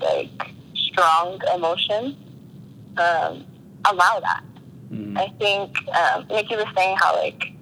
like 0.00 0.50
strong 0.74 1.40
emotion, 1.54 2.16
um, 2.98 3.44
allow 3.86 4.20
that. 4.20 4.44
Mhm. 4.92 5.18
I 5.18 5.28
think 5.38 5.76
um, 5.96 6.26
Nikki 6.28 6.54
was 6.56 6.66
saying 6.76 6.96
how 7.00 7.16
like 7.16 7.52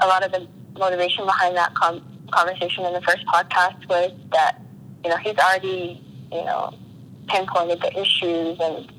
a 0.00 0.06
lot 0.06 0.24
of 0.24 0.32
the 0.32 0.46
motivation 0.78 1.24
behind 1.24 1.56
that 1.56 1.74
com- 1.74 2.04
conversation 2.32 2.84
in 2.84 2.92
the 2.92 3.00
first 3.02 3.24
podcast 3.26 3.86
was 3.88 4.12
that 4.32 4.60
you 5.04 5.10
know 5.10 5.16
he's 5.18 5.36
already 5.38 6.02
you 6.32 6.44
know 6.44 6.72
pinpointed 7.28 7.80
the 7.80 8.00
issues 8.00 8.58
and 8.60 8.90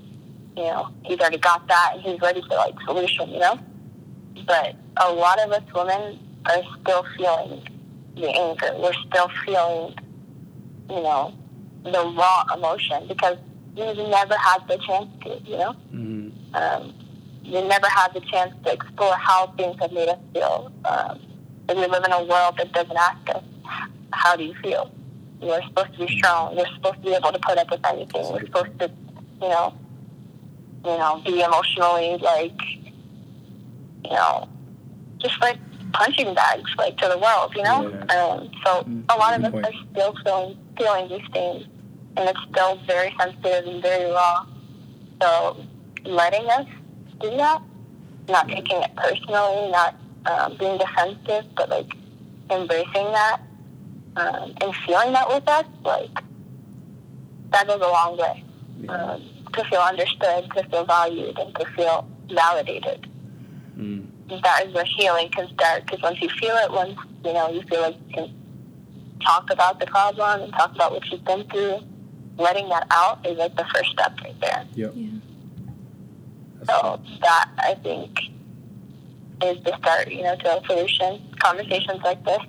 you 0.56 0.64
know 0.64 0.90
he's 1.04 1.20
already 1.20 1.38
got 1.38 1.68
that 1.68 1.92
and 1.94 2.02
he's 2.02 2.20
ready 2.22 2.42
for 2.48 2.56
like 2.56 2.74
solution 2.86 3.30
you 3.30 3.40
know? 3.40 3.60
But 4.48 4.76
a 4.98 5.12
lot 5.12 5.40
of 5.40 5.52
us 5.52 5.64
women 5.74 6.20
are 6.46 6.62
still 6.82 7.06
feeling 7.18 7.68
the 8.16 8.30
anger. 8.30 8.70
We're 8.78 8.94
still 9.10 9.30
feeling 9.46 9.96
you 10.90 11.02
know 11.02 11.34
the 11.84 12.14
raw 12.18 12.44
emotion 12.56 13.08
because 13.08 13.38
we've 13.76 13.98
never 13.98 14.36
had 14.38 14.60
the 14.68 14.78
chance 14.78 15.10
to 15.24 15.40
you 15.44 15.58
know? 15.58 15.76
Mhm. 15.94 16.32
um, 16.56 16.94
we 17.46 17.62
never 17.68 17.88
had 17.88 18.14
the 18.14 18.22
chance 18.22 18.54
to 18.66 18.74
explore 18.74 19.16
how 19.16 19.48
things 19.58 19.78
have 19.80 19.92
made 19.92 20.10
us 20.10 20.20
feel. 20.34 20.72
Um, 20.86 21.20
and 21.70 21.80
we 21.80 21.88
live 21.88 22.04
in 22.04 22.12
a 22.12 22.24
world 22.24 22.58
that 22.58 22.72
doesn't 22.74 22.98
ask 22.98 23.30
us, 23.30 23.44
how 24.14 24.36
do 24.36 24.44
you 24.44 24.56
feel? 24.64 24.92
We're 25.42 25.62
supposed 25.64 25.94
to 25.94 26.06
be 26.06 26.18
strong. 26.18 26.56
We're 26.56 26.68
supposed 26.76 26.96
to 26.96 27.02
be 27.02 27.14
able 27.14 27.32
to 27.32 27.40
put 27.40 27.58
up 27.58 27.70
with 27.70 27.86
anything. 27.86 28.32
We're 28.32 28.46
supposed 28.46 28.80
to, 28.80 28.92
you 29.42 29.50
know, 29.50 29.74
you 30.86 30.98
know, 30.98 31.22
be 31.26 31.42
emotionally 31.42 32.18
like, 32.22 32.62
you 34.04 34.12
know, 34.12 34.48
just 35.18 35.40
like 35.42 35.58
punching 35.94 36.34
bags, 36.34 36.70
like 36.78 36.98
to 36.98 37.08
the 37.08 37.18
world, 37.18 37.54
you 37.56 37.64
know. 37.64 37.90
Yeah. 37.90 38.16
Um, 38.16 38.52
so 38.64 38.88
a 39.10 39.18
lot 39.18 39.38
of 39.38 39.44
us 39.46 39.52
point. 39.52 39.66
are 39.66 39.72
still 39.92 40.16
feeling 40.24 40.58
feeling 40.78 41.10
these 41.10 41.28
things, 41.34 41.66
and 42.18 42.30
it's 42.30 42.40
still 42.52 42.80
very 42.86 43.14
sensitive 43.20 43.66
and 43.66 43.82
very 43.82 44.12
raw. 44.12 44.46
So 45.22 45.66
letting 46.04 46.48
us 46.50 46.68
do 47.20 47.30
that, 47.38 47.62
not 48.30 48.48
taking 48.48 48.82
it 48.82 48.96
personally, 48.96 49.72
not 49.72 49.96
um, 50.26 50.58
being 50.58 50.78
defensive, 50.78 51.46
but 51.56 51.70
like 51.70 51.92
embracing 52.50 53.12
that 53.12 53.42
um, 54.16 54.54
and 54.62 54.76
feeling 54.86 55.14
that 55.14 55.28
with 55.28 55.48
us, 55.48 55.66
like 55.84 56.10
that 57.52 57.68
goes 57.68 57.82
a 57.82 57.88
long 57.88 58.18
way. 58.18 58.44
Um, 58.90 59.24
to 59.54 59.64
feel 59.66 59.80
understood, 59.80 60.52
to 60.56 60.64
feel 60.70 60.86
valued, 60.86 61.38
and 61.40 61.56
to 61.56 61.66
feel 61.76 62.08
validated. 62.30 63.08
Mm. 63.78 64.08
That 64.44 64.68
is 64.68 64.74
where 64.74 64.86
healing 64.86 65.30
can 65.30 65.48
start. 65.54 65.86
Because 65.86 66.02
once 66.02 66.22
you 66.22 66.30
feel 66.30 66.56
it, 66.56 66.72
once 66.72 66.98
you 67.24 67.34
know 67.34 67.50
you 67.50 67.62
feel 67.64 67.82
like 67.82 67.96
you 68.08 68.14
can 68.14 68.34
talk 69.22 69.50
about 69.50 69.80
the 69.80 69.86
problem 69.88 70.42
and 70.42 70.54
talk 70.54 70.74
about 70.76 70.92
what 70.92 71.06
you've 71.10 71.24
been 71.24 71.48
through, 71.50 71.80
letting 72.38 72.68
that 72.70 72.88
out 72.92 73.26
is 73.26 73.38
like 73.38 73.56
the 73.56 73.66
first 73.74 73.92
step 73.92 74.14
right 74.22 74.40
there. 74.42 74.66
Yep. 74.74 74.94
So 76.68 77.00
that 77.22 77.50
I 77.58 77.76
think 77.84 78.18
is 79.44 79.64
the 79.64 79.78
start, 79.78 80.12
you 80.12 80.24
know, 80.24 80.36
to 80.36 80.58
a 80.58 80.66
solution. 80.66 81.22
Conversations 81.40 82.02
like 82.04 82.24
this 82.26 82.40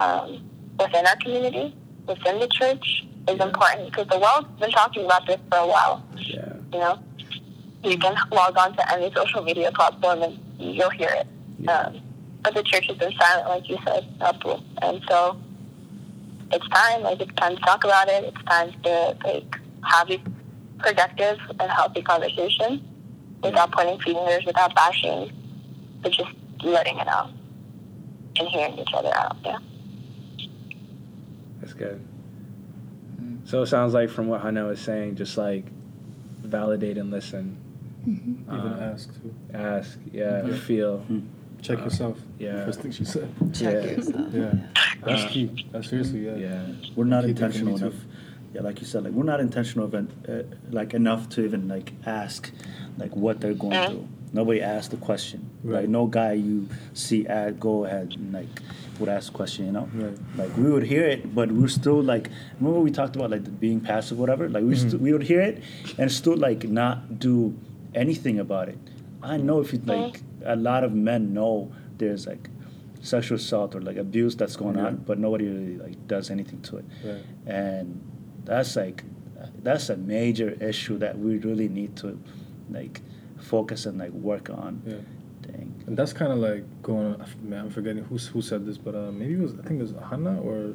um, 0.00 0.50
within 0.78 1.06
our 1.06 1.16
community, 1.16 1.74
within 2.06 2.40
the 2.40 2.48
church, 2.48 3.04
is 3.28 3.40
important 3.40 3.90
because 3.90 4.08
the 4.08 4.18
world's 4.18 4.48
been 4.60 4.70
talking 4.70 5.04
about 5.04 5.26
this 5.26 5.38
for 5.50 5.58
a 5.58 5.66
while. 5.66 6.04
Yeah. 6.16 6.52
You 6.72 6.78
know, 6.80 6.98
You 7.84 7.98
can 7.98 8.16
log 8.32 8.56
on 8.56 8.74
to 8.76 8.92
any 8.92 9.12
social 9.14 9.42
media 9.42 9.70
platform 9.72 10.22
and 10.22 10.38
you'll 10.58 10.90
hear 10.90 11.10
it. 11.10 11.68
Um, 11.68 12.00
but 12.42 12.54
the 12.54 12.62
church 12.62 12.86
has 12.88 12.96
been 12.98 13.12
silent, 13.18 13.48
like 13.48 13.68
you 13.68 13.78
said, 13.86 14.06
Abdul. 14.20 14.62
And 14.82 15.02
so 15.08 15.38
it's 16.52 16.68
time. 16.68 17.02
Like 17.02 17.20
it's 17.20 17.34
time 17.34 17.56
to 17.56 17.62
talk 17.62 17.84
about 17.84 18.08
it. 18.08 18.24
It's 18.24 18.44
time 18.44 18.72
to 18.82 19.16
like 19.24 19.56
have 19.84 20.08
these 20.08 20.20
productive 20.78 21.38
and 21.60 21.70
healthy 21.70 22.02
conversations 22.02 22.80
without 23.44 23.70
pointing 23.72 24.00
fingers, 24.00 24.44
without 24.46 24.74
bashing, 24.74 25.30
but 26.02 26.12
just 26.12 26.30
letting 26.62 26.98
it 26.98 27.06
out 27.08 27.30
and 28.38 28.48
hearing 28.48 28.78
each 28.78 28.92
other 28.94 29.12
out. 29.16 29.36
Yeah. 29.44 29.58
That's 31.60 31.72
good. 31.74 32.00
So 33.44 33.62
it 33.62 33.66
sounds 33.66 33.92
like 33.94 34.08
from 34.10 34.28
what 34.28 34.40
Hannah 34.40 34.64
was 34.66 34.80
saying, 34.80 35.16
just 35.16 35.36
like 35.36 35.66
validate 36.42 36.96
and 36.98 37.10
listen. 37.10 37.58
Even 38.06 38.44
Um, 38.48 38.78
ask 38.82 39.12
too. 39.14 39.34
Ask, 39.52 39.98
yeah, 40.12 40.46
feel. 40.54 41.04
Check 41.62 41.78
yourself. 41.78 42.18
yeah. 42.38 42.64
First 42.66 42.80
thing 42.80 42.90
she 42.92 43.04
said. 43.04 43.30
Check 43.54 43.72
Yeah. 43.74 43.90
yourself. 43.92 44.32
Yeah. 44.34 44.54
That's 45.04 45.24
Uh, 45.24 45.28
key. 45.28 45.66
That's 45.72 45.88
seriously, 45.88 46.26
yeah. 46.26 46.36
Yeah. 46.36 46.66
we're 46.96 47.04
not 47.04 47.24
intentional 47.24 47.74
me 47.74 47.78
too. 47.80 47.94
Enough. 48.54 48.62
Yeah, 48.62 48.68
like 48.68 48.80
you 48.80 48.86
said, 48.86 49.04
like 49.04 49.12
we're 49.12 49.24
not 49.24 49.40
intentional 49.40 49.86
even, 49.88 50.08
uh, 50.28 50.42
like 50.70 50.94
enough 50.94 51.28
to 51.30 51.44
even 51.44 51.68
like 51.68 51.92
ask, 52.06 52.50
like 52.98 53.14
what 53.16 53.40
they're 53.40 53.54
going 53.54 53.72
Yeah. 53.72 53.88
through. 53.90 54.08
Nobody 54.32 54.60
asked 54.62 54.90
the 54.90 54.96
question. 54.96 55.48
Right. 55.62 55.82
Like 55.82 55.88
no 55.88 56.06
guy 56.06 56.32
you 56.32 56.68
see 56.92 57.24
at 57.26 57.60
go 57.60 57.84
ahead 57.84 58.14
and 58.16 58.32
like 58.32 58.48
would 58.98 59.08
ask 59.08 59.30
the 59.30 59.36
question. 59.36 59.66
You 59.66 59.72
know, 59.72 59.88
Right. 59.94 60.18
like 60.36 60.56
we 60.56 60.70
would 60.72 60.82
hear 60.84 61.06
it, 61.06 61.34
but 61.34 61.52
we're 61.52 61.68
still 61.68 62.02
like 62.02 62.30
remember 62.58 62.80
we 62.80 62.90
talked 62.90 63.14
about 63.16 63.30
like 63.30 63.44
the 63.44 63.50
being 63.50 63.80
passive, 63.80 64.18
whatever. 64.18 64.48
Like 64.48 64.64
we 64.64 64.74
Mhm. 64.74 64.90
st- 64.90 65.00
we 65.02 65.12
would 65.12 65.22
hear 65.22 65.40
it 65.40 65.62
and 65.98 66.10
still 66.10 66.36
like 66.36 66.68
not 66.68 67.18
do 67.20 67.54
anything 67.94 68.40
about 68.40 68.68
it. 68.68 68.78
I 69.22 69.36
know 69.36 69.60
if 69.60 69.72
you 69.72 69.80
like 69.86 70.20
a 70.44 70.56
lot 70.56 70.82
of 70.84 70.92
men 70.92 71.32
know 71.32 71.70
there's 71.98 72.26
like 72.26 72.50
sexual 73.02 73.36
assault 73.36 73.74
or 73.76 73.80
like 73.82 73.96
abuse 73.98 74.34
that's 74.34 74.56
going 74.56 74.76
Yeah. 74.76 74.86
on, 74.86 74.96
but 75.06 75.18
nobody 75.20 75.46
really 75.46 75.76
like 75.78 76.08
does 76.08 76.28
anything 76.30 76.60
to 76.62 76.78
it 76.78 76.84
Right. 77.04 77.22
and 77.46 78.00
that's 78.44 78.76
like 78.76 79.04
that's 79.62 79.88
a 79.88 79.96
major 79.96 80.50
issue 80.60 80.98
that 80.98 81.18
we 81.18 81.38
really 81.38 81.68
need 81.68 81.96
to 81.96 82.18
like 82.70 83.00
focus 83.38 83.86
and 83.86 83.98
like 83.98 84.12
work 84.12 84.48
on 84.50 84.82
Yeah. 84.86 84.94
dang 85.42 85.72
And 85.86 85.96
that's 85.96 86.12
kind 86.12 86.32
of 86.32 86.38
like 86.38 86.64
going. 86.82 87.06
on- 87.14 87.24
Man, 87.42 87.60
I'm 87.66 87.70
forgetting 87.70 88.04
who 88.04 88.16
who 88.32 88.40
said 88.42 88.64
this, 88.66 88.78
but 88.78 88.94
uh, 88.94 89.10
maybe 89.12 89.34
it 89.34 89.40
was. 89.40 89.52
I 89.54 89.62
think 89.66 89.80
it 89.80 89.82
was 89.82 89.94
Hannah 90.10 90.40
or, 90.40 90.74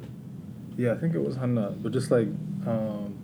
yeah, 0.76 0.92
I 0.92 0.98
think 1.00 1.14
it 1.14 1.22
was 1.28 1.34
Hannah. 1.36 1.70
But 1.82 1.90
just 1.92 2.10
like, 2.10 2.28
um, 2.66 3.14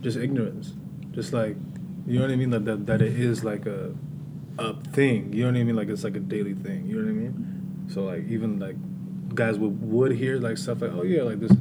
just 0.00 0.16
ignorance, 0.16 0.74
just 1.12 1.32
like, 1.32 1.56
you 2.06 2.18
know 2.18 2.24
what 2.26 2.32
I 2.32 2.36
mean? 2.36 2.50
Like 2.50 2.64
that 2.64 2.86
that 2.86 3.02
it 3.02 3.14
is 3.18 3.42
like 3.44 3.66
a, 3.66 3.94
a 4.58 4.74
thing. 4.92 5.32
You 5.32 5.44
know 5.44 5.50
what 5.52 5.60
I 5.60 5.64
mean? 5.64 5.76
Like 5.76 5.88
it's 5.88 6.04
like 6.04 6.16
a 6.16 6.20
daily 6.34 6.54
thing. 6.54 6.86
You 6.86 6.96
know 6.96 7.04
what 7.06 7.10
I 7.10 7.20
mean? 7.24 7.34
So 7.92 8.04
like 8.04 8.24
even 8.28 8.58
like, 8.60 8.76
guys 9.34 9.58
would 9.58 9.74
would 9.82 10.12
hear 10.22 10.38
like 10.38 10.56
stuff 10.58 10.82
like, 10.82 10.92
oh 10.94 11.02
yeah, 11.02 11.22
like 11.22 11.40
this 11.40 11.52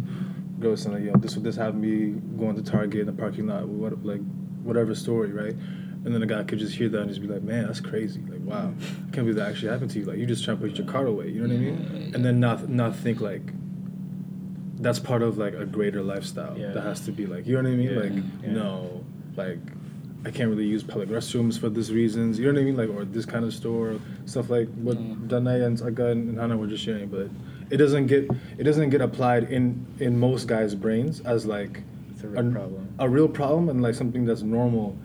girl 0.61 0.77
saying 0.77 0.95
like, 0.95 1.03
yo, 1.03 1.13
this 1.19 1.35
would 1.35 1.43
this 1.43 1.55
happened 1.55 1.81
me 1.81 2.19
going 2.38 2.55
to 2.55 2.63
Target 2.63 3.01
in 3.01 3.05
the 3.07 3.13
parking 3.13 3.47
lot, 3.47 3.67
what 3.67 4.03
like, 4.05 4.21
whatever 4.63 4.95
story, 4.95 5.31
right? 5.31 5.55
And 6.03 6.15
then 6.15 6.23
a 6.23 6.25
guy 6.25 6.43
could 6.43 6.57
just 6.59 6.75
hear 6.75 6.89
that 6.89 7.01
and 7.01 7.09
just 7.09 7.21
be 7.21 7.27
like, 7.27 7.43
man, 7.43 7.67
that's 7.67 7.79
crazy. 7.79 8.21
Like, 8.21 8.41
wow, 8.41 8.73
I 8.73 9.11
can't 9.11 9.17
believe 9.17 9.35
that 9.35 9.49
actually 9.49 9.69
happened 9.69 9.91
to 9.91 9.99
you. 9.99 10.05
Like, 10.05 10.17
you 10.17 10.25
just 10.25 10.43
trying 10.43 10.57
to 10.57 10.67
put 10.67 10.77
your 10.77 10.88
car 10.88 11.05
away. 11.05 11.29
You 11.29 11.41
know 11.41 11.53
what 11.53 11.55
I 11.55 11.59
mean? 11.59 12.11
And 12.15 12.25
then 12.25 12.39
not 12.39 12.69
not 12.69 12.95
think 12.95 13.21
like 13.21 13.43
that's 14.81 14.99
part 14.99 15.21
of 15.21 15.38
like 15.38 15.53
a 15.53 15.65
greater 15.65 16.01
lifestyle 16.01 16.57
Yeah. 16.57 16.71
that 16.71 16.81
has 16.81 17.01
to 17.05 17.11
be 17.11 17.27
like, 17.27 17.45
you 17.45 17.53
know 17.55 17.61
what 17.61 17.71
I 17.71 17.75
mean? 17.75 17.91
Yeah. 17.91 17.99
Like, 17.99 18.13
Yeah. 18.43 18.51
no, 18.51 19.05
like 19.35 19.59
I 20.25 20.31
can't 20.31 20.49
really 20.49 20.65
use 20.65 20.83
public 20.83 21.09
restrooms 21.09 21.59
for 21.59 21.69
these 21.69 21.91
reasons. 21.91 22.38
You 22.38 22.45
know 22.45 22.53
what 22.53 22.61
I 22.61 22.65
mean? 22.65 22.77
Like, 22.77 22.89
or 22.89 23.05
this 23.05 23.25
kind 23.25 23.43
of 23.45 23.53
store, 23.53 23.99
stuff 24.25 24.49
like 24.49 24.69
what 24.75 24.97
mm. 24.97 25.27
Danait 25.27 25.65
and 25.65 25.77
Tsega 25.77 26.11
and 26.11 26.38
Hannah 26.38 26.57
were 26.57 26.67
just 26.67 26.83
sharing. 26.83 27.07
But 27.09 27.29
it 27.72 27.77
doesn't 27.77 28.07
get 28.07 28.30
it 28.57 28.64
doesn't 28.64 28.89
get 28.89 29.02
applied 29.02 29.43
in 29.52 29.85
in 29.99 30.19
most 30.19 30.48
guys' 30.48 30.76
brains 30.76 31.22
as 31.22 31.45
like 31.45 31.84
It's 32.11 32.23
a 32.23 32.27
real 32.27 32.52
problem. 32.52 32.88
a 32.99 33.10
real 33.10 33.27
problem 33.30 33.69
and 33.69 33.81
like 33.81 33.95
something 33.95 34.26
that's 34.26 34.41
normal. 34.41 34.98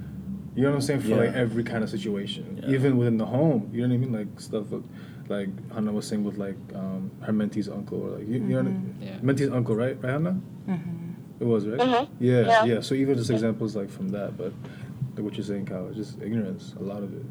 You 0.55 0.63
know 0.63 0.71
what 0.71 0.77
I'm 0.77 0.83
saying 0.83 1.01
for 1.03 1.17
like 1.17 1.35
every 1.35 1.63
kind 1.65 1.85
of 1.85 1.91
situation, 1.91 2.61
Yeah. 2.63 2.71
even 2.75 2.97
within 2.97 3.19
the 3.19 3.27
home. 3.27 3.69
You 3.73 3.83
know 3.83 3.89
what 3.89 3.95
I 3.95 3.99
mean? 3.99 4.13
Like 4.13 4.41
stuff 4.41 4.71
with, 4.71 4.85
like 5.29 5.49
Hannah 5.73 5.93
was 5.93 6.07
saying 6.07 6.25
with 6.25 6.39
like 6.39 6.57
um, 6.75 7.11
her 7.21 7.33
mentee's 7.33 7.69
uncle 7.69 8.01
or 8.03 8.11
like 8.19 8.27
you, 8.27 8.35
you 8.35 8.41
know 8.41 8.57
what 8.57 8.67
I 8.67 8.71
mean? 8.71 8.97
Yeah. 9.03 9.19
mentee's 9.21 9.51
uncle, 9.51 9.77
right? 9.77 9.97
Right, 10.03 10.13
Hannah? 10.13 10.41
It 11.39 11.45
was 11.45 11.67
right. 11.67 11.79
Mhm. 11.79 12.09
Yeah, 12.21 12.41
Yeah. 12.47 12.65
yeah, 12.65 12.81
So 12.81 12.95
even 12.95 13.17
just 13.19 13.29
examples 13.31 13.77
like 13.77 13.91
from 13.91 14.09
that, 14.11 14.39
but 14.39 14.53
like 15.15 15.25
what 15.25 15.37
you're 15.37 15.45
saying, 15.45 15.67
Kyle, 15.67 15.87
it's 15.89 15.97
just 15.99 16.23
ignorance. 16.23 16.75
A 16.81 16.83
lot 16.83 17.03
of 17.03 17.13
it. 17.15 17.27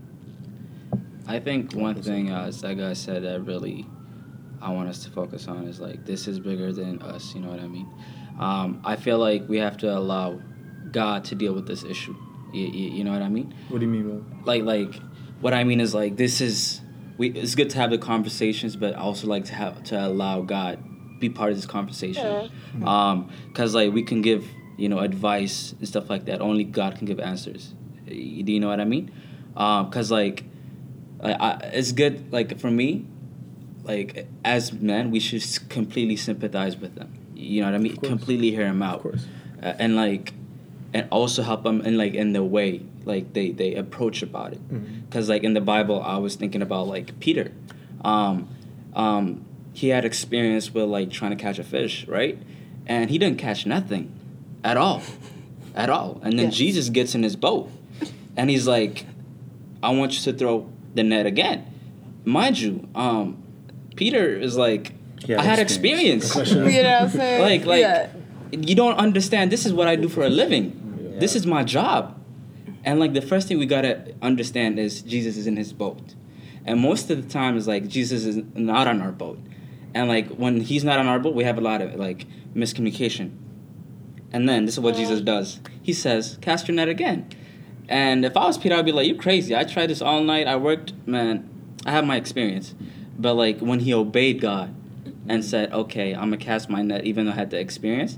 I 1.28 1.40
think 1.40 1.74
one 1.74 2.00
thing, 2.04 2.30
uh, 2.32 2.46
as 2.46 2.62
that 2.62 2.78
guy 2.78 2.94
said, 2.94 3.24
that 3.24 3.42
really 3.42 3.88
I 4.66 4.72
want 4.72 4.90
us 4.90 5.04
to 5.04 5.12
focus 5.12 5.48
on 5.48 5.68
is 5.68 5.80
like 5.80 6.06
this 6.06 6.28
is 6.28 6.40
bigger 6.40 6.74
than 6.74 7.00
us. 7.04 7.36
You 7.36 7.42
know 7.42 7.50
what 7.50 7.60
I 7.60 7.68
mean? 7.68 7.88
Um, 8.40 8.82
I 8.84 8.96
feel 8.96 9.20
like 9.20 9.48
we 9.48 9.58
have 9.60 9.78
to 9.78 9.96
allow 9.96 10.42
God 10.92 11.24
to 11.26 11.36
deal 11.36 11.54
with 11.54 11.68
this 11.68 11.84
issue. 11.84 12.16
You, 12.52 12.66
you, 12.66 12.90
you 12.90 13.04
know 13.04 13.12
what 13.12 13.22
I 13.22 13.30
mean? 13.30 13.54
What 13.70 13.80
do 13.80 13.86
you 13.86 13.92
mean, 13.92 14.04
bro? 14.04 14.26
Like 14.44 14.64
like 14.64 15.00
what 15.40 15.54
I 15.54 15.64
mean 15.64 15.80
is 15.80 15.94
like 15.94 16.18
this 16.18 16.42
is 16.42 16.82
we. 17.20 17.30
It's 17.30 17.54
good 17.54 17.70
to 17.70 17.78
have 17.78 17.92
the 17.92 18.00
conversations, 18.00 18.76
but 18.76 18.96
I 18.96 19.00
also 19.00 19.28
like 19.28 19.46
to 19.46 19.54
have 19.54 19.84
to 19.86 20.08
allow 20.08 20.42
God 20.42 20.84
be 21.20 21.30
part 21.30 21.52
of 21.52 21.58
this 21.58 21.68
conversation. 21.68 22.26
Um, 22.84 23.30
cause 23.54 23.76
like 23.76 23.94
we 23.94 24.02
can 24.02 24.24
give 24.24 24.50
you 24.78 24.90
know 24.90 24.98
advice 24.98 25.76
and 25.78 25.88
stuff 25.88 26.10
like 26.10 26.26
that. 26.26 26.42
Only 26.42 26.64
God 26.64 26.96
can 26.98 27.06
give 27.06 27.20
answers. 27.20 27.76
Do 28.08 28.16
you 28.16 28.60
know 28.60 28.68
what 28.70 28.80
I 28.80 28.86
mean? 28.86 29.12
Um, 29.56 29.92
cause 29.92 30.10
like 30.10 30.44
I, 31.22 31.34
I, 31.34 31.52
it's 31.74 31.92
good 31.92 32.34
like 32.34 32.60
for 32.60 32.72
me 32.72 33.06
like 33.86 34.28
as 34.44 34.74
men 34.74 35.12
we 35.12 35.20
should 35.20 35.44
completely 35.70 36.16
sympathize 36.16 36.76
with 36.78 36.96
them. 36.96 37.14
You 37.36 37.62
know 37.62 37.68
what 37.68 37.76
i 37.76 37.80
mean? 37.80 37.98
Completely 37.98 38.52
hear 38.52 38.66
them 38.66 38.82
out. 38.82 38.98
Of 38.98 39.02
course. 39.04 39.26
uh, 39.62 39.74
and 39.80 39.96
like 39.96 40.34
and 40.94 41.08
also 41.12 41.44
help 41.44 41.64
them 41.64 41.82
in 41.82 41.98
like 41.98 42.14
in 42.14 42.34
the 42.34 42.44
way 42.44 42.82
like 43.06 43.34
they 43.34 43.52
they 43.52 43.76
approach 43.76 44.22
about 44.24 44.54
it. 44.54 44.62
Because 45.10 45.30
like 45.30 45.44
in 45.44 45.54
the 45.54 45.62
bible 45.62 46.02
i 46.02 46.18
was 46.18 46.36
thinking 46.36 46.62
about 46.62 46.88
like 46.88 47.20
peter. 47.20 47.52
Um 48.04 48.48
um 48.96 49.46
he 49.74 49.90
had 49.90 50.06
experience 50.06 50.74
with 50.74 50.86
like 50.86 51.12
trying 51.12 51.32
to 51.32 51.38
catch 51.38 51.60
a 51.60 51.64
fish 51.64 52.08
right? 52.08 52.38
And 52.88 53.10
he 53.10 53.18
didn't 53.18 53.38
catch 53.40 53.66
nothing 53.66 54.12
at 54.64 54.78
all. 54.78 55.02
At 55.76 55.90
all. 55.90 56.22
And 56.24 56.40
then 56.40 56.46
Yes. 56.46 56.56
jesus 56.56 56.90
gets 56.90 57.16
in 57.16 57.24
his 57.24 57.36
boat. 57.36 57.70
And 58.38 58.50
he's 58.50 58.66
like 58.66 59.06
i 59.84 59.90
want 59.92 60.14
you 60.14 60.32
to 60.32 60.38
throw 60.38 60.70
the 60.96 61.04
net 61.04 61.26
again. 61.26 61.66
Mind 62.24 62.58
you 62.58 62.88
um 62.96 63.44
peter 63.96 64.26
is 64.38 64.58
like 64.58 64.94
Yeah, 65.26 65.40
i 65.42 65.44
had 65.44 65.60
experience. 65.60 66.26
experience. 66.36 66.52
You 66.76 66.84
know 66.84 66.92
what 66.94 67.02
I'm 67.04 67.10
saying? 67.10 67.42
like 67.42 67.66
like 67.66 67.82
yeah. 67.82 68.10
you 68.52 68.76
don't 68.76 68.98
understand 68.98 69.52
this 69.52 69.66
is 69.66 69.74
what 69.74 69.88
i 69.88 69.96
do 69.96 70.10
for 70.10 70.24
a 70.24 70.30
living. 70.30 70.82
This 71.18 71.34
is 71.36 71.46
my 71.46 71.64
job. 71.64 72.20
And 72.84 73.00
like 73.00 73.14
the 73.14 73.22
first 73.22 73.48
thing 73.48 73.58
we 73.58 73.66
gotta 73.66 74.14
understand 74.22 74.78
is 74.80 75.02
jesus 75.02 75.38
is 75.38 75.48
in 75.48 75.56
his 75.58 75.72
boat. 75.74 76.14
And 76.66 76.80
most 76.80 77.10
of 77.12 77.18
the 77.24 77.30
time 77.30 77.56
is 77.58 77.68
like 77.68 77.88
jesus 77.88 78.26
is 78.26 78.38
not 78.54 78.88
on 78.88 79.02
our 79.02 79.12
boat. 79.12 79.40
And 79.94 80.10
like 80.10 80.28
when 80.44 80.60
he's 80.62 80.84
not 80.84 81.00
on 81.00 81.08
our 81.08 81.20
boat 81.20 81.34
we 81.36 81.44
have 81.46 81.58
a 81.58 81.62
lot 81.62 81.82
of 81.82 81.96
like 81.96 82.26
miscommunication. 82.54 83.32
And 84.34 84.50
then 84.50 84.66
this 84.66 84.76
is 84.76 84.80
what 84.82 84.96
jesus 84.96 85.22
does. 85.22 85.60
He 85.82 85.94
says 85.94 86.38
cast 86.42 86.68
your 86.68 86.76
net 86.76 86.90
again. 86.90 87.28
And 87.88 88.26
if 88.26 88.36
i 88.36 88.46
was 88.46 88.58
peter 88.58 88.76
i'd 88.76 88.86
be 88.86 88.92
like 88.92 89.08
you 89.08 89.16
crazy. 89.16 89.56
I 89.56 89.64
tried 89.64 89.88
this 89.90 90.02
all 90.02 90.22
night. 90.22 90.48
I 90.48 90.56
worked 90.58 90.94
man. 91.08 91.50
I 91.86 91.92
have 91.92 92.06
my 92.06 92.18
experience 92.18 92.74
but 93.18 93.34
like 93.36 93.60
when 93.60 93.80
he 93.80 93.94
obeyed 93.94 94.40
god 94.42 94.74
and 95.28 95.44
said 95.44 95.72
okay 95.74 96.14
i'm 96.14 96.22
gonna 96.30 96.38
cast 96.38 96.70
my 96.70 96.82
net 96.82 97.06
even 97.06 97.26
though 97.26 97.32
i 97.32 97.36
had 97.36 97.50
the 97.50 97.60
experience 97.60 98.18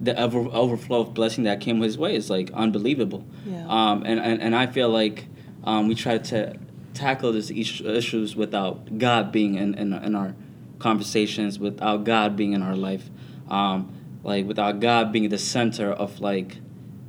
the 0.00 0.16
over, 0.20 0.38
overflow 0.52 1.00
of 1.00 1.12
blessing 1.14 1.44
that 1.44 1.60
came 1.60 1.80
his 1.80 1.98
way 1.98 2.14
is 2.14 2.30
like 2.30 2.50
unbelievable 2.52 3.24
Yeah. 3.44 3.66
um, 3.68 4.04
and, 4.04 4.20
and, 4.20 4.40
and 4.40 4.54
i 4.56 4.66
feel 4.66 4.88
like 4.88 5.26
um, 5.64 5.88
we 5.88 5.94
try 5.94 6.18
to 6.18 6.56
tackle 6.94 7.32
these 7.32 7.50
issues 7.50 8.34
without 8.36 8.98
god 8.98 9.32
being 9.32 9.54
in, 9.56 9.74
in, 9.74 9.92
in 9.92 10.14
our 10.14 10.34
conversations 10.78 11.58
without 11.58 12.04
god 12.04 12.36
being 12.36 12.52
in 12.52 12.62
our 12.62 12.76
life 12.76 13.10
um, 13.50 13.92
like 14.22 14.46
without 14.46 14.80
god 14.80 15.12
being 15.12 15.28
the 15.28 15.38
center 15.38 15.90
of 15.92 16.20
like 16.20 16.58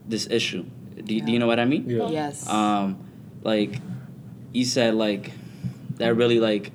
this 0.08 0.28
issue 0.30 0.66
do, 1.04 1.14
you- 1.16 1.22
do 1.22 1.32
you 1.32 1.40
know 1.40 1.48
what 1.48 1.60
i 1.60 1.66
mean 1.66 1.88
Yeah. 1.90 2.10
Yes. 2.10 2.48
um, 2.50 2.98
like 3.44 3.80
you 4.52 4.66
said 4.66 4.96
like 4.96 5.32
that 5.98 6.16
really 6.16 6.40
like 6.40 6.72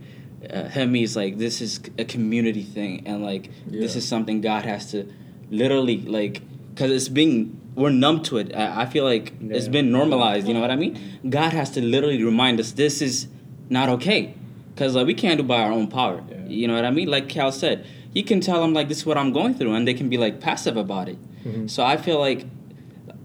uh, 0.50 0.68
hit 0.68 0.86
me 0.88 1.02
is 1.02 1.16
like 1.16 1.38
this 1.38 1.60
is 1.60 1.80
a 1.98 2.04
community 2.04 2.62
thing 2.62 3.02
and 3.06 3.22
like 3.22 3.50
this 3.66 3.96
is 3.96 4.06
something 4.06 4.40
god 4.40 4.64
has 4.64 4.90
to 4.92 5.06
literally 5.50 5.98
like 6.02 6.42
because 6.70 6.90
it's 6.90 7.08
being 7.08 7.60
we're 7.76 7.90
numb 7.90 8.22
to 8.22 8.38
it. 8.38 8.54
I, 8.54 8.82
I 8.82 8.86
feel 8.86 9.02
like 9.04 9.32
it's 9.40 9.66
been 9.68 9.90
normalized 9.90 10.46
you 10.46 10.54
know 10.54 10.60
what 10.60 10.70
i 10.70 10.76
mean? 10.76 10.96
God 11.28 11.52
has 11.52 11.70
to 11.70 11.80
literally 11.80 12.22
remind 12.22 12.60
us 12.60 12.72
this 12.72 13.02
is 13.02 13.26
not 13.68 13.88
okay 13.88 14.34
because 14.74 14.94
like 14.94 15.06
we 15.06 15.14
can't 15.14 15.38
do 15.38 15.42
by 15.44 15.60
our 15.60 15.72
own 15.72 15.88
power 15.88 16.22
Yeah. 16.28 16.46
you 16.46 16.68
know 16.68 16.74
what 16.74 16.84
i 16.84 16.90
mean? 16.90 17.08
Like 17.08 17.28
cal 17.28 17.50
said 17.52 17.84
you 18.12 18.22
can 18.24 18.40
tell 18.40 18.60
them 18.60 18.72
like 18.74 18.88
this 18.88 18.98
is 18.98 19.06
what 19.06 19.18
i'm 19.18 19.32
going 19.32 19.54
through 19.54 19.74
and 19.74 19.86
they 19.88 19.94
can 19.94 20.08
be 20.08 20.18
like 20.18 20.40
passive 20.40 20.76
about 20.76 21.08
it. 21.08 21.18
Mhm. 21.44 21.68
so 21.68 21.84
i 21.84 21.96
feel 21.96 22.18
like 22.18 22.46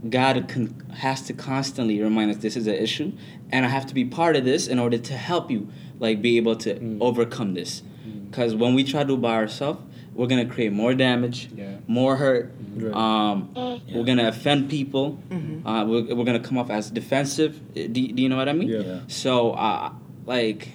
God 0.07 0.47
con- 0.47 0.75
has 0.97 1.21
to 1.23 1.33
constantly 1.33 2.01
remind 2.01 2.31
us 2.31 2.37
this 2.37 2.55
is 2.55 2.67
an 2.67 2.75
issue, 2.75 3.11
and 3.51 3.65
I 3.65 3.69
have 3.69 3.85
to 3.87 3.93
be 3.93 4.05
part 4.05 4.35
of 4.35 4.45
this 4.45 4.67
in 4.67 4.79
order 4.79 4.97
to 4.97 5.13
help 5.13 5.49
you, 5.51 5.67
like 5.99 6.21
be 6.21 6.37
able 6.37 6.55
to 6.57 6.75
Mm. 6.75 6.97
overcome 7.01 7.53
this. 7.53 7.83
Because 8.29 8.55
when 8.55 8.75
we 8.75 8.83
try 8.83 9.01
to 9.01 9.07
do 9.07 9.13
it 9.15 9.21
by 9.21 9.33
ourselves, 9.35 9.79
we're 10.13 10.27
gonna 10.27 10.45
create 10.45 10.71
more 10.71 10.93
damage, 10.93 11.49
Yeah. 11.55 11.77
more 11.87 12.15
hurt. 12.17 12.53
Right. 12.75 12.93
Um, 12.93 13.49
We're 13.93 14.03
gonna 14.03 14.27
offend 14.27 14.69
people. 14.69 15.17
Mm-hmm. 15.31 15.67
Uh, 15.67 15.85
we're, 15.85 16.15
we're 16.15 16.23
gonna 16.23 16.39
come 16.39 16.57
off 16.59 16.69
as 16.69 16.91
defensive. 16.91 17.59
Do, 17.73 17.87
do 17.87 18.21
you 18.21 18.29
know 18.29 18.37
what 18.37 18.47
I 18.47 18.53
mean? 18.53 18.69
Yeah. 18.69 18.79
Yeah. 18.81 18.99
So, 19.07 19.51
uh, 19.51 19.91
like, 20.27 20.69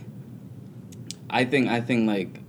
I 1.31 1.45
think 1.45 1.69
I 1.69 1.81
think 1.81 2.07
like, 2.09 2.41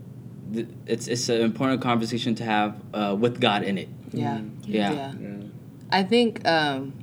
th- 0.53 0.67
it's 0.87 1.07
it's 1.07 1.29
an 1.29 1.41
important 1.41 1.81
conversation 1.81 2.35
to 2.35 2.43
have 2.43 2.75
uh, 2.93 3.15
with 3.19 3.39
God 3.39 3.63
in 3.63 3.77
it. 3.77 3.89
Yeah. 4.11 4.41
Yeah. 4.65 4.91
Yeah. 4.93 5.13
I 5.91 6.03
think 6.03 6.45
um, 6.47 6.93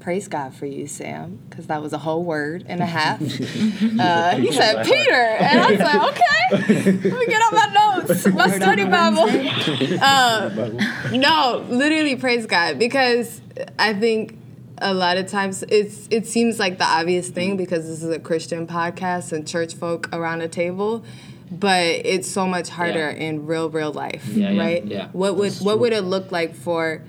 praise 0.00 0.28
God 0.28 0.54
for 0.54 0.66
you, 0.66 0.86
Sam, 0.86 1.38
because 1.48 1.66
that 1.66 1.82
was 1.82 1.92
a 1.92 1.98
whole 1.98 2.24
word 2.24 2.64
and 2.68 2.80
a 2.80 2.86
half. 2.86 3.20
uh, 4.00 4.36
he 4.36 4.52
said 4.52 4.84
Peter, 4.84 5.12
and 5.12 5.60
I 5.60 5.70
was 5.70 5.80
like, 5.80 6.12
okay, 6.12 7.10
let 7.10 7.18
me 7.18 7.26
get 7.26 7.42
out 7.42 7.52
my 7.52 7.94
notes, 8.06 8.26
my 8.28 8.48
study 8.50 8.84
Bible. 8.84 9.26
Um, 10.06 10.78
no, 11.20 11.64
literally 11.68 12.16
praise 12.16 12.46
God 12.46 12.78
because 12.78 13.40
I 13.78 13.94
think 13.94 14.36
a 14.78 14.92
lot 14.94 15.16
of 15.16 15.26
times 15.26 15.64
it's 15.68 16.06
it 16.10 16.26
seems 16.26 16.58
like 16.58 16.78
the 16.78 16.84
obvious 16.84 17.28
thing 17.30 17.56
because 17.56 17.86
this 17.86 18.02
is 18.02 18.10
a 18.10 18.18
Christian 18.18 18.66
podcast 18.66 19.32
and 19.32 19.46
church 19.46 19.74
folk 19.74 20.08
around 20.14 20.42
a 20.42 20.48
table. 20.48 21.04
But 21.50 21.84
it's 22.04 22.28
so 22.28 22.46
much 22.46 22.68
harder 22.68 23.10
Yeah. 23.10 23.24
in 23.28 23.46
real, 23.46 23.70
real 23.70 23.92
life, 23.92 24.26
Yeah, 24.28 24.50
yeah, 24.50 24.60
right? 24.62 24.84
yeah. 24.84 25.08
What 25.12 25.36
would 25.36 25.54
what 25.58 25.78
would 25.78 25.92
it 25.92 26.02
look 26.02 26.32
like 26.32 26.54
for 26.54 27.02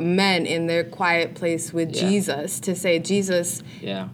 men 0.00 0.46
in 0.46 0.66
their 0.66 0.84
quiet 0.84 1.34
place 1.34 1.72
with 1.72 1.94
Yeah. 1.94 2.08
Jesus 2.08 2.60
to 2.60 2.74
say, 2.74 2.98
Jesus, 2.98 3.62
Yeah. 3.80 4.08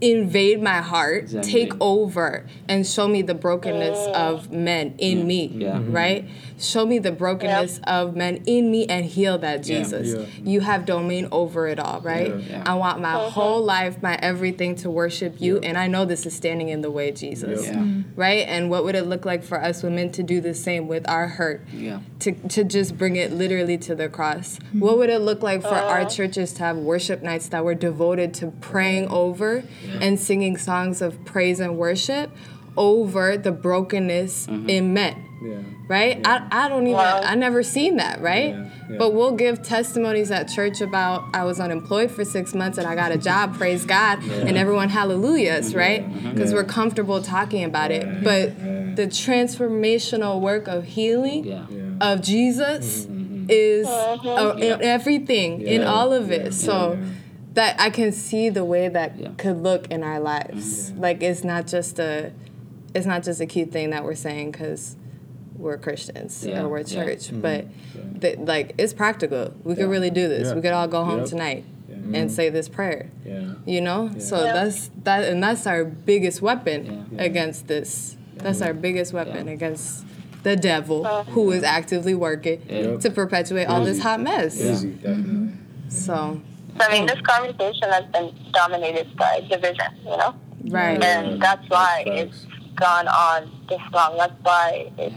invade 0.00 0.60
my 0.60 0.80
heart, 0.80 1.22
Exactly. 1.24 1.52
take 1.52 1.72
over, 1.80 2.44
and 2.68 2.84
show 2.86 3.06
me 3.06 3.22
the 3.22 3.34
brokenness 3.34 4.08
of 4.14 4.50
men 4.52 4.94
in 4.98 5.26
me. 5.26 5.52
Yeah. 5.54 5.80
Right? 5.88 6.24
Show 6.62 6.86
me 6.86 6.98
the 6.98 7.12
brokenness 7.12 7.80
of 7.84 8.14
men 8.14 8.42
in 8.46 8.70
me 8.70 8.86
and 8.86 9.04
heal 9.04 9.36
that 9.38 9.62
Jesus. 9.62 10.14
Yeah. 10.14 10.50
You 10.50 10.60
have 10.60 10.86
domain 10.86 11.28
over 11.32 11.66
it 11.66 11.78
all, 11.78 12.00
right? 12.00 12.28
Yeah. 12.28 12.36
Yeah. 12.36 12.62
I 12.64 12.74
want 12.74 13.00
my 13.00 13.14
uh-huh. 13.14 13.30
whole 13.30 13.64
life, 13.64 14.00
my 14.02 14.16
everything 14.22 14.76
to 14.76 14.90
worship 14.90 15.40
you, 15.40 15.58
and 15.58 15.76
I 15.76 15.88
know 15.88 16.04
this 16.04 16.24
is 16.24 16.34
standing 16.34 16.68
in 16.68 16.80
the 16.80 16.90
way, 16.90 17.10
Jesus. 17.10 17.66
Yeah. 17.66 18.02
Right? 18.14 18.46
And 18.46 18.70
what 18.70 18.84
would 18.84 18.94
it 18.94 19.06
look 19.06 19.24
like 19.24 19.42
for 19.42 19.62
us 19.62 19.82
women 19.82 20.12
to 20.12 20.22
do 20.22 20.40
the 20.40 20.54
same 20.54 20.86
with 20.86 21.08
our 21.08 21.26
hurt? 21.26 21.66
Yeah. 21.72 22.00
to, 22.20 22.32
to 22.48 22.64
just 22.64 22.96
bring 22.96 23.16
it 23.16 23.32
literally 23.32 23.76
to 23.78 23.94
the 23.94 24.08
cross. 24.08 24.58
What 24.72 24.98
would 24.98 25.10
it 25.10 25.20
look 25.20 25.42
like 25.42 25.62
for 25.62 25.68
our 25.68 26.02
uh-huh. 26.02 26.10
churches 26.10 26.52
to 26.54 26.62
have 26.62 26.76
worship 26.76 27.22
nights 27.22 27.48
that 27.48 27.64
were 27.64 27.74
devoted 27.74 28.34
to 28.34 28.48
praying 28.60 29.08
over 29.08 29.64
and 30.00 30.18
singing 30.18 30.56
songs 30.56 31.02
of 31.02 31.24
praise 31.24 31.58
and 31.58 31.76
worship 31.76 32.30
over 32.76 33.36
the 33.36 33.52
brokenness 33.52 34.46
mm-hmm. 34.46 34.68
in 34.68 34.94
men? 34.94 35.28
Yeah. 35.42 35.58
Right? 35.88 36.20
I, 36.24 36.46
I 36.50 36.68
don't 36.68 36.84
even, 36.84 36.94
Wow. 36.94 37.20
I 37.22 37.34
never 37.34 37.62
seen 37.62 37.96
that, 37.96 38.20
right? 38.20 38.50
Yeah, 38.50 38.70
yeah. 38.90 38.96
But 38.96 39.12
we'll 39.12 39.34
give 39.34 39.62
testimonies 39.62 40.30
at 40.30 40.44
church 40.48 40.80
about 40.80 41.24
I 41.34 41.42
was 41.44 41.58
unemployed 41.58 42.10
for 42.12 42.24
six 42.24 42.54
months 42.54 42.78
and 42.78 42.86
I 42.86 42.94
got 42.94 43.10
a 43.10 43.18
job, 43.18 43.56
praise 43.58 43.84
God, 43.84 44.22
and 44.22 44.56
everyone 44.56 44.88
hallelujahs, 44.88 45.70
mm-hmm. 45.70 45.78
right? 45.78 46.32
Because 46.34 46.54
we're 46.54 46.64
comfortable 46.64 47.20
talking 47.22 47.64
about 47.64 47.90
it. 47.90 48.22
But 48.22 48.56
the 48.96 49.06
transformational 49.08 50.40
work 50.40 50.68
of 50.68 50.84
healing 50.84 51.44
Yeah. 51.44 51.66
Yeah. 51.68 52.12
of 52.12 52.22
Jesus 52.22 53.06
mm-hmm, 53.06 53.46
is 53.48 53.86
uh, 53.88 54.56
in 54.58 54.82
everything, 54.82 55.62
in 55.62 55.82
all 55.82 56.12
of 56.12 56.30
it. 56.30 56.54
So 56.54 56.92
Yeah. 56.92 57.08
that 57.54 57.80
I 57.80 57.90
can 57.90 58.12
see 58.12 58.48
the 58.48 58.64
way 58.64 58.88
that 58.88 59.18
Yeah. 59.18 59.28
could 59.36 59.62
look 59.62 59.90
in 59.90 60.02
our 60.02 60.20
lives. 60.20 60.92
Like 60.92 61.22
it's 61.22 61.42
not 61.44 61.66
just 61.66 61.98
a, 61.98 62.32
it's 62.94 63.06
not 63.06 63.22
just 63.22 63.40
a 63.40 63.46
cute 63.46 63.70
thing 63.70 63.90
that 63.90 64.04
we're 64.04 64.14
saying 64.14 64.52
because 64.52 64.96
we're 65.56 65.78
Christians 65.78 66.44
Yeah. 66.46 66.62
or 66.62 66.68
we're 66.68 66.78
Yeah. 66.80 67.04
church, 67.04 67.28
mm-hmm. 67.28 67.40
but 67.40 67.66
th- 68.20 68.38
like 68.40 68.74
it's 68.78 68.92
practical. 68.92 69.54
We 69.64 69.74
could 69.74 69.88
really 69.88 70.10
do 70.10 70.28
this. 70.28 70.48
Yeah. 70.48 70.54
We 70.54 70.60
could 70.62 70.72
all 70.72 70.88
go 70.88 71.04
home 71.04 71.20
Yep. 71.20 71.28
tonight 71.28 71.64
Yeah. 71.88 71.94
and 71.96 72.14
mm-hmm. 72.14 72.28
say 72.28 72.48
this 72.50 72.68
prayer. 72.68 73.10
Yeah. 73.24 73.54
You 73.64 73.80
know, 73.80 74.10
so 74.18 74.44
Yeah. 74.44 74.52
that's 74.54 74.90
that, 75.04 75.24
and 75.24 75.42
that's 75.42 75.66
our 75.66 75.84
biggest 75.84 76.42
weapon 76.42 77.06
Yeah. 77.12 77.22
against 77.22 77.68
this. 77.68 78.16
That's 78.36 78.60
our 78.60 78.74
biggest 78.74 79.12
weapon 79.12 79.46
Yeah. 79.46 79.52
against 79.52 80.04
the 80.42 80.56
devil, 80.56 81.06
uh, 81.06 81.22
who 81.24 81.52
is 81.52 81.62
actively 81.62 82.14
working 82.14 82.60
Yeah. 82.68 82.96
to 82.96 83.10
perpetuate 83.10 83.66
all 83.66 83.84
this 83.84 84.00
hot 84.00 84.20
mess. 84.20 84.60
Easy, 84.60 84.90
definitely. 84.90 85.52
So, 85.88 86.40
So, 86.78 86.86
I 86.86 86.92
mean, 86.92 87.06
this 87.06 87.20
conversation 87.20 87.88
has 87.90 88.04
been 88.06 88.32
dominated 88.52 89.14
by 89.16 89.42
division, 89.48 89.86
you 90.04 90.16
know? 90.16 90.34
right, 90.70 91.00
And 91.02 91.40
that's 91.40 91.68
why 91.68 92.02
it's 92.06 92.46
gone 92.82 93.06
on 93.06 93.50
this 93.68 93.80
long. 93.92 94.16
That's 94.16 94.32
why 94.42 94.90
it 94.98 95.12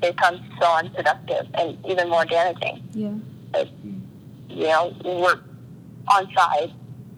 becomes 0.00 0.40
so 0.58 0.66
unproductive 0.80 1.46
and 1.54 1.76
even 1.86 2.08
more 2.08 2.24
damaging. 2.24 2.82
Yeah. 2.92 3.14
Like, 3.52 3.68
you 4.48 4.66
know, 4.72 4.94
we're 5.04 5.38
on 6.08 6.32
side 6.34 6.72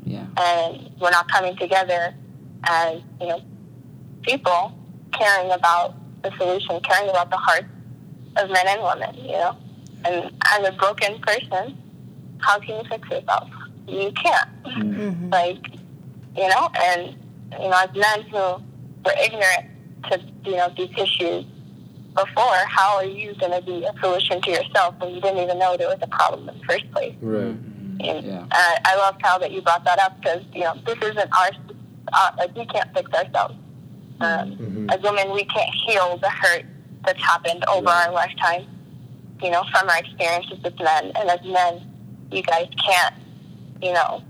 Yeah. 0.04 0.26
and 0.36 0.90
we're 1.00 1.12
not 1.12 1.30
coming 1.30 1.56
together 1.56 2.12
as, 2.64 3.00
you 3.20 3.28
know, 3.28 3.40
people 4.22 4.76
caring 5.12 5.50
about 5.52 5.94
the 6.22 6.30
solution, 6.38 6.80
caring 6.80 7.08
about 7.08 7.30
the 7.30 7.36
hearts 7.36 7.68
of 8.36 8.50
men 8.50 8.66
and 8.66 8.82
women, 8.82 9.14
you 9.24 9.32
know? 9.42 9.56
And 10.04 10.32
as 10.52 10.68
a 10.68 10.72
broken 10.72 11.20
person, 11.20 11.78
how 12.40 12.58
can 12.58 12.82
you 12.82 12.84
fix 12.90 13.08
yourself? 13.08 13.48
You 13.86 14.10
can't. 14.12 14.50
Mm-hmm. 14.64 15.30
Like, 15.30 15.64
you 16.36 16.48
know, 16.48 16.68
and, 16.88 17.16
you 17.52 17.68
know, 17.70 17.78
as 17.86 17.94
men 17.94 18.22
who 18.32 18.44
were 19.04 19.14
ignorant 19.22 19.66
to, 20.10 20.20
you 20.44 20.56
know, 20.56 20.72
these 20.76 20.90
issues 20.96 21.44
before, 22.14 22.56
how 22.68 22.96
are 22.96 23.04
you 23.04 23.34
going 23.34 23.52
to 23.52 23.62
be 23.64 23.84
a 23.84 23.92
solution 24.00 24.40
to 24.42 24.50
yourself 24.50 24.94
when 25.00 25.14
you 25.14 25.20
didn't 25.20 25.38
even 25.38 25.58
know 25.58 25.76
there 25.76 25.88
was 25.88 25.98
a 26.00 26.06
problem 26.06 26.48
in 26.48 26.58
the 26.58 26.64
first 26.64 26.90
place? 26.92 27.14
Right. 27.20 27.56
And 28.00 28.26
Yeah. 28.26 28.46
I, 28.50 28.78
I 28.84 28.96
love 28.96 29.16
how 29.20 29.38
that 29.38 29.50
you 29.52 29.62
brought 29.62 29.84
that 29.84 29.98
up 30.00 30.20
because 30.20 30.42
you 30.52 30.60
know 30.60 30.74
this 30.86 30.98
isn't 30.98 31.30
our 31.32 31.50
uh, 32.12 32.30
like 32.38 32.54
we 32.56 32.66
can't 32.66 32.92
fix 32.94 33.10
ourselves. 33.12 33.54
Um, 34.20 34.88
As 34.90 35.00
women, 35.02 35.32
we 35.32 35.44
can't 35.44 35.74
heal 35.86 36.18
the 36.18 36.30
hurt 36.30 36.64
that's 37.04 37.20
happened 37.22 37.64
over 37.68 37.88
our 37.88 38.12
lifetime. 38.12 38.66
You 39.42 39.50
know, 39.50 39.62
from 39.72 39.88
our 39.88 39.98
experiences 39.98 40.58
with 40.62 40.78
men, 40.78 41.12
and 41.16 41.28
as 41.28 41.40
men, 41.44 41.90
you 42.30 42.42
guys 42.42 42.68
can't, 42.84 43.14
you 43.82 43.92
know, 43.92 44.22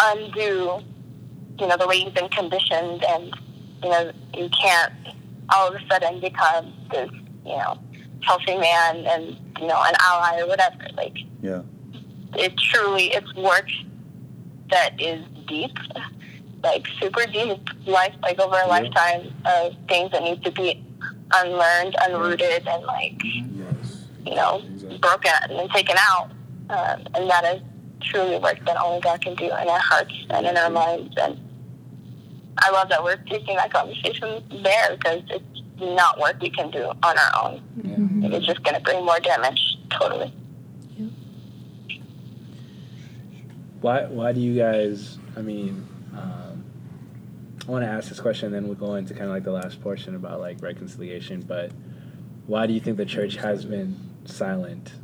undo, 0.00 0.82
you 1.60 1.66
know, 1.66 1.76
the 1.76 1.86
way 1.86 1.96
you've 1.96 2.14
been 2.14 2.28
conditioned, 2.30 3.04
and 3.04 3.34
you 3.86 3.92
know, 3.92 4.10
you 4.34 4.48
can't 4.50 4.92
all 5.50 5.68
of 5.68 5.80
a 5.80 5.86
sudden 5.86 6.18
become 6.20 6.72
this, 6.90 7.08
you 7.44 7.56
know, 7.56 7.78
healthy 8.22 8.56
man 8.58 8.96
and 9.06 9.24
you 9.60 9.66
know 9.68 9.80
an 9.80 9.94
ally 10.00 10.40
or 10.40 10.48
whatever. 10.48 10.88
Like 10.96 11.16
Yeah. 11.40 11.62
it 12.34 12.56
truly 12.58 13.14
it's 13.14 13.32
work 13.36 13.68
that 14.70 15.00
is 15.00 15.24
deep, 15.46 15.70
like 16.64 16.84
super 17.00 17.26
deep, 17.26 17.60
life 17.86 18.14
like 18.22 18.40
over 18.40 18.58
a 18.58 18.66
lifetime 18.66 19.32
of 19.44 19.72
things 19.88 20.10
that 20.10 20.22
need 20.24 20.42
to 20.44 20.50
be 20.50 20.82
unlearned, 21.32 21.94
unrooted, 22.02 22.66
and 22.66 22.84
like 22.84 23.22
Yes. 23.24 24.08
you 24.24 24.34
know 24.34 24.62
Exactly. 24.74 24.98
broken 24.98 25.30
and 25.50 25.70
taken 25.70 25.96
out, 26.10 26.30
um, 26.70 27.04
and 27.14 27.30
that 27.30 27.44
is 27.54 27.62
truly 28.02 28.38
work 28.38 28.58
that 28.66 28.76
only 28.80 29.00
God 29.00 29.20
can 29.20 29.36
do 29.36 29.44
in 29.44 29.68
our 29.68 29.78
hearts 29.78 30.14
and 30.30 30.44
in 30.44 30.56
our 30.56 30.70
minds. 30.70 31.14
And 31.16 31.38
I 32.58 32.70
love 32.70 32.88
that 32.88 33.02
we're 33.02 33.16
taking 33.16 33.56
that 33.56 33.72
conversation 33.72 34.42
there 34.62 34.96
because 34.96 35.22
it's 35.28 35.62
not 35.78 36.18
work 36.18 36.40
we 36.40 36.50
can 36.50 36.70
do 36.70 36.84
on 37.02 37.18
our 37.18 37.44
own. 37.44 37.62
It's 38.32 38.46
just 38.46 38.62
going 38.62 38.74
to 38.74 38.80
bring 38.80 39.04
more 39.04 39.20
damage. 39.20 39.60
Totally. 39.90 40.32
Why 43.80 44.06
why 44.06 44.32
do 44.32 44.40
you 44.40 44.56
guys? 44.56 45.18
I 45.36 45.42
mean, 45.42 45.86
um, 46.16 46.64
I 47.68 47.70
want 47.70 47.84
to 47.84 47.90
ask 47.90 48.08
this 48.08 48.20
question, 48.20 48.46
and 48.46 48.54
then 48.54 48.66
we'll 48.66 48.74
go 48.74 48.94
into 48.94 49.12
kind 49.12 49.26
of 49.26 49.30
like 49.30 49.44
the 49.44 49.52
last 49.52 49.80
portion 49.82 50.14
about 50.14 50.40
like 50.40 50.62
reconciliation. 50.62 51.42
But 51.42 51.72
why 52.46 52.66
do 52.66 52.72
you 52.72 52.80
think 52.80 52.96
the 52.96 53.04
church 53.04 53.36
has 53.36 53.64
been 53.64 53.96
silent? 54.24 54.94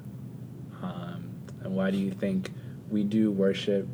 Um, 0.82 1.30
and 1.62 1.76
why 1.76 1.90
do 1.90 1.98
you 1.98 2.12
think 2.12 2.50
we 2.90 3.04
do 3.04 3.30
worship, 3.30 3.86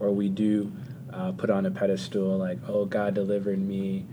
or 0.00 0.10
we 0.10 0.28
do 0.28 0.72
uh, 1.12 1.32
put 1.32 1.50
on 1.50 1.66
a 1.66 1.70
pedestal 1.70 2.36
like, 2.38 2.58
oh, 2.68 2.84
God 2.84 3.14
delivered 3.14 3.58
me 3.58 4.06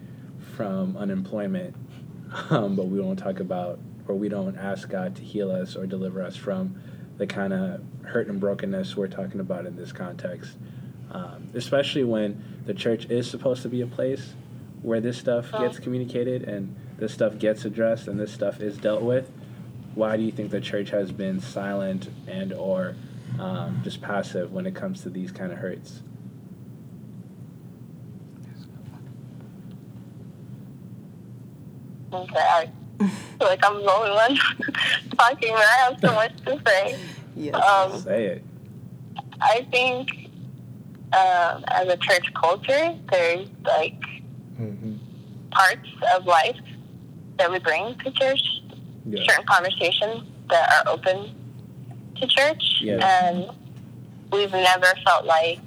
from 0.56 0.98
unemployment, 0.98 1.76
um, 2.50 2.76
but 2.76 2.88
we 2.88 3.00
don't 3.00 3.16
talk 3.16 3.40
about 3.40 3.80
or 4.08 4.16
we 4.16 4.28
don't 4.28 4.58
ask 4.58 4.90
God 4.90 5.16
to 5.18 5.22
heal 5.22 5.52
us 5.52 5.76
or 5.76 5.86
deliver 5.86 6.22
us 6.22 6.36
from 6.36 6.82
the 7.18 7.28
kind 7.28 7.54
of 7.54 7.82
hurt 8.04 8.28
and 8.28 8.40
brokenness 8.40 8.98
we're 8.98 9.08
talking 9.08 9.40
about 9.40 9.68
in 9.68 9.76
this 9.76 9.92
context. 9.92 10.58
Um, 11.12 11.50
especially 11.54 12.04
when 12.04 12.62
the 12.66 12.74
church 12.74 13.06
is 13.06 13.30
supposed 13.30 13.62
to 13.64 13.70
be 13.70 13.82
a 13.82 13.88
place 13.88 14.34
where 14.82 15.00
this 15.00 15.18
stuff 15.18 15.52
gets 15.52 15.80
communicated 15.80 16.44
and 16.44 16.76
this 16.98 17.14
stuff 17.14 17.38
gets 17.38 17.66
addressed 17.66 18.08
and 18.08 18.20
this 18.20 18.32
stuff 18.32 18.62
is 18.62 18.78
dealt 18.78 19.02
with. 19.02 19.30
Why 19.96 20.18
do 20.18 20.24
you 20.24 20.32
think 20.32 20.52
the 20.52 20.62
church 20.62 20.90
has 20.92 21.12
been 21.12 21.40
silent 21.40 22.10
and 22.28 22.54
or 22.54 22.96
um, 23.40 23.82
just 23.84 24.02
passive 24.02 24.52
when 24.52 24.66
it 24.66 24.76
comes 24.76 25.02
to 25.04 25.10
these 25.10 25.32
kind 25.32 25.52
of 25.52 25.60
hurts? 25.60 26.02
Okay, 32.12 32.36
I 32.40 32.70
feel 33.00 33.48
like 33.48 33.64
I'm 33.66 33.76
the 33.84 33.92
only 33.92 34.12
one 34.12 34.36
talking, 35.18 35.54
but 35.54 35.62
I 35.62 35.78
have 35.90 35.98
so 36.02 36.14
much 36.14 36.32
to 36.46 36.62
say. 36.66 37.00
Yes. 37.36 37.56
Um, 37.56 38.00
Say 38.02 38.26
it. 38.26 38.44
I 39.42 39.66
think 39.72 40.10
um, 41.14 41.64
as 41.68 41.88
a 41.88 41.98
church 41.98 42.26
culture, 42.34 42.96
there's 43.12 43.48
like 43.66 43.94
Mm-hmm. 44.60 44.96
parts 45.52 45.88
of 46.18 46.26
life 46.26 46.58
that 47.38 47.50
we 47.50 47.60
bring 47.60 47.96
to 48.00 48.12
church, 48.12 48.42
Yeah. 49.06 49.24
certain 49.26 49.46
conversations 49.46 50.24
that 50.50 50.70
are 50.86 50.92
open 50.92 51.34
to 52.20 52.28
church, 52.28 52.80
Yes. 52.82 53.02
and 53.02 53.50
we've 54.34 54.52
never 54.52 54.88
felt 55.06 55.24
like 55.24 55.62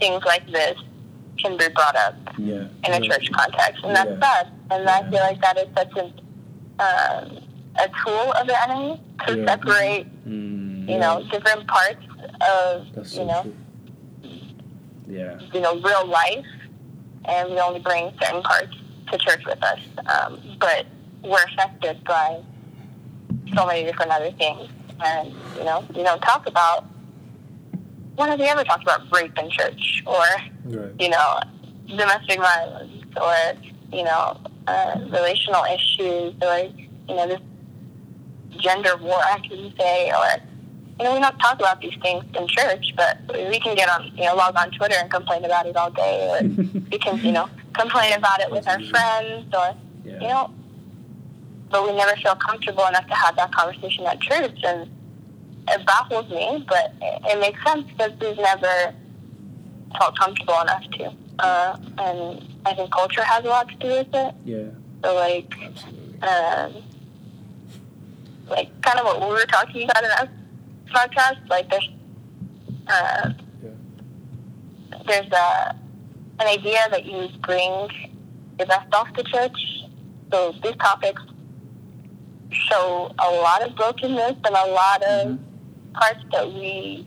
things 0.00 0.24
like 0.24 0.44
this 0.50 0.76
can 1.40 1.56
be 1.56 1.68
brought 1.68 1.94
up 1.94 2.16
Yeah. 2.36 2.66
in 2.84 2.94
a 2.94 3.00
church 3.00 3.30
context, 3.30 3.84
and 3.84 3.94
that's 3.94 4.10
Yeah. 4.10 4.20
sad. 4.20 4.48
And 4.70 4.88
I 4.88 5.02
feel 5.10 5.20
like 5.20 5.40
that 5.42 5.56
is 5.58 5.68
such 5.76 5.92
a 5.96 6.04
um, 6.80 7.38
a 7.76 7.88
tool 8.04 8.32
of 8.32 8.46
the 8.46 8.62
enemy 8.62 9.00
to 9.26 9.36
Yeah. 9.38 9.46
separate, 9.46 10.06
Mm, 10.28 10.88
you 10.88 10.98
know, 10.98 11.22
different 11.30 11.66
parts 11.66 12.04
of 12.40 12.86
That's 12.94 13.12
you 13.14 13.18
so 13.20 13.26
know 13.26 13.42
true. 13.42 13.56
yeah. 15.08 15.38
you 15.52 15.60
know 15.60 15.74
real 15.80 16.06
life, 16.06 16.46
and 17.24 17.50
we 17.50 17.58
only 17.60 17.80
bring 17.80 18.12
certain 18.22 18.42
parts 18.42 18.74
to 19.10 19.18
church 19.18 19.44
with 19.46 19.62
us. 19.62 19.80
Um, 20.06 20.40
but 20.60 20.86
we're 21.24 21.42
affected 21.44 22.02
by 22.04 22.42
so 23.54 23.66
many 23.66 23.84
different 23.84 24.12
other 24.12 24.30
things, 24.32 24.68
and 25.04 25.32
you 25.56 25.64
know, 25.64 25.84
you 25.94 26.02
don't 26.04 26.20
talk 26.20 26.46
about. 26.46 26.84
When 28.16 28.28
have 28.30 28.40
you 28.40 28.46
ever 28.46 28.64
talked 28.64 28.82
about 28.82 29.00
rape 29.12 29.36
in 29.38 29.48
church, 29.50 30.02
or 30.06 30.24
Right. 30.64 30.92
you 31.00 31.08
know, 31.08 31.40
domestic 31.86 32.38
violence 32.40 32.92
or, 33.16 33.34
you 33.92 34.04
know, 34.04 34.36
uh, 34.66 34.98
relational 35.10 35.64
issues 35.64 36.34
or, 36.42 36.58
you 37.08 37.14
know, 37.14 37.26
this 37.26 37.40
gender 38.60 38.96
war, 38.98 39.18
I 39.18 39.38
can 39.40 39.72
say, 39.78 40.10
or, 40.10 40.42
you 40.98 41.04
know, 41.04 41.14
we 41.14 41.20
don't 41.20 41.38
talk 41.38 41.58
about 41.58 41.80
these 41.80 41.96
things 42.02 42.24
in 42.36 42.46
church, 42.48 42.92
but 42.96 43.18
we 43.28 43.60
can 43.60 43.74
get 43.76 43.88
on, 43.88 44.10
you 44.16 44.24
know, 44.24 44.34
log 44.34 44.56
on 44.56 44.70
Twitter 44.72 44.96
and 44.98 45.10
complain 45.10 45.44
about 45.44 45.66
it 45.66 45.76
all 45.76 45.90
day, 45.90 46.28
or 46.28 46.48
we 46.90 46.98
can, 46.98 47.18
you 47.24 47.32
know, 47.32 47.48
complain 47.72 48.12
about 48.14 48.40
it 48.40 48.50
with 48.50 48.66
our 48.68 48.82
friends, 48.84 49.46
or, 49.54 49.74
you 50.04 50.28
know, 50.28 50.52
but 51.70 51.84
we 51.86 51.96
never 51.96 52.16
feel 52.16 52.34
comfortable 52.36 52.86
enough 52.86 53.06
to 53.06 53.14
have 53.14 53.36
that 53.36 53.52
conversation 53.52 54.06
at 54.06 54.20
church, 54.20 54.58
and 54.64 54.90
it 55.68 55.86
baffles 55.86 56.28
me, 56.30 56.64
but 56.68 56.92
it, 57.00 57.22
it 57.26 57.40
makes 57.40 57.62
sense 57.64 57.84
because 57.96 58.12
we've 58.20 58.36
never 58.38 58.94
felt 59.98 60.18
comfortable 60.18 60.60
enough 60.60 60.84
to. 60.92 61.12
Uh, 61.38 61.76
and 61.98 62.57
I 62.68 62.74
think 62.74 62.92
culture 62.92 63.24
has 63.24 63.44
a 63.44 63.48
lot 63.48 63.68
to 63.68 63.74
do 63.76 63.88
with 63.88 64.08
it. 64.12 64.34
Yeah. 64.44 64.68
So 65.02 65.14
like, 65.14 65.52
um, 66.22 66.74
like 68.48 68.68
kind 68.82 68.98
of 68.98 69.04
what 69.06 69.20
we 69.20 69.26
were 69.28 69.46
talking 69.46 69.84
about 69.88 70.02
in 70.04 70.10
that 70.10 70.28
podcast. 70.94 71.48
Like 71.48 71.70
there's, 71.70 71.88
uh, 72.88 73.30
Yeah. 73.62 73.70
there's 75.06 75.32
a 75.32 75.74
an 76.40 76.46
idea 76.46 76.78
that 76.90 77.04
you 77.04 77.28
bring 77.42 77.88
your 78.58 78.66
best 78.66 78.94
off 78.94 79.08
the 79.16 79.24
church. 79.24 79.58
So 80.30 80.52
these 80.62 80.76
topics 80.76 81.22
show 82.50 83.12
a 83.18 83.30
lot 83.30 83.62
of 83.62 83.74
brokenness 83.76 84.36
and 84.44 84.54
a 84.54 84.66
lot 84.70 85.02
of 85.02 85.38
parts 85.94 86.20
that 86.32 86.46
we 86.52 87.06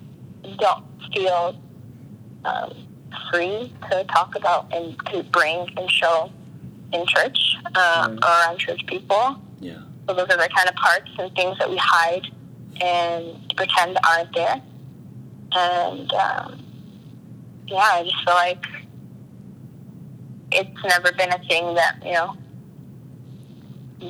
don't 0.60 0.84
feel 1.14 1.62
um, 2.46 2.81
free 3.32 3.74
to 3.90 4.04
talk 4.06 4.36
about 4.36 4.74
and 4.74 4.98
to 5.08 5.24
bring 5.24 5.68
and 5.78 5.90
show 5.90 6.32
in 6.94 7.06
church 7.08 7.56
uh, 7.76 8.08
Right. 8.10 8.20
or 8.24 8.28
around 8.28 8.58
church 8.60 8.86
people. 8.88 9.42
Yeah. 9.60 9.80
So 10.08 10.16
those 10.16 10.28
are 10.30 10.38
the 10.38 10.50
kind 10.56 10.68
of 10.70 10.76
parts 10.76 11.10
and 11.20 11.34
things 11.36 11.58
that 11.60 11.70
we 11.70 11.78
hide 11.78 12.28
and 12.82 13.54
pretend 13.56 13.98
aren't 14.08 14.34
there. 14.34 14.62
And 15.54 16.12
um, 16.14 16.64
yeah, 17.68 17.78
I 17.78 18.04
just 18.04 18.24
feel 18.26 18.34
like 18.34 18.66
it's 20.52 20.84
never 20.84 21.12
been 21.14 21.32
a 21.32 21.40
thing 21.48 21.76
that 21.76 21.98
you 22.04 22.14
know 22.14 22.36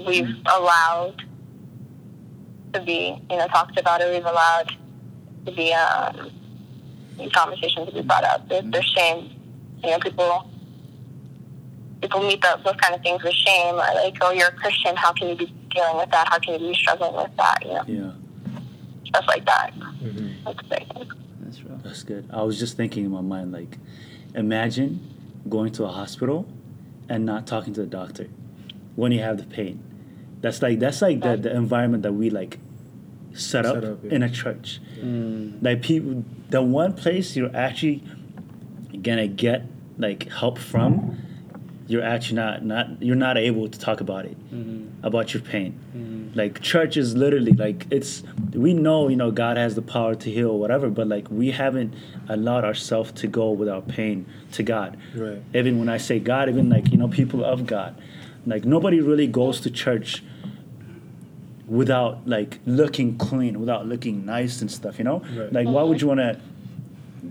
we've 0.07 0.36
allowed 0.48 1.22
to 2.73 2.82
be 2.82 3.22
you 3.30 3.38
know 3.38 3.48
talked 3.48 3.78
about 3.78 4.02
or 4.02 4.10
we've 4.11 4.26
allowed 4.26 4.72
to 5.45 5.52
be 5.52 5.73
um, 5.73 6.32
conversation 7.30 7.85
to 7.85 7.91
be 7.91 8.02
brought 8.02 8.23
up. 8.23 8.48
There's, 8.49 8.64
there's 8.72 8.85
shame. 8.85 9.30
You 9.84 9.91
know, 9.91 9.99
people 9.99 10.48
people 12.02 12.22
meet 12.27 12.41
the, 12.41 12.60
those 12.65 12.76
kind 12.77 12.95
of 12.95 13.02
things 13.02 13.22
with 13.23 13.34
shame, 13.34 13.76
or 13.76 13.77
like, 13.77 14.18
oh, 14.22 14.31
you're 14.31 14.48
a 14.48 14.53
Christian. 14.53 14.95
How 14.95 15.14
can 15.14 15.30
you 15.30 15.35
be 15.35 15.53
dealing 15.69 15.98
with 15.98 16.10
that? 16.11 16.27
How 16.30 16.39
can 16.39 16.53
you 16.60 16.72
be 16.72 16.73
struggling 16.73 17.15
with 17.15 17.35
that? 17.38 17.57
You 17.64 17.73
know, 17.73 17.84
Yeah. 17.88 18.11
stuff 19.06 19.26
like 19.27 19.45
that. 19.45 19.73
Mm-hmm. 19.76 20.30
That's 20.45 20.60
a 20.60 20.64
big 20.64 20.93
thing. 20.93 21.11
That's 21.41 21.64
right. 21.64 21.84
That's 21.84 22.03
good. 22.03 22.30
I 22.31 22.41
was 22.43 22.57
just 22.60 22.76
thinking 22.77 23.06
in 23.06 23.11
my 23.11 23.22
mind, 23.22 23.52
like, 23.52 23.77
imagine 24.34 24.99
going 25.49 25.72
to 25.73 25.84
a 25.85 25.89
hospital 25.89 26.48
and 27.10 27.26
not 27.26 27.45
talking 27.48 27.73
to 27.73 27.81
the 27.81 27.88
doctor 27.88 28.27
when 28.95 29.11
you 29.11 29.19
have 29.22 29.38
the 29.38 29.43
pain. 29.45 29.84
That's 30.41 30.61
like 30.61 30.80
that's 30.80 31.02
like 31.02 31.22
the, 31.22 31.38
the 31.38 31.56
environment 31.56 32.03
that 32.03 32.14
we 32.14 32.30
like 32.31 32.57
set 33.34 33.66
up, 33.66 33.76
Set 33.76 33.84
up, 33.84 33.99
yeah. 34.03 34.12
in 34.12 34.24
a 34.24 34.30
church. 34.30 34.80
Mm, 34.99 35.64
Like 35.64 35.82
people, 35.82 36.24
the 36.49 36.62
one 36.62 36.94
place 36.94 37.36
you're 37.36 37.56
actually 37.56 38.03
gonna 39.02 39.28
get 39.28 39.66
like 39.98 40.28
help 40.30 40.58
from, 40.58 41.18
you're 41.88 42.03
actually 42.03 42.38
not 42.38 42.64
not 42.64 43.02
you're 43.02 43.16
not 43.16 43.38
able 43.38 43.68
to 43.68 43.78
talk 43.78 43.99
about 43.99 44.26
it 44.26 44.38
mm-hmm. 44.53 45.06
about 45.06 45.34
your 45.34 45.44
pain. 45.44 45.78
Mm-hmm. 45.95 46.40
Like 46.40 46.62
church 46.62 46.95
is 46.95 47.16
literally 47.16 47.52
like 47.52 47.86
it's 47.91 48.24
we 48.53 48.74
know 48.74 49.10
you 49.10 49.16
know 49.16 49.32
God 49.32 49.58
has 49.58 49.76
the 49.76 49.82
power 49.82 50.16
to 50.16 50.32
heal 50.32 50.52
or 50.52 50.60
whatever, 50.60 50.90
but 50.90 51.08
like 51.08 51.30
we 51.30 51.52
haven't 51.52 51.94
allowed 52.30 52.64
ourselves 52.64 53.12
to 53.14 53.28
go 53.28 53.52
with 53.52 53.68
our 53.68 53.82
pain 53.82 54.26
to 54.53 54.64
God. 54.64 54.98
Right. 55.16 55.41
Even 55.53 55.80
when 55.80 55.90
I 55.90 55.98
say 55.98 56.20
God, 56.20 56.48
even 56.49 56.70
like 56.70 56.91
you 56.91 56.98
know 56.98 57.08
people 57.08 57.44
of 57.44 57.66
God, 57.66 58.02
like 58.45 58.64
nobody 58.64 59.02
really 59.02 59.28
goes 59.28 59.60
to 59.62 59.70
church 59.70 60.24
without 61.72 62.27
like 62.27 62.60
looking 62.65 63.18
clean, 63.18 63.60
without 63.60 63.88
looking 63.88 64.26
nice 64.26 64.61
and 64.61 64.69
stuff. 64.69 64.98
You 64.99 65.06
know, 65.06 65.19
Right. 65.19 65.53
like 65.53 65.65
why 65.68 65.73
mm-hmm. 65.73 65.89
would 65.89 66.02
you 66.02 66.07
want 66.07 66.19
to? 66.19 66.39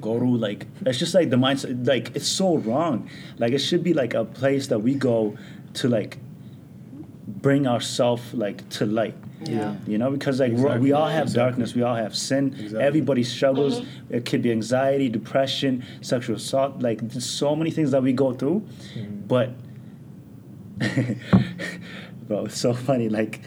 go 0.01 0.19
to 0.19 0.25
like 0.25 0.67
it's 0.87 0.99
just 0.99 1.15
like 1.15 1.29
the 1.31 1.37
mindset 1.37 1.87
like 1.87 2.15
it's 2.17 2.27
so 2.29 2.57
wrong 2.59 3.11
like 3.39 3.53
it 3.53 3.59
should 3.59 3.83
be 3.83 3.93
like 3.93 4.15
a 4.15 4.25
place 4.25 4.69
that 4.69 4.79
we 4.79 4.95
go 4.95 5.37
to 5.75 5.89
like 5.89 6.17
bring 7.27 7.67
ourselves 7.67 8.23
like 8.33 8.67
to 8.71 8.87
light 8.87 9.15
Yeah. 9.43 9.75
you 9.87 9.99
know 9.99 10.11
because 10.11 10.41
like 10.41 10.53
we're, 10.53 10.59
Exactly. 10.59 10.81
we 10.81 10.93
all 10.93 11.09
have 11.09 11.25
Exactly. 11.25 11.43
darkness 11.51 11.75
we 11.75 11.83
all 11.83 11.97
have 11.97 12.17
sin 12.17 12.55
Exactly. 12.59 12.81
everybody 12.83 13.25
struggles 13.25 13.81
mm-hmm. 13.81 14.15
it 14.15 14.25
could 14.25 14.43
be 14.43 14.53
anxiety 14.53 15.09
depression 15.09 15.85
sexual 16.01 16.37
assault 16.37 16.81
like 16.81 17.01
there's 17.07 17.29
so 17.29 17.55
many 17.57 17.71
things 17.71 17.91
that 17.91 18.03
we 18.03 18.13
go 18.13 18.33
through 18.33 18.61
mm-hmm. 18.95 19.27
but 19.27 19.51
bro 22.29 22.47
it's 22.47 22.59
so 22.59 22.73
funny 22.73 23.09
like 23.09 23.41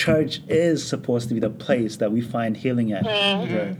church 0.00 0.40
is 0.48 0.86
supposed 0.86 1.28
to 1.28 1.34
be 1.34 1.40
the 1.40 1.50
place 1.50 1.96
that 1.96 2.10
we 2.10 2.20
find 2.20 2.56
healing 2.56 2.92
at 2.92 3.04
mm-hmm. 3.04 3.54
Right. 3.54 3.76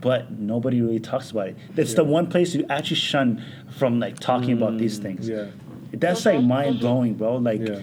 but 0.00 0.30
nobody 0.30 0.80
really 0.80 1.00
talks 1.00 1.30
about 1.30 1.48
it. 1.48 1.56
It's 1.76 1.94
the 1.94 2.04
one 2.04 2.26
place 2.28 2.54
you 2.54 2.66
actually 2.68 2.96
shun 2.96 3.44
from 3.78 4.00
like 4.00 4.18
talking 4.18 4.52
about 4.52 4.76
these 4.78 4.98
mm, 4.98 5.02
things. 5.04 5.28
Yeah. 5.28 5.46
That's 5.92 6.26
like 6.26 6.38
mm-hmm. 6.38 6.48
mind 6.48 6.80
blowing, 6.80 7.14
bro. 7.14 7.36
Like 7.36 7.60
Yeah. 7.60 7.80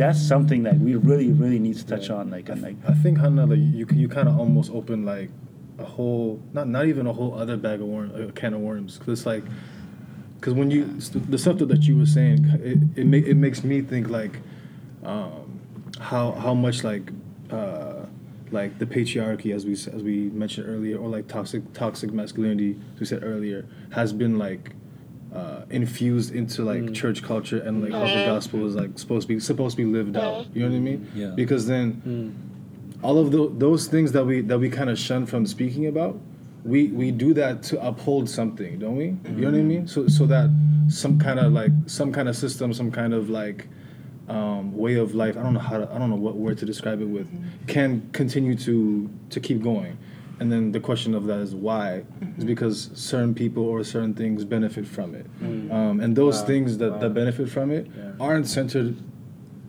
that's 0.00 0.20
something 0.20 0.64
that 0.64 0.78
we 0.78 0.94
really, 0.96 1.30
really 1.32 1.58
need 1.58 1.76
to 1.76 1.86
touch 1.86 2.08
Yeah. 2.08 2.16
on. 2.16 2.30
Like 2.30 2.48
and 2.48 2.60
like 2.62 2.76
I 2.86 2.94
think 3.02 3.18
Hannah, 3.18 3.46
like 3.46 3.58
you 3.58 3.86
you 4.02 4.08
kind 4.08 4.28
of 4.28 4.38
almost 4.38 4.70
open 4.72 5.04
like 5.04 5.30
a 5.78 5.84
whole 5.84 6.40
not 6.52 6.68
not 6.68 6.86
even 6.86 7.06
a 7.06 7.12
whole 7.12 7.34
other 7.42 7.56
bag 7.56 7.80
of 7.80 7.88
worms, 7.88 8.12
a 8.14 8.32
can 8.32 8.52
of 8.54 8.60
worms 8.60 8.98
because 8.98 9.20
it's 9.20 9.26
like 9.26 9.44
because 10.36 10.54
when 10.54 10.70
you 10.70 11.00
st- 11.00 11.30
the 11.30 11.38
stuff 11.38 11.56
that, 11.58 11.68
that 11.68 11.82
you 11.88 11.96
were 11.96 12.06
saying 12.18 12.44
it 12.70 12.78
it, 13.00 13.06
ma- 13.06 13.26
it 13.32 13.36
makes 13.36 13.64
me 13.64 13.80
think 13.80 14.08
like 14.08 14.34
um, 15.04 15.43
how 16.04 16.32
how 16.32 16.54
much 16.54 16.84
like 16.84 17.10
uh, 17.50 18.04
like 18.50 18.78
the 18.78 18.86
patriarchy 18.86 19.54
as 19.54 19.64
we 19.64 19.72
as 19.72 20.02
we 20.02 20.16
mentioned 20.42 20.68
earlier 20.68 20.98
or 20.98 21.08
like 21.08 21.26
toxic 21.28 21.62
toxic 21.72 22.12
masculinity 22.12 22.76
as 22.94 23.00
we 23.00 23.06
said 23.06 23.22
earlier 23.24 23.66
has 23.90 24.12
been 24.12 24.38
like 24.38 24.72
uh, 25.34 25.62
infused 25.70 26.32
into 26.34 26.62
like 26.62 26.92
church 26.94 27.22
culture 27.22 27.58
and 27.58 27.82
like 27.82 27.92
how 27.92 28.06
the 28.06 28.24
gospel 28.26 28.66
is 28.66 28.74
like 28.76 28.96
supposed 28.98 29.26
to 29.26 29.34
be 29.34 29.40
supposed 29.40 29.76
to 29.76 29.84
be 29.84 29.90
lived 29.90 30.16
out. 30.16 30.46
You 30.54 30.62
know 30.62 30.70
what 30.70 30.76
I 30.76 30.80
mean? 30.80 31.10
Yeah. 31.14 31.32
Because 31.34 31.66
then 31.66 32.00
all 33.02 33.18
of 33.18 33.32
tho- 33.32 33.48
those 33.48 33.88
things 33.88 34.12
that 34.12 34.24
we 34.24 34.42
that 34.42 34.58
we 34.58 34.68
kind 34.70 34.90
of 34.90 34.98
shun 34.98 35.26
from 35.26 35.44
speaking 35.46 35.86
about, 35.86 36.20
we 36.64 36.88
we 36.88 37.10
do 37.10 37.34
that 37.34 37.62
to 37.64 37.84
uphold 37.84 38.30
something, 38.30 38.78
don't 38.78 38.96
we? 38.96 39.06
You 39.06 39.40
know 39.42 39.50
what 39.50 39.58
I 39.58 39.62
mean? 39.62 39.88
So 39.88 40.06
so 40.06 40.26
that 40.26 40.50
some 40.88 41.18
kind 41.18 41.40
of 41.40 41.52
like 41.52 41.72
some 41.86 42.12
kind 42.12 42.28
of 42.28 42.36
system, 42.36 42.72
some 42.72 42.90
kind 42.92 43.12
of 43.12 43.28
like 43.28 43.66
um, 44.28 44.76
way 44.76 44.94
of 44.94 45.14
life. 45.14 45.36
I 45.36 45.42
don't 45.42 45.54
know 45.54 45.60
how 45.60 45.78
to, 45.78 45.90
I 45.94 45.98
don't 45.98 46.10
know 46.10 46.16
what 46.16 46.36
word 46.36 46.58
to 46.58 46.66
describe 46.66 47.00
it 47.00 47.06
with. 47.08 47.28
Can 47.66 48.08
continue 48.12 48.54
to 48.56 49.10
to 49.30 49.40
keep 49.40 49.62
going. 49.62 49.96
and 50.40 50.50
then 50.50 50.72
the 50.72 50.80
question 50.80 51.14
of 51.14 51.26
that 51.26 51.38
is 51.38 51.54
why 51.54 52.02
is 52.38 52.44
because 52.44 52.90
certain 52.94 53.32
people 53.34 53.62
or 53.64 53.84
certain 53.84 54.12
things 54.14 54.44
benefit 54.44 54.84
from 54.84 55.14
it 55.14 55.26
um, 55.70 56.00
and 56.00 56.16
those 56.16 56.40
Wow. 56.40 56.46
things 56.50 56.78
that, 56.78 56.90
Wow. 56.92 56.98
that 56.98 57.14
benefit 57.14 57.48
from 57.48 57.70
it 57.70 57.86
Yeah. 57.86 58.10
aren't 58.18 58.48
centered 58.48 58.96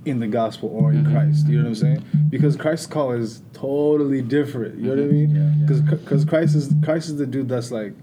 in 0.06 0.20
the 0.20 0.28
gospel 0.28 0.70
or 0.70 0.92
in 0.92 1.06
Christ. 1.06 1.48
You 1.48 1.58
know 1.58 1.64
what 1.66 1.70
I'm 1.70 1.76
saying? 1.76 2.02
Because 2.32 2.56
Christ's 2.56 2.88
call 2.88 3.12
is 3.12 3.42
totally 3.54 4.22
different. 4.24 4.80
You 4.80 4.88
know 4.96 5.02
what 5.04 5.10
I 5.12 5.18
mean? 5.20 5.30
Yeah. 5.36 5.54
Because 5.62 5.82
because 5.82 6.26
Christ 6.26 6.56
is 6.56 6.74
Christ 6.84 7.10
is 7.10 7.18
the 7.18 7.28
dude 7.28 7.48
that's 7.50 7.72
like 7.72 7.94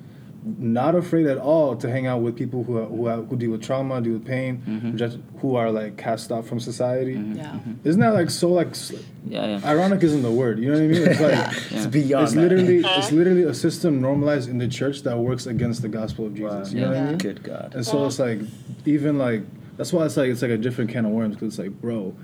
not 0.45 0.95
afraid 0.97 1.27
at 1.27 1.39
all 1.39 1.77
to 1.77 1.89
hang 1.89 2.07
out 2.07 2.21
with 2.21 2.35
people 2.37 2.65
who 2.65 2.79
are, 2.79 2.85
who, 2.87 3.07
have, 3.07 3.29
who 3.29 3.37
deal 3.37 3.53
with 3.53 3.63
trauma, 3.63 4.01
deal 4.01 4.15
with 4.15 4.25
pain, 4.27 4.63
mm-hmm. 4.67 4.97
just 4.97 5.19
who 5.39 5.55
are 5.55 5.71
like 5.71 5.97
cast 5.97 6.33
out 6.33 6.45
from 6.47 6.59
society. 6.59 7.15
Mm-hmm. 7.15 7.37
Yeah. 7.37 7.45
Mm-hmm. 7.53 7.89
Isn't 7.89 8.01
that 8.01 8.15
like 8.15 8.29
so 8.31 8.49
like 8.51 8.71
s- 8.71 8.93
Yeah, 9.25 9.47
yeah. 9.59 9.61
ironic? 9.65 10.03
Isn't 10.03 10.23
the 10.23 10.31
word? 10.33 10.59
You 10.59 10.67
know 10.73 10.79
what 10.79 10.83
I 10.85 10.87
mean? 10.89 11.09
It's 11.09 11.21
like 11.21 11.71
It's 11.79 11.87
beyond 11.87 12.25
it's 12.25 12.35
that. 12.35 12.41
literally 12.41 12.79
it's 12.85 13.13
literally 13.13 13.43
a 13.45 13.55
system 13.55 14.01
normalized 14.01 14.49
in 14.49 14.59
the 14.59 14.69
church 14.69 15.03
that 15.03 15.17
works 15.17 15.47
against 15.47 15.83
the 15.83 15.89
gospel 15.89 16.27
of 16.27 16.35
Jesus. 16.35 16.69
Wow. 16.71 16.75
You 16.75 16.81
know 16.81 16.89
what 16.89 16.97
I 16.97 17.01
Yeah. 17.01 17.07
mean? 17.11 17.19
Good 17.19 17.43
God. 17.45 17.73
And 17.77 17.87
so 17.87 18.05
it's 18.07 18.19
like, 18.19 18.41
even 18.85 19.19
like 19.19 19.43
that's 19.77 19.93
why 19.93 20.05
it's 20.07 20.17
like 20.17 20.29
it's 20.31 20.43
like 20.43 20.51
a 20.51 20.59
different 20.59 20.91
can 20.91 21.05
of 21.05 21.13
worms 21.13 21.37
because 21.37 21.49
it's 21.49 21.59
like, 21.59 21.81
bro, 21.81 22.15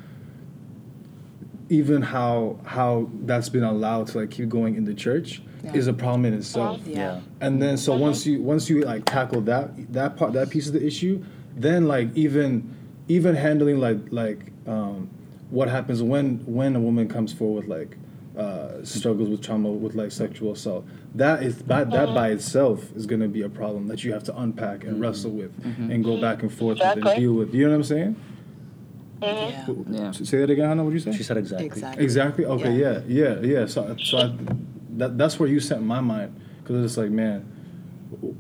even 1.69 2.03
how 2.03 2.59
how 2.65 3.09
that's 3.25 3.49
been 3.49 3.65
allowed 3.65 4.07
to 4.09 4.19
like 4.19 4.31
keep 4.31 4.49
going 4.49 4.75
in 4.77 4.85
the 4.85 4.95
church 4.95 5.43
Yeah. 5.65 5.75
is 5.75 5.87
a 5.87 5.93
problem 5.93 6.25
in 6.25 6.35
itself. 6.35 6.81
Yeah. 6.87 7.21
And 7.41 7.61
then 7.61 7.77
so 7.77 7.97
once 7.97 8.25
you 8.27 8.41
once 8.43 8.71
you 8.71 8.83
like 8.83 9.05
tackle 9.05 9.41
that 9.43 9.93
that 9.93 10.17
part 10.17 10.33
that 10.35 10.51
piece 10.51 10.67
of 10.67 10.73
the 10.73 10.85
issue, 10.87 11.25
then 11.57 11.87
like 11.87 12.09
even 12.17 12.75
even 13.09 13.35
handling 13.35 13.79
like 13.81 13.99
like 14.11 14.53
um, 14.67 15.09
what 15.51 15.69
happens 15.69 16.03
when 16.03 16.39
when 16.47 16.77
a 16.77 16.81
woman 16.81 17.09
comes 17.09 17.33
forward 17.33 17.67
like 17.69 17.97
uh, 18.39 18.85
struggles 18.85 19.29
with 19.29 19.43
trauma 19.43 19.69
with 19.69 19.95
like 19.97 20.13
sexual 20.13 20.53
assault 20.53 20.87
that 21.17 21.43
is 21.43 21.57
that, 21.63 21.91
that 21.91 22.15
by 22.15 22.29
itself 22.31 22.85
is 22.95 23.05
going 23.05 23.21
to 23.21 23.27
be 23.27 23.43
a 23.43 23.49
problem 23.49 23.89
that 23.89 24.05
you 24.05 24.13
have 24.13 24.23
to 24.23 24.39
unpack 24.39 24.85
and 24.85 25.01
wrestle 25.01 25.33
with 25.33 25.51
and 25.65 26.05
go 26.05 26.21
back 26.21 26.43
and 26.43 26.53
forth 26.53 26.79
with 26.79 27.05
and 27.05 27.19
deal 27.19 27.33
with. 27.33 27.53
You 27.53 27.65
know 27.65 27.71
what 27.71 27.77
i'm 27.77 27.83
saying 27.85 28.15
Mm-hmm. 29.21 29.93
Yeah. 29.95 30.01
Yeah. 30.01 30.13
say 30.13 30.39
that 30.39 30.51
again 30.51 30.69
hannah 30.69 30.85
what 30.85 30.91
did 30.93 31.05
you 31.05 31.13
say 31.13 31.17
She 31.17 31.25
said 31.25 31.37
exactly. 31.37 31.67
Exactly. 31.67 32.05
Exactly. 32.05 32.45
Okay. 32.45 32.73
Yeah. 32.73 33.01
Yeah. 33.07 33.41
Yeah. 33.41 33.67
So, 33.67 33.97
so 33.99 34.19
I, 34.19 34.33
that 34.99 35.19
that's 35.19 35.39
where 35.39 35.49
you 35.49 35.61
sent 35.61 35.83
my 35.83 36.01
mind 36.01 36.39
because 36.63 36.85
it's 36.85 36.97
like, 36.97 37.11
man, 37.11 37.41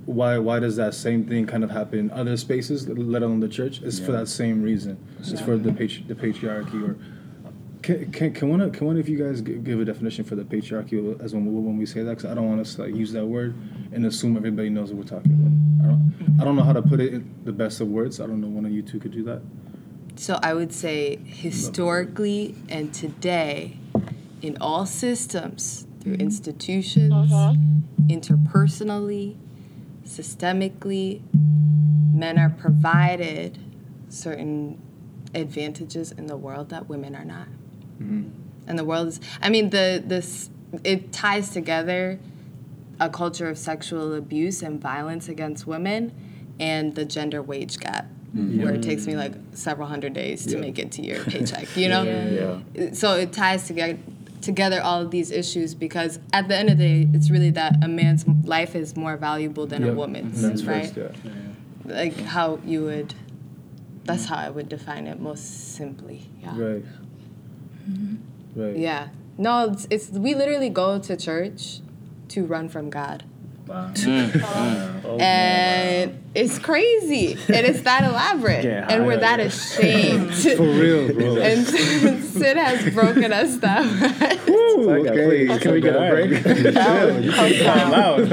why 0.07 0.39
why 0.39 0.59
does 0.59 0.77
that 0.77 0.95
same 0.95 1.27
thing 1.27 1.47
kind 1.47 1.65
of 1.65 1.71
happen 1.71 1.99
in 1.99 2.11
other 2.11 2.37
spaces, 2.37 2.89
let 2.89 3.23
alone 3.23 3.41
the 3.41 3.49
church? 3.49 3.81
It's 3.83 3.99
for 3.99 4.13
that 4.13 4.29
same 4.29 4.63
reason. 4.63 4.99
It's 5.21 5.41
for 5.41 5.57
the 5.57 5.73
patri- 5.73 6.05
the 6.07 6.15
patriarchy 6.15 6.89
or. 6.89 6.97
Can, 7.81 8.11
can, 8.11 8.35
can 8.35 8.49
one 8.49 8.61
of 8.61 8.73
can 8.73 8.89
one 8.89 8.99
of 8.99 9.09
you 9.09 9.17
guys 9.17 9.41
give 9.41 9.81
a 9.81 9.85
definition 9.85 10.25
for 10.25 10.35
the 10.35 10.43
patriarchy 10.43 10.99
as 11.23 11.33
when 11.33 11.47
we, 11.47 11.53
when 11.53 11.79
we 11.79 11.87
say 11.87 12.03
that? 12.03 12.17
Because 12.17 12.25
I 12.31 12.35
don't 12.35 12.49
want 12.49 12.61
us 12.61 12.75
to 12.75 12.83
like 12.83 12.95
use 12.95 13.13
that 13.13 13.25
word 13.25 13.55
and 13.93 14.05
assume 14.05 14.37
everybody 14.37 14.69
knows 14.69 14.93
what 14.93 14.99
we're 15.05 15.09
talking 15.09 15.33
about. 15.33 15.85
I 15.85 15.89
don't, 15.93 16.41
I 16.41 16.45
don't 16.45 16.57
know 16.57 16.65
how 16.65 16.73
to 16.73 16.83
put 16.83 16.99
it 16.99 17.15
in 17.15 17.35
the 17.45 17.53
best 17.53 17.81
of 17.81 17.87
words. 17.89 18.21
I 18.21 18.27
don't 18.27 18.41
know 18.41 18.49
one 18.49 18.67
of 18.67 18.73
you 18.73 18.83
two 18.83 18.99
could 18.99 19.13
do 19.13 19.23
that. 19.25 19.43
So 20.19 20.37
I 20.43 20.53
would 20.53 20.73
say 20.73 21.21
historically 21.25 22.57
and 22.69 22.93
today, 22.93 23.79
in 24.43 24.59
all 24.61 24.85
systems, 24.85 25.87
through 26.01 26.15
mm-hmm. 26.15 26.23
institutions, 26.23 27.31
mm-hmm. 27.31 28.09
interpersonally, 28.09 29.37
systemically, 30.05 31.23
men 32.13 32.37
are 32.37 32.51
provided 32.51 33.59
certain 34.09 34.83
advantages 35.37 36.11
in 36.11 36.27
the 36.27 36.37
world 36.37 36.71
that 36.71 36.89
women 36.89 37.15
are 37.15 37.25
not. 37.25 37.47
Mm-hmm. 38.03 38.31
And 38.67 38.77
the 38.77 38.85
world 38.85 39.07
is, 39.07 39.21
I 39.41 39.51
mean, 39.51 39.71
the 39.71 40.03
this 40.05 40.51
it 40.83 41.13
ties 41.13 41.51
together 41.51 42.19
a 42.99 43.09
culture 43.09 43.49
of 43.49 43.57
sexual 43.57 44.15
abuse 44.15 44.63
and 44.63 44.81
violence 44.81 45.29
against 45.29 45.65
women 45.65 46.13
and 46.59 46.97
the 46.97 47.05
gender 47.05 47.41
wage 47.41 47.79
gap 47.79 48.07
Mm-hmm. 48.37 48.63
where 48.63 48.75
it 48.75 48.81
mm. 48.81 48.85
takes 48.85 49.07
me 49.07 49.17
like 49.17 49.33
several 49.53 49.89
hundred 49.89 50.13
days 50.13 50.45
to 50.47 50.53
Yeah. 50.53 50.61
make 50.61 50.79
it 50.79 50.93
to 50.93 51.03
your 51.03 51.25
paycheck 51.33 51.75
you 51.79 51.89
know 51.89 52.03
Yeah. 52.03 52.59
yeah. 52.75 52.93
so 52.93 53.15
it 53.15 53.33
ties 53.33 53.67
together 53.67 53.99
together 54.43 54.83
all 54.83 55.01
of 55.01 55.11
these 55.11 55.31
issues 55.31 55.75
because 55.75 56.19
at 56.35 56.47
the 56.47 56.55
end 56.55 56.69
of 56.69 56.77
the 56.77 56.85
day 56.85 57.09
it's 57.15 57.31
really 57.31 57.51
that 57.53 57.83
a 57.83 57.89
man's 57.89 58.27
life 58.45 58.77
is 58.77 58.97
more 58.97 59.17
valuable 59.17 59.67
than 59.67 59.83
Yeah. 59.83 59.93
a 59.93 59.95
woman's 59.95 60.43
Men's 60.43 60.67
right 60.67 60.91
first, 60.91 61.25
yeah. 61.25 61.33
like 61.87 62.21
how 62.21 62.61
you 62.67 62.85
would 62.85 63.15
that's 64.05 64.27
mm. 64.27 64.29
how 64.29 64.37
i 64.37 64.51
would 64.51 64.69
define 64.69 65.07
it 65.07 65.19
most 65.21 65.75
simply 65.75 66.29
yeah 66.43 66.51
Right. 66.51 66.85
Mm-hmm. 67.89 68.61
Right. 68.61 68.77
yeah 68.77 69.09
no 69.39 69.71
it's, 69.71 69.87
it's 69.89 70.11
we 70.11 70.35
literally 70.35 70.69
go 70.69 70.99
to 70.99 71.17
church 71.17 71.81
to 72.29 72.45
run 72.45 72.69
from 72.69 72.91
god 72.91 73.25
Mm, 73.69 73.95
mm. 74.33 74.43
Oh, 74.43 74.45
wow. 74.45 75.01
Oh, 75.05 75.19
and 75.19 76.23
it's 76.35 76.59
crazy 76.59 77.33
and 77.33 77.67
it's 77.67 77.81
that 77.83 78.05
elaborate 78.05 78.65
Yeah, 78.65 78.87
and 78.89 79.07
we're 79.07 79.17
that 79.17 79.41
ashamed 79.41 80.35
For 80.57 80.63
real, 80.63 81.13
bro. 81.13 81.37
and 81.41 81.67
Sid 81.67 82.57
has 82.57 82.93
broken 82.95 83.33
us 83.33 83.57
that 83.59 83.85
much. 83.85 84.49
Ooh, 84.49 84.91
Okay, 84.91 85.47
please, 85.47 85.61
can 85.61 85.73
we 85.73 85.81
get 85.81 85.97
a 85.97 86.11
break? 86.11 86.31
Oh, 86.77 88.27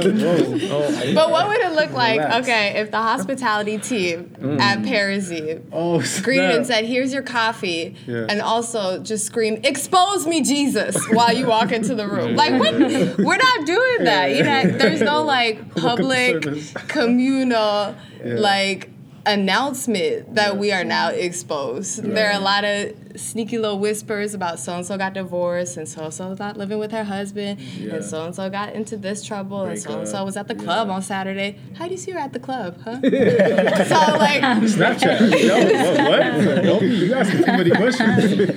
but 1.14 1.32
what 1.32 1.48
would 1.48 1.60
it 1.60 1.72
look 1.74 1.92
like, 1.92 2.20
Relax. 2.20 2.48
okay, 2.48 2.80
if 2.80 2.92
the 2.92 2.98
hospitality 2.98 3.78
team 3.78 4.36
mm. 4.40 4.60
at 4.60 4.84
Parasite 4.84 5.64
Oh, 5.72 6.04
greeted 6.22 6.52
and 6.52 6.66
said, 6.66 6.86
"Here's 6.86 7.12
your 7.14 7.24
coffee," 7.24 7.96
Yeah. 8.06 8.28
and 8.30 8.42
also 8.42 9.00
just 9.00 9.26
scream, 9.26 9.60
"Expose 9.64 10.28
me, 10.28 10.42
Jesus!" 10.42 10.96
while 11.12 11.34
you 11.34 11.48
walk 11.48 11.72
into 11.72 11.96
the 11.96 12.08
room. 12.08 12.36
Like, 12.36 12.60
what? 12.60 12.74
We're 12.76 13.38
not 13.38 13.66
doing 13.66 14.04
that. 14.04 14.36
You 14.36 14.44
know, 14.44 14.78
there's 14.78 15.02
no 15.02 15.24
like 15.26 15.76
public, 15.76 16.44
communal, 16.88 17.96
Yeah. 18.24 18.36
like 18.38 18.90
announcement 19.28 20.36
that 20.36 20.56
we 20.58 20.72
are 20.72 20.84
now 20.84 21.10
exposed. 21.10 22.04
There 22.04 22.30
are 22.32 22.36
a 22.38 22.44
lot 22.44 22.64
of 22.64 22.94
sneaky 23.16 23.58
little 23.58 23.80
whispers 23.80 24.34
about 24.36 24.60
so 24.60 24.76
and 24.76 24.86
so 24.86 24.98
got 24.98 25.14
divorced 25.14 25.78
and 25.78 25.88
so 25.90 26.04
and 26.04 26.14
so 26.14 26.34
not 26.36 26.58
living 26.58 26.78
with 26.78 26.92
her 26.92 27.04
husband 27.04 27.60
Yeah. 27.60 27.96
and 27.96 28.06
so 28.06 28.26
and 28.26 28.36
so 28.36 28.48
got 28.52 28.74
into 28.74 28.98
this 28.98 29.24
trouble 29.24 29.64
and 29.64 29.80
so 29.82 30.00
and 30.00 30.08
so 30.08 30.24
was 30.26 30.38
at 30.38 30.48
the 30.48 30.54
Yeah. 30.56 30.62
club 30.64 30.90
on 30.92 31.02
Saturday. 31.02 31.58
How 31.74 31.86
do 31.86 31.92
you 31.92 31.98
see 31.98 32.12
her 32.12 32.20
at 32.20 32.34
the 32.34 32.40
club, 32.40 32.78
huh? 32.84 33.00
so 33.02 34.18
like 34.18 34.42
Snapchat. 34.78 35.20
Yo, 35.42 36.66
what? 36.68 36.74
what? 36.74 36.82
you 36.84 37.14
asking 37.16 37.44
too 37.46 37.52
many 37.52 37.72
questions. 37.72 38.48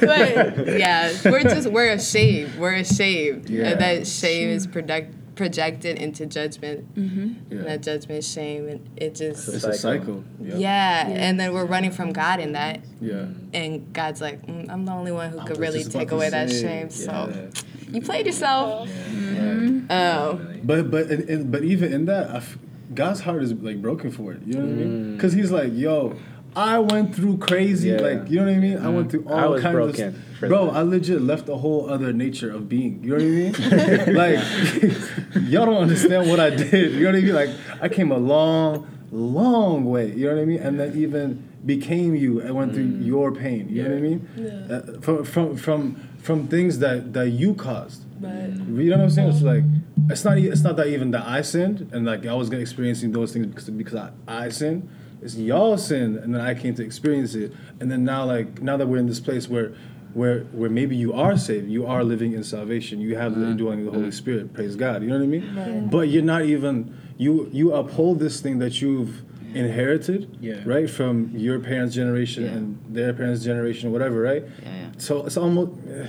but 0.00 0.78
yeah, 0.78 1.12
we're 1.24 1.42
just 1.42 1.68
we're 1.72 1.92
ashamed. 1.92 2.54
We're 2.56 2.74
ashamed, 2.74 3.48
Yeah. 3.50 3.70
and 3.70 3.80
that 3.80 4.06
shame 4.06 4.48
is 4.50 4.66
product, 4.66 5.12
projected 5.34 5.98
into 5.98 6.26
judgment. 6.26 6.84
And 6.96 7.36
Yeah. 7.50 7.62
that 7.62 7.82
judgment 7.82 8.22
shame, 8.24 8.68
and 8.68 8.80
it 8.96 9.14
just 9.14 9.48
It's 9.48 9.64
a 9.64 9.72
cycle. 9.74 10.24
yeah. 10.40 10.56
Yeah. 10.56 11.08
And 11.08 11.40
then 11.40 11.52
we're 11.54 11.64
running 11.64 11.90
from 11.90 12.12
God 12.12 12.40
in 12.40 12.52
that, 12.52 12.80
Yeah. 13.00 13.26
and 13.54 13.92
God's 13.92 14.20
like, 14.20 14.46
mm, 14.46 14.68
I'm 14.70 14.84
the 14.84 14.92
only 14.92 15.12
one 15.12 15.30
who 15.30 15.38
could 15.46 15.58
really 15.58 15.84
take 15.84 16.10
away 16.12 16.28
that 16.30 16.50
say, 16.50 16.60
shame. 16.62 16.90
So 16.90 17.10
yeah. 17.34 17.60
you 17.92 18.00
played 18.02 18.26
yourself. 18.26 18.88
Mm-hmm. 18.88 19.90
Oh, 19.90 20.40
But 20.64 20.90
but 20.90 21.10
in, 21.10 21.28
in, 21.28 21.50
but 21.50 21.64
even 21.64 21.92
in 21.92 22.04
that, 22.06 22.30
I 22.30 22.36
f- 22.36 22.58
God's 22.94 23.20
heart 23.20 23.42
is 23.42 23.52
like 23.54 23.80
broken 23.80 24.10
for 24.10 24.32
it. 24.32 24.40
You 24.46 24.54
know 24.54 24.60
what 24.60 24.68
I 24.68 24.72
mean? 24.72 25.16
Because 25.16 25.32
He's 25.32 25.50
like, 25.50 25.72
yo. 25.74 26.16
I 26.54 26.78
went 26.80 27.14
through 27.14 27.38
crazy, 27.38 27.88
Yeah. 27.88 28.00
like 28.00 28.30
you 28.30 28.36
know 28.40 28.46
what 28.46 28.54
I 28.54 28.58
mean. 28.58 28.78
I 28.78 28.88
went 28.90 29.10
through 29.10 29.26
all 29.28 29.34
I 29.38 29.46
was 29.46 29.62
kinds 29.62 29.74
broken 29.74 30.08
of, 30.08 30.24
for 30.38 30.48
bro. 30.48 30.66
that. 30.66 30.74
I 30.76 30.82
legit 30.82 31.22
left 31.22 31.48
a 31.48 31.56
whole 31.56 31.88
other 31.88 32.12
nature 32.12 32.50
of 32.50 32.68
being. 32.68 33.02
You 33.02 33.16
know 33.16 33.52
what 33.52 33.66
I 33.66 34.06
mean? 34.06 34.14
like 34.14 35.50
y'all 35.50 35.66
don't 35.66 35.82
understand 35.82 36.28
what 36.28 36.40
I 36.40 36.50
did. 36.50 36.92
You 36.92 37.00
know 37.04 37.06
what 37.12 37.16
I 37.16 37.20
mean? 37.20 37.34
Like 37.34 37.50
I 37.80 37.88
came 37.88 38.10
a 38.12 38.18
long, 38.18 38.86
long 39.10 39.84
way. 39.86 40.10
You 40.12 40.26
know 40.28 40.34
what 40.36 40.42
I 40.42 40.44
mean? 40.44 40.60
And 40.60 40.78
then 40.78 40.96
even 40.96 41.48
became 41.64 42.14
you 42.14 42.40
and 42.40 42.54
went 42.54 42.74
through 42.74 42.84
your 43.00 43.32
pain. 43.32 43.68
You 43.70 43.84
know 43.84 43.90
what 43.90 43.98
I 43.98 44.00
mean? 44.00 44.28
Uh, 44.70 45.00
from 45.00 45.24
from 45.24 45.56
from 45.56 46.08
from 46.18 46.48
things 46.48 46.80
that 46.80 47.12
that 47.14 47.30
you 47.30 47.54
caused. 47.54 48.02
You 48.20 48.28
know 48.28 48.96
what 48.96 49.00
I'm 49.04 49.10
saying? 49.10 49.30
It's 49.30 49.42
like 49.42 49.64
it's 50.10 50.24
not 50.24 50.38
e- 50.38 50.48
it's 50.48 50.62
not 50.62 50.76
that 50.76 50.88
even 50.88 51.12
that 51.12 51.26
I 51.26 51.40
sinned 51.42 51.88
and 51.92 52.04
like 52.04 52.26
I 52.26 52.34
was 52.34 52.50
experiencing 52.52 53.12
those 53.12 53.32
things 53.32 53.46
because 53.46 53.70
because 53.70 53.94
I, 53.94 54.10
I 54.28 54.48
sinned. 54.50 54.88
It's 55.22 55.36
y'all 55.36 55.78
sinned 55.78 56.16
and 56.16 56.34
then 56.34 56.40
I 56.40 56.54
came 56.54 56.74
to 56.74 56.84
experience 56.84 57.34
it. 57.34 57.52
And 57.80 57.90
then 57.90 58.04
now 58.04 58.24
like 58.24 58.60
now 58.60 58.76
that 58.76 58.86
we're 58.88 58.98
in 58.98 59.06
this 59.06 59.20
place 59.20 59.48
where 59.48 59.72
where 60.14 60.40
where 60.52 60.68
maybe 60.70 60.96
you 60.96 61.12
are 61.12 61.36
saved, 61.38 61.68
you 61.70 61.86
are 61.86 62.04
living 62.04 62.32
in 62.32 62.44
salvation, 62.44 63.00
you 63.00 63.16
have 63.16 63.34
the 63.34 63.40
mm-hmm. 63.40 63.50
indwelling 63.52 63.78
of 63.80 63.84
the 63.86 63.90
Holy 63.92 64.04
mm-hmm. 64.04 64.10
Spirit, 64.10 64.52
praise 64.52 64.76
God. 64.76 65.02
You 65.02 65.08
know 65.08 65.18
what 65.18 65.24
I 65.24 65.26
mean? 65.26 65.42
Mm-hmm. 65.42 65.88
But 65.88 66.08
you're 66.08 66.22
not 66.22 66.42
even 66.44 66.96
you 67.18 67.48
you 67.52 67.72
uphold 67.72 68.18
this 68.18 68.40
thing 68.40 68.58
that 68.58 68.82
you've 68.82 69.22
inherited, 69.54 70.38
Yeah. 70.40 70.62
right, 70.64 70.88
from 70.88 71.30
your 71.36 71.58
parents' 71.60 71.94
generation 71.94 72.44
Yeah. 72.44 72.50
and 72.52 72.78
their 72.88 73.12
parents' 73.12 73.44
generation, 73.44 73.92
whatever, 73.92 74.20
right? 74.20 74.44
Yeah, 74.62 74.74
yeah. 74.74 74.86
So 74.96 75.26
it's 75.26 75.36
almost, 75.36 75.72
eh, 75.88 76.06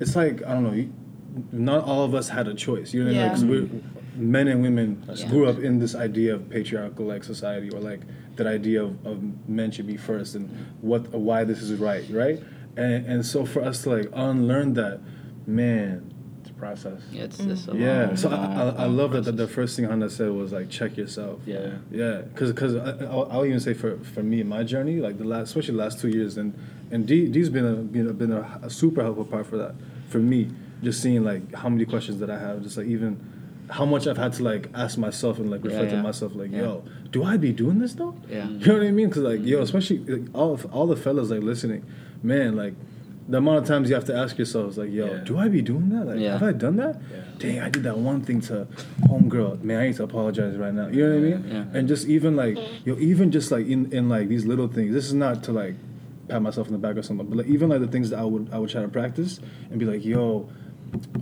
it's 0.00 0.14
like 0.14 0.44
I 0.44 0.52
don't 0.52 0.64
know. 0.64 0.72
You, 0.72 0.92
not 1.50 1.84
all 1.84 2.04
of 2.04 2.14
us 2.14 2.28
had 2.28 2.46
a 2.46 2.54
choice. 2.54 2.94
You 2.94 3.00
know, 3.04 3.06
what 3.06 3.16
I 3.16 3.18
mean? 3.18 3.26
Yeah. 3.26 3.30
'Cause 3.30 3.44
we're 3.44 3.68
men 4.16 4.48
and 4.48 4.62
women 4.62 5.02
Yeah. 5.14 5.28
grew 5.28 5.46
up 5.46 5.58
in 5.58 5.78
this 5.78 5.94
idea 5.94 6.34
of 6.34 6.48
patriarchal 6.48 7.06
like 7.06 7.24
society, 7.24 7.70
or 7.70 7.80
like 7.80 8.00
that 8.36 8.46
idea 8.46 8.82
of, 8.82 9.06
of 9.06 9.48
men 9.48 9.70
should 9.70 9.86
be 9.86 9.96
first 9.96 10.34
and 10.34 10.48
what 10.80 11.08
why 11.08 11.44
this 11.44 11.60
is 11.60 11.78
right, 11.78 12.04
right? 12.10 12.42
And 12.76 13.06
and 13.06 13.26
so 13.26 13.44
for 13.44 13.62
us 13.62 13.82
to 13.82 13.90
like 13.90 14.10
unlearn 14.12 14.74
that, 14.74 15.00
man, 15.46 16.14
process. 16.64 17.02
Yeah, 17.10 17.24
it's, 17.24 17.40
it's 17.40 17.62
a 17.64 17.72
process. 17.72 17.80
Yeah, 17.80 18.06
long, 18.06 18.16
so 18.16 18.28
I, 18.30 18.32
long, 18.32 18.46
I, 18.46 18.82
I 18.82 18.84
long 18.86 18.96
love 18.96 19.12
that 19.12 19.24
the, 19.24 19.32
the 19.32 19.48
first 19.48 19.76
thing 19.76 19.86
Hannah 19.86 20.10
said 20.10 20.30
was 20.30 20.52
like 20.52 20.70
check 20.70 20.96
yourself. 20.96 21.40
Yeah. 21.46 21.72
Yeah, 21.90 22.22
because 22.22 22.52
because 22.52 22.76
I'll, 22.76 23.28
I'll 23.30 23.44
even 23.44 23.60
say 23.60 23.74
for, 23.74 23.98
for 23.98 24.22
me 24.22 24.42
my 24.42 24.62
journey 24.62 25.00
like 25.00 25.18
the 25.18 25.24
last 25.24 25.48
especially 25.48 25.72
the 25.76 25.82
last 25.82 26.00
two 26.00 26.08
years 26.08 26.36
and 26.36 26.54
and 26.90 27.06
D, 27.06 27.28
D's 27.28 27.50
been 27.50 27.66
a 27.66 27.74
been 27.76 28.08
a, 28.08 28.12
been 28.12 28.32
a, 28.32 28.60
a 28.62 28.70
super 28.70 29.02
helpful 29.02 29.24
part 29.24 29.46
for 29.46 29.56
that 29.58 29.74
for 30.08 30.18
me 30.18 30.50
just 30.82 31.02
seeing 31.02 31.24
like 31.24 31.54
how 31.54 31.68
many 31.68 31.84
questions 31.84 32.20
that 32.20 32.30
I 32.30 32.38
have 32.38 32.62
just 32.62 32.76
like 32.76 32.86
even 32.86 33.18
how 33.70 33.84
much 33.84 34.06
I've 34.06 34.16
had 34.18 34.32
to 34.34 34.42
like 34.42 34.68
ask 34.74 34.98
myself 34.98 35.38
and 35.38 35.50
like 35.50 35.64
Yeah, 35.64 35.70
reflect 35.72 35.92
on 35.94 36.02
myself 36.02 36.34
like 36.34 36.50
Yeah. 36.52 36.58
yo 36.60 36.84
do 37.10 37.24
I 37.24 37.36
be 37.36 37.52
doing 37.52 37.78
this 37.78 37.94
though 37.94 38.14
Yeah. 38.28 38.46
you 38.48 38.66
know 38.66 38.74
what 38.74 38.82
I 38.82 38.90
mean 38.90 39.08
because 39.08 39.22
like 39.22 39.40
yo 39.42 39.62
especially 39.62 39.98
like, 39.98 40.28
all 40.34 40.52
of, 40.52 40.66
all 40.74 40.86
the 40.86 40.96
fellas 40.96 41.30
like 41.30 41.42
listening 41.42 41.84
man 42.22 42.56
like. 42.56 42.74
The 43.26 43.38
amount 43.38 43.56
of 43.60 43.66
times 43.66 43.88
you 43.88 43.94
have 43.94 44.04
to 44.04 44.14
ask 44.14 44.36
yourselves, 44.36 44.76
like, 44.76 44.92
yo, 44.92 45.06
Yeah. 45.06 45.24
do 45.24 45.38
I 45.38 45.48
be 45.48 45.62
doing 45.62 45.88
that? 45.88 46.04
Like, 46.06 46.20
Yeah. 46.20 46.32
have 46.32 46.42
I 46.42 46.52
done 46.52 46.76
that? 46.76 47.00
Yeah. 47.10 47.22
Dang, 47.38 47.58
I 47.60 47.70
did 47.70 47.82
that 47.84 47.96
one 47.96 48.20
thing 48.20 48.42
to 48.42 48.66
homegirl. 49.08 49.62
Man, 49.62 49.80
I 49.80 49.86
need 49.86 49.96
to 49.96 50.02
apologize 50.04 50.56
right 50.58 50.74
now. 50.74 50.88
You 50.88 51.06
know 51.08 51.14
what 51.14 51.16
I 51.16 51.20
mean? 51.38 51.44
Yeah. 51.50 51.64
And 51.78 51.88
just 51.88 52.06
even 52.06 52.36
like, 52.36 52.58
yo, 52.84 52.98
even 52.98 53.30
just 53.30 53.50
like 53.50 53.66
in, 53.66 53.90
in 53.94 54.10
like 54.10 54.28
these 54.28 54.44
little 54.44 54.68
things. 54.68 54.92
This 54.92 55.06
is 55.06 55.14
not 55.14 55.42
to 55.44 55.52
like 55.52 55.74
pat 56.28 56.42
myself 56.42 56.66
in 56.66 56.74
the 56.74 56.78
back 56.78 56.98
or 56.98 57.02
something, 57.02 57.26
but 57.26 57.38
like 57.38 57.46
even 57.46 57.70
like 57.70 57.80
the 57.80 57.88
things 57.88 58.10
that 58.10 58.18
I 58.18 58.24
would 58.24 58.50
I 58.52 58.58
would 58.58 58.68
try 58.68 58.82
to 58.82 58.88
practice 58.88 59.40
and 59.70 59.78
be 59.80 59.86
like, 59.86 60.04
yo, 60.04 60.46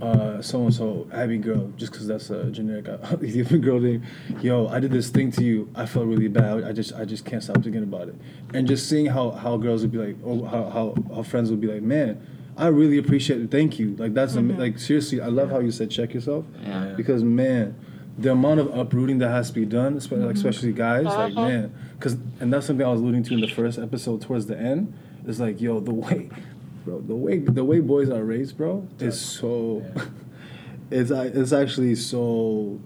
uh, 0.01 0.41
so 0.41 0.63
and 0.63 0.73
so, 0.73 1.07
Abby 1.11 1.37
girl, 1.37 1.71
just 1.77 1.91
because 1.91 2.07
that's 2.07 2.29
a 2.29 2.49
generic 2.51 2.89
uh, 2.89 2.97
Ethiopian 3.23 3.61
girl 3.61 3.79
name. 3.79 4.03
Yo, 4.41 4.67
I 4.67 4.79
did 4.79 4.91
this 4.91 5.09
thing 5.09 5.31
to 5.33 5.43
you. 5.43 5.69
I 5.75 5.85
felt 5.85 6.07
really 6.07 6.27
bad. 6.27 6.63
I 6.63 6.71
just 6.71 6.93
I 6.93 7.05
just 7.05 7.25
can't 7.25 7.43
stop 7.43 7.63
thinking 7.63 7.83
about 7.83 8.09
it. 8.09 8.15
And 8.53 8.67
just 8.67 8.89
seeing 8.89 9.05
how 9.05 9.31
how 9.31 9.57
girls 9.57 9.81
would 9.81 9.91
be 9.91 9.97
like, 9.97 10.15
or 10.23 10.47
how 10.47 10.69
how, 10.69 10.95
how 11.15 11.23
friends 11.23 11.49
would 11.49 11.61
be 11.61 11.67
like, 11.67 11.81
man. 11.81 12.25
I 12.55 12.67
really 12.67 12.99
appreciate 12.99 13.41
it. 13.41 13.49
Thank 13.49 13.79
you. 13.79 13.95
Like 13.95 14.13
that's 14.13 14.35
am- 14.35 14.49
mm-hmm. 14.49 14.59
like 14.59 14.77
seriously. 14.77 15.19
I 15.19 15.25
love 15.25 15.49
how 15.49 15.57
you 15.57 15.71
said 15.71 15.89
check 15.89 16.13
yourself. 16.13 16.45
Yeah. 16.61 16.93
Because 16.95 17.23
man, 17.23 17.75
the 18.15 18.31
amount 18.31 18.59
of 18.59 18.77
uprooting 18.77 19.17
that 19.19 19.29
has 19.29 19.47
to 19.47 19.53
be 19.55 19.65
done, 19.65 19.97
especially, 19.97 20.25
like, 20.25 20.35
mm-hmm. 20.35 20.47
especially 20.47 20.71
guys, 20.71 21.05
like 21.05 21.33
uh-huh. 21.33 21.47
man, 21.47 21.73
because 21.97 22.13
and 22.39 22.53
that's 22.53 22.67
something 22.67 22.85
I 22.85 22.89
was 22.89 23.01
alluding 23.01 23.23
to 23.23 23.33
in 23.33 23.41
the 23.41 23.47
first 23.47 23.79
episode 23.79 24.21
towards 24.21 24.45
the 24.45 24.57
end. 24.57 24.93
Is 25.25 25.39
like 25.39 25.61
yo, 25.61 25.79
the 25.79 25.93
way, 25.93 26.29
bro, 26.85 27.01
the 27.01 27.15
way 27.15 27.39
the 27.39 27.63
way 27.63 27.79
boys 27.79 28.09
are 28.09 28.23
raised, 28.23 28.57
bro, 28.57 28.87
is 28.99 29.19
so. 29.19 29.83
it's 30.91 31.11
uh, 31.11 31.31
it's 31.33 31.53
actually 31.53 31.95
so. 31.95 32.79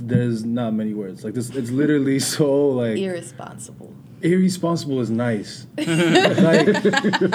There's 0.00 0.44
not 0.44 0.74
many 0.74 0.94
words 0.94 1.24
like 1.24 1.34
this. 1.34 1.50
It's 1.50 1.70
literally 1.70 2.18
so 2.34 2.68
like 2.68 2.98
Irresponsible. 2.98 3.92
irresponsible 4.22 5.00
is 5.00 5.10
nice. 5.10 5.66
like, 5.76 5.86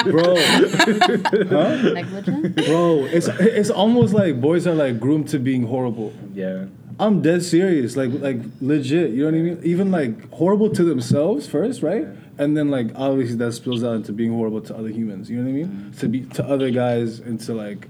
bro, 0.06 0.36
huh? 0.36 1.92
Negligent? 1.94 2.56
Bro, 2.56 3.06
it's 3.12 3.28
it's 3.28 3.70
almost 3.70 4.14
like 4.14 4.40
boys 4.40 4.66
are 4.68 4.76
like 4.76 5.00
groomed 5.00 5.28
to 5.30 5.40
being 5.40 5.64
horrible. 5.68 6.14
Yeah. 6.34 6.66
I'm 7.00 7.22
dead 7.22 7.44
serious, 7.44 7.96
like 7.98 8.12
like 8.14 8.40
legit. 8.62 9.12
You 9.12 9.26
know 9.26 9.32
what 9.32 9.38
I 9.38 9.42
mean? 9.42 9.60
Even 9.64 9.92
like 9.92 10.32
horrible 10.32 10.70
to 10.72 10.84
themselves 10.84 11.48
first, 11.48 11.82
right? 11.82 12.08
And 12.38 12.58
then 12.58 12.70
like 12.72 12.88
obviously 12.96 13.36
that 13.38 13.52
spills 13.54 13.84
out 13.84 13.96
into 13.96 14.12
being 14.12 14.32
horrible 14.32 14.62
to 14.62 14.76
other 14.76 14.90
humans. 14.90 15.30
You 15.30 15.38
know 15.38 15.44
what 15.44 15.50
I 15.50 15.54
mean? 15.54 15.68
Mm-hmm. 15.68 16.00
To 16.00 16.08
be 16.08 16.22
to 16.22 16.46
other 16.46 16.72
guys 16.72 17.20
and 17.20 17.40
to 17.42 17.54
like 17.54 17.88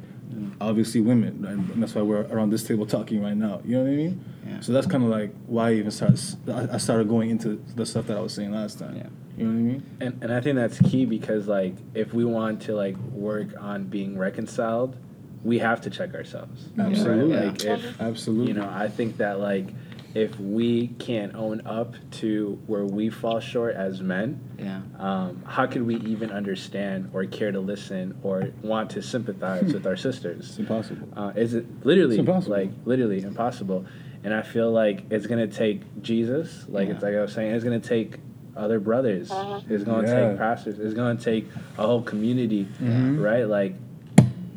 obviously 0.59 1.01
women, 1.01 1.41
right? 1.41 1.53
and 1.53 1.81
that's 1.81 1.95
why 1.95 2.01
we're 2.01 2.25
around 2.27 2.49
this 2.49 2.63
table 2.63 2.85
talking 2.85 3.21
right 3.21 3.37
now. 3.37 3.61
You 3.65 3.77
know 3.77 3.83
what 3.83 3.91
I 3.91 3.95
mean? 3.95 4.25
Yeah. 4.47 4.59
So 4.61 4.71
that's 4.71 4.87
kind 4.87 5.03
of 5.03 5.09
like 5.09 5.33
why 5.47 5.69
I 5.69 5.73
even 5.73 5.91
started. 5.91 6.19
I 6.47 6.75
I 6.75 6.77
started 6.77 7.07
going 7.07 7.29
into 7.29 7.63
the 7.75 7.85
stuff 7.85 8.07
that 8.07 8.17
I 8.17 8.21
was 8.21 8.33
saying 8.33 8.51
last 8.51 8.79
time. 8.79 8.95
Yeah. 8.95 9.07
You 9.37 9.45
know 9.45 9.51
what 9.51 9.57
I 9.57 9.61
mean? 9.61 9.97
And, 9.99 10.23
and 10.23 10.33
I 10.33 10.41
think 10.41 10.55
that's 10.57 10.79
key 10.79 11.05
because 11.05 11.47
like 11.47 11.75
if 11.93 12.13
we 12.13 12.23
want 12.25 12.61
to 12.63 12.75
like 12.75 12.97
work 12.97 13.49
on 13.59 13.85
being 13.85 14.17
reconciled, 14.17 14.95
we 15.43 15.59
have 15.59 15.81
to 15.81 15.89
check 15.89 16.13
ourselves. 16.13 16.69
Absolutely. 16.77 17.35
Right? 17.35 17.45
Like 17.47 17.63
if 17.63 18.01
Absolutely. 18.01 18.47
you 18.49 18.53
know, 18.53 18.69
I 18.69 18.87
think 18.89 19.17
that 19.17 19.39
like 19.39 19.67
if 20.13 20.39
we 20.39 20.87
can't 20.99 21.33
own 21.35 21.61
up 21.65 21.95
to 22.11 22.59
where 22.67 22.85
we 22.85 23.09
fall 23.09 23.39
short 23.39 23.75
as 23.75 24.01
men, 24.01 24.39
Yeah. 24.59 24.81
um, 24.99 25.41
how 25.45 25.65
could 25.65 25.81
we 25.83 25.95
even 25.97 26.29
understand 26.31 27.09
or 27.13 27.25
care 27.25 27.51
to 27.51 27.59
listen 27.59 28.15
or 28.21 28.49
want 28.61 28.91
to 28.91 29.01
sympathize 29.01 29.73
with 29.73 29.87
our 29.87 29.95
sisters? 30.07 30.49
It's 30.49 30.59
impossible. 30.59 31.07
Uh, 31.15 31.31
is 31.35 31.55
it 31.55 31.65
literally 31.85 32.15
It's 32.15 32.19
impossible. 32.19 32.57
like 32.57 32.69
literally 32.85 33.21
impossible? 33.21 33.85
And 34.23 34.33
I 34.33 34.41
feel 34.43 34.71
like 34.71 35.03
it's 35.09 35.25
gonna 35.27 35.47
take 35.47 35.81
Jesus, 36.01 36.65
like 36.69 36.89
it's 36.89 37.01
like 37.03 37.15
I 37.15 37.21
was 37.21 37.33
saying, 37.33 37.51
it's 37.53 37.63
gonna 37.63 37.79
take 37.79 38.17
other 38.55 38.79
brothers. 38.79 39.31
It's 39.67 39.83
gonna 39.83 40.07
Yeah. 40.07 40.29
take 40.29 40.37
pastors. 40.37 40.77
It's 40.79 40.93
gonna 40.93 41.19
take 41.19 41.47
a 41.77 41.85
whole 41.87 42.03
community, 42.03 42.67
Mhm. 42.81 43.21
right? 43.21 43.47
Like 43.49 43.73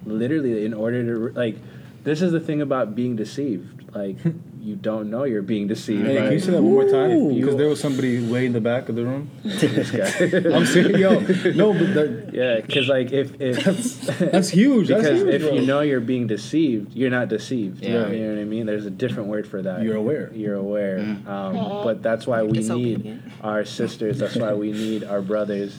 literally, 0.05 0.65
in 0.65 0.75
order 0.75 1.03
to 1.05 1.35
like, 1.39 1.57
this 2.05 2.23
is 2.23 2.31
the 2.33 2.41
thing 2.41 2.61
about 2.61 2.95
being 2.95 3.17
deceived. 3.17 3.93
Like 3.95 4.17
you 4.67 4.75
don't 4.75 5.11
know 5.11 5.23
you're 5.23 5.43
being 5.43 5.69
deceived. 5.69 6.05
Hey, 6.05 6.17
right? 6.17 6.25
can 6.25 6.33
you 6.33 6.41
say 6.41 6.51
that 6.51 6.61
one 6.61 6.73
more 6.73 6.89
time? 6.89 7.33
Because 7.33 7.55
there 7.55 7.69
was 7.69 7.81
somebody 7.81 8.27
way 8.27 8.47
in 8.47 8.53
the 8.53 8.61
back 8.61 8.89
of 8.89 8.97
the 8.97 9.05
room. 9.05 9.31
this 9.45 9.93
guy. 9.93 10.51
I'm 10.51 10.67
saying, 10.67 10.97
yo, 10.97 11.21
no, 11.53 11.73
but 11.73 11.95
that, 11.95 12.31
Yeah, 12.33 12.61
because 12.61 12.89
like 12.89 13.13
if 13.13 13.41
if 13.41 14.01
that's 14.19 14.49
huge. 14.49 14.89
That's 14.89 15.03
because 15.03 15.23
huge, 15.23 15.35
if 15.35 15.43
bro. 15.43 15.53
you 15.53 15.67
know 15.67 15.83
you're 15.83 16.01
being 16.01 16.27
deceived, 16.27 16.95
you're 16.95 17.11
not 17.11 17.29
deceived. 17.29 17.81
Yeah. 17.81 18.09
You 18.09 18.27
know 18.27 18.35
what 18.35 18.41
I 18.41 18.45
mean? 18.45 18.67
There's 18.67 18.87
a 18.87 18.91
different 18.91 19.29
word 19.29 19.47
for 19.47 19.63
that. 19.63 19.83
You're 19.83 19.97
aware. 19.97 20.33
You're 20.35 20.57
aware. 20.57 20.99
Mm. 20.99 21.29
Um, 21.29 21.85
but 21.85 22.03
that's 22.03 22.27
why 22.27 22.43
we 22.43 22.59
need 22.59 23.23
our 23.43 23.65
sisters. 23.65 24.19
That's 24.19 24.35
why 24.35 24.53
we 24.55 24.73
need 24.73 25.05
our 25.05 25.23
brothers, 25.23 25.79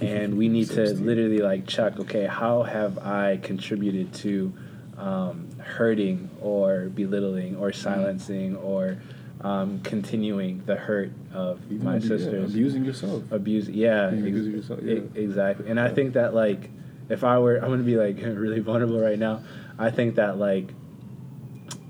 and 0.00 0.38
we 0.38 0.48
need 0.48 0.70
to 0.70 0.94
literally 0.94 1.38
like 1.38 1.66
check. 1.66 1.98
Okay, 1.98 2.26
how 2.26 2.62
have 2.62 2.98
I 2.98 3.38
contributed 3.42 4.14
to 4.14 4.52
um, 4.98 5.48
hurting 5.58 6.28
or 6.40 6.88
belittling 6.94 7.56
or 7.56 7.72
silencing 7.72 8.56
or 8.56 8.98
um, 9.40 9.80
continuing 9.80 10.62
the 10.66 10.76
hurt 10.76 11.10
of 11.34 11.60
Even 11.70 11.84
my 11.84 11.96
abu- 11.96 12.06
yeah, 12.06 12.16
sisters? 12.16 12.50
abusing 12.52 12.84
yourself. 12.84 13.22
abuse 13.32 13.68
yeah, 13.68 14.06
ex- 14.12 14.18
abusing 14.18 14.52
yourself, 14.52 14.80
e- 14.84 14.94
yeah. 14.94 15.20
exactly 15.20 15.68
and 15.68 15.80
i 15.80 15.88
think 15.88 16.12
that 16.14 16.32
like 16.34 16.70
if 17.08 17.24
i 17.24 17.38
were 17.38 17.56
i'm 17.56 17.68
gonna 17.70 17.82
be 17.82 17.96
like 17.96 18.16
really 18.22 18.60
vulnerable 18.60 19.00
right 19.00 19.18
now 19.18 19.42
i 19.78 19.90
think 19.90 20.14
that 20.16 20.38
like 20.38 20.68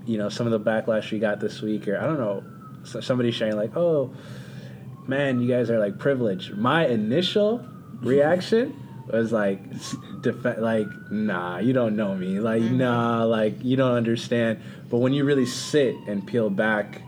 you 0.06 0.16
know 0.16 0.28
some 0.30 0.46
of 0.46 0.52
the 0.52 0.60
backlash 0.70 1.10
we 1.12 1.18
got 1.18 1.40
this 1.40 1.60
week 1.60 1.86
or 1.88 1.98
i 1.98 2.04
don't 2.04 2.18
know 2.18 2.42
so 2.84 3.00
somebody 3.00 3.30
sharing 3.30 3.56
like 3.56 3.76
oh 3.76 4.10
man 5.06 5.40
you 5.40 5.48
guys 5.48 5.68
are 5.70 5.78
like 5.78 5.98
privileged 5.98 6.56
my 6.56 6.86
initial 6.86 7.64
reaction 8.00 8.74
was 9.12 9.32
like 9.32 9.60
s- 9.74 9.97
def- 10.20 10.59
like 10.59 10.89
nah 11.10 11.59
you 11.59 11.72
don't 11.72 11.94
know 11.97 12.14
me 12.14 12.40
like 12.40 12.62
mm-hmm. 12.62 12.78
nah 12.78 13.24
like 13.24 13.62
you 13.62 13.76
don't 13.76 13.94
understand 13.94 14.60
but 14.90 14.98
when 14.98 15.12
you 15.12 15.24
really 15.24 15.47
sit 15.47 15.94
and 16.09 16.26
peel 16.26 16.51
back 16.51 17.02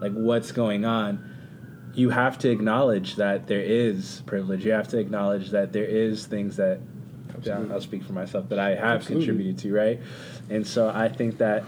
like 0.00 0.12
what's 0.12 0.52
going 0.52 0.84
on 0.84 1.22
you 1.96 2.10
have 2.10 2.38
to 2.38 2.50
acknowledge 2.50 3.16
that 3.16 3.46
there 3.46 3.62
is 3.62 4.22
privilege. 4.26 4.64
You 4.64 4.72
have 4.72 4.88
to 4.88 4.98
acknowledge 4.98 5.50
that 5.50 5.72
there 5.72 5.84
is 5.84 6.26
things 6.26 6.56
that 6.56 6.78
yeah, 7.42 7.52
Absolutely. 7.52 7.74
I'll 7.74 7.80
speak 7.80 8.04
for 8.04 8.12
myself 8.12 8.48
that 8.50 8.58
I 8.58 8.70
have 8.70 9.00
Absolutely. 9.00 9.26
contributed 9.26 9.58
to, 9.62 9.74
right? 9.74 10.00
And 10.50 10.66
so 10.66 10.88
I 10.88 11.08
think 11.08 11.38
that, 11.38 11.64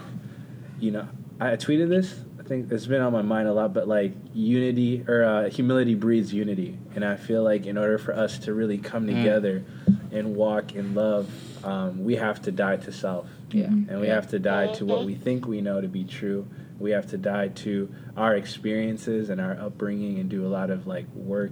you 0.79 0.91
know, 0.91 1.07
I 1.39 1.51
tweeted 1.57 1.89
this. 1.89 2.15
I 2.49 2.51
think 2.51 2.71
it's 2.71 2.87
been 2.87 3.03
on 3.03 3.13
my 3.13 3.21
mind 3.21 3.47
a 3.47 3.53
lot, 3.53 3.75
but 3.75 3.87
like 3.87 4.11
unity 4.33 5.05
or 5.07 5.23
uh, 5.23 5.49
humility 5.51 5.93
breeds 5.93 6.33
unity, 6.33 6.79
and 6.95 7.05
I 7.05 7.15
feel 7.15 7.43
like 7.43 7.67
in 7.67 7.77
order 7.77 7.99
for 7.99 8.11
us 8.11 8.39
to 8.39 8.55
really 8.55 8.79
come 8.79 9.05
Mm. 9.05 9.17
together 9.17 9.63
and 10.11 10.35
walk 10.35 10.73
in 10.73 10.95
love, 10.95 11.29
um, 11.63 12.03
we 12.03 12.15
have 12.15 12.41
to 12.41 12.51
die 12.51 12.77
to 12.77 12.91
self, 12.91 13.29
Yeah. 13.51 13.65
and 13.67 14.01
we 14.01 14.07
have 14.07 14.31
to 14.31 14.39
die 14.39 14.73
to 14.73 14.85
what 14.87 15.05
we 15.05 15.13
think 15.13 15.47
we 15.47 15.61
know 15.61 15.79
to 15.79 15.87
be 15.87 16.03
true. 16.03 16.47
We 16.79 16.89
have 16.89 17.05
to 17.11 17.19
die 17.19 17.49
to 17.49 17.87
our 18.17 18.35
experiences 18.35 19.29
and 19.29 19.39
our 19.39 19.51
upbringing 19.51 20.17
and 20.17 20.27
do 20.27 20.43
a 20.43 20.49
lot 20.49 20.71
of 20.71 20.87
like 20.87 21.05
work. 21.13 21.51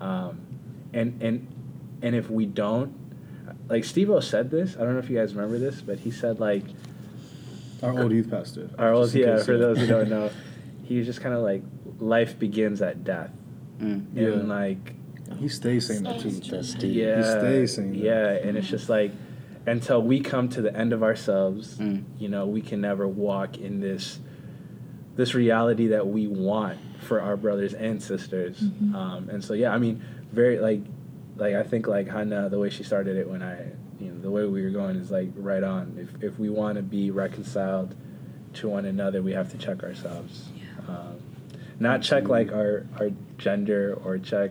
Um, 0.00 0.38
and 0.94 1.20
and 1.20 1.48
and 2.00 2.14
if 2.14 2.30
we 2.30 2.46
don't, 2.46 2.94
like 3.68 3.82
Steve 3.82 4.08
O 4.08 4.20
said 4.20 4.52
this, 4.52 4.76
I 4.76 4.84
don't 4.84 4.92
know 4.92 5.00
if 5.00 5.10
you 5.10 5.18
guys 5.18 5.34
remember 5.34 5.58
this, 5.58 5.80
but 5.80 5.98
he 5.98 6.12
said 6.12 6.38
like 6.38 6.62
Our 7.82 8.00
old 8.02 8.12
youth 8.12 8.30
pastor. 8.30 8.70
our 8.78 8.92
old 8.92 9.12
yeah 9.14 9.42
for 9.42 9.52
yeah. 9.52 9.58
those 9.58 9.78
who 9.78 9.86
don't 9.86 10.08
know, 10.10 10.30
he 10.84 10.98
was 10.98 11.06
just 11.06 11.20
kind 11.20 11.34
of 11.34 11.42
like 11.42 11.62
life 11.98 12.38
begins 12.38 12.82
at 12.82 13.04
death, 13.04 13.30
Mm. 13.80 14.06
Yeah. 14.14 14.28
and 14.28 14.48
like 14.48 14.94
He 15.38 15.48
stays 15.48 15.86
saying 15.86 16.02
that 16.04 16.20
too. 16.20 16.30
That's 16.30 16.74
deep. 16.74 16.96
yeah, 16.96 17.22
stays 17.38 17.74
saying 17.76 17.92
that. 17.92 17.98
yeah, 17.98 18.28
and 18.48 18.56
it's 18.56 18.68
just 18.68 18.88
like 18.88 19.12
until 19.66 20.00
we 20.02 20.20
come 20.20 20.48
to 20.48 20.62
the 20.62 20.74
end 20.74 20.92
of 20.92 21.02
ourselves, 21.02 21.76
Mm. 21.78 22.04
you 22.18 22.28
know, 22.28 22.46
we 22.46 22.60
can 22.62 22.80
never 22.80 23.06
walk 23.06 23.58
in 23.58 23.80
this 23.80 24.18
this 25.16 25.34
reality 25.34 25.88
that 25.88 26.06
we 26.06 26.26
want 26.26 26.78
for 27.00 27.20
our 27.20 27.36
brothers 27.36 27.74
and 27.74 28.02
sisters. 28.02 28.60
Um, 28.94 29.28
and 29.30 29.42
so 29.44 29.52
yeah, 29.54 29.70
I 29.74 29.78
mean, 29.78 30.02
very 30.32 30.58
like 30.58 30.80
like 31.36 31.54
I 31.54 31.62
think 31.62 31.86
like 31.86 32.08
Hannah, 32.08 32.48
the 32.48 32.58
way 32.58 32.70
she 32.70 32.82
started 32.82 33.16
it 33.16 33.28
when 33.28 33.42
I 33.42 33.72
you 34.00 34.10
know 34.10 34.20
the 34.20 34.30
way 34.30 34.44
we 34.44 34.62
were 34.62 34.70
going 34.70 34.96
is 34.96 35.10
like 35.10 35.30
right 35.36 35.62
on. 35.62 35.96
If 35.98 36.22
if 36.22 36.38
we 36.38 36.48
want 36.48 36.76
to 36.76 36.82
be 36.82 37.10
reconciled 37.10 37.94
to 38.54 38.68
one 38.68 38.84
another, 38.84 39.22
we 39.22 39.32
have 39.32 39.50
to 39.52 39.58
check 39.58 39.82
ourselves. 39.82 40.48
Um, 40.88 41.16
not 41.80 42.02
check 42.02 42.28
like 42.28 42.52
our 42.52 42.86
our 42.98 43.10
gender 43.36 43.98
or 44.04 44.18
check 44.18 44.50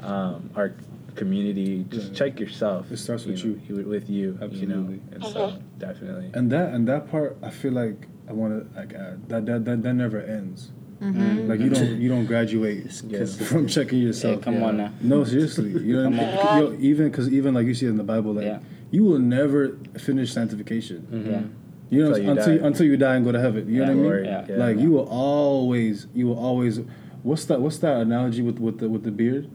um, 0.00 0.50
our 0.54 0.74
community. 1.14 1.84
Just 1.88 2.08
Yeah. 2.12 2.14
check 2.18 2.40
yourself. 2.40 2.92
It 2.92 2.98
starts 2.98 3.24
with 3.24 3.42
know, 3.44 3.58
you. 3.68 3.84
With 3.84 4.08
you, 4.10 4.38
you 4.50 4.66
know. 4.66 4.76
Absolutely. 4.76 5.00
And 5.12 5.24
so 5.24 5.58
definitely. 5.78 6.30
And 6.34 6.50
that 6.52 6.72
and 6.74 6.86
that 6.88 7.10
part, 7.10 7.36
I 7.42 7.50
feel 7.50 7.72
like 7.72 8.06
I 8.28 8.32
want 8.32 8.72
to 8.72 8.78
like 8.78 8.92
add 8.92 9.28
that 9.28 9.46
that 9.46 9.64
that, 9.64 9.82
that 9.82 9.94
never 9.94 10.20
ends. 10.20 10.70
Mm-hmm. 11.00 11.48
Like 11.48 11.60
you 11.60 11.68
don't 11.68 12.00
you 12.00 12.08
don't 12.08 12.24
graduate 12.26 13.02
Yeah. 13.06 13.24
from 13.50 13.66
checking 13.68 13.98
Hey, 14.00 14.06
yourself. 14.06 14.40
come 14.42 14.62
on 14.62 14.78
now. 14.78 14.92
No, 15.02 15.24
seriously. 15.24 15.70
You 15.70 15.96
know, 16.02 16.10
what 16.10 16.20
I 16.20 16.26
mean? 16.26 16.38
on. 16.38 16.58
Yo, 16.74 16.78
even 16.80 17.10
because 17.10 17.28
even 17.32 17.52
like 17.54 17.66
you 17.66 17.74
see 17.74 17.86
in 17.86 17.96
the 17.98 18.04
Bible, 18.04 18.32
like 18.32 18.46
Yeah. 18.46 18.58
you 18.90 19.04
will 19.04 19.18
never 19.18 19.76
finish 19.98 20.32
sanctification. 20.32 21.06
Yeah. 21.12 21.42
You 21.88 22.02
know, 22.04 22.14
Until 22.14 22.24
you 22.24 22.30
until 22.30 22.52
you, 22.54 22.58
die. 22.60 22.66
until 22.66 22.86
you 22.86 22.96
die 22.96 23.14
and 23.16 23.24
go 23.24 23.32
to 23.32 23.40
heaven. 23.40 23.68
You 23.68 23.84
know 23.84 23.92
Yeah. 23.92 23.94
what 24.02 24.12
I 24.12 24.16
mean? 24.16 24.24
Yeah. 24.24 24.46
Yeah. 24.48 24.56
like 24.56 24.78
you 24.78 24.90
will 24.90 25.08
always, 25.08 26.06
you 26.14 26.26
will 26.28 26.38
always. 26.38 26.80
What's 27.22 27.44
that? 27.46 27.60
What's 27.60 27.78
that 27.78 28.00
analogy 28.00 28.40
with 28.42 28.58
with 28.58 28.78
the 28.78 28.88
with 28.88 29.02
the 29.04 29.10
beard? 29.12 29.50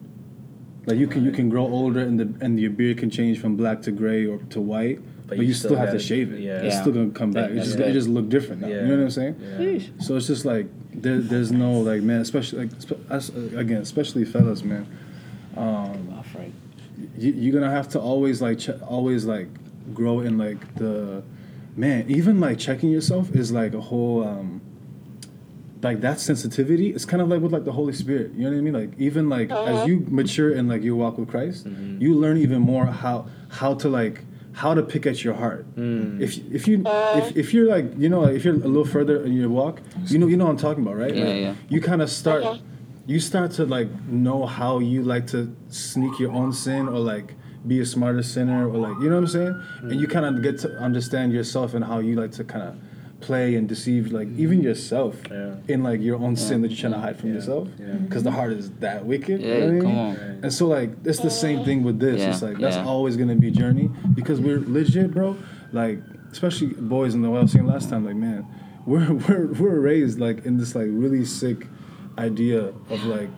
Like 0.85 0.97
you 0.97 1.07
can 1.07 1.23
you 1.26 1.31
can 1.31 1.49
grow 1.49 1.63
older 1.65 1.99
and 2.01 2.19
the 2.19 2.45
and 2.45 2.59
your 2.59 2.72
beard 2.72 2.97
can 2.99 3.09
change 3.09 3.39
from 3.39 3.55
black 3.55 3.81
to 3.84 3.91
gray 3.91 4.26
or 4.26 4.38
to 4.49 4.61
white, 4.61 4.99
but, 5.27 5.38
you, 5.39 5.53
still, 5.53 5.76
have 5.76 5.91
to 5.91 5.99
shave 5.99 6.34
it. 6.34 6.39
yeah. 6.41 6.57
It's 6.61 6.76
Yeah. 6.76 6.81
still 6.81 6.93
gonna 6.93 7.09
come 7.11 7.31
back. 7.31 7.49
It's 7.51 7.68
That's 7.68 7.77
just 7.77 7.89
it 7.89 7.93
just 7.93 8.09
look 8.09 8.30
different 8.30 8.61
now. 8.61 8.68
Yeah. 8.68 8.81
You 8.81 8.88
know 8.88 8.97
what 8.97 9.03
I'm 9.03 9.09
saying? 9.11 9.35
Yeah. 9.59 9.80
So 9.99 10.15
it's 10.18 10.27
just 10.27 10.43
like 10.45 10.68
there, 10.93 11.19
there's 11.19 11.51
no 11.51 11.80
like 11.80 12.01
man, 12.01 12.22
especially 12.22 12.65
like 12.68 12.81
spe- 12.81 13.11
us, 13.11 13.30
uh, 13.30 13.57
again, 13.57 13.81
especially 13.81 14.26
fellas, 14.26 14.63
man. 14.63 14.88
Um, 15.55 16.13
Off 16.18 16.35
you, 17.18 17.31
you're 17.31 17.53
gonna 17.53 17.73
have 17.73 17.89
to 17.89 17.99
always 17.99 18.41
like 18.41 18.59
ch- 18.59 18.69
always 18.88 19.26
like 19.26 19.47
grow 19.93 20.19
in 20.19 20.38
like 20.38 20.76
the 20.76 21.23
man. 21.76 22.05
Even 22.09 22.39
like 22.39 22.59
checking 22.59 22.89
yourself 22.91 23.34
is 23.35 23.51
like 23.51 23.73
a 23.73 23.81
whole 23.81 24.23
um, 24.23 24.61
like 25.81 26.01
that 26.01 26.19
sensitivity. 26.19 26.89
It's 26.93 27.05
kind 27.05 27.22
of 27.22 27.30
like 27.30 27.41
with 27.41 27.51
like 27.53 27.65
the 27.65 27.72
Holy 27.72 27.93
Spirit. 27.93 28.34
You 28.34 28.43
know 28.43 28.51
what 28.51 28.57
I 28.57 28.61
mean? 28.61 28.73
Like 28.73 28.91
even 28.99 29.30
like 29.30 29.51
as 29.51 29.88
you 29.88 30.05
mature 30.09 30.51
in 30.53 30.68
like 30.68 30.84
your 30.84 30.95
walk 30.95 31.18
with 31.18 31.30
Christ, 31.30 31.65
you 31.65 32.13
learn 32.15 32.38
even 32.38 32.61
more 32.61 32.85
how 32.85 33.27
how 33.49 33.73
to 33.76 33.89
like 33.89 34.22
how 34.53 34.73
to 34.73 34.84
pick 34.84 35.06
at 35.06 35.23
your 35.23 35.34
heart. 35.34 35.65
Hmm. 35.76 36.22
If 36.22 36.38
if 36.52 36.68
you 36.68 36.84
if, 36.86 37.38
if 37.38 37.53
you're 37.53 37.68
like 37.68 37.86
you 37.98 38.10
know 38.10 38.26
if 38.26 38.44
you're 38.45 38.53
a 38.56 38.57
little 38.57 38.86
further 38.86 39.23
in 39.23 39.34
your 39.34 39.49
walk, 39.49 39.82
you 40.07 40.18
know 40.18 40.28
you 40.28 40.38
know 40.38 40.45
what 40.45 40.52
I'm 40.52 40.57
talking 40.57 40.84
about, 40.84 40.98
right? 40.98 41.15
Yeah, 41.15 41.23
Like, 41.26 41.36
yeah. 41.41 41.56
You 41.69 41.82
kind 41.82 42.02
of 42.02 42.10
start 42.10 42.60
you 43.07 43.19
start 43.19 43.52
to 43.52 43.65
like 43.65 43.90
know 44.07 44.45
how 44.45 44.80
you 44.80 45.03
like 45.03 45.28
to 45.28 45.56
sneak 45.69 46.19
your 46.19 46.32
own 46.32 46.53
sin 46.53 46.88
or 46.88 46.99
like 46.99 47.36
be 47.65 47.80
a 47.80 47.86
smarter 47.86 48.23
sinner 48.23 48.68
or 48.69 48.78
like 48.78 48.95
you 49.02 49.10
know 49.10 49.15
what 49.15 49.23
I'm 49.23 49.28
saying? 49.28 49.64
And 49.82 49.99
you 50.02 50.07
kind 50.07 50.26
of 50.26 50.41
get 50.44 50.60
to 50.60 50.69
understand 50.78 51.34
yourself 51.34 51.73
and 51.73 51.84
how 51.86 51.99
you 51.99 52.15
like 52.15 52.32
to 52.34 52.44
kind 52.44 52.64
of 52.69 52.76
play 53.22 53.56
and 53.56 53.68
deceive 53.69 54.11
like 54.11 54.27
mm-hmm. 54.27 54.41
even 54.43 54.61
yourself 54.61 55.15
Yeah. 55.30 55.56
in 55.68 55.84
like 55.84 56.02
your 56.02 56.18
own 56.18 56.35
sin 56.35 56.61
that 56.61 56.69
you're 56.72 56.77
trying 56.80 56.93
to 56.93 56.99
hide 56.99 57.18
from 57.19 57.30
Yeah. 57.30 57.35
yourself 57.35 57.68
Yeah. 57.80 57.93
because 57.93 58.23
the 58.23 58.31
heart 58.31 58.52
is 58.53 58.69
that 58.80 59.06
wicked. 59.06 59.41
Yeah, 59.41 59.48
you 59.48 59.60
know 59.60 59.65
what 59.68 59.76
I 59.76 59.80
come 59.80 59.95
mean? 59.95 59.99
on. 59.99 60.39
And 60.43 60.53
so 60.53 60.68
like 60.68 60.89
it's 61.06 61.19
the 61.19 61.30
same 61.30 61.64
thing 61.64 61.84
with 61.84 61.99
this. 61.99 62.19
Yeah, 62.19 62.31
it's 62.31 62.41
like 62.41 62.57
that's 62.57 62.76
yeah. 62.77 62.85
always 62.85 63.15
gonna 63.18 63.35
be 63.35 63.48
a 63.49 63.52
journey 63.52 63.89
because 64.14 64.39
we're 64.39 64.60
legit, 64.60 65.11
bro. 65.11 65.38
Like 65.72 65.99
especially 66.31 66.68
boys 66.68 67.14
in 67.15 67.22
the 67.22 67.30
way 67.30 67.39
I 67.39 67.41
was 67.43 67.52
saying 67.52 67.68
last 67.68 67.89
time, 67.89 68.06
like 68.06 68.15
man, 68.15 68.45
we're 68.85 69.14
we're 69.27 69.48
we're 69.53 69.80
raised 69.80 70.19
like 70.19 70.45
in 70.45 70.57
this 70.57 70.76
like 70.76 70.88
really 70.89 71.23
sick 71.26 71.68
idea 72.18 72.73
of 72.89 73.03
like 73.06 73.30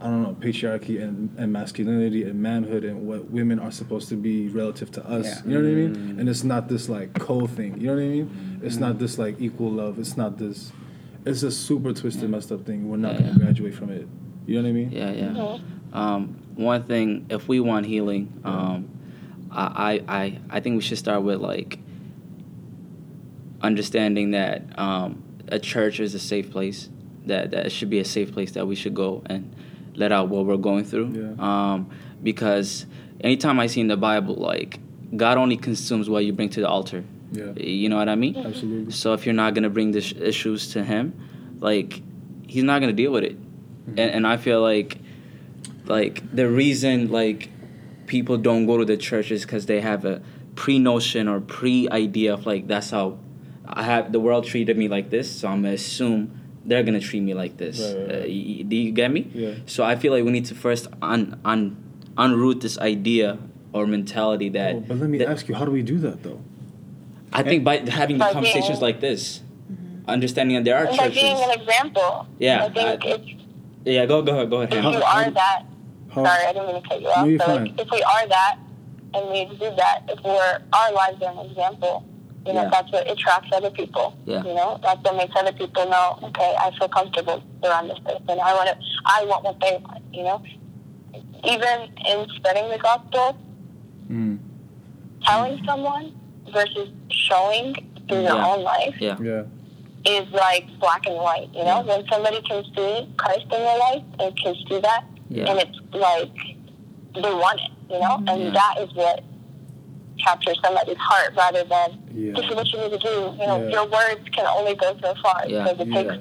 I 0.00 0.04
don't 0.04 0.22
know 0.22 0.34
patriarchy 0.40 1.02
and, 1.02 1.34
and 1.38 1.52
masculinity 1.52 2.22
and 2.22 2.40
manhood 2.40 2.84
and 2.84 3.06
what 3.06 3.30
women 3.30 3.58
are 3.58 3.70
supposed 3.70 4.08
to 4.08 4.16
be 4.16 4.48
relative 4.48 4.90
to 4.92 5.06
us. 5.06 5.26
Yeah. 5.26 5.42
You 5.44 5.50
know 5.50 5.68
what 5.68 5.70
I 5.70 5.74
mean? 5.74 6.20
And 6.20 6.28
it's 6.28 6.42
not 6.42 6.68
this 6.68 6.88
like 6.88 7.12
co 7.18 7.46
thing. 7.46 7.78
You 7.80 7.88
know 7.88 7.94
what 7.96 8.02
I 8.02 8.06
mean? 8.06 8.60
It's 8.62 8.76
not 8.76 8.98
this 8.98 9.18
like 9.18 9.36
equal 9.40 9.70
love. 9.70 9.98
It's 9.98 10.16
not 10.16 10.38
this. 10.38 10.72
It's 11.26 11.42
a 11.42 11.50
super 11.50 11.92
twisted, 11.92 12.30
messed 12.30 12.50
up 12.50 12.64
thing. 12.64 12.88
We're 12.88 12.96
not 12.96 13.12
Yeah, 13.14 13.20
gonna 13.20 13.32
yeah. 13.32 13.38
graduate 13.44 13.74
from 13.74 13.90
it. 13.90 14.08
You 14.46 14.56
know 14.56 14.62
what 14.62 14.68
I 14.70 14.72
mean? 14.72 14.90
Yeah, 14.90 15.10
yeah. 15.12 15.58
Um, 15.92 16.36
one 16.54 16.84
thing, 16.84 17.26
if 17.28 17.46
we 17.46 17.60
want 17.60 17.84
healing, 17.84 18.32
um, 18.44 18.88
I, 19.50 20.00
I, 20.08 20.16
I, 20.22 20.38
I 20.48 20.60
think 20.60 20.76
we 20.76 20.80
should 20.82 20.98
start 20.98 21.22
with 21.22 21.40
like 21.40 21.78
understanding 23.60 24.30
that 24.30 24.78
um, 24.78 25.22
a 25.48 25.58
church 25.58 26.00
is 26.00 26.14
a 26.14 26.18
safe 26.18 26.50
place. 26.50 26.88
That 27.26 27.50
that 27.50 27.66
it 27.66 27.70
should 27.72 27.90
be 27.90 27.98
a 27.98 28.04
safe 28.04 28.32
place 28.32 28.52
that 28.52 28.66
we 28.66 28.74
should 28.74 28.94
go 28.94 29.22
and 29.26 29.54
let 29.94 30.12
out 30.12 30.28
what 30.28 30.46
we're 30.46 30.56
going 30.56 30.84
through. 30.84 31.36
Yeah. 31.38 31.72
Um, 31.72 31.90
because 32.22 32.86
anytime 33.20 33.60
I 33.60 33.66
see 33.66 33.80
in 33.80 33.88
the 33.88 33.96
Bible, 33.96 34.34
like 34.34 34.78
God 35.16 35.38
only 35.38 35.56
consumes 35.56 36.08
what 36.08 36.24
you 36.24 36.32
bring 36.32 36.48
to 36.50 36.60
the 36.60 36.68
altar. 36.68 37.04
Yeah. 37.32 37.52
You 37.52 37.88
know 37.88 37.96
what 37.96 38.08
I 38.08 38.14
mean? 38.14 38.36
Absolutely. 38.36 38.92
So 38.92 39.12
if 39.12 39.24
you're 39.24 39.34
not 39.34 39.54
gonna 39.54 39.70
bring 39.70 39.92
the 39.92 40.16
issues 40.20 40.72
to 40.72 40.82
him, 40.82 41.58
like 41.60 42.02
he's 42.46 42.64
not 42.64 42.80
gonna 42.80 42.92
deal 42.92 43.12
with 43.12 43.24
it. 43.24 43.40
Mm-hmm. 43.40 43.98
And, 43.98 44.10
and 44.10 44.26
I 44.26 44.36
feel 44.36 44.60
like, 44.60 44.98
like 45.86 46.34
the 46.34 46.48
reason 46.48 47.10
like 47.10 47.48
people 48.06 48.36
don't 48.36 48.66
go 48.66 48.78
to 48.78 48.84
the 48.84 48.96
church 48.96 49.30
is 49.30 49.42
because 49.42 49.66
they 49.66 49.80
have 49.80 50.04
a 50.04 50.22
pre 50.56 50.78
notion 50.78 51.28
or 51.28 51.40
pre 51.40 51.88
idea 51.90 52.34
of 52.34 52.46
like 52.46 52.66
that's 52.66 52.90
how 52.90 53.18
I 53.66 53.84
have 53.84 54.10
the 54.10 54.20
world 54.20 54.44
treated 54.44 54.76
me 54.76 54.88
like 54.88 55.10
this, 55.10 55.30
so 55.30 55.48
I'm 55.48 55.62
gonna 55.62 55.74
assume 55.74 56.39
they're 56.64 56.82
gonna 56.82 57.00
treat 57.00 57.22
me 57.22 57.34
like 57.34 57.56
this. 57.56 57.80
Right, 57.80 57.96
right, 57.96 58.06
right. 58.08 58.14
Uh, 58.16 58.26
y- 58.28 58.44
y- 58.58 58.62
do 58.68 58.76
you 58.76 58.92
get 58.92 59.10
me? 59.10 59.30
Yeah. 59.34 59.54
So 59.66 59.82
I 59.84 59.96
feel 59.96 60.12
like 60.12 60.24
we 60.24 60.30
need 60.30 60.46
to 60.46 60.54
first 60.54 60.88
un 61.02 61.40
un 61.44 61.76
unroot 62.16 62.60
this 62.60 62.78
idea 62.78 63.38
or 63.72 63.86
mentality 63.86 64.48
that. 64.50 64.74
Oh, 64.76 64.80
but 64.86 64.98
let 64.98 65.08
me 65.10 65.18
that- 65.18 65.28
ask 65.28 65.48
you, 65.48 65.54
how 65.54 65.64
do 65.64 65.70
we 65.70 65.82
do 65.82 65.98
that 65.98 66.22
though? 66.22 66.40
I 67.32 67.42
think 67.42 67.62
by 67.64 67.78
having 67.88 68.18
By 68.18 68.32
conversations 68.32 68.80
being- 68.80 68.80
like 68.82 69.00
this, 69.00 69.40
understanding 70.08 70.56
that 70.56 70.64
there 70.64 70.76
are 70.76 70.86
And 70.86 70.96
by 70.96 71.04
churches. 71.08 71.22
being 71.22 71.36
an 71.42 71.50
example. 71.60 72.26
Yeah, 72.38 72.64
I 72.64 72.68
think 72.70 73.04
I- 73.04 73.08
it's 73.08 73.28
yeah, 73.84 74.04
go 74.06 74.20
go 74.22 74.32
ahead, 74.32 74.50
go 74.50 74.56
ahead. 74.62 74.74
if 74.74 74.82
Hannah. 74.82 74.98
you 74.98 75.02
are 75.02 75.30
that 75.30 75.62
How, 76.10 76.24
sorry, 76.24 76.44
I 76.46 76.52
didn't 76.52 76.66
mean 76.66 76.82
to 76.82 76.88
cut 76.88 77.00
you 77.00 77.08
off. 77.08 77.18
No, 77.22 77.24
you're 77.30 77.38
but 77.38 77.46
fine. 77.46 77.64
like, 77.66 77.80
if 77.80 77.90
we 77.90 78.02
are 78.02 78.26
that 78.28 78.58
and 79.14 79.22
we 79.30 79.44
do 79.56 79.70
that, 79.76 80.02
if 80.08 80.18
we're 80.24 80.58
our 80.74 80.92
lives 80.92 81.22
are 81.22 81.32
an 81.32 81.46
example, 81.50 82.04
you 82.46 82.52
know, 82.54 82.62
Yeah. 82.62 82.70
that's 82.70 82.90
what 82.92 83.10
attracts 83.10 83.50
other 83.52 83.70
people. 83.70 84.14
Yeah. 84.24 84.42
You 84.44 84.54
know, 84.54 84.78
that's 84.82 85.00
what 85.02 85.16
makes 85.16 85.34
other 85.36 85.52
people 85.52 85.88
know, 85.88 86.18
okay, 86.24 86.54
I 86.58 86.70
feel 86.78 86.88
comfortable 86.88 87.42
around 87.62 87.88
this 87.88 87.98
person. 87.98 88.40
I 88.42 88.54
want 88.54 88.68
to, 88.70 88.76
I 89.06 89.24
want 89.26 89.44
what 89.44 89.60
they 89.60 89.78
want. 89.84 90.02
You 90.12 90.24
know, 90.24 90.42
even 91.44 91.88
in 92.06 92.26
spreading 92.36 92.68
the 92.70 92.78
gospel, 92.78 93.36
Mm, 94.10 94.38
telling 95.22 95.62
someone 95.64 96.12
versus 96.52 96.88
showing 97.12 97.74
through 98.08 98.22
your 98.22 98.40
own 98.42 98.64
life 98.64 98.96
Yeah, 98.98 99.16
yeah. 99.22 99.44
is 100.04 100.28
like 100.32 100.66
black 100.80 101.06
and 101.06 101.14
white. 101.14 101.48
You 101.54 101.62
know, 101.64 101.82
when 101.82 102.04
somebody 102.08 102.42
can 102.42 102.64
see 102.74 103.08
Christ 103.16 103.44
in 103.44 103.50
their 103.50 103.78
life 103.78 104.02
and 104.18 104.36
can 104.36 104.54
see 104.68 104.80
that, 104.80 105.04
yeah, 105.28 105.48
and 105.48 105.60
it's 105.60 105.78
like 105.92 106.32
they 107.14 107.20
want 107.44 107.60
it, 107.60 107.70
you 107.92 108.00
know, 108.00 108.16
and 108.26 108.42
Yeah. 108.42 108.50
that 108.50 108.78
is 108.80 108.92
what 108.94 109.22
captures 110.24 110.58
somebody's 110.64 110.96
heart 110.98 111.34
rather 111.36 111.64
than 111.64 111.98
Yeah. 112.14 112.32
this 112.36 112.44
is 112.50 112.54
what 112.54 112.66
you 112.72 112.78
need 112.80 112.92
to 112.92 112.98
do. 112.98 113.36
You 113.40 113.46
know, 113.46 113.58
Yeah. 113.62 113.70
your 113.76 113.86
words 113.86 114.28
can 114.32 114.46
only 114.46 114.74
go 114.74 114.96
so 115.02 115.14
far 115.22 115.44
Yeah. 115.46 115.64
because 115.64 115.80
it 115.80 115.88
Yeah. 115.88 116.02
takes 116.02 116.14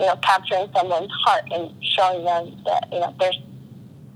you 0.00 0.06
know 0.06 0.16
capturing 0.22 0.68
someone's 0.74 1.12
heart 1.24 1.44
and 1.52 1.70
showing 1.84 2.24
them 2.24 2.56
that 2.64 2.88
you 2.92 3.00
know 3.00 3.14
there's 3.20 3.38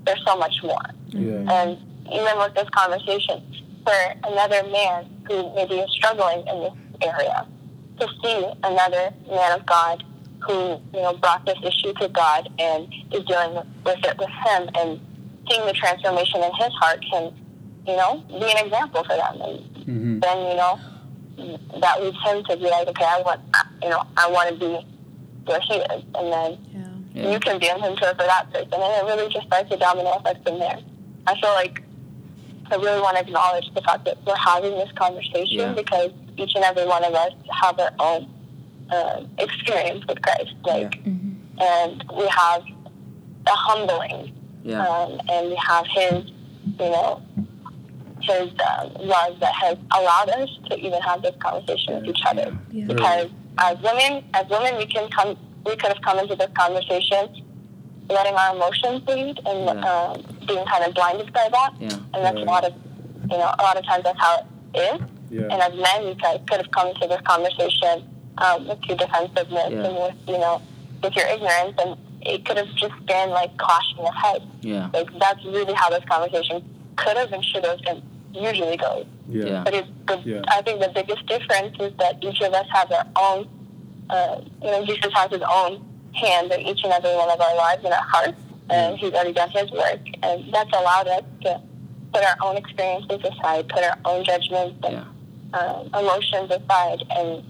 there's 0.05 0.23
so 0.25 0.37
much 0.37 0.63
more. 0.63 0.87
Yeah. 1.09 1.53
And 1.53 1.79
even 2.13 2.39
with 2.39 2.55
this 2.55 2.69
conversation, 2.71 3.43
for 3.85 4.15
another 4.25 4.63
man 4.71 5.07
who 5.27 5.53
maybe 5.55 5.75
is 5.81 5.91
struggling 5.93 6.47
in 6.47 6.61
this 6.63 6.73
area, 7.03 7.47
to 7.99 8.09
see 8.23 8.47
another 8.63 9.13
man 9.29 9.53
of 9.59 9.67
God 9.67 10.05
who, 10.47 10.81
you 10.95 11.03
know, 11.03 11.15
brought 11.15 11.45
this 11.45 11.59
issue 11.63 11.93
to 11.95 12.09
God 12.09 12.49
and 12.61 12.87
is 13.13 13.25
dealing 13.25 13.55
with 13.85 13.99
it 14.05 14.17
with 14.19 14.29
him 14.29 14.69
and 14.79 15.01
seeing 15.51 15.67
the 15.67 15.73
transformation 15.73 16.41
in 16.43 16.53
his 16.55 16.73
heart 16.75 17.05
can, 17.11 17.33
you 17.87 17.97
know, 17.97 18.23
be 18.29 18.51
an 18.51 18.67
example 18.67 19.05
for 19.05 19.17
them. 19.17 19.41
And 19.41 19.61
hmm 19.87 20.21
then, 20.21 20.39
you 20.51 20.57
know, 20.57 20.79
that 21.81 22.03
leads 22.03 22.21
him 22.23 22.43
to 22.45 22.57
be 22.57 22.65
like, 22.71 22.89
okay, 22.89 23.05
I 23.05 23.21
want, 23.23 23.41
you 23.83 23.91
know, 23.91 24.03
I 24.17 24.31
want 24.31 24.49
to 24.51 24.57
be 24.57 24.87
where 25.45 25.61
he 25.61 25.75
is. 25.75 26.03
And 26.15 26.33
then 26.33 26.59
Yeah. 26.75 27.23
yeah. 27.23 27.33
you 27.33 27.41
can 27.41 27.59
be 27.59 27.69
a 27.69 27.79
mentor 27.79 28.09
for 28.19 28.25
that 28.33 28.51
person, 28.53 28.73
and 28.73 28.83
it 28.83 29.05
really 29.11 29.33
just 29.33 29.47
starts 29.47 29.71
a 29.73 29.77
domino 29.77 30.11
effect 30.19 30.47
from 30.49 30.59
there. 30.59 30.79
I 31.27 31.35
feel 31.41 31.51
like 31.51 31.83
I 32.71 32.77
really 32.77 33.01
want 33.01 33.17
to 33.17 33.23
acknowledge 33.23 33.73
the 33.75 33.83
fact 33.83 34.05
that 34.07 34.19
we're 34.27 34.35
having 34.37 34.73
this 34.73 34.91
conversation 34.93 35.59
Yeah. 35.61 35.75
because 35.75 36.11
each 36.37 36.53
and 36.57 36.65
every 36.65 36.87
one 36.87 37.05
of 37.05 37.15
us 37.15 37.33
have 37.63 37.79
our 37.79 37.93
own 38.01 38.29
uh, 38.91 39.21
experience 39.39 40.05
with 40.09 40.21
Christ, 40.23 40.55
like, 40.65 40.99
and 41.61 42.05
we 42.17 42.27
have 42.29 42.63
a 43.47 43.51
humbling, 43.51 44.33
yeah, 44.65 44.87
um, 44.87 45.21
and 45.29 45.49
we 45.51 45.57
have 45.57 45.87
His, 45.87 46.25
you 46.81 46.91
know, 46.91 47.23
His 48.27 48.51
um, 48.61 48.93
love 49.07 49.39
that 49.41 49.55
has 49.55 49.77
allowed 49.95 50.29
us 50.31 50.49
to 50.69 50.77
even 50.79 51.01
have 51.03 51.23
this 51.23 51.35
conversation 51.39 51.95
with 51.97 52.07
each 52.09 52.23
other 52.27 52.57
Yeah. 52.73 52.87
because 52.87 53.31
as 53.59 53.79
women, 53.83 54.25
as 54.35 54.49
women, 54.49 54.77
we 54.79 54.87
can 54.87 55.09
come, 55.11 55.37
we 55.65 55.77
could 55.77 55.93
have 55.93 56.03
come 56.03 56.19
into 56.19 56.35
this 56.35 56.51
conversation 56.55 57.43
letting 58.11 58.35
our 58.35 58.55
emotions 58.57 59.03
lead 59.09 59.41
and 59.47 59.65
Yeah. 59.65 59.91
um, 59.91 60.23
being 60.47 60.65
kind 60.67 60.85
of 60.85 60.95
blinded 60.95 61.33
by 61.33 61.49
that. 61.51 61.73
yeah, 61.81 61.89
And 62.15 62.25
that's 62.25 62.37
Right. 62.37 62.47
a 62.47 62.51
lot 62.51 62.65
of, 62.65 62.73
you 63.31 63.39
know, 63.39 63.51
a 63.59 63.63
lot 63.63 63.77
of 63.77 63.85
times 63.87 64.05
that's 64.05 64.19
how 64.21 64.45
it 64.75 64.79
is. 64.95 65.01
Yeah. 65.31 65.43
And 65.51 65.61
as 65.63 65.75
men, 65.75 66.05
we 66.07 66.15
could, 66.15 66.47
could 66.49 66.59
have 66.63 66.71
come 66.71 66.89
into 66.89 67.07
this 67.09 67.21
conversation 67.23 68.05
um, 68.39 68.69
with 68.69 68.79
your 68.87 68.97
defensiveness 68.97 69.71
Yeah. 69.73 69.85
and 69.87 69.97
with, 69.97 70.15
you 70.29 70.39
know, 70.39 70.61
with 71.03 71.17
your 71.17 71.27
ignorance. 71.27 71.75
And 71.85 71.97
it 72.23 72.45
could 72.45 72.57
have 72.59 72.73
just 72.75 72.95
been 73.07 73.31
like 73.31 73.57
clashing 73.57 73.99
of 73.99 74.15
heads. 74.15 74.45
Yeah. 74.63 74.89
Like 74.93 75.09
that's 75.19 75.45
really 75.45 75.75
how 75.75 75.91
this 75.91 76.05
conversation 76.09 76.63
could 76.97 77.17
have 77.17 77.33
and 77.33 77.45
should 77.45 77.65
have 77.65 77.81
and 77.89 78.03
usually 78.37 78.77
goes. 78.77 79.07
Yeah. 79.29 79.45
Yeah. 79.47 79.65
But 79.65 79.75
it's 79.75 79.89
the, 80.07 80.23
Yeah. 80.25 80.43
I 80.49 80.63
think 80.63 80.81
the 80.81 80.89
biggest 80.95 81.27
difference 81.27 81.77
is 81.81 81.93
that 81.99 82.23
each 82.23 82.41
of 82.41 82.53
us 82.53 82.67
has 82.71 82.91
our 82.91 83.07
own, 83.17 83.49
uh, 84.11 84.41
you 84.63 84.71
know, 84.71 84.85
Jesus 84.87 85.13
has 85.15 85.31
his 85.31 85.43
own 85.43 85.85
hand 86.15 86.51
in 86.53 86.61
each 86.61 86.83
and 86.85 86.93
every 86.93 87.15
one 87.15 87.31
of 87.31 87.41
our 87.41 87.57
lives 87.57 87.85
and 87.85 87.93
our 87.93 88.03
hearts, 88.03 88.39
and 88.71 88.97
he's 88.99 89.13
already 89.13 89.33
done 89.33 89.51
his 89.51 89.71
work, 89.71 90.01
and 90.23 90.53
that's 90.53 90.71
allowed 90.73 91.09
us 91.09 91.23
to 91.43 91.61
put 92.13 92.23
our 92.25 92.37
own 92.43 92.57
experiences 92.57 93.21
aside, 93.25 93.69
put 93.69 93.83
our 93.85 93.99
own 94.05 94.25
judgments 94.25 94.77
and 94.85 94.95
Yeah. 94.95 95.59
um, 95.61 95.87
emotions 95.95 96.51
aside, 96.51 97.03
and 97.11 97.45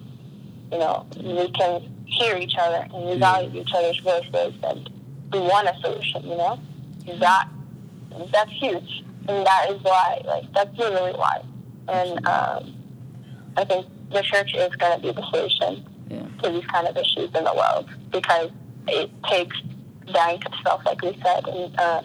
you 0.72 0.78
know, 0.78 1.06
we 1.22 1.48
can 1.52 2.04
hear 2.06 2.36
each 2.36 2.56
other 2.58 2.86
and 2.92 3.04
we 3.06 3.16
value 3.18 3.60
each 3.60 3.72
other's 3.74 3.98
voices, 4.00 4.54
and 4.64 4.90
we 5.32 5.38
want 5.40 5.68
a 5.68 5.74
solution. 5.80 6.22
You 6.28 6.36
know, 6.36 6.58
that 7.20 7.48
that's 8.32 8.50
huge, 8.50 9.04
and 9.28 9.46
that 9.46 9.70
is 9.70 9.82
why, 9.82 10.20
like, 10.24 10.52
that's 10.52 10.76
literally 10.78 11.12
why, 11.12 11.42
and 11.88 12.26
um, 12.26 12.74
I 13.56 13.64
think 13.64 13.86
the 14.10 14.22
church 14.22 14.54
is 14.54 14.74
going 14.76 15.00
to 15.00 15.02
be 15.02 15.12
the 15.12 15.22
solution 15.30 15.84
Yeah. 16.10 16.22
to 16.42 16.50
these 16.50 16.66
kind 16.66 16.86
of 16.86 16.96
issues 16.96 17.30
in 17.34 17.44
the 17.44 17.54
world 17.54 17.88
because 18.12 18.50
it 18.86 19.10
takes 19.24 19.56
dying 20.12 20.40
to 20.40 20.50
self, 20.64 20.84
like 20.86 21.02
we 21.02 21.18
said, 21.24 21.46
and 21.48 21.80
uh, 21.80 22.02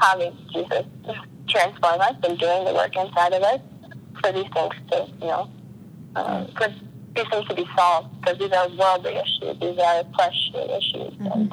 having 0.00 0.36
Jesus 0.52 0.84
transform 1.48 2.00
us 2.00 2.14
and 2.22 2.38
doing 2.38 2.64
the 2.64 2.74
work 2.74 2.94
inside 2.96 3.32
of 3.32 3.42
us 3.42 3.60
for 4.20 4.32
these 4.32 4.46
things 4.52 4.74
to, 4.90 5.06
you 5.20 5.26
know, 5.26 5.50
uh, 6.14 6.46
for 6.56 6.68
these 7.14 7.26
things 7.30 7.48
to 7.48 7.54
be 7.54 7.66
solved 7.76 8.08
because 8.20 8.38
these 8.38 8.52
are 8.52 8.68
worldly 8.76 9.14
issues, 9.16 9.58
these 9.60 9.78
are 9.78 10.04
fleshly 10.14 10.70
issues, 10.78 11.12
and 11.32 11.50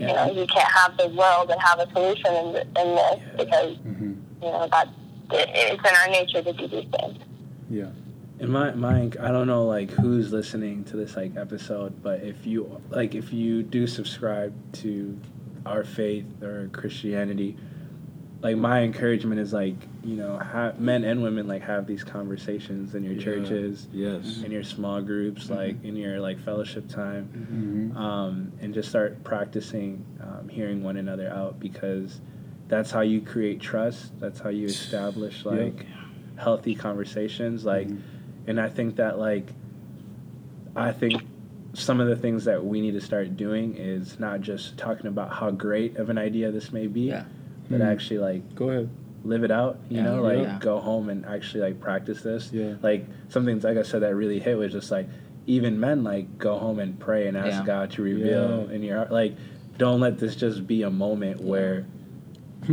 you 0.00 0.06
know, 0.14 0.30
you 0.32 0.46
can't 0.46 0.70
have 0.70 0.96
the 0.96 1.08
world 1.08 1.50
and 1.50 1.60
have 1.60 1.78
a 1.80 1.90
solution 1.92 2.34
in, 2.34 2.56
in 2.56 2.94
this 2.94 3.20
because 3.36 3.76
Mm-hmm. 3.78 4.12
you 4.42 4.50
know 4.50 4.68
that 4.70 4.88
it, 5.32 5.48
it's 5.52 5.88
in 5.88 5.96
our 5.96 6.08
nature 6.08 6.42
to 6.42 6.52
do 6.52 6.68
these 6.68 6.86
things. 6.98 7.18
Yeah. 7.68 7.90
And 8.40 8.50
my 8.50 8.70
Mike, 8.72 9.18
I 9.18 9.32
don't 9.32 9.46
know 9.48 9.64
like 9.66 9.90
who's 9.90 10.32
listening 10.32 10.84
to 10.84 10.96
this 10.96 11.16
like 11.16 11.36
episode, 11.36 12.02
but 12.02 12.22
if 12.22 12.46
you 12.46 12.80
like 12.90 13.14
if 13.14 13.32
you 13.32 13.62
do 13.64 13.86
subscribe 13.86 14.52
to 14.74 15.18
our 15.66 15.82
faith 15.84 16.26
or 16.42 16.68
Christianity, 16.72 17.56
like 18.40 18.56
my 18.56 18.82
encouragement 18.82 19.40
is 19.40 19.52
like 19.52 19.74
you 20.04 20.14
know 20.16 20.38
ha- 20.38 20.72
men 20.78 21.02
and 21.04 21.22
women 21.22 21.48
like 21.48 21.62
have 21.62 21.86
these 21.86 22.04
conversations 22.04 22.94
in 22.94 23.02
your 23.02 23.14
Yeah. 23.14 23.22
churches, 23.24 23.88
Yes. 23.92 24.42
in 24.44 24.52
your 24.52 24.62
small 24.62 25.02
groups, 25.02 25.50
like 25.50 25.82
in 25.84 25.96
your 25.96 26.20
like 26.20 26.38
fellowship 26.38 26.88
time, 26.88 27.28
Mm-hmm. 27.34 27.96
um, 27.96 28.52
and 28.60 28.72
just 28.72 28.88
start 28.90 29.22
practicing 29.24 30.04
um, 30.20 30.48
hearing 30.48 30.82
one 30.84 30.96
another 30.96 31.28
out 31.28 31.58
because 31.58 32.20
that's 32.68 32.90
how 32.90 33.00
you 33.00 33.20
create 33.20 33.60
trust. 33.60 34.12
That's 34.20 34.38
how 34.40 34.50
you 34.50 34.66
establish 34.66 35.44
like 35.44 35.86
healthy 36.36 36.74
conversations. 36.76 37.64
Like, 37.64 37.88
Mhm. 37.88 37.98
and 38.46 38.60
I 38.60 38.68
think 38.68 38.96
that 38.96 39.18
like, 39.18 39.52
I 40.76 40.92
think 40.92 41.22
some 41.72 41.98
of 42.00 42.06
the 42.08 42.16
things 42.16 42.44
that 42.44 42.64
we 42.64 42.80
need 42.80 42.92
to 42.92 43.00
start 43.00 43.36
doing 43.36 43.74
is 43.76 44.18
not 44.20 44.40
just 44.42 44.76
talking 44.78 45.06
about 45.06 45.30
how 45.32 45.50
great 45.50 45.96
of 45.96 46.08
an 46.08 46.18
idea 46.18 46.50
this 46.52 46.72
may 46.72 46.86
be, 46.86 47.02
Yeah. 47.08 47.24
But 47.70 47.80
Mhm. 47.80 47.86
actually 47.92 48.18
like 48.18 48.54
Go 48.54 48.70
ahead. 48.70 48.88
live 49.24 49.44
it 49.44 49.50
out. 49.50 49.78
You 49.88 49.98
Yeah. 49.98 50.02
know, 50.04 50.22
like 50.22 50.38
Yeah. 50.38 50.58
go 50.60 50.78
home 50.78 51.08
and 51.08 51.24
actually 51.26 51.60
like 51.62 51.80
practice 51.80 52.22
this. 52.22 52.50
Yeah. 52.52 52.74
Like 52.82 53.04
something 53.28 53.60
like 53.60 53.76
I 53.76 53.82
said 53.82 54.02
that 54.02 54.14
really 54.14 54.38
hit 54.38 54.56
was 54.58 54.72
just 54.72 54.90
like 54.90 55.06
even 55.46 55.80
men 55.80 56.04
like 56.04 56.38
go 56.38 56.58
home 56.58 56.78
and 56.78 56.98
pray 56.98 57.26
and 57.26 57.36
ask 57.36 57.60
Yeah. 57.60 57.66
God 57.66 57.90
to 57.92 58.02
reveal 58.02 58.66
Yeah. 58.68 58.74
in 58.74 58.82
your 58.82 58.96
heart. 58.98 59.12
Like 59.12 59.34
don't 59.78 60.00
let 60.00 60.18
this 60.18 60.34
just 60.36 60.66
be 60.66 60.82
a 60.82 60.90
moment 60.90 61.40
where 61.40 61.84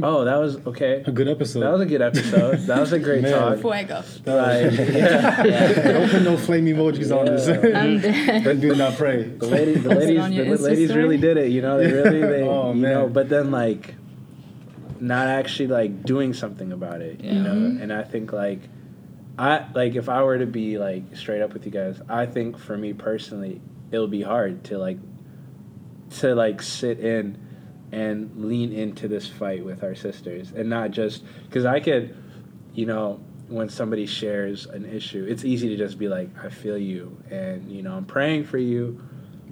oh 0.02 0.26
that 0.26 0.38
was 0.38 0.58
okay. 0.66 1.04
A 1.06 1.12
good 1.12 1.28
episode. 1.28 1.62
That 1.62 1.72
was 1.72 1.82
a 1.82 1.86
good 1.86 2.02
episode. 2.02 2.60
That 2.68 2.80
was 2.80 2.92
a 2.94 3.00
great 3.00 3.22
Man. 3.22 3.32
talk. 3.32 3.60
Fuego. 3.60 4.02
Like, 4.26 4.72
yeah. 4.94 5.92
Don't 5.94 6.10
put 6.10 6.22
no 6.24 6.36
flame 6.38 6.66
emojis 6.66 7.16
on 7.16 7.26
this. 7.28 7.48
I'm 7.48 8.00
dead. 8.02 8.48
and 8.48 8.62
do 8.62 8.76
not 8.76 8.94
pray. 8.96 9.24
The, 9.24 9.46
lady, 9.46 9.76
the 9.76 9.90
ladies, 9.96 10.20
on 10.20 10.32
the 10.36 10.44
ladies 10.58 10.96
really 10.96 11.18
did 11.18 11.38
it. 11.38 11.52
You 11.52 11.62
know, 11.62 11.78
they 11.78 11.92
really, 11.92 12.20
they, 12.22 12.42
Oh, 12.44 12.74
you 12.74 12.82
know. 12.82 13.04
man. 13.06 13.14
But 13.14 13.30
then 13.30 13.52
like, 13.52 13.94
not 15.08 15.28
actually 15.28 15.68
like 15.68 16.04
doing 16.04 16.34
something 16.34 16.72
about 16.72 17.02
it. 17.02 17.22
You 17.22 17.42
know, 17.42 17.54
Mm-hmm. 17.54 17.82
and 17.82 17.94
I 17.94 18.04
think 18.04 18.34
like, 18.34 18.62
I 19.38 19.66
like 19.74 19.96
if 19.96 20.08
I 20.10 20.24
were 20.24 20.38
to 20.38 20.46
be 20.46 20.78
like 20.78 21.16
straight 21.16 21.42
up 21.42 21.54
with 21.54 21.66
you 21.66 21.72
guys, 21.72 22.00
I 22.10 22.26
think 22.26 22.58
for 22.58 22.78
me 22.78 22.94
personally, 22.94 23.62
it'll 23.92 24.08
be 24.08 24.22
hard 24.22 24.64
to 24.66 24.78
like, 24.78 24.98
to 26.20 26.34
like 26.36 26.62
sit 26.62 27.00
in 27.00 27.38
and 27.92 28.46
lean 28.46 28.72
into 28.74 29.08
this 29.08 29.28
fight 29.28 29.64
with 29.64 29.84
our 29.84 29.96
sisters, 29.96 30.52
and 30.52 30.70
not 30.70 30.92
just 30.92 31.24
because 31.46 31.66
I 31.66 31.80
could, 31.80 32.16
you 32.74 32.86
know. 32.86 33.20
When 33.48 33.70
somebody 33.70 34.08
shares 34.08 34.66
an 34.66 34.86
issue, 34.86 35.24
it's 35.30 35.46
easy 35.46 35.70
to 35.70 35.78
just 35.78 36.00
be 36.00 36.08
like, 36.08 36.30
"I 36.44 36.50
feel 36.50 36.80
you," 36.80 37.16
and 37.30 37.72
you 37.72 37.84
know, 37.84 37.94
I'm 37.96 38.06
praying 38.06 38.46
for 38.46 38.58
you, 38.58 39.00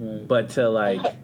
Right. 0.00 0.26
but 0.26 0.48
to 0.50 0.68
like 0.68 1.14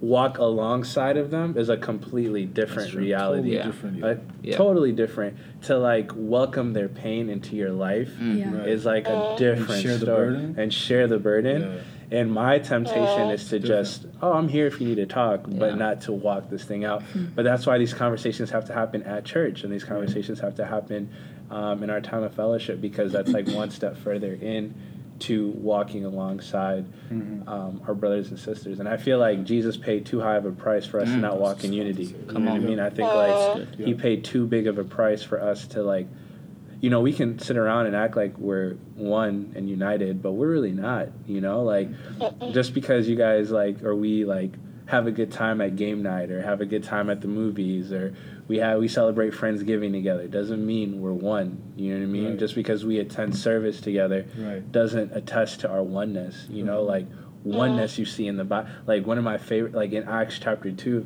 walk 0.00 0.38
alongside 0.38 1.16
of 1.16 1.30
them 1.30 1.56
is 1.56 1.68
a 1.68 1.76
completely 1.76 2.44
different 2.44 2.90
true. 2.90 3.00
reality 3.00 3.38
Totally 3.50 3.56
Yeah. 3.56 3.64
different. 3.66 4.04
A 4.04 4.20
Yeah. 4.42 4.56
totally 4.56 4.92
different 4.92 5.36
to 5.62 5.78
like 5.78 6.10
welcome 6.14 6.72
their 6.74 6.88
pain 6.88 7.30
into 7.30 7.56
your 7.56 7.70
life 7.72 8.10
Mm. 8.20 8.38
Yeah. 8.38 8.54
Right. 8.58 8.68
is 8.68 8.84
like 8.84 9.08
a 9.08 9.12
And 9.12 9.38
different 9.38 9.82
share 9.82 9.92
the 9.96 10.06
story 10.06 10.26
burden. 10.34 10.54
and 10.58 10.72
share 10.72 11.06
the 11.06 11.18
burden 11.18 11.62
Yeah. 11.62 12.18
and 12.18 12.30
my 12.30 12.58
temptation 12.58 13.30
is 13.30 13.48
to 13.48 13.58
Different. 13.58 13.84
just 13.86 14.06
oh 14.22 14.32
i'm 14.34 14.48
here 14.48 14.66
if 14.66 14.80
you 14.80 14.86
need 14.86 14.96
to 14.96 15.06
talk 15.06 15.46
Yeah. 15.48 15.58
but 15.58 15.78
not 15.78 16.02
to 16.02 16.12
walk 16.12 16.50
this 16.50 16.64
thing 16.64 16.84
out 16.84 17.02
but 17.34 17.44
that's 17.44 17.66
why 17.66 17.78
these 17.78 17.94
conversations 17.94 18.50
have 18.50 18.66
to 18.66 18.72
happen 18.74 19.02
at 19.04 19.24
church 19.24 19.64
and 19.64 19.72
these 19.72 19.84
conversations 19.84 20.40
have 20.40 20.54
to 20.56 20.64
happen 20.66 21.08
um, 21.50 21.82
in 21.82 21.90
our 21.90 22.00
time 22.00 22.22
of 22.22 22.34
fellowship 22.34 22.80
because 22.80 23.12
that's 23.12 23.30
like 23.32 23.48
one 23.48 23.70
step 23.70 23.96
further 23.96 24.36
in 24.42 24.74
to 25.20 25.48
walking 25.50 26.04
alongside 26.04 26.84
Mhm. 27.10 27.48
um, 27.48 27.80
our 27.86 27.94
brothers 27.94 28.30
and 28.30 28.38
sisters. 28.38 28.80
And 28.80 28.88
I 28.88 28.96
feel 28.96 29.18
like 29.18 29.44
Jesus 29.44 29.76
paid 29.76 30.04
too 30.06 30.20
high 30.20 30.36
of 30.36 30.44
a 30.44 30.52
price 30.52 30.84
for 30.86 31.00
us 31.00 31.08
to 31.08 31.16
Mm. 31.16 31.20
not 31.22 31.40
walk 31.40 31.64
in 31.64 31.72
unity. 31.72 32.14
Come 32.26 32.42
you 32.42 32.44
know 32.46 32.52
on. 32.52 32.58
what 32.58 32.66
I 32.66 32.68
mean? 32.68 32.80
I 32.80 32.90
think 32.90 33.08
Uh, 33.08 33.16
like 33.58 33.74
he 33.78 33.94
paid 33.94 34.24
too 34.24 34.46
big 34.46 34.66
of 34.66 34.78
a 34.78 34.84
price 34.84 35.22
for 35.22 35.40
us 35.42 35.66
to 35.68 35.82
like, 35.82 36.06
you 36.80 36.90
know, 36.90 37.00
we 37.00 37.12
can 37.12 37.38
sit 37.38 37.56
around 37.56 37.86
and 37.86 37.96
act 37.96 38.16
like 38.16 38.36
we're 38.38 38.74
one 38.96 39.52
and 39.54 39.68
united, 39.68 40.22
but 40.22 40.32
we're 40.32 40.50
really 40.50 40.72
not. 40.72 41.08
You 41.26 41.40
know, 41.40 41.62
like 41.62 41.88
just 42.52 42.74
because 42.74 43.08
you 43.08 43.16
guys 43.16 43.50
like 43.50 43.82
or 43.82 43.94
we 43.96 44.24
like 44.24 44.52
have 44.86 45.06
a 45.06 45.10
good 45.10 45.32
time 45.32 45.60
at 45.60 45.74
game 45.76 46.02
night 46.02 46.30
or 46.30 46.42
have 46.42 46.60
a 46.60 46.66
good 46.66 46.84
time 46.84 47.10
at 47.10 47.20
the 47.20 47.26
movies 47.28 47.92
or 47.92 48.12
we 48.48 48.58
have 48.58 48.78
we 48.78 48.88
celebrate 48.88 49.32
friendsgiving 49.32 49.92
together 49.92 50.26
doesn't 50.28 50.64
mean 50.64 51.00
we're 51.00 51.12
one 51.12 51.60
you 51.76 51.92
know 51.92 51.98
what 51.98 52.04
i 52.04 52.06
mean 52.06 52.30
Right. 52.30 52.38
just 52.38 52.54
because 52.54 52.84
we 52.84 52.98
attend 52.98 53.36
service 53.36 53.80
together 53.80 54.26
Right. 54.38 54.70
doesn't 54.70 55.12
attest 55.16 55.60
to 55.60 55.68
our 55.70 55.82
oneness 55.82 56.46
you 56.50 56.64
know 56.64 56.82
like 56.82 57.06
oneness 57.44 57.98
you 57.98 58.04
see 58.04 58.26
in 58.26 58.36
the 58.36 58.44
bible 58.44 58.68
like 58.86 59.06
one 59.06 59.18
of 59.18 59.24
my 59.24 59.38
favorite 59.38 59.74
like 59.74 59.92
in 59.92 60.04
acts 60.04 60.38
chapter 60.38 60.70
2 60.70 61.04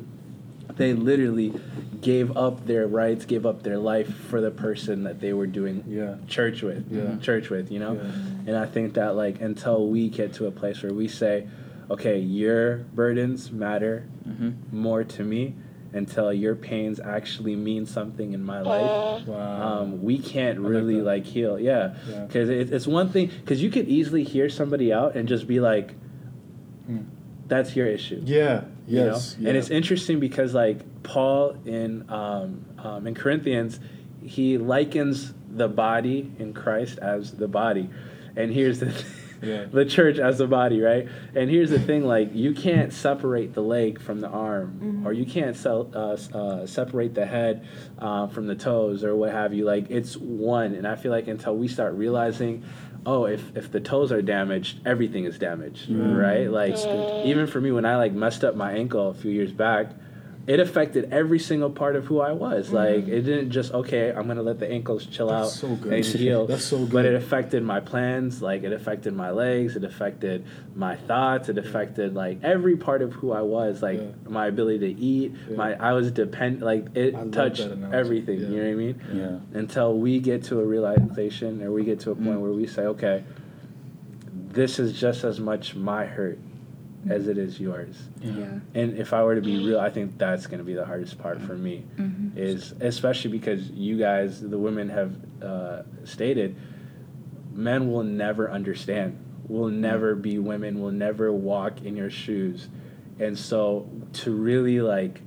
they 0.75 0.93
literally 0.93 1.53
gave 1.99 2.35
up 2.37 2.65
their 2.65 2.87
rights 2.87 3.25
gave 3.25 3.45
up 3.45 3.61
their 3.63 3.77
life 3.77 4.11
for 4.29 4.39
the 4.41 4.49
person 4.51 5.03
that 5.03 5.19
they 5.19 5.33
were 5.33 5.45
doing 5.47 5.83
Yeah. 5.87 6.15
church 6.27 6.61
with 6.63 6.91
Yeah. 6.91 7.17
church 7.17 7.49
with 7.49 7.71
you 7.71 7.79
know 7.79 7.93
Yeah. 7.95 8.47
and 8.47 8.55
i 8.55 8.65
think 8.65 8.93
that 8.93 9.15
like 9.15 9.41
until 9.41 9.87
we 9.87 10.09
get 10.09 10.33
to 10.33 10.47
a 10.47 10.51
place 10.51 10.81
where 10.83 10.93
we 10.93 11.07
say 11.07 11.47
okay 11.89 12.17
your 12.19 12.77
burdens 12.95 13.51
matter 13.51 14.05
Mhm. 14.27 14.53
more 14.71 15.03
to 15.03 15.23
me 15.23 15.55
until 15.93 16.31
your 16.31 16.55
pains 16.55 16.99
actually 16.99 17.55
mean 17.55 17.85
something 17.85 18.33
in 18.33 18.43
my 18.43 18.61
life 18.61 19.25
Wow. 19.27 19.81
um, 19.81 20.01
we 20.03 20.17
can't 20.17 20.59
really 20.59 20.97
that. 20.97 21.03
like 21.03 21.25
heal 21.25 21.59
yeah 21.59 21.95
Yeah. 22.09 22.25
because 22.25 22.49
it, 22.49 22.71
it's 22.71 22.87
one 22.87 23.09
thing 23.09 23.27
because 23.41 23.61
you 23.61 23.69
could 23.69 23.87
easily 23.87 24.23
hear 24.23 24.49
somebody 24.49 24.93
out 24.93 25.15
and 25.15 25.27
just 25.27 25.47
be 25.47 25.59
like 25.59 25.93
Hmm. 26.87 26.99
that's 27.47 27.75
your 27.75 27.87
issue 27.87 28.21
yeah. 28.25 28.63
you 28.87 28.99
know? 28.99 29.05
Yes. 29.07 29.35
and 29.35 29.47
it's 29.49 29.69
interesting 29.69 30.19
because 30.19 30.53
like 30.53 30.79
paul 31.03 31.55
in 31.65 32.09
um, 32.09 32.65
um, 32.79 33.05
in 33.07 33.13
corinthians 33.15 33.79
he 34.23 34.57
likens 34.57 35.33
the 35.53 35.67
body 35.67 36.31
in 36.39 36.53
christ 36.53 36.99
as 36.99 37.31
the 37.33 37.47
body 37.47 37.89
and 38.35 38.51
here's 38.51 38.79
the 38.79 38.91
Yeah. 39.41 39.65
the 39.71 39.85
church 39.85 40.17
as 40.19 40.37
the 40.37 40.47
body 40.47 40.81
right? 40.81 41.07
And 41.35 41.49
here's 41.49 41.69
the 41.69 41.79
thing 41.79 42.05
like 42.05 42.33
you 42.33 42.53
can't 42.53 42.93
separate 42.93 43.53
the 43.53 43.61
leg 43.61 43.99
from 44.01 44.19
the 44.21 44.27
arm 44.29 45.03
or 45.05 45.13
you 45.13 45.25
can't 45.25 45.55
sel- 45.55 45.89
uh, 45.93 46.17
uh, 46.37 46.65
separate 46.67 47.13
the 47.15 47.25
head 47.25 47.65
uh, 47.99 48.27
from 48.27 48.47
the 48.47 48.55
toes 48.55 49.03
or 49.03 49.15
what 49.15 49.31
have 49.31 49.53
you. 49.53 49.65
Like 49.65 49.89
it's 49.89 50.15
one 50.17 50.73
and 50.75 50.87
i 50.87 50.95
feel 50.95 51.11
like 51.11 51.27
until 51.27 51.55
we 51.55 51.67
start 51.67 51.93
realizing 51.95 52.63
oh 53.05 53.25
if, 53.25 53.55
if 53.57 53.71
the 53.71 53.79
toes 53.79 54.11
are 54.11 54.21
damaged 54.21 54.79
everything 54.85 55.25
is 55.25 55.37
damaged 55.39 55.89
right? 55.89 56.49
Like 56.51 56.75
even 57.25 57.47
for 57.47 57.59
me 57.59 57.71
when 57.71 57.85
i 57.85 57.95
like 57.97 58.13
messed 58.13 58.43
up 58.43 58.55
my 58.55 58.73
ankle 58.73 59.09
a 59.09 59.13
few 59.13 59.31
years 59.31 59.51
back 59.51 59.91
it 60.47 60.59
affected 60.59 61.13
every 61.13 61.37
single 61.37 61.69
part 61.69 61.95
of 61.95 62.05
who 62.05 62.19
I 62.19 62.31
was. 62.31 62.67
Mm-hmm. 62.67 62.75
Like 62.75 63.07
it 63.07 63.21
didn't 63.21 63.51
just 63.51 63.71
okay, 63.73 64.09
I'm 64.11 64.27
gonna 64.27 64.41
let 64.41 64.57
the 64.59 64.67
ankles 64.69 65.05
chill 65.05 65.27
That's 65.27 65.47
out 65.47 65.51
so 65.51 65.75
good. 65.75 65.93
and 65.93 66.05
heal. 66.05 66.47
That's 66.47 66.65
so 66.65 66.79
good. 66.79 66.91
But 66.91 67.05
it 67.05 67.13
affected 67.13 67.61
my 67.63 67.79
plans. 67.79 68.41
Like 68.41 68.63
it 68.63 68.73
affected 68.73 69.13
my 69.13 69.29
legs. 69.29 69.75
It 69.75 69.83
affected 69.83 70.45
my 70.75 70.95
thoughts. 70.95 71.47
It 71.49 71.57
affected 71.59 72.15
like 72.15 72.39
every 72.43 72.75
part 72.75 73.01
of 73.03 73.13
who 73.13 73.31
I 73.31 73.41
was. 73.41 73.83
Like 73.83 73.99
Yeah. 73.99 74.07
my 74.27 74.47
ability 74.47 74.93
to 74.93 74.99
eat. 74.99 75.33
Yeah. 75.49 75.55
My 75.57 75.73
I 75.75 75.93
was 75.93 76.11
depend. 76.11 76.61
Like 76.61 76.95
it 76.95 77.13
I 77.15 77.27
touched 77.27 77.61
everything. 77.93 78.39
Yeah. 78.39 78.47
You 78.47 78.57
know 78.57 78.63
what 78.63 78.71
I 78.71 78.75
mean? 78.75 79.01
Yeah. 79.53 79.59
Until 79.59 79.97
we 79.97 80.19
get 80.19 80.43
to 80.45 80.59
a 80.59 80.65
realization, 80.65 81.61
or 81.61 81.71
we 81.71 81.83
get 81.83 81.99
to 82.01 82.11
a 82.11 82.15
point 82.15 82.27
Mm. 82.37 82.41
where 82.41 82.51
we 82.51 82.65
say, 82.65 82.83
okay, 82.83 83.23
this 84.49 84.79
is 84.79 84.99
just 84.99 85.23
as 85.23 85.39
much 85.39 85.75
my 85.75 86.05
hurt 86.05 86.39
as 87.09 87.27
it 87.27 87.37
is 87.37 87.59
yours. 87.59 87.95
Yeah. 88.21 88.59
And 88.75 88.97
if 88.97 89.13
I 89.13 89.23
were 89.23 89.35
to 89.35 89.41
be 89.41 89.57
real, 89.65 89.79
I 89.79 89.89
think 89.89 90.17
that's 90.17 90.45
going 90.47 90.59
to 90.59 90.63
be 90.63 90.73
the 90.73 90.85
hardest 90.85 91.17
part 91.17 91.41
for 91.41 91.55
me, 91.55 91.83
Mhm. 91.97 92.37
is 92.37 92.73
especially 92.79 93.31
because 93.31 93.69
you 93.71 93.97
guys, 93.97 94.39
the 94.41 94.57
women, 94.59 94.89
have 94.89 95.15
uh, 95.41 95.81
stated, 96.03 96.55
men 97.53 97.91
will 97.91 98.03
never 98.03 98.51
understand, 98.51 99.17
will 99.47 99.69
never 99.69 100.15
be 100.15 100.37
women, 100.39 100.79
will 100.79 100.91
never 100.91 101.31
walk 101.33 101.81
in 101.83 101.95
your 101.95 102.09
shoes, 102.09 102.69
and 103.19 103.37
so 103.37 103.89
to 104.13 104.31
really 104.31 104.79
like 104.81 105.21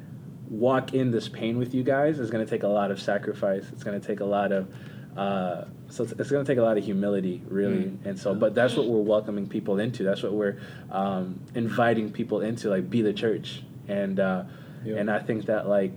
walk 0.48 0.94
in 0.94 1.10
this 1.10 1.28
pain 1.28 1.58
with 1.58 1.74
you 1.74 1.82
guys 1.82 2.18
is 2.20 2.30
going 2.30 2.44
to 2.44 2.48
take 2.50 2.62
a 2.62 2.68
lot 2.68 2.90
of 2.90 3.00
sacrifice. 3.00 3.64
It's 3.72 3.82
going 3.82 4.00
to 4.00 4.06
take 4.06 4.20
a 4.20 4.24
lot 4.24 4.52
of 4.52 4.68
uh, 5.16 5.64
so 5.94 6.02
it's, 6.02 6.12
it's 6.12 6.30
going 6.30 6.44
to 6.44 6.50
take 6.50 6.58
a 6.58 6.62
lot 6.62 6.76
of 6.76 6.84
humility, 6.84 7.40
really. 7.48 7.92
And 8.04 8.18
so, 8.18 8.34
but 8.34 8.52
that's 8.54 8.74
what 8.74 8.86
we're 8.88 9.00
welcoming 9.00 9.46
people 9.48 9.78
into. 9.78 10.02
That's 10.02 10.24
what 10.24 10.32
we're 10.32 10.58
um, 10.90 11.38
inviting 11.54 12.10
people 12.10 12.40
into, 12.40 12.68
like 12.68 12.90
be 12.90 13.00
the 13.00 13.12
church. 13.12 13.62
And 13.86 14.18
uh, 14.18 14.42
Yeah. 14.84 14.96
and 14.96 15.08
I 15.10 15.20
think 15.20 15.46
that 15.46 15.68
like 15.68 15.96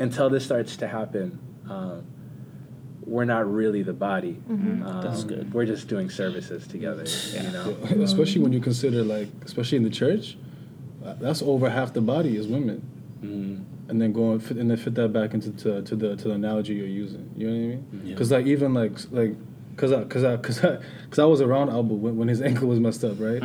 until 0.00 0.28
this 0.28 0.44
starts 0.44 0.76
to 0.78 0.88
happen, 0.88 1.38
um, 1.70 2.04
we're 3.06 3.24
not 3.24 3.50
really 3.50 3.82
the 3.82 3.92
body. 3.92 4.42
Um, 4.50 4.82
That's 5.02 5.22
good. 5.24 5.54
We're 5.54 5.64
just 5.64 5.88
doing 5.88 6.10
services 6.10 6.66
together. 6.66 7.04
You 7.32 7.50
know. 7.52 7.76
especially 8.02 8.42
when 8.42 8.52
you 8.52 8.60
consider 8.60 9.02
like, 9.04 9.28
especially 9.44 9.76
in 9.78 9.84
the 9.84 9.90
church, 9.90 10.36
uh, 11.04 11.14
that's 11.14 11.42
over 11.42 11.70
half 11.70 11.92
the 11.94 12.00
body 12.00 12.36
is 12.36 12.46
women, 12.48 12.82
Mhm. 13.22 13.62
And 13.88 14.00
then 14.00 14.12
going 14.12 14.38
fit, 14.38 14.56
and 14.58 14.70
then 14.70 14.76
fit 14.76 14.94
that 14.94 15.12
back 15.12 15.34
into 15.34 15.50
to, 15.52 15.82
to 15.82 15.96
the 15.96 16.16
to 16.16 16.28
the 16.28 16.34
analogy 16.34 16.74
you're 16.74 16.86
using. 16.86 17.30
You 17.36 17.46
know 17.46 17.52
what 17.52 17.58
I 17.58 17.66
mean? 17.68 18.00
Yeah. 18.04 18.14
Because 18.14 18.30
like 18.30 18.46
even 18.46 18.74
like 18.74 18.92
like. 19.10 19.34
Cause 19.76 19.92
I, 19.92 20.02
cause 20.06 20.24
I, 20.24 20.36
cause 20.38 20.64
I, 20.64 20.78
cause 21.08 21.20
I 21.20 21.24
was 21.24 21.40
around 21.40 21.70
Alba 21.70 21.94
when, 21.94 22.16
when 22.16 22.26
his 22.26 22.42
ankle 22.48 22.66
was 22.66 22.80
messed 22.80 23.04
up, 23.04 23.14
right? 23.20 23.40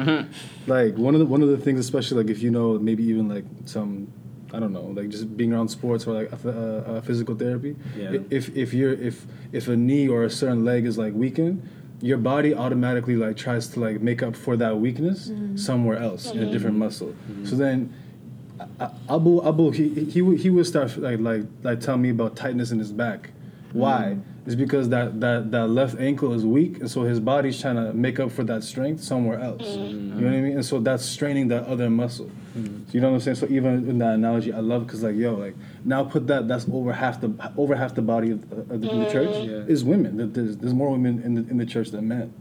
Like 0.66 0.98
one 0.98 1.14
of 1.14 1.20
the 1.20 1.28
one 1.28 1.44
of 1.44 1.50
the 1.50 1.58
things, 1.60 1.80
especially 1.80 2.24
like 2.24 2.32
if 2.32 2.42
you 2.42 2.50
know 2.50 2.80
maybe 2.80 3.04
even 3.04 3.30
like 3.30 3.46
some, 3.66 4.12
I 4.52 4.60
don't 4.60 4.74
know, 4.74 4.82
like 4.82 5.10
just 5.10 5.38
being 5.38 5.54
around 5.54 5.68
sports 5.68 6.08
or 6.08 6.14
like 6.24 6.34
uh, 6.44 6.50
uh, 6.50 7.02
physical 7.02 7.36
therapy. 7.36 7.76
Yeah. 7.96 8.18
If 8.32 8.58
if 8.58 8.74
you're 8.74 8.94
if 8.94 9.28
if 9.52 9.68
a 9.68 9.76
knee 9.78 10.08
or 10.08 10.24
a 10.24 10.30
certain 10.32 10.66
leg 10.66 10.88
is 10.88 10.98
like 10.98 11.14
weakened, 11.14 11.70
your 12.02 12.18
body 12.18 12.56
automatically 12.56 13.16
like 13.16 13.38
tries 13.38 13.68
to 13.68 13.80
like 13.80 14.02
make 14.02 14.24
up 14.24 14.36
for 14.36 14.58
that 14.58 14.80
weakness 14.80 15.30
somewhere 15.54 15.98
else 16.00 16.32
in 16.32 16.42
a 16.42 16.52
different 16.52 16.78
muscle. 16.78 17.14
So 17.44 17.56
then. 17.56 17.94
I- 18.84 18.86
I- 18.86 19.16
Abu 19.16 19.44
Abu 19.44 19.72
he 19.72 20.06
he 20.06 20.22
would 20.22 20.40
he 20.40 20.50
would 20.50 20.66
start 20.66 20.98
like 20.98 21.20
like 21.20 21.44
like 21.64 21.80
tell 21.80 21.98
me 21.98 22.10
about 22.10 22.36
tightness 22.36 22.72
in 22.72 22.80
his 22.80 22.92
back. 22.92 23.32
Why? 23.74 24.16
Mm. 24.18 24.22
It's 24.46 24.56
because 24.56 24.90
that, 24.90 25.22
that 25.22 25.52
that 25.52 25.70
left 25.70 26.00
ankle 26.00 26.34
is 26.34 26.46
weak, 26.46 26.80
and 26.80 26.92
so 26.92 27.04
his 27.04 27.20
body's 27.20 27.60
trying 27.60 27.78
to 27.78 27.94
make 27.94 28.20
up 28.20 28.30
for 28.32 28.44
that 28.44 28.64
strength 28.64 29.02
somewhere 29.02 29.40
else. 29.40 29.64
Mm. 29.64 29.78
You 29.78 29.94
mm. 29.94 30.20
know 30.20 30.28
what 30.28 30.34
I 30.34 30.42
mean? 30.42 30.52
And 30.54 30.66
so 30.66 30.80
that's 30.80 31.06
straining 31.06 31.48
that 31.48 31.66
other 31.66 31.90
muscle. 31.90 32.30
You 32.56 33.02
know 33.02 33.10
what 33.10 33.16
I'm 33.16 33.22
saying? 33.22 33.38
So 33.38 33.48
even 33.48 33.90
in 33.90 33.98
that 33.98 34.14
analogy, 34.14 34.54
I 34.54 34.60
love 34.60 34.86
because 34.86 35.02
like 35.02 35.16
yo, 35.16 35.34
like 35.34 35.56
now 35.86 36.04
put 36.04 36.28
that 36.28 36.48
that's 36.48 36.68
over 36.72 36.94
half 36.94 37.20
the 37.22 37.34
over 37.58 37.76
half 37.76 37.96
the 37.96 38.04
body 38.04 38.32
of, 38.32 38.52
of 38.52 38.82
the, 38.82 38.92
in 38.92 39.00
the 39.00 39.10
church 39.10 39.48
Yeah. 39.48 39.74
is 39.74 39.84
women. 39.84 40.32
There's, 40.34 40.58
there's 40.58 40.74
more 40.74 40.92
women 40.92 41.24
in 41.24 41.34
the 41.36 41.42
in 41.50 41.58
the 41.58 41.66
church 41.66 41.90
than 41.90 42.08
men. 42.08 42.34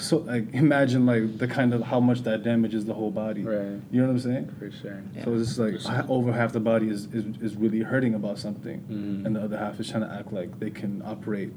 So 0.00 0.18
like 0.18 0.52
imagine 0.54 1.06
like 1.06 1.38
the 1.38 1.46
kind 1.48 1.72
of 1.74 1.82
how 1.82 2.00
much 2.00 2.20
that 2.22 2.42
damages 2.42 2.84
the 2.84 2.94
whole 2.94 3.10
body. 3.10 3.42
Right. 3.42 3.80
You 3.90 4.00
know 4.00 4.06
what 4.06 4.12
I'm 4.14 4.20
saying? 4.20 4.54
For 4.58 4.70
sure. 4.70 5.02
So 5.24 5.34
it's 5.34 5.48
just 5.48 5.58
like 5.58 5.80
ha- 5.82 6.06
over 6.08 6.32
half 6.32 6.52
the 6.52 6.60
body 6.60 6.88
is, 6.88 7.06
is, 7.12 7.24
is 7.40 7.56
really 7.56 7.80
hurting 7.80 8.14
about 8.14 8.38
something, 8.38 8.80
Mhm. 8.90 9.26
and 9.26 9.36
the 9.36 9.42
other 9.42 9.58
half 9.58 9.78
is 9.80 9.88
trying 9.90 10.02
to 10.08 10.12
act 10.12 10.32
like 10.32 10.58
they 10.58 10.70
can 10.70 11.02
operate 11.04 11.52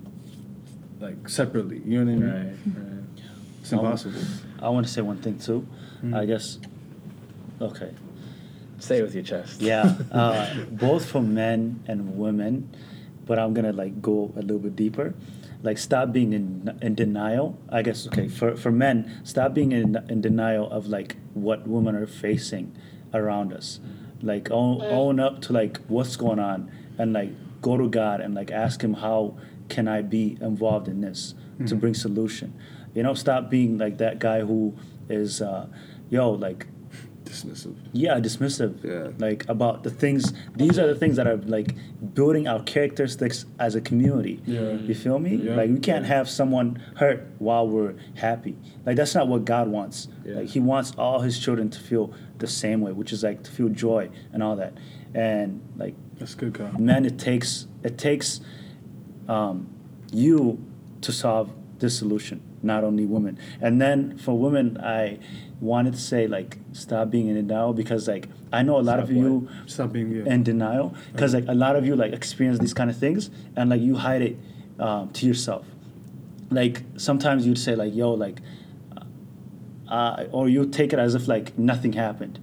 like 1.00 1.30
separately. 1.30 1.82
You 1.86 2.04
know 2.04 2.12
what 2.12 2.26
I 2.26 2.30
mean? 2.30 2.76
Right. 2.76 2.84
Right. 2.84 3.04
It's 3.62 3.72
impossible. 3.72 4.22
I 4.62 4.70
want 4.70 4.86
to 4.88 4.92
say 4.92 5.02
one 5.02 5.18
thing 5.18 5.38
too. 5.40 5.68
I 6.14 6.26
guess. 6.26 6.60
Okay. 7.60 7.92
Say 8.80 9.00
it 9.00 9.02
with 9.02 9.16
your 9.16 9.24
chest. 9.24 9.62
Yeah. 9.62 9.96
Uh, 10.12 10.54
both 10.72 11.06
for 11.06 11.22
men 11.22 11.84
and 11.88 12.18
women, 12.18 12.70
but 13.26 13.38
I'm 13.40 13.54
gonna 13.54 13.74
like 13.74 14.02
go 14.02 14.32
a 14.38 14.42
little 14.42 14.60
bit 14.60 14.76
deeper. 14.76 15.14
Like 15.64 15.78
stop 15.78 16.12
being 16.12 16.34
in 16.34 16.78
in 16.82 16.96
denial. 16.96 17.58
I 17.70 17.82
guess 17.82 18.08
okay 18.08 18.28
for 18.28 18.56
for 18.56 18.72
men, 18.72 19.22
stop 19.24 19.54
being 19.54 19.72
in 19.72 19.98
in 20.10 20.22
denial 20.22 20.70
of 20.70 20.88
like 20.88 21.18
what 21.34 21.68
women 21.68 21.96
are 21.96 22.08
facing 22.08 22.76
around 23.14 23.54
us. 23.54 23.80
Like 24.22 24.50
own, 24.50 24.82
own 24.82 25.20
up 25.20 25.42
to 25.44 25.54
like 25.54 25.78
what's 25.88 26.16
going 26.16 26.40
on 26.40 26.72
and 26.98 27.14
like 27.14 27.32
go 27.62 27.78
to 27.78 27.88
God 27.88 28.22
and 28.22 28.34
like 28.34 28.52
ask 28.52 28.84
Him 28.84 28.96
how 28.96 29.38
can 29.70 29.88
I 29.88 30.02
be 30.02 30.38
involved 30.42 30.88
in 30.88 31.02
this 31.02 31.34
to 31.68 31.76
bring 31.76 31.94
solution. 31.94 32.54
You 32.94 33.04
know, 33.04 33.14
stop 33.14 33.50
being 33.50 33.78
like 33.78 33.98
that 33.98 34.20
guy 34.20 34.42
who 34.42 34.76
is, 35.10 35.42
uh, 35.42 35.68
yo, 36.10 36.32
like 36.32 36.68
Dismissive. 37.28 37.76
yeah 37.94 38.20
dismissive 38.20 38.74
Yeah. 38.84 39.12
like 39.20 39.48
about 39.50 39.84
the 39.84 39.90
things 39.90 40.34
these 40.56 40.80
are 40.80 40.88
the 40.88 40.96
things 40.96 41.16
that 41.18 41.28
are 41.28 41.38
like 41.38 41.76
building 42.14 42.48
our 42.48 42.62
characteristics 42.64 43.46
as 43.60 43.76
a 43.76 43.82
community 43.82 44.40
Yeah. 44.46 44.74
you 44.74 44.96
feel 44.96 45.20
me 45.20 45.36
Yeah. 45.36 45.56
like 45.56 45.70
we 45.70 45.80
can't 45.80 46.06
have 46.06 46.30
someone 46.30 46.82
hurt 46.96 47.28
while 47.40 47.68
we're 47.68 47.96
happy 48.16 48.56
like 48.86 48.96
that's 48.96 49.14
not 49.16 49.28
what 49.28 49.46
god 49.46 49.68
wants 49.68 50.08
Yeah. 50.26 50.36
like 50.40 50.48
he 50.48 50.60
wants 50.60 50.94
all 50.98 51.20
his 51.22 51.38
children 51.40 51.70
to 51.70 51.80
feel 51.80 52.14
the 52.40 52.48
same 52.48 52.80
way 52.82 52.92
which 52.92 53.12
is 53.12 53.24
like 53.24 53.44
to 53.44 53.52
feel 53.52 53.70
joy 53.70 54.10
and 54.34 54.42
all 54.44 54.56
that 54.56 54.74
and 55.14 55.62
like 55.78 55.96
That's 56.20 56.36
good, 56.36 56.54
Kyle. 56.54 56.72
men 56.80 57.06
it 57.06 57.18
takes 57.20 57.68
it 57.84 57.98
takes 57.98 58.40
um, 59.28 59.68
you 60.12 60.58
to 61.02 61.12
solve 61.12 61.52
this 61.80 61.98
solution 61.98 62.42
not 62.64 62.84
only 62.84 63.06
women 63.06 63.38
and 63.62 63.80
then 63.80 64.18
for 64.18 64.38
women 64.38 64.78
i 64.82 65.18
wanted 65.60 65.94
to 65.94 66.00
say 66.00 66.28
like 66.28 66.58
stop 66.72 67.10
being 67.10 67.28
in 67.28 67.36
denial 67.36 67.74
because 67.74 68.08
like 68.08 68.28
i 68.54 68.62
know 68.62 68.78
a 68.78 68.82
lot 68.82 69.00
of 69.00 69.06
Stop 69.08 69.18
you 69.18 69.50
Stop 69.66 69.92
being 69.92 70.12
yeah. 70.12 70.32
in 70.34 70.44
denial 70.44 70.94
because 71.14 71.34
like 71.34 71.46
a 71.48 71.56
lot 71.56 71.76
of 71.76 71.86
you 71.86 71.96
like 71.96 72.14
experience 72.14 72.60
these 72.60 72.74
kind 72.76 72.90
of 72.90 72.98
things 72.98 73.30
and 73.56 73.70
like 73.70 73.82
you 73.82 73.96
hide 73.96 74.22
it 74.22 74.38
um, 74.80 75.10
to 75.14 75.26
yourself 75.26 75.66
like 76.52 76.84
sometimes 76.98 77.46
you'd 77.48 77.58
say 77.58 77.76
like 77.76 77.96
yo 77.96 78.14
like 78.14 78.40
uh, 79.88 80.26
or 80.32 80.50
you 80.50 80.66
take 80.66 80.94
it 80.94 81.00
as 81.00 81.16
if 81.16 81.28
like 81.28 81.58
nothing 81.58 81.94
happened 81.94 82.40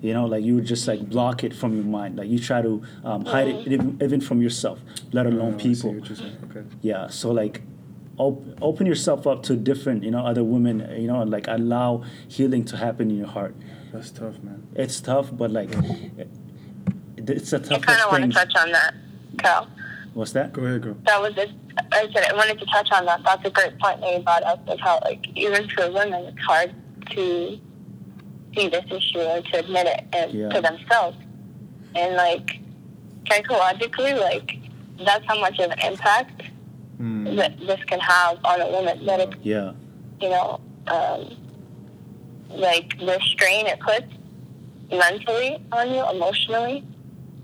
you 0.00 0.12
know 0.12 0.26
like 0.26 0.44
you 0.44 0.54
would 0.54 0.64
just 0.66 0.86
like 0.86 1.08
block 1.08 1.42
it 1.44 1.54
from 1.54 1.74
your 1.74 1.84
mind 1.84 2.16
like 2.16 2.28
you 2.28 2.38
try 2.38 2.60
to 2.62 2.82
um, 3.04 3.24
hide 3.24 3.48
it 3.48 3.66
even, 3.66 3.98
even 4.02 4.20
from 4.20 4.40
yourself 4.42 4.78
let 5.12 5.26
alone 5.26 5.54
Oh, 5.54 5.56
I 5.56 5.62
see 5.62 5.74
people 5.74 5.94
what 5.94 6.08
you're. 6.08 6.28
Okay. 6.50 6.62
yeah 6.82 7.06
so 7.08 7.30
like 7.30 7.62
op- 8.18 8.44
open 8.60 8.86
yourself 8.86 9.26
up 9.26 9.42
to 9.44 9.56
different 9.56 10.02
you 10.04 10.10
know 10.10 10.24
other 10.26 10.44
women 10.44 10.76
you 11.00 11.06
know 11.06 11.20
and 11.20 11.30
like 11.30 11.46
allow 11.48 12.02
healing 12.28 12.64
to 12.64 12.76
happen 12.76 13.10
in 13.10 13.16
your 13.18 13.26
heart 13.28 13.54
That's 13.92 14.10
tough, 14.10 14.42
man. 14.42 14.66
it's 14.74 15.00
tough 15.00 15.28
but 15.32 15.50
like 15.50 15.70
it, 15.72 16.28
it's 17.16 17.52
a 17.52 17.58
tough 17.58 17.78
I 17.82 17.86
kind 17.86 18.00
of 18.02 18.12
want 18.12 18.24
to 18.24 18.30
touch 18.38 18.52
on 18.56 18.72
that, 18.72 18.94
Cal. 19.38 19.68
what's 20.14 20.32
that 20.32 20.52
Go 20.52 20.62
ahead, 20.64 20.82
girl. 20.82 20.96
That 21.04 21.20
was 21.20 21.36
it. 21.36 21.50
I 21.92 22.08
said 22.12 22.24
I 22.30 22.34
wanted 22.34 22.58
to 22.58 22.66
touch 22.66 22.88
on 22.92 23.04
that. 23.06 23.22
That's 23.24 23.44
a 23.44 23.50
great 23.50 23.78
point 23.78 24.00
that 24.00 24.12
you 24.12 24.18
brought 24.20 24.42
up 24.42 24.66
of 24.68 24.80
how, 24.80 24.98
like, 25.04 25.24
even 25.36 25.68
for 25.68 25.90
women, 25.92 26.24
it's 26.24 26.40
hard 26.44 26.74
to 27.10 27.58
see 28.56 28.68
this 28.68 28.84
issue 28.90 29.20
and 29.20 29.44
to 29.46 29.58
admit 29.60 29.86
it 29.86 30.04
and, 30.12 30.32
Yeah. 30.32 30.48
to 30.48 30.60
themselves. 30.60 31.16
And, 31.94 32.16
like, 32.16 32.58
psychologically, 33.28 34.14
like, 34.14 34.56
that's 35.04 35.24
how 35.26 35.38
much 35.40 35.58
of 35.60 35.70
an 35.70 35.78
impact 35.80 36.42
Mm. 37.00 37.36
that 37.36 37.58
this 37.60 37.82
can 37.84 38.00
have 38.00 38.38
on 38.44 38.60
a 38.60 38.68
woman. 38.70 39.06
That 39.06 39.20
it, 39.20 39.34
yeah 39.42 39.72
you 40.20 40.30
know, 40.30 40.60
um, 40.88 41.36
like 42.50 42.98
the 42.98 43.20
strain 43.22 43.66
it 43.66 43.78
puts 43.78 44.06
mentally 44.90 45.64
on 45.70 45.94
you, 45.94 46.04
emotionally, 46.10 46.84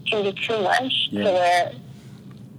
can 0.06 0.24
be 0.24 0.32
too 0.32 0.60
much 0.60 1.08
Yeah. 1.12 1.24
to 1.24 1.30
where, 1.32 1.72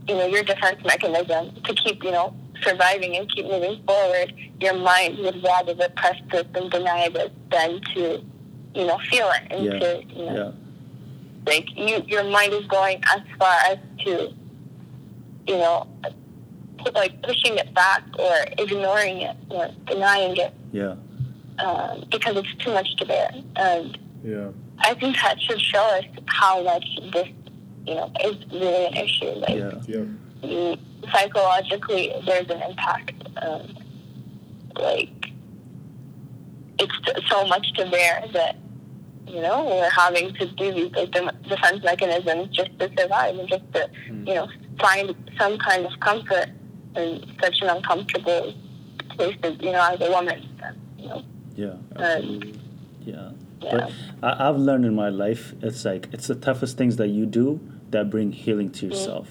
you 0.07 0.15
know, 0.15 0.26
your 0.27 0.43
defense 0.43 0.81
mechanism 0.85 1.51
to 1.65 1.73
keep, 1.73 2.01
you 2.03 2.11
know, 2.11 2.34
surviving 2.63 3.17
and 3.17 3.30
keep 3.30 3.45
moving 3.45 3.84
forward, 3.85 4.34
your 4.61 4.76
mind 4.76 5.17
would 5.17 5.43
rather 5.43 5.76
repress 5.76 6.15
this 6.31 6.45
and 6.55 6.72
deny 6.72 7.09
this 7.09 7.31
than 7.51 7.81
to, 7.93 8.23
you 8.73 8.85
know, 8.85 8.97
feel 9.09 9.30
it 9.31 9.51
and 9.51 9.65
Yeah. 9.65 9.80
to, 9.80 10.03
you 10.15 10.26
know, 10.26 10.34
yeah 10.35 10.51
like 11.47 11.67
you, 11.76 12.01
your 12.07 12.23
mind 12.23 12.53
is 12.53 12.65
going 12.65 13.01
as 13.13 13.22
far 13.38 13.55
as 13.69 13.77
to, 14.03 14.34
you 15.47 15.57
know, 15.57 15.88
like 16.94 17.22
pushing 17.24 17.57
it 17.57 17.74
back 17.74 18.03
or 18.20 18.36
ignoring 18.57 19.22
it 19.22 19.36
or 19.49 19.70
denying 19.86 20.36
it 20.38 20.53
yeah 20.72 20.95
um, 21.60 22.03
because 22.12 22.36
it's 22.38 22.53
too 22.56 22.72
much 22.74 22.95
to 22.98 23.06
bear. 23.06 23.30
And 23.56 23.98
Yeah. 24.26 24.49
I 24.80 24.94
think 24.95 25.16
that 25.22 25.40
should 25.41 25.62
show 25.62 25.82
us 25.98 26.03
how 26.26 26.62
much 26.64 26.86
this, 27.14 27.30
you 27.88 27.95
know, 27.95 28.12
is 28.26 28.36
really 28.52 28.86
an 28.88 28.94
issue. 28.95 29.32
Like, 29.44 29.56
Yeah. 29.56 29.72
Yeah. 29.88 30.03
you- 30.49 30.78
psychologically, 31.14 32.12
there's 32.26 32.49
an 32.49 32.62
impact. 32.62 33.14
Um, 33.41 33.74
like, 34.76 35.32
it's 36.80 36.94
t- 37.06 37.26
so 37.30 37.48
much 37.48 37.72
to 37.74 37.90
bear 37.90 38.26
that, 38.34 38.57
you 39.26 39.41
know, 39.41 39.64
we're 39.66 39.90
having 39.90 40.34
to 40.34 40.45
do 40.48 40.74
these 40.74 40.91
like, 40.91 41.12
dem- 41.12 41.32
defense 41.48 41.82
mechanisms 41.86 42.49
just 42.53 42.78
to 42.80 42.91
survive 42.99 43.38
and 43.40 43.48
just 43.48 43.64
to, 43.74 43.90
you 44.26 44.34
know, 44.36 44.48
find 44.80 45.16
some 45.40 45.57
kind 45.57 45.86
of 45.86 45.98
comfort 46.02 46.49
in 46.97 47.23
such 47.41 47.61
an 47.61 47.69
uncomfortable 47.69 48.53
place, 49.09 49.35
to, 49.41 49.51
you 49.53 49.72
know, 49.72 49.81
as 49.93 50.01
a 50.01 50.11
woman. 50.11 50.49
You 50.97 51.07
know, 51.09 51.23
Yeah. 51.55 51.73
um, 51.95 52.41
Yeah. 53.05 53.31
yeah. 53.61 53.72
But 53.72 53.91
I, 54.23 54.49
I've 54.49 54.57
learned 54.57 54.85
in 54.85 54.95
my 54.95 55.09
life, 55.09 55.53
it's 55.61 55.85
like 55.85 56.07
it's 56.11 56.27
the 56.27 56.35
toughest 56.35 56.77
things 56.77 56.97
that 56.97 57.07
you 57.09 57.26
do 57.26 57.59
that 57.91 58.09
bring 58.09 58.31
healing 58.31 58.69
to 58.72 58.88
yourself. 58.88 59.27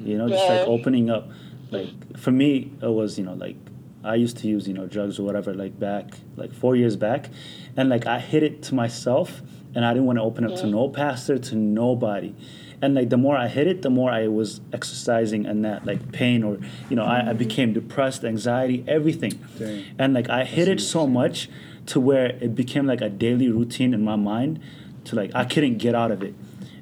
You 0.00 0.18
know, 0.18 0.28
just 0.28 0.48
like 0.48 0.66
opening 0.66 1.10
up. 1.10 1.28
Like 1.70 2.18
for 2.18 2.32
me, 2.32 2.72
it 2.82 2.88
was 2.88 3.18
you 3.18 3.24
know 3.24 3.34
like 3.34 3.56
I 4.04 4.16
used 4.16 4.36
to 4.38 4.48
use 4.48 4.66
you 4.68 4.74
know 4.74 4.86
drugs 4.86 5.18
or 5.18 5.22
whatever 5.22 5.54
like 5.54 5.78
back 5.78 6.14
like 6.36 6.52
four 6.52 6.74
years 6.76 6.96
back, 6.96 7.30
and 7.76 7.88
like 7.88 8.06
I 8.06 8.18
hid 8.18 8.42
it 8.42 8.62
to 8.64 8.74
myself, 8.74 9.40
and 9.74 9.84
I 9.84 9.92
didn't 9.94 10.06
want 10.06 10.18
to 10.18 10.22
open 10.22 10.44
up 10.44 10.56
to 10.56 10.66
no 10.66 10.88
pastor 10.88 11.38
to 11.38 11.54
nobody. 11.56 12.34
And 12.82 12.94
like 12.94 13.10
the 13.10 13.16
more 13.16 13.36
I 13.36 13.46
hit 13.46 13.68
it, 13.68 13.82
the 13.82 13.90
more 13.90 14.10
I 14.10 14.26
was 14.26 14.60
exercising 14.72 15.46
and 15.46 15.64
that 15.64 15.86
like 15.86 16.10
pain 16.10 16.42
or 16.42 16.58
you 16.90 16.96
know 16.96 17.04
I, 17.04 17.30
I 17.30 17.32
became 17.32 17.72
depressed, 17.72 18.24
anxiety, 18.24 18.84
everything, 18.88 19.38
Dang. 19.58 19.84
and 19.98 20.12
like 20.12 20.28
I 20.28 20.44
hid 20.44 20.66
it 20.66 20.80
so 20.80 21.06
much 21.06 21.48
to 21.86 22.00
where 22.00 22.26
it 22.26 22.54
became 22.56 22.86
like 22.86 23.00
a 23.00 23.08
daily 23.08 23.48
routine 23.48 23.94
in 23.94 24.02
my 24.02 24.16
mind 24.16 24.60
to 25.04 25.16
like 25.16 25.30
I 25.32 25.44
couldn't 25.44 25.78
get 25.78 25.94
out 25.94 26.10
of 26.10 26.22
it. 26.22 26.34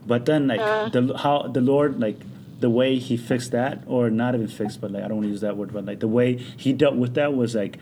But 0.07 0.25
then 0.25 0.49
like 0.49 0.61
uh. 0.61 0.89
the 0.89 1.19
how 1.19 1.43
the 1.43 1.61
Lord 1.61 2.01
like 2.01 2.17
the 2.61 2.71
way 2.71 2.99
he 2.99 3.17
fixed 3.17 3.53
that 3.53 3.83
or 3.87 4.11
not 4.11 4.35
even 4.35 4.49
fixed 4.49 4.81
but 4.81 4.91
like 4.91 5.03
I 5.05 5.09
don't 5.09 5.19
want 5.19 5.27
to 5.27 5.31
use 5.31 5.41
that 5.41 5.57
word 5.57 5.73
but 5.73 5.87
like 5.87 6.01
the 6.01 6.09
way 6.09 6.35
he 6.35 6.73
dealt 6.75 6.95
with 6.95 7.15
that 7.15 7.35
was 7.35 7.55
like 7.55 7.79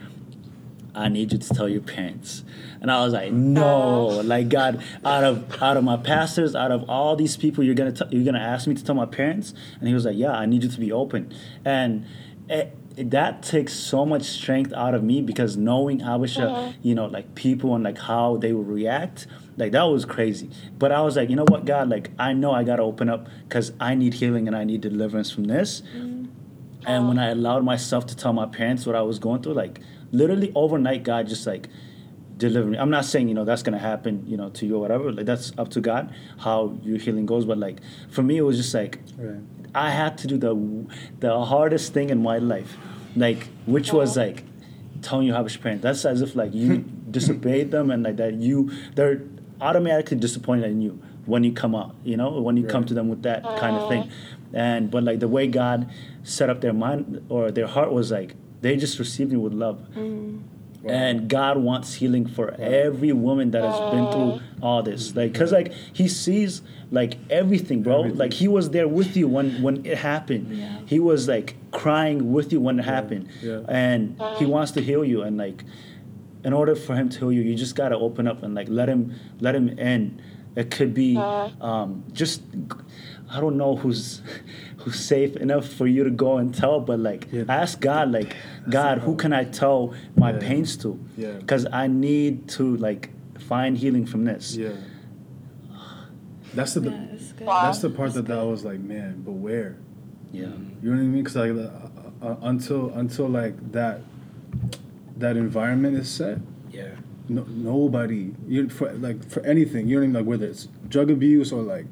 I 0.98 1.08
need 1.08 1.32
you 1.32 1.38
to 1.38 1.54
tell 1.54 1.68
your 1.68 1.80
parents. 1.80 2.42
And 2.80 2.90
I 2.90 3.04
was 3.04 3.12
like, 3.12 3.32
no, 3.32 4.10
oh. 4.10 4.20
like 4.20 4.48
God, 4.48 4.82
out 5.04 5.22
of 5.22 5.62
out 5.62 5.76
of 5.76 5.84
my 5.84 5.96
pastors, 5.96 6.56
out 6.56 6.72
of 6.72 6.90
all 6.90 7.14
these 7.14 7.36
people, 7.36 7.62
you're 7.62 7.76
gonna 7.76 7.92
t- 7.92 8.04
you're 8.10 8.24
gonna 8.24 8.44
ask 8.44 8.66
me 8.66 8.74
to 8.74 8.84
tell 8.84 8.96
my 8.96 9.06
parents. 9.06 9.54
And 9.78 9.86
he 9.86 9.94
was 9.94 10.04
like, 10.04 10.16
yeah, 10.16 10.32
I 10.32 10.46
need 10.46 10.64
you 10.64 10.68
to 10.68 10.80
be 10.80 10.90
open. 10.90 11.32
And 11.64 12.04
it, 12.48 12.76
it- 12.96 13.10
that 13.12 13.44
takes 13.44 13.74
so 13.74 14.04
much 14.04 14.24
strength 14.24 14.72
out 14.72 14.92
of 14.92 15.04
me 15.04 15.22
because 15.22 15.56
knowing 15.56 16.00
Habesha, 16.00 16.42
uh, 16.42 16.52
uh-huh. 16.52 16.72
you 16.82 16.96
know, 16.96 17.06
like 17.06 17.36
people 17.36 17.76
and 17.76 17.84
like 17.84 17.96
how 17.96 18.38
they 18.38 18.52
will 18.52 18.64
react, 18.64 19.28
like 19.56 19.70
that 19.70 19.84
was 19.84 20.04
crazy. 20.04 20.50
But 20.76 20.90
I 20.90 21.02
was 21.02 21.14
like, 21.14 21.30
you 21.30 21.36
know 21.36 21.44
what, 21.46 21.64
God, 21.64 21.88
like 21.88 22.10
I 22.18 22.32
know 22.32 22.50
I 22.50 22.64
gotta 22.64 22.82
open 22.82 23.08
up 23.08 23.28
because 23.48 23.70
I 23.78 23.94
need 23.94 24.14
healing 24.14 24.48
and 24.48 24.56
I 24.56 24.64
need 24.64 24.80
deliverance 24.80 25.30
from 25.30 25.44
this. 25.44 25.82
Mm-hmm. 25.94 26.24
And 26.86 27.06
when 27.06 27.18
I 27.18 27.28
allowed 27.30 27.64
myself 27.64 28.06
to 28.06 28.16
tell 28.16 28.32
my 28.32 28.46
parents 28.46 28.84
what 28.84 28.96
I 28.96 29.02
was 29.02 29.20
going 29.20 29.42
through, 29.42 29.54
like 29.54 29.80
literally 30.12 30.52
overnight, 30.54 31.02
God 31.02 31.28
just 31.28 31.46
like 31.46 31.68
delivered 32.36 32.70
me. 32.70 32.78
I'm 32.78 32.90
not 32.90 33.04
saying 33.04 33.28
you 33.28 33.34
know 33.34 33.44
that's 33.44 33.62
gonna 33.62 33.78
happen, 33.78 34.24
you 34.26 34.36
know, 34.36 34.48
to 34.50 34.66
you 34.66 34.76
or 34.76 34.80
whatever. 34.80 35.12
Like 35.12 35.26
that's 35.26 35.52
up 35.58 35.68
to 35.70 35.80
God 35.80 36.14
how 36.38 36.78
your 36.82 36.98
healing 36.98 37.26
goes. 37.26 37.44
But 37.44 37.58
like 37.58 37.80
for 38.10 38.22
me, 38.22 38.36
it 38.38 38.42
was 38.42 38.56
just 38.56 38.72
like 38.74 39.00
Right. 39.16 39.40
I 39.74 39.90
had 39.90 40.16
to 40.18 40.26
do 40.26 40.38
the 40.38 40.54
the 41.20 41.44
hardest 41.44 41.92
thing 41.92 42.10
in 42.10 42.22
my 42.22 42.38
life, 42.38 42.76
like 43.16 43.48
which 43.66 43.92
was 43.92 44.16
like 44.16 44.44
telling 45.02 45.26
you 45.26 45.34
how 45.34 45.42
to 45.42 45.58
parent. 45.58 45.82
That's 45.82 46.04
as 46.04 46.22
if 46.22 46.34
like 46.34 46.54
you 46.54 46.78
disobeyed 47.10 47.70
them 47.70 47.90
and 47.90 48.02
like 48.02 48.16
that 48.16 48.34
you 48.34 48.70
they're 48.94 49.22
automatically 49.60 50.16
disappointed 50.16 50.70
in 50.70 50.80
you 50.80 51.00
when 51.26 51.44
you 51.44 51.52
come 51.52 51.74
out. 51.74 51.94
You 52.04 52.16
know 52.16 52.40
when 52.40 52.56
you 52.56 52.64
come 52.64 52.84
to 52.86 52.94
them 52.94 53.08
with 53.08 53.22
that 53.22 53.42
kind 53.42 53.76
of 53.76 53.88
thing, 53.88 54.10
and 54.52 54.90
but 54.90 55.02
like 55.04 55.20
the 55.20 55.28
way 55.28 55.46
God 55.46 55.90
set 56.22 56.48
up 56.48 56.60
their 56.60 56.72
mind 56.72 57.24
or 57.28 57.50
their 57.50 57.66
heart 57.66 57.92
was 57.92 58.10
like 58.10 58.34
they 58.60 58.76
just 58.76 58.98
received 58.98 59.30
me 59.30 59.36
with 59.38 59.52
love. 59.52 59.80
And 60.84 61.28
God 61.28 61.58
wants 61.58 61.94
healing 61.94 62.26
for 62.26 62.54
every 62.58 63.12
woman 63.12 63.50
that 63.50 63.62
has 63.62 63.78
been 63.90 64.10
through 64.10 64.40
all 64.62 64.82
this. 64.82 65.14
Like, 65.14 65.34
cause 65.34 65.52
like 65.52 65.72
He 65.92 66.08
sees 66.08 66.62
like 66.90 67.18
everything, 67.30 67.82
bro. 67.82 67.98
Everything. 68.00 68.18
Like 68.18 68.32
He 68.32 68.48
was 68.48 68.70
there 68.70 68.88
with 68.88 69.16
you 69.16 69.28
when 69.28 69.60
when 69.60 69.84
it 69.84 69.98
happened. 69.98 70.56
Yeah. 70.56 70.78
He 70.86 70.98
was 70.98 71.28
like 71.28 71.56
crying 71.72 72.32
with 72.32 72.52
you 72.52 72.60
when 72.60 72.78
it 72.78 72.84
happened, 72.84 73.28
yeah. 73.42 73.60
and 73.68 74.20
He 74.38 74.46
wants 74.46 74.72
to 74.72 74.80
heal 74.80 75.04
you. 75.04 75.22
And 75.22 75.36
like, 75.36 75.64
in 76.44 76.52
order 76.52 76.74
for 76.74 76.94
Him 76.94 77.08
to 77.10 77.18
heal 77.18 77.32
you, 77.32 77.42
you 77.42 77.54
just 77.54 77.74
gotta 77.74 77.96
open 77.96 78.26
up 78.26 78.42
and 78.42 78.54
like 78.54 78.68
let 78.70 78.88
Him 78.88 79.14
let 79.40 79.54
Him 79.54 79.68
in. 79.78 80.22
It 80.56 80.70
could 80.70 80.94
be 80.94 81.16
um, 81.16 82.04
just 82.12 82.42
I 83.30 83.40
don't 83.40 83.56
know 83.56 83.76
who's 83.76 84.22
who's 84.78 84.98
safe 84.98 85.36
enough 85.36 85.66
for 85.66 85.86
you 85.86 86.04
to 86.04 86.10
go 86.10 86.38
and 86.38 86.54
tell, 86.54 86.80
but 86.80 86.98
like 87.00 87.28
Yeah. 87.32 87.44
ask 87.48 87.80
God, 87.80 88.10
like 88.12 88.34
God, 88.70 88.98
who 88.98 89.16
can 89.16 89.32
I 89.32 89.44
tell 89.44 89.94
my 90.16 90.32
Yeah. 90.32 90.38
pains 90.38 90.76
to? 90.78 90.98
Yeah. 91.16 91.32
Because 91.38 91.66
I 91.72 91.88
need 91.88 92.48
to 92.56 92.76
like 92.76 93.10
find 93.38 93.76
healing 93.76 94.06
from 94.06 94.24
this. 94.24 94.56
Yeah. 94.56 94.70
That's 96.54 96.74
the, 96.74 96.80
Yeah, 96.90 97.04
it's. 97.12 97.32
Wow. 97.40 97.62
that's 97.66 97.80
the 97.80 97.90
part 97.90 98.14
that 98.14 98.30
I 98.30 98.42
was 98.42 98.64
like, 98.64 98.80
man, 98.80 99.22
but 99.24 99.32
where? 99.32 99.76
Yeah. 100.32 100.46
You 100.82 100.90
know 100.90 100.96
what 100.96 100.98
I 100.98 101.02
mean? 101.04 101.22
Because 101.22 101.36
like 101.36 101.50
uh, 101.50 102.26
uh, 102.26 102.36
until 102.42 102.90
until 102.94 103.28
like 103.28 103.72
that 103.72 104.00
that 105.18 105.36
environment 105.36 105.96
is 105.98 106.08
set, 106.08 106.38
Yeah. 106.72 106.88
no, 107.28 107.44
nobody 107.48 108.32
you 108.46 108.68
for 108.70 108.90
like 108.94 109.28
for 109.28 109.44
anything. 109.44 109.88
You 109.88 109.96
know 109.96 110.00
what 110.00 110.04
I 110.04 110.06
mean? 110.06 110.14
Like 110.14 110.26
whether 110.26 110.46
it's 110.46 110.68
drug 110.88 111.10
abuse 111.10 111.52
or 111.52 111.62
like 111.62 111.86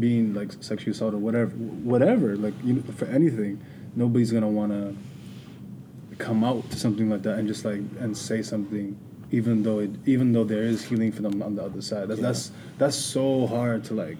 being 0.00 0.34
like 0.34 0.52
sexually 0.60 0.92
assaulted, 0.92 1.16
or 1.20 1.22
whatever, 1.22 1.50
whatever. 1.52 2.36
Like 2.36 2.54
you 2.64 2.74
know, 2.74 2.82
for 2.96 3.06
anything, 3.06 3.60
nobody's 3.96 4.32
gonna 4.32 4.48
want 4.48 4.72
to 4.72 4.94
come 6.18 6.42
out 6.44 6.68
to 6.70 6.76
something 6.78 7.08
like 7.08 7.22
that 7.22 7.38
and 7.38 7.46
just 7.46 7.64
like 7.64 7.80
and 8.00 8.16
say 8.16 8.42
something, 8.42 8.96
even 9.30 9.62
though 9.62 9.78
it 9.80 9.90
even 10.06 10.32
though 10.32 10.44
there 10.44 10.62
is 10.62 10.84
healing 10.84 11.12
for 11.12 11.22
them 11.22 11.42
on 11.42 11.54
the 11.56 11.62
other 11.64 11.80
side. 11.82 12.08
That's 12.08 12.20
that's 12.20 12.50
that's 12.78 12.96
so 12.96 13.46
hard 13.46 13.84
to 13.84 13.94
like 13.94 14.18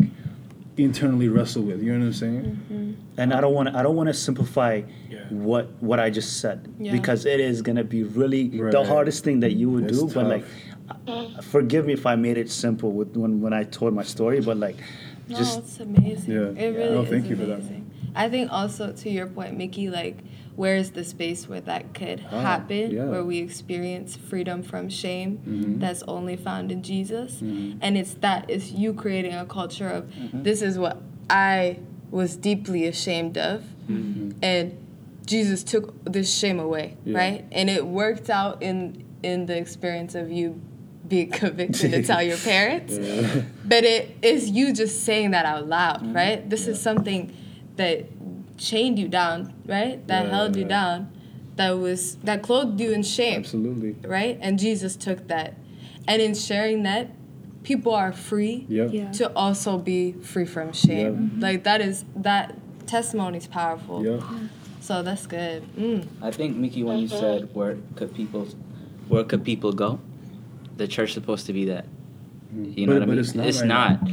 internally 0.77 1.29
wrestle 1.29 1.63
with. 1.65 1.83
You 1.83 1.93
know 1.93 1.99
what 2.01 2.07
I'm 2.07 2.13
saying? 2.13 2.43
Mm-hmm. 2.43 2.93
And 3.21 3.35
I 3.35 3.41
don't 3.41 3.53
want 3.55 3.69
to. 3.69 3.77
I 3.77 3.83
don't 3.83 3.97
want 3.97 4.09
to 4.09 4.15
simplify 4.15 4.83
Yeah. 5.11 5.25
what 5.31 5.71
what 5.81 5.99
I 5.99 6.09
just 6.11 6.41
said 6.41 6.73
Yeah. 6.79 6.93
because 6.93 7.27
it 7.27 7.41
is 7.41 7.63
gonna 7.63 7.85
be 7.85 8.05
really 8.05 8.49
the 8.49 8.85
hardest 8.85 9.25
thing 9.25 9.41
that 9.41 9.53
you 9.53 9.71
would 9.71 9.85
It's 9.91 9.99
do. 9.99 10.09
But 10.09 10.27
like, 10.27 10.45
forgive 11.43 11.87
me 11.87 11.93
if 11.95 12.07
I 12.07 12.15
made 12.17 12.39
it 12.39 12.51
simple 12.51 12.93
with 12.93 13.17
when 13.17 13.41
when 13.41 13.53
I 13.53 13.65
told 13.65 13.93
my 13.95 14.05
story. 14.05 14.41
But 14.41 14.57
like, 14.59 14.77
No, 15.29 15.37
just 15.39 15.59
it's 15.59 15.81
amazing. 15.81 16.33
Yeah. 16.33 16.63
It 16.65 16.77
really 16.77 16.95
No, 16.95 17.03
is 17.03 17.09
thank 17.11 17.29
you 17.29 17.37
for 17.37 17.47
that. 17.47 17.61
I 18.15 18.29
think 18.29 18.51
also 18.51 18.93
to 18.93 19.11
your 19.11 19.27
point, 19.27 19.57
Mickey, 19.57 19.91
like 19.91 20.19
where 20.57 20.77
is 20.77 20.91
the 20.91 21.05
space 21.05 21.49
where 21.49 21.61
that 21.61 21.95
could 21.95 22.21
Ah, 22.33 22.41
happen, 22.41 22.91
yeah. 22.91 23.05
where 23.05 23.23
we 23.25 23.39
experience 23.39 24.17
freedom 24.17 24.63
from 24.63 24.89
shame 24.89 25.39
Mhm. 25.47 25.81
that's 25.81 26.03
only 26.09 26.35
found 26.37 26.73
in 26.73 26.83
Jesus. 26.83 27.41
Mhm. 27.41 27.77
And 27.81 27.97
it's 27.97 28.15
that, 28.15 28.47
it's 28.49 28.73
you 28.73 28.93
creating 28.93 29.35
a 29.35 29.45
culture 29.45 29.89
of 29.89 30.05
Mm-hmm. 30.07 30.43
this 30.43 30.63
is 30.63 30.77
what 30.79 31.01
I 31.31 31.79
was 32.11 32.37
deeply 32.37 32.87
ashamed 32.87 33.39
of. 33.39 33.63
Mm-hmm. 33.89 34.31
And 34.43 34.73
Jesus 35.27 35.63
took 35.63 36.03
this 36.05 36.35
shame 36.35 36.59
away, 36.59 36.97
Yeah. 37.05 37.19
right? 37.19 37.45
And 37.53 37.69
it 37.71 37.87
worked 37.87 38.31
out 38.31 38.63
in 38.63 39.05
in 39.23 39.47
the 39.47 39.57
experience 39.59 40.15
of 40.15 40.31
you 40.31 40.61
being 41.09 41.31
convicted 41.31 41.91
to 41.93 42.03
tell 42.11 42.23
your 42.23 42.37
parents. 42.37 42.97
But 43.65 43.85
it 43.85 44.17
is 44.23 44.51
you 44.51 44.73
just 44.73 45.05
saying 45.05 45.31
that 45.33 45.45
out 45.47 45.67
loud, 45.67 46.03
Mm-hmm. 46.03 46.13
right? 46.17 46.51
This 46.51 46.67
is 46.67 46.81
something 46.81 47.35
that 47.77 48.07
chained 48.59 48.99
you 48.99 49.09
down, 49.09 49.55
right? 49.67 50.05
That 50.09 50.25
Yeah, 50.27 50.31
held 50.31 50.57
you 50.57 50.65
down, 50.65 51.11
that 51.57 51.71
was 51.79 52.17
that 52.25 52.43
clothed 52.43 52.81
you 52.81 52.93
in 52.93 53.03
shame, 53.03 53.41
Absolutely. 53.41 53.97
right? 54.07 54.39
And 54.41 54.59
Jesus 54.59 54.97
took 54.97 55.29
that. 55.29 55.55
And 56.07 56.21
in 56.23 56.35
sharing 56.35 56.83
that, 56.85 57.11
people 57.63 57.95
are 57.95 58.13
free 58.13 58.67
Yeah. 58.69 58.87
Yeah. 58.87 59.11
to 59.13 59.33
also 59.37 59.79
be 59.79 60.13
free 60.13 60.47
from 60.47 60.73
shame. 60.73 61.39
Like 61.39 61.65
that 61.65 61.81
is 61.81 62.05
that 62.17 62.55
testimony 62.87 63.39
is 63.39 63.47
powerful. 63.47 64.05
Yeah. 64.05 64.21
So 64.81 65.03
that's 65.03 65.27
good. 65.27 65.63
Mm. 65.77 66.07
I 66.23 66.31
think 66.31 66.57
Mickey, 66.57 66.83
when 66.83 66.99
you 66.99 67.09
said 67.09 67.55
where 67.55 67.77
could 67.95 68.15
people, 68.15 68.47
where 69.09 69.23
could 69.25 69.45
people 69.45 69.73
go, 69.73 70.01
the 70.79 70.89
church 70.89 71.13
supposed 71.13 71.47
to 71.47 71.53
be 71.53 71.67
that. 71.67 71.85
You 72.57 72.87
know 72.87 72.95
But- 72.95 73.01
what 73.01 73.09
I 73.09 73.13
mean? 73.13 73.19
it's 73.19 73.35
not 73.35 73.47
right 73.47 73.65
not. 73.67 74.11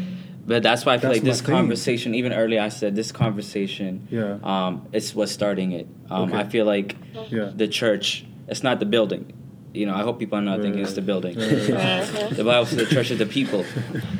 But 0.47 0.61
that's 0.61 0.85
why 0.85 0.93
I 0.93 0.97
feel 0.99 1.09
That's 1.09 1.21
like 1.21 1.23
this 1.31 1.41
my 1.41 1.45
thing. 1.47 1.55
conversation, 1.55 2.13
even 2.13 2.31
earlier 2.31 2.61
I 2.61 2.69
said 2.69 2.95
this 2.95 3.11
conversation, 3.11 4.07
Yeah. 4.11 4.37
um, 4.43 4.81
it's 4.93 5.15
what's 5.15 5.31
starting 5.31 5.71
it. 5.71 5.87
Um, 6.11 6.29
Okay. 6.29 6.37
I 6.37 6.43
feel 6.43 6.65
like 6.65 6.95
Yeah. 7.31 7.49
the 7.55 7.67
church, 7.67 8.25
it's 8.47 8.61
not 8.61 8.79
the 8.79 8.85
building. 8.85 9.25
You 9.73 9.87
know, 9.87 9.95
I 9.95 10.03
hope 10.03 10.19
people 10.19 10.37
are 10.37 10.43
not 10.43 10.61
thinking 10.61 10.81
it's 10.83 10.93
the 10.93 11.01
building. 11.01 11.35
Right. 11.37 12.29
the 12.39 12.43
Bible 12.45 12.65
says 12.67 12.77
the 12.77 12.85
church 12.85 13.09
is 13.11 13.17
the 13.17 13.25
people. 13.25 13.65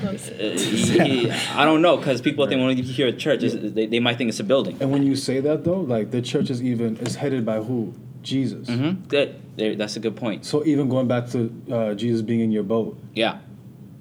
Uh, 0.06 1.60
I 1.62 1.64
don't 1.66 1.82
know, 1.82 1.98
because 1.98 2.22
people 2.22 2.46
think 2.48 2.62
when 2.62 2.76
you 2.78 2.84
hear 2.84 3.08
a 3.08 3.12
church, 3.14 3.44
it's- 3.44 3.72
they, 3.74 3.86
they 3.86 4.00
might 4.00 4.18
think 4.18 4.30
it's 4.30 4.40
a 4.40 4.44
building. 4.44 4.78
And 4.80 4.92
when 4.92 5.04
you 5.04 5.16
say 5.16 5.40
that 5.42 5.64
though, 5.64 5.80
like 5.82 6.12
the 6.12 6.22
church 6.22 6.50
is 6.50 6.62
even 6.64 6.98
is 6.98 7.16
headed 7.16 7.46
by 7.46 7.58
who? 7.62 7.94
Jesus. 8.26 8.68
hmm 8.68 8.92
Good. 9.08 9.36
There, 9.56 9.76
that's 9.76 9.96
a 9.96 10.00
good 10.02 10.18
point. 10.18 10.44
So 10.46 10.66
even 10.66 10.90
going 10.90 11.08
back 11.08 11.30
to 11.30 11.40
uh, 11.72 11.94
Jesus 11.94 12.22
being 12.22 12.42
in 12.42 12.52
your 12.52 12.64
boat, 12.64 12.98
Yeah. 13.14 13.38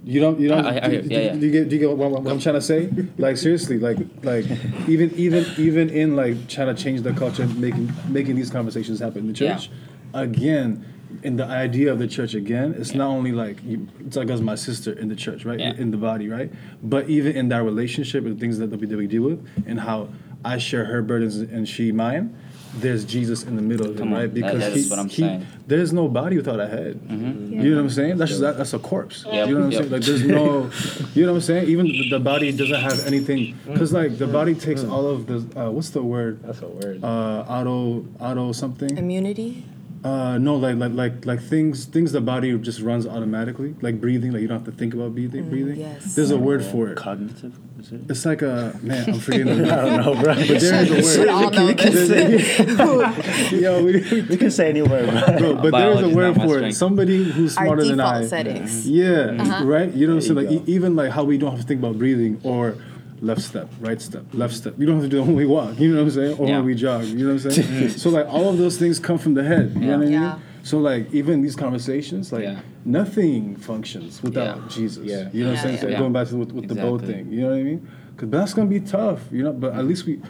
You 0.07 0.21
don't. 0.21 0.39
You 0.39 0.49
don't. 0.49 0.67
I- 0.67 0.85
I- 0.85 0.89
do, 0.89 1.01
yeah, 1.09 1.19
yeah. 1.19 1.33
do 1.33 1.47
you 1.47 1.51
get? 1.53 1.69
Do 1.71 1.77
you 1.77 1.81
get 1.81 1.97
what, 1.97 2.11
what 2.11 2.31
I'm 2.31 2.39
trying 2.39 2.57
to 2.57 2.61
say? 2.61 2.91
Like 3.17 3.39
seriously, 3.39 3.79
like 3.79 3.97
like 4.23 4.45
even 4.87 5.11
even 5.17 5.47
even 5.57 5.89
in 5.89 6.15
like 6.15 6.47
trying 6.47 6.69
to 6.75 6.83
change 6.85 7.01
the 7.01 7.15
culture, 7.15 7.47
making 7.47 7.91
making 8.09 8.37
these 8.37 8.51
conversations 8.51 9.01
happen 9.01 9.21
in 9.27 9.33
the 9.33 9.39
Yeah. 9.45 9.55
church. 9.57 9.71
Again, 10.13 10.85
in 11.23 11.37
the 11.37 11.47
idea 11.47 11.91
of 11.91 11.99
the 11.99 12.07
church 12.07 12.35
again, 12.35 12.75
it's 12.77 12.95
not 12.95 13.09
only 13.09 13.33
like 13.33 13.65
you, 13.65 13.89
it's 14.07 14.17
like 14.17 14.29
as 14.29 14.43
my 14.43 14.57
sister 14.57 14.93
in 14.93 15.09
the 15.09 15.17
church, 15.17 15.47
right? 15.47 15.59
Yeah. 15.59 15.73
In 15.73 15.91
the 15.91 15.97
body, 15.97 16.29
right? 16.29 16.53
But 16.83 17.09
even 17.09 17.35
in 17.35 17.49
that 17.49 17.63
relationship 17.63 18.27
and 18.27 18.39
things 18.39 18.59
that 18.59 18.69
we 18.71 18.87
that 18.87 18.99
we 18.99 19.07
deal 19.07 19.23
with, 19.23 19.41
and 19.67 19.81
how 19.81 20.09
I 20.45 20.59
share 20.59 20.85
her 20.85 21.01
burdens 21.01 21.37
and 21.39 21.67
she 21.67 21.93
mine. 21.93 22.37
There's 22.77 23.05
Jesus 23.05 23.45
in 23.45 23.57
the 23.57 23.63
middle 23.63 23.87
of 23.87 23.97
it, 23.97 23.99
Come 23.99 24.13
on, 24.13 24.19
right? 24.21 24.35
that- 24.35 24.59
that's 24.59 24.91
what 24.91 24.99
I'm 24.99 25.09
saying. 25.11 25.47
There's 25.67 25.93
no 25.93 26.09
body 26.09 26.37
without 26.37 26.61
a 26.61 26.67
head. 26.67 27.01
Mm-hmm. 27.01 27.61
You 27.61 27.71
know 27.71 27.77
what 27.77 27.83
I'm 27.85 27.91
saying? 27.91 28.17
That's 28.19 28.31
just 28.33 28.41
that, 28.43 28.57
that's 28.59 28.75
a 28.75 28.79
corpse. 28.79 29.25
Yep, 29.27 29.49
You 29.49 29.55
know 29.55 29.61
what 29.61 29.67
I'm 29.67 29.71
yep. 29.73 29.81
saying? 29.81 29.93
Like 29.93 30.03
there's 30.03 30.25
no, 30.25 30.71
you 31.15 31.25
know 31.27 31.33
what 31.33 31.39
I'm 31.39 31.41
saying? 31.43 31.69
Even 31.69 31.87
the, 31.87 32.11
the 32.11 32.21
body 32.21 32.53
doesn't 32.53 32.81
have 32.81 33.07
anything 33.07 33.57
because 33.67 33.93
like 33.93 34.19
the 34.19 34.27
body 34.27 34.55
takes 34.55 34.85
all 34.85 35.07
of 35.09 35.27
the 35.27 35.39
uh, 35.61 35.71
what's 35.71 35.91
the 35.91 36.03
word? 36.03 36.43
That's 36.43 36.61
a 36.61 36.69
word. 36.69 37.03
Uh, 37.03 37.45
auto 37.49 38.05
auto 38.21 38.53
something. 38.53 38.97
Immunity. 38.99 39.65
Uh, 40.05 40.37
no, 40.37 40.57
like 40.57 40.77
like 40.77 40.93
like 40.93 41.25
like 41.25 41.41
things 41.41 41.87
things 41.87 42.13
the 42.13 42.21
body 42.21 42.57
just 42.59 42.81
runs 42.83 43.07
automatically, 43.07 43.75
like 43.81 44.03
breathing. 44.03 44.33
Like 44.33 44.43
you 44.43 44.49
don't 44.49 44.59
have 44.63 44.67
to 44.67 44.79
think 44.79 44.93
about 44.93 45.15
breathing. 45.15 45.49
breathing. 45.49 45.77
yes. 45.81 46.15
There's 46.15 46.31
a 46.31 46.37
word 46.37 46.63
for 46.63 46.89
it. 46.89 46.97
Cognitive. 46.99 47.59
Is 47.81 47.91
it? 47.91 48.03
It's 48.11 48.27
like 48.27 48.43
a 48.43 48.79
man. 48.83 49.09
I'm 49.09 49.19
forgetting 49.27 49.47
the 49.47 49.73
I 49.73 49.77
don't 49.77 50.05
know, 50.05 50.23
bro. 50.23 50.35
But 50.35 50.47
there 50.61 50.83
is 50.83 50.91
a 50.91 50.95
We 51.21 51.21
word. 51.25 51.29
all 51.31 51.51
know 51.51 51.67
we 51.67 51.75
can 51.75 51.93
this. 51.93 52.09
say, 52.57 53.57
Yo, 53.61 53.83
we, 53.83 54.23
we 54.29 54.37
can 54.37 54.51
say 54.51 54.69
any 54.69 54.83
word, 54.83 55.09
bro. 55.09 55.39
bro, 55.39 55.55
but 55.63 55.71
there 55.73 55.91
is 55.93 56.01
a 56.03 56.09
word 56.15 56.37
not 56.37 56.37
my 56.37 56.47
for 56.47 56.59
it. 56.63 56.75
Somebody 56.75 57.25
who's 57.25 57.57
Our 57.57 57.65
smarter 57.67 57.85
than 57.85 57.97
default 57.97 58.15
I. 58.17 58.27
settings. 58.27 58.87
Yeah, 58.87 59.65
right. 59.65 59.91
You 59.91 60.07
know 60.07 60.17
what 60.17 60.17
I'm 60.17 60.21
saying? 60.21 60.35
There 60.35 60.45
Like 60.45 60.53
you 60.53 60.61
e- 60.67 60.77
even 60.77 60.97
like 60.97 61.13
how 61.13 61.25
we 61.25 61.39
don't 61.39 61.51
have 61.53 61.61
to 61.61 61.67
think 61.67 61.81
about 61.81 61.97
breathing 61.97 62.41
or 62.45 62.77
left 63.25 63.43
step, 63.43 63.69
right 63.81 64.01
step, 64.01 64.25
left 64.33 64.55
step. 64.55 64.75
You 64.79 64.87
don't 64.87 64.97
have 64.97 65.05
to 65.05 65.09
do 65.09 65.19
it 65.23 65.27
when 65.27 65.35
we 65.37 65.47
walk. 65.47 65.79
You 65.79 65.89
know 65.91 65.97
what 65.97 66.03
I'm 66.05 66.11
saying? 66.11 66.39
Or 66.39 66.47
Yeah. 66.49 66.57
when 66.59 66.67
we 66.67 66.75
jog. 66.75 67.05
You 67.05 67.27
know 67.27 67.35
what 67.35 67.45
I'm 67.45 67.51
saying? 67.53 67.89
so 68.03 68.11
like 68.11 68.27
all 68.29 68.49
of 68.51 68.59
those 68.59 68.77
things 68.79 68.99
come 68.99 69.19
from 69.19 69.35
the 69.35 69.43
head. 69.45 69.73
You 69.75 69.81
know 69.81 69.87
what 69.99 70.03
I 70.03 70.11
mean? 70.11 70.13
Yeah. 70.13 70.39
So 70.63 70.79
like 70.79 71.13
even 71.13 71.43
these 71.43 71.57
conversations, 71.57 72.33
like 72.33 72.45
Yeah. 72.45 72.61
nothing 72.85 73.57
functions 73.57 74.23
without 74.23 74.57
Yeah. 74.59 74.69
Jesus. 74.69 75.05
Yeah. 75.05 75.29
You 75.33 75.45
know 75.45 75.51
what 75.51 75.59
I'm 75.59 75.63
saying? 75.65 75.75
Yeah, 75.77 75.81
So 75.83 75.89
yeah. 75.89 75.99
going 75.99 76.13
back 76.13 76.29
to 76.29 76.37
with, 76.37 76.53
with 76.53 76.69
the 76.69 76.75
boat 76.75 77.03
thing. 77.03 77.31
You 77.33 77.41
know 77.43 77.49
what 77.51 77.59
I 77.59 77.63
mean? 77.63 77.89
Because 78.15 78.31
that's 78.31 78.55
gonna 78.55 78.71
be 78.71 78.81
tough. 78.81 79.21
You 79.33 79.43
know, 79.45 79.53
but 79.53 79.75
at 79.75 79.85
least 79.87 80.07
we. 80.07 80.21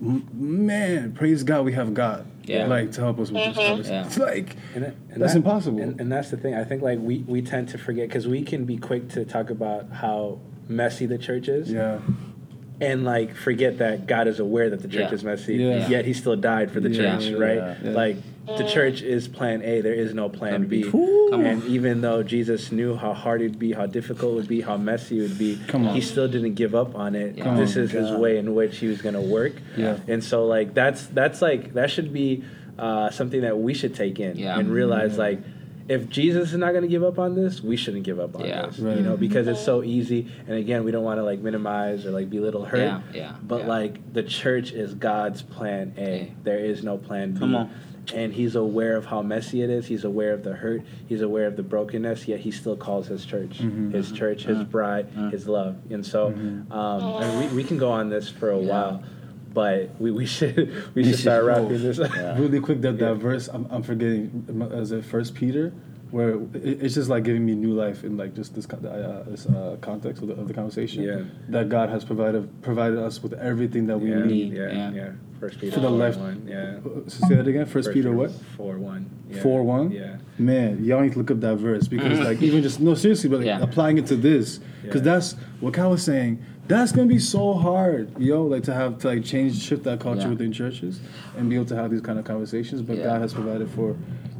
Man, 0.00 1.12
praise 1.12 1.44
God, 1.44 1.64
we 1.64 1.72
have 1.74 1.94
God, 1.94 2.26
Yeah. 2.44 2.66
like 2.66 2.90
to 2.92 3.00
help 3.02 3.20
us 3.20 3.30
with 3.30 3.44
this 3.44 3.56
conversation. 3.56 3.82
Mm-hmm. 3.84 3.92
Yeah. 3.92 4.06
It's 4.06 4.18
like 4.18 4.56
And, 4.74 4.84
that- 4.84 4.94
and 5.10 5.22
That's 5.22 5.32
that- 5.34 5.38
impossible. 5.38 5.80
And, 5.80 6.00
and 6.00 6.10
that's 6.10 6.30
the 6.30 6.36
thing. 6.36 6.54
I 6.54 6.64
think 6.64 6.82
like 6.82 6.98
we, 6.98 7.18
we 7.28 7.40
tend 7.40 7.68
to 7.68 7.78
forget 7.78 8.08
because 8.08 8.26
we 8.26 8.42
can 8.42 8.64
be 8.64 8.76
quick 8.78 9.08
to 9.10 9.24
talk 9.24 9.48
about 9.50 9.90
how 9.92 10.40
messy 10.68 11.06
the 11.06 11.18
church 11.18 11.46
is, 11.48 11.70
yeah, 11.70 11.98
and 12.82 13.04
like 13.04 13.34
forget 13.36 13.78
that 13.78 14.06
God 14.06 14.26
is 14.28 14.40
aware 14.40 14.68
that 14.70 14.82
the 14.82 14.88
church 14.88 15.08
Yeah. 15.10 15.14
is 15.14 15.24
messy. 15.24 15.56
Yeah. 15.56 15.88
Yet 15.88 16.04
He 16.04 16.12
still 16.12 16.36
died 16.36 16.70
for 16.70 16.80
the 16.80 16.90
Yeah. 16.90 17.18
church, 17.18 17.32
right? 17.38 17.76
Yeah. 17.82 17.90
Like 17.92 18.16
the 18.46 18.64
church 18.64 19.02
is 19.02 19.28
Plan 19.28 19.62
A. 19.62 19.80
There 19.80 19.94
is 19.94 20.12
no 20.14 20.28
Plan 20.28 20.66
B. 20.66 20.84
And 20.92 21.64
even 21.64 22.00
though 22.00 22.22
Jesus 22.22 22.72
knew 22.72 22.94
how 22.96 23.12
hard 23.14 23.40
it'd 23.40 23.58
be, 23.58 23.72
how 23.72 23.86
difficult 23.86 24.32
it 24.32 24.36
would 24.36 24.48
be, 24.48 24.60
how 24.60 24.76
messy 24.76 25.18
it 25.18 25.22
would 25.22 25.38
be, 25.38 25.58
Come 25.68 25.86
on. 25.86 25.94
he 25.94 26.00
still 26.00 26.28
didn't 26.28 26.54
give 26.54 26.74
up 26.74 26.94
on 26.96 27.14
it. 27.14 27.38
Come 27.38 27.56
This 27.56 27.76
on. 27.76 27.84
is 27.84 27.92
his 27.92 28.10
way 28.10 28.36
in 28.38 28.54
which 28.54 28.78
he 28.78 28.88
was 28.88 29.00
going 29.00 29.14
to 29.14 29.20
work. 29.20 29.52
Yeah. 29.76 29.96
And 30.08 30.22
so 30.22 30.44
like 30.46 30.74
that's 30.74 31.06
that's 31.06 31.40
like 31.40 31.74
that 31.74 31.88
should 31.90 32.12
be 32.12 32.42
uh, 32.78 33.10
something 33.10 33.42
that 33.42 33.58
we 33.58 33.74
should 33.74 33.94
take 33.94 34.18
in 34.18 34.36
Yeah. 34.38 34.58
and 34.58 34.70
realize 34.72 35.16
like 35.18 35.38
if 35.88 36.08
Jesus 36.08 36.52
is 36.52 36.58
not 36.58 36.70
going 36.72 36.82
to 36.82 36.88
give 36.88 37.02
up 37.02 37.18
on 37.18 37.34
this, 37.34 37.60
we 37.62 37.76
shouldn't 37.76 38.04
give 38.04 38.18
up 38.20 38.36
on 38.36 38.44
Yeah. 38.44 38.66
this. 38.66 38.78
Right. 38.78 38.96
You 38.96 39.02
know, 39.02 39.16
because 39.16 39.46
it's 39.48 39.62
so 39.64 39.82
easy. 39.82 40.28
And 40.46 40.56
again, 40.56 40.84
we 40.84 40.90
don't 40.90 41.04
want 41.04 41.18
to 41.18 41.24
like 41.24 41.40
minimize 41.40 42.06
or 42.06 42.10
like 42.10 42.30
belittle 42.30 42.64
hurt. 42.64 42.78
Yeah, 42.78 43.00
yeah, 43.14 43.32
But 43.42 43.62
yeah. 43.62 43.66
like 43.68 44.12
the 44.12 44.22
church 44.22 44.72
is 44.72 44.94
God's 44.94 45.42
plan 45.42 45.94
A. 45.98 46.02
A. 46.02 46.34
There 46.44 46.58
is 46.58 46.82
no 46.82 46.98
plan 46.98 47.32
B. 47.32 47.38
Come 47.40 47.54
on. 47.56 47.70
And 48.14 48.32
he's 48.32 48.56
aware 48.56 48.96
of 48.96 49.06
how 49.06 49.22
messy 49.22 49.62
it 49.62 49.70
is. 49.70 49.86
He's 49.86 50.02
aware 50.04 50.32
of 50.32 50.42
the 50.42 50.52
hurt. 50.54 50.82
He's 51.08 51.20
aware 51.22 51.46
of 51.46 51.54
the 51.56 51.62
brokenness. 51.62 52.26
Yet 52.26 52.40
he 52.40 52.50
still 52.50 52.76
calls 52.76 53.06
his 53.06 53.24
church, 53.24 53.60
Mm-hmm. 53.60 53.92
his 53.92 54.10
church, 54.10 54.42
his 54.42 54.64
bride, 54.64 55.06
his 55.30 55.46
love. 55.46 55.76
And 55.88 56.04
so, 56.04 56.26
um, 56.26 57.22
and 57.22 57.38
we, 57.50 57.56
we 57.62 57.64
can 57.64 57.78
go 57.78 57.90
on 57.92 58.08
this 58.10 58.28
for 58.28 58.50
a 58.50 58.58
while, 58.58 59.04
but 59.52 59.90
we, 60.00 60.10
we 60.10 60.26
should 60.26 60.72
we 60.94 61.04
should 61.04 61.18
start 61.18 61.44
wrapping 61.44 61.68
this 61.82 61.98
up. 61.98 62.10
really 62.38 62.60
quick 62.60 62.80
that 62.82 62.98
Yeah. 62.98 63.14
verse 63.14 63.48
I'm, 63.48 63.66
I'm 63.70 63.82
forgetting 63.82 64.70
as 64.72 64.92
a 64.92 65.02
First 65.02 65.34
Peter, 65.34 65.72
where 66.10 66.30
it, 66.54 66.82
it's 66.82 66.94
just 66.94 67.08
like 67.08 67.24
giving 67.24 67.44
me 67.44 67.54
new 67.54 67.72
life 67.72 68.04
in 68.04 68.16
like 68.16 68.34
just 68.34 68.54
this 68.54 68.66
uh, 68.68 69.24
this 69.28 69.46
uh, 69.46 69.76
context 69.80 70.22
of 70.22 70.28
the, 70.28 70.34
of 70.34 70.48
the 70.48 70.54
conversation. 70.54 71.02
Yeah. 71.02 71.22
that 71.48 71.68
God 71.68 71.88
has 71.90 72.04
provided 72.04 72.62
provided 72.62 72.98
us 72.98 73.22
with 73.22 73.32
everything 73.34 73.86
that 73.86 73.98
we 73.98 74.10
yeah, 74.10 74.24
need. 74.24 74.52
Yeah, 74.52 74.70
yeah, 74.72 74.90
Yeah. 74.92 75.10
First 75.40 75.58
Peter 75.58 75.72
For 75.74 75.80
the 75.80 75.90
left- 75.90 76.20
one. 76.20 76.46
Yeah. 76.46 76.78
Uh, 76.88 77.08
Say 77.08 77.34
that 77.34 77.48
again. 77.48 77.66
First, 77.66 77.92
Peter 77.92 78.12
what? 78.12 78.30
Four 78.56 78.78
one. 78.78 79.10
Yeah. 79.28 79.42
Four 79.42 79.64
one. 79.64 79.90
Yeah. 79.90 80.18
Man, 80.38 80.84
y'all 80.84 81.00
need 81.00 81.12
to 81.14 81.18
look 81.18 81.32
up 81.32 81.40
that 81.40 81.56
verse 81.56 81.88
because 81.88 82.20
like 82.28 82.40
even 82.42 82.62
just 82.62 82.78
no 82.78 82.94
seriously, 82.94 83.28
but 83.28 83.38
like, 83.38 83.46
Yeah. 83.46 83.60
applying 83.60 83.98
it 83.98 84.06
to 84.06 84.16
this 84.16 84.60
because 84.82 85.00
Yeah. 85.00 85.12
that's 85.14 85.32
what 85.60 85.74
Kyle 85.74 85.90
was 85.90 86.04
saying. 86.04 86.44
That's 86.72 86.90
gonna 86.90 87.06
be 87.06 87.18
so 87.18 87.52
hard, 87.52 88.18
yo. 88.18 88.44
Like 88.46 88.62
to 88.62 88.72
have 88.72 88.96
to 89.00 89.08
like 89.08 89.24
change, 89.24 89.60
shift 89.62 89.82
that 89.84 90.00
culture 90.00 90.22
Yeah. 90.22 90.28
within 90.30 90.52
churches 90.52 91.00
and 91.36 91.50
be 91.50 91.56
able 91.56 91.66
to 91.66 91.76
have 91.76 91.90
these 91.90 92.00
kind 92.00 92.18
of 92.18 92.24
conversations. 92.24 92.80
But 92.80 92.96
Yeah. 92.96 93.04
God 93.04 93.20
has 93.20 93.34
provided 93.34 93.68
for 93.68 93.94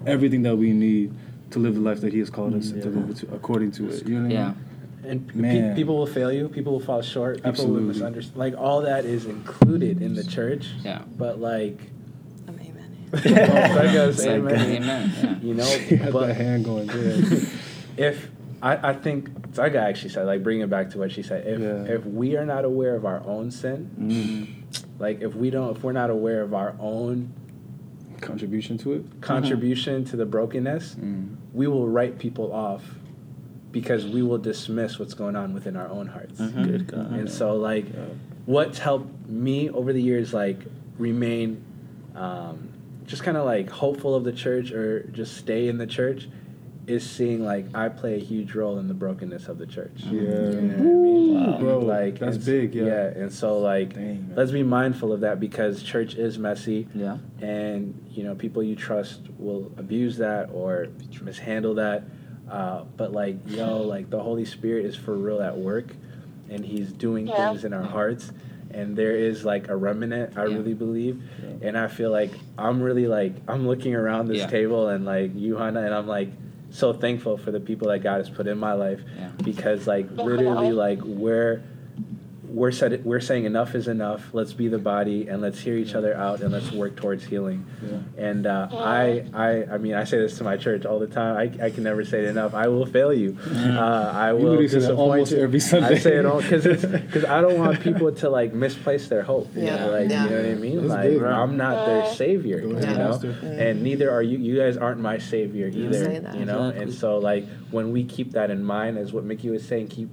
everything 0.06 0.40
that 0.44 0.56
we 0.56 0.72
need 0.72 1.12
to 1.50 1.58
live 1.58 1.74
the 1.74 1.80
life 1.82 2.00
that 2.00 2.14
He 2.14 2.20
has 2.20 2.30
called 2.30 2.54
us 2.54 2.72
Mm, 2.72 2.82
to 2.84 2.88
live 2.88 3.14
to, 3.20 3.26
according 3.34 3.72
to 3.72 3.86
it. 3.90 4.08
You 4.08 4.14
know 4.14 4.22
what 4.22 4.30
I 4.30 4.34
Yeah. 4.34 4.46
mean? 4.46 4.56
And 5.04 5.28
pe- 5.28 5.34
Man. 5.40 5.76
people 5.76 5.98
will 5.98 6.06
fail 6.06 6.32
you. 6.32 6.48
People 6.48 6.72
will 6.72 6.80
fall 6.80 7.02
short. 7.02 7.36
People 7.36 7.50
Absolutely. 7.50 7.80
will 7.82 7.88
misunderstand. 7.88 8.38
Like 8.38 8.54
all 8.58 8.80
that 8.80 9.04
is 9.04 9.26
included 9.26 10.00
in 10.00 10.14
the 10.14 10.24
church. 10.24 10.68
Yeah. 10.82 11.02
But 11.18 11.38
like, 11.38 11.78
I'm 12.48 12.54
amen. 12.54 13.10
I 13.12 13.92
gotta 13.92 14.14
say, 14.14 14.36
Amen. 14.36 14.54
amen. 14.54 14.82
Amen. 14.82 15.12
Yeah. 15.22 15.46
You 15.48 15.52
know, 15.54 15.64
He 15.88 15.96
had 15.96 16.06
that 16.06 16.12
but 16.14 16.34
hand 16.34 16.64
going. 16.64 16.88
Yeah. 16.88 17.38
if 18.08 18.30
I, 18.62 18.90
I 18.90 18.94
think 18.94 19.28
Tsega 19.50 19.76
actually 19.76 20.10
said, 20.10 20.24
like, 20.24 20.42
bring 20.44 20.60
it 20.60 20.70
back 20.70 20.90
to 20.90 20.98
what 20.98 21.10
she 21.10 21.22
said. 21.22 21.46
If 21.46 21.60
Yeah. 21.60 21.94
if 21.94 22.06
we 22.06 22.36
are 22.36 22.46
not 22.46 22.64
aware 22.64 22.94
of 22.94 23.04
our 23.04 23.20
own 23.26 23.50
sin, 23.50 23.90
mm-hmm. 23.98 25.02
like 25.02 25.20
if 25.20 25.34
we 25.34 25.50
don't, 25.50 25.76
if 25.76 25.82
we're 25.82 25.92
not 25.92 26.10
aware 26.10 26.42
of 26.42 26.54
our 26.54 26.74
own 26.78 27.32
Contribution 28.20 28.78
to 28.78 28.92
it. 28.92 29.20
contribution 29.20 30.04
to 30.04 30.16
the 30.16 30.24
brokenness, 30.24 30.94
mm-hmm. 30.94 31.34
we 31.52 31.66
will 31.66 31.88
write 31.88 32.20
people 32.20 32.52
off 32.52 32.84
because 33.72 34.06
we 34.06 34.22
will 34.22 34.38
dismiss 34.38 34.98
what's 34.98 35.14
going 35.14 35.34
on 35.34 35.52
within 35.54 35.76
our 35.76 35.88
own 35.88 36.06
hearts. 36.06 36.40
Mm-hmm. 36.40 36.62
Good 36.62 36.86
God. 36.86 37.12
And 37.12 37.28
so, 37.28 37.56
like, 37.56 37.86
what's 38.46 38.78
helped 38.78 39.28
me 39.28 39.70
over 39.70 39.92
the 39.92 40.02
years, 40.02 40.32
like, 40.32 40.58
remain 40.98 41.64
um, 42.14 42.68
just 43.06 43.24
kind 43.24 43.36
of 43.36 43.44
like 43.44 43.68
hopeful 43.70 44.14
of 44.14 44.22
the 44.24 44.32
church 44.32 44.70
or 44.70 45.02
just 45.08 45.36
stay 45.36 45.68
in 45.68 45.78
the 45.78 45.86
church 45.86 46.28
is 46.86 47.08
seeing, 47.08 47.44
like, 47.44 47.66
I 47.74 47.88
play 47.88 48.14
a 48.16 48.18
huge 48.18 48.54
role 48.54 48.78
in 48.78 48.88
the 48.88 48.94
brokenness 48.94 49.48
of 49.48 49.58
the 49.58 49.66
church. 49.66 49.92
Yeah. 50.04 50.10
You 50.20 50.20
know 50.28 50.72
what 50.72 50.78
I 50.78 50.88
mean? 50.90 51.34
Wow. 51.52 51.58
Bro, 51.58 51.78
like 51.80 52.18
that's 52.18 52.36
big, 52.36 52.74
yeah. 52.74 52.84
Yeah, 52.84 53.04
and 53.06 53.32
so 53.32 53.58
like, 53.58 53.94
Dang, 53.94 54.32
let's 54.36 54.50
be 54.50 54.62
mindful 54.62 55.12
of 55.12 55.20
that 55.20 55.40
because 55.40 55.82
church 55.82 56.14
is 56.14 56.38
messy 56.38 56.88
Yeah. 56.94 57.18
and 57.40 57.98
you 58.10 58.22
know 58.24 58.34
people 58.34 58.62
you 58.62 58.76
trust 58.76 59.20
will 59.38 59.72
abuse 59.78 60.18
that 60.18 60.50
or 60.52 60.88
mishandle 61.22 61.74
that 61.74 62.04
uh, 62.50 62.84
but 62.96 63.12
like 63.12 63.36
yo 63.46 63.78
like 63.78 64.10
the 64.10 64.20
holy 64.22 64.44
spirit 64.44 64.84
is 64.84 64.94
for 64.94 65.14
real 65.16 65.40
at 65.40 65.56
work 65.56 65.94
and 66.50 66.64
he's 66.64 66.92
doing 66.92 67.26
Yeah. 67.26 67.48
things 67.50 67.64
in 67.64 67.72
our 67.72 67.82
hearts 67.82 68.30
and 68.70 68.94
there 68.96 69.16
is 69.16 69.44
like 69.44 69.68
a 69.68 69.76
remnant 69.76 70.36
i 70.36 70.44
Yeah. 70.44 70.54
really 70.56 70.74
believe 70.74 71.22
and 71.62 71.78
i 71.78 71.88
feel 71.88 72.10
like 72.10 72.32
i'm 72.58 72.82
really 72.82 73.06
like 73.06 73.32
i'm 73.48 73.66
looking 73.66 73.94
around 73.94 74.28
this 74.28 74.38
Yeah. 74.38 74.46
table 74.48 74.88
and 74.88 75.04
like 75.06 75.30
you 75.34 75.56
hannah 75.56 75.82
and 75.82 75.94
i'm 75.94 76.06
like 76.06 76.28
so 76.72 76.92
thankful 76.92 77.36
for 77.36 77.50
the 77.52 77.60
people 77.60 77.88
that 77.88 78.00
god 78.00 78.16
has 78.16 78.30
put 78.30 78.46
in 78.46 78.58
my 78.58 78.72
life 78.72 79.00
Yeah. 79.16 79.28
because 79.44 79.86
like 79.86 80.10
literally 80.12 80.72
like 80.72 81.00
we're 81.02 81.62
we're 82.52 82.70
said 82.70 83.04
we're 83.04 83.20
saying 83.20 83.44
enough 83.44 83.74
is 83.74 83.88
enough. 83.88 84.28
Let's 84.32 84.52
be 84.52 84.68
the 84.68 84.78
body 84.78 85.26
and 85.28 85.40
let's 85.40 85.58
hear 85.60 85.74
each 85.76 85.94
other 85.94 86.14
out 86.14 86.40
and 86.42 86.52
let's 86.52 86.70
work 86.70 86.96
towards 86.96 87.24
healing. 87.24 87.64
And 88.18 88.46
uh, 88.46 88.68
I 88.72 89.24
I 89.32 89.64
I 89.74 89.78
mean 89.78 89.94
I 89.94 90.04
say 90.04 90.18
this 90.18 90.36
to 90.38 90.44
my 90.44 90.56
church 90.56 90.84
all 90.84 90.98
the 90.98 91.06
time. 91.06 91.36
I, 91.36 91.64
I 91.66 91.70
can 91.70 91.82
never 91.84 92.04
say 92.04 92.18
it 92.20 92.26
enough. 92.26 92.54
I 92.54 92.68
will 92.68 92.86
fail 92.86 93.12
you. 93.12 93.38
Uh, 93.50 94.12
I 94.14 94.32
will 94.32 94.42
literally 94.50 94.68
say 94.68 94.74
that 94.80 94.88
disappoint 94.88 95.30
you. 95.30 95.38
every 95.38 95.60
Sunday. 95.60 95.94
I 95.96 95.98
say 95.98 96.16
it 96.18 96.26
all 96.26 96.42
because 96.42 96.64
because 96.64 97.24
I 97.36 97.40
don't 97.40 97.58
want 97.58 97.80
people 97.80 98.12
to 98.12 98.28
like 98.30 98.52
misplace 98.52 99.08
their 99.08 99.22
hope. 99.22 99.48
Yeah. 99.54 99.86
Like 99.86 100.10
Yeah. 100.10 100.24
you 100.24 100.30
know 100.30 100.36
what 100.42 100.50
I 100.50 100.54
mean? 100.54 100.76
That's 100.76 100.88
like 100.88 101.10
big. 101.10 101.22
I'm 101.22 101.56
not 101.56 101.86
their 101.86 102.06
savior. 102.14 102.60
Go 102.60 102.68
You 102.68 102.74
know, 102.74 103.20
and 103.42 103.82
neither 103.82 104.10
are 104.10 104.22
you. 104.22 104.38
You 104.38 104.58
guys 104.58 104.76
aren't 104.76 105.00
my 105.00 105.18
savior 105.18 105.68
either. 105.68 106.12
You 106.36 106.44
know, 106.44 106.68
Exactly. 106.68 106.82
and 106.82 106.92
so 106.92 107.18
like 107.18 107.46
when 107.70 107.92
we 107.92 108.04
keep 108.04 108.32
that 108.32 108.50
in 108.50 108.62
mind, 108.62 108.98
as 108.98 109.12
what 109.12 109.24
Mickey 109.24 109.48
was 109.48 109.66
saying, 109.66 109.88
keep 109.88 110.10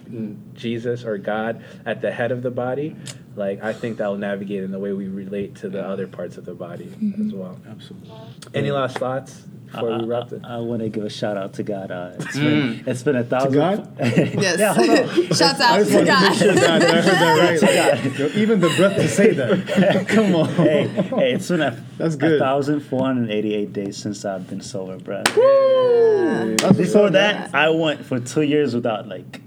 Jesus 0.54 1.04
or 1.04 1.18
God 1.18 1.64
at 1.86 2.02
the 2.02 2.12
head 2.12 2.29
head 2.30 2.38
of 2.38 2.44
the 2.44 2.52
body, 2.52 2.96
like 3.36 3.64
I 3.64 3.74
think 3.74 3.98
that 3.98 4.08
will 4.08 4.18
navigate 4.18 4.64
in 4.64 4.72
the 4.72 4.80
way 4.80 4.94
we 4.94 5.08
relate 5.08 5.56
to 5.58 5.70
the 5.70 5.86
other 5.86 6.08
parts 6.08 6.38
of 6.38 6.46
the 6.46 6.54
body 6.54 6.92
as 7.26 7.34
well. 7.34 7.60
Absolutely. 7.70 8.12
Any 8.54 8.72
last 8.72 8.98
thoughts 9.00 9.42
before 9.72 9.98
we 9.98 10.06
wrap 10.06 10.32
it? 10.32 10.42
I, 10.44 10.58
want 10.58 10.82
to 10.82 10.90
give 10.90 11.04
a 11.06 11.10
shout 11.10 11.38
out 11.38 11.54
to 11.54 11.64
God. 11.64 11.90
Uh, 11.92 12.12
it's 12.16 12.26
Mm. 12.38 12.84
been 12.84 12.84
it's 12.92 13.04
been 13.04 13.16
a 13.16 13.24
thousand. 13.24 13.52
To 13.54 13.58
God? 13.58 13.96
Yes. 14.00 14.60
yeah, 14.60 14.74
hold 14.74 14.90
on. 14.90 15.26
Shouts 15.36 15.60
I 15.62 15.74
out 15.74 15.78
just 15.80 15.90
to 15.92 15.96
want 15.98 16.08
to 16.08 16.22
make 16.22 16.34
sure 16.38 16.54
God. 16.54 16.82
that 16.82 16.84
I 16.84 17.02
heard 17.02 17.04
that 17.06 18.00
right. 18.00 18.04
Like, 18.06 18.20
yo, 18.20 18.26
even 18.42 18.60
the 18.60 18.70
breath 18.78 18.96
to 18.98 19.08
say 19.08 19.32
that. 19.34 20.08
Come 20.08 20.36
on. 20.36 20.50
hey, 20.56 20.88
hey, 20.88 21.34
it's 21.34 21.48
been 21.50 21.62
a 21.62 21.84
That's 21.98 22.16
good. 22.16 22.40
thousand 22.40 22.82
four 22.82 23.06
hundred 23.06 23.32
eighty-eight 23.32 23.74
days 23.74 23.98
since 23.98 24.24
I've 24.26 24.48
been 24.48 24.62
sober, 24.62 24.98
bro. 24.98 25.24
That's 25.24 26.64
what's 26.64 26.78
Before 26.78 27.08
up, 27.08 27.14
that, 27.14 27.54
I 27.56 27.70
went 27.70 28.06
for 28.06 28.20
two 28.20 28.42
years 28.44 28.76
without 28.76 29.08
like. 29.08 29.42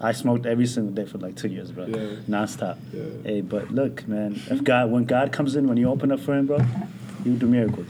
I 0.00 0.12
smoked 0.12 0.46
every 0.46 0.66
single 0.66 0.92
day 0.94 1.04
for 1.04 1.18
like 1.18 1.36
two 1.36 1.48
years, 1.48 1.70
bro, 1.72 1.86
Yeah. 1.86 1.96
nonstop. 2.28 2.78
Yeah. 2.92 3.02
Hey, 3.24 3.40
but 3.42 3.70
look, 3.70 4.06
man, 4.08 4.40
if 4.50 4.64
God, 4.64 4.90
when 4.90 5.04
God 5.04 5.30
comes 5.32 5.56
in, 5.56 5.68
when 5.68 5.76
you 5.76 5.88
open 5.90 6.10
up 6.10 6.20
for 6.20 6.34
Him, 6.34 6.46
bro, 6.46 6.58
He 7.22 7.30
will 7.30 7.36
do 7.38 7.46
miracles. 7.46 7.88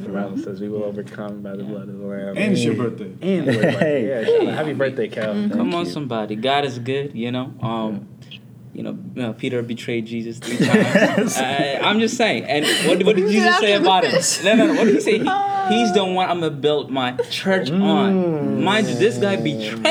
The 0.00 0.08
Bible 0.08 0.38
says 0.38 0.60
we 0.60 0.68
will 0.68 0.82
overcome 0.84 1.40
by 1.42 1.54
the 1.56 1.62
blood 1.64 1.88
of 1.88 1.98
the 1.98 2.04
Lamb. 2.06 2.36
And 2.36 2.52
it's 2.52 2.64
your 2.64 2.74
birthday. 2.74 3.12
And 3.22 3.46
your 3.46 3.54
birthday. 3.62 3.70
Hey. 3.78 4.08
Yeah, 4.08 4.24
shout 4.46 4.54
happy 4.54 4.72
birthday, 4.74 5.08
Cal. 5.08 5.34
Come 5.50 5.74
on, 5.74 5.86
somebody. 5.86 6.36
God 6.36 6.64
is 6.64 6.78
good, 6.78 7.14
you 7.14 7.30
know. 7.30 7.52
Um, 7.60 8.08
you 8.74 8.82
know, 8.82 8.98
uh, 9.22 9.32
Peter 9.34 9.62
betrayed 9.62 10.06
Jesus 10.06 10.38
three 10.38 10.56
times. 10.66 11.36
uh, 11.36 11.80
I'm 11.82 12.00
just 12.00 12.16
saying. 12.16 12.44
And 12.44 12.64
what, 12.88 13.04
what 13.04 13.16
did 13.16 13.28
Jesus 13.30 13.58
say 13.58 13.74
about 13.74 14.04
it? 14.04 14.40
No, 14.44 14.54
no, 14.54 14.66
no. 14.68 14.74
What 14.74 14.84
did 14.86 14.94
he 14.94 15.00
say? 15.00 15.18
He, 15.18 15.24
he's 15.76 15.92
the 15.92 16.04
one 16.08 16.28
I'm 16.30 16.40
gonna 16.40 16.50
build 16.50 16.90
my 16.90 17.12
church 17.30 17.68
Mm. 17.70 17.82
on. 17.82 18.64
Mind 18.64 18.88
you, 18.88 18.94
this 18.94 19.18
guy 19.18 19.36
betrayed, 19.36 19.84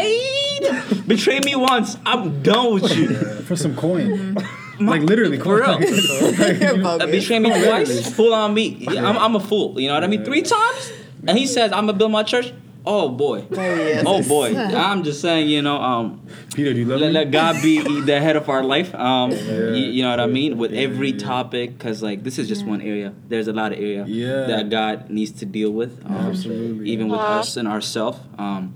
betrayed 1.07 1.45
me 1.45 1.55
once. 1.55 1.97
I'm 2.05 2.41
done 2.43 2.73
with 2.75 2.95
you. 2.97 3.15
For 3.43 3.55
some 3.55 3.75
coin. 3.75 4.35
Like 4.79 5.01
literally. 5.03 5.39
for 5.39 5.57
real. 5.57 5.79
You're 5.81 6.79
Uh, 6.85 6.97
bogus. 6.97 7.11
betray 7.11 7.39
me 7.39 7.51
Oh, 7.53 7.63
twice, 7.65 7.89
really? 7.89 8.03
fool 8.03 8.33
on 8.33 8.53
me. 8.53 8.77
Yeah, 8.79 9.07
I'm, 9.07 9.17
I'm 9.17 9.35
a 9.35 9.39
fool. 9.39 9.79
You 9.79 9.87
know 9.89 9.93
what 9.93 10.03
I 10.03 10.07
mean? 10.07 10.25
Three 10.25 10.41
times, 10.41 10.91
and 11.27 11.37
he 11.37 11.45
says 11.45 11.71
I'm 11.71 11.85
gonna 11.85 11.93
build 11.97 12.11
my 12.11 12.23
church. 12.23 12.51
Oh 12.83 13.09
boy. 13.09 13.45
Oh, 13.51 13.55
yes. 13.61 14.03
Oh 14.07 14.23
boy. 14.27 14.55
I'm 14.57 15.03
just 15.03 15.21
saying. 15.21 15.47
You 15.49 15.61
know. 15.61 15.77
Um. 15.79 16.25
Peter, 16.55 16.73
do 16.73 16.79
you 16.79 16.85
love 16.85 16.99
let, 16.99 17.07
me? 17.09 17.13
let 17.13 17.29
God 17.31 17.61
be 17.61 18.01
the 18.01 18.19
head 18.19 18.35
of 18.35 18.49
our 18.49 18.63
life. 18.63 18.93
Um, 18.95 19.29
Yeah. 19.31 19.37
y- 19.69 19.75
you, 19.75 20.01
know 20.03 20.09
what 20.09 20.19
I 20.19 20.25
mean 20.25 20.57
with 20.57 20.71
Yeah, 20.71 20.81
every 20.81 21.11
yeah. 21.11 21.19
topic, 21.19 21.77
because 21.77 22.01
like 22.01 22.23
this 22.23 22.39
is 22.39 22.47
just 22.47 22.65
one 22.65 22.81
area. 22.81 23.13
There's 23.29 23.47
a 23.47 23.53
lot 23.53 23.71
of 23.73 23.77
area 23.77 24.05
Yeah. 24.07 24.47
that 24.47 24.71
God 24.71 25.11
needs 25.11 25.31
to 25.41 25.45
deal 25.45 25.69
with. 25.69 26.03
Um, 26.07 26.11
Absolutely. 26.33 26.89
Even 26.89 27.07
with 27.09 27.19
Uh-huh. 27.19 27.39
us 27.41 27.55
and 27.55 27.67
ourselves. 27.67 28.17
Um, 28.39 28.73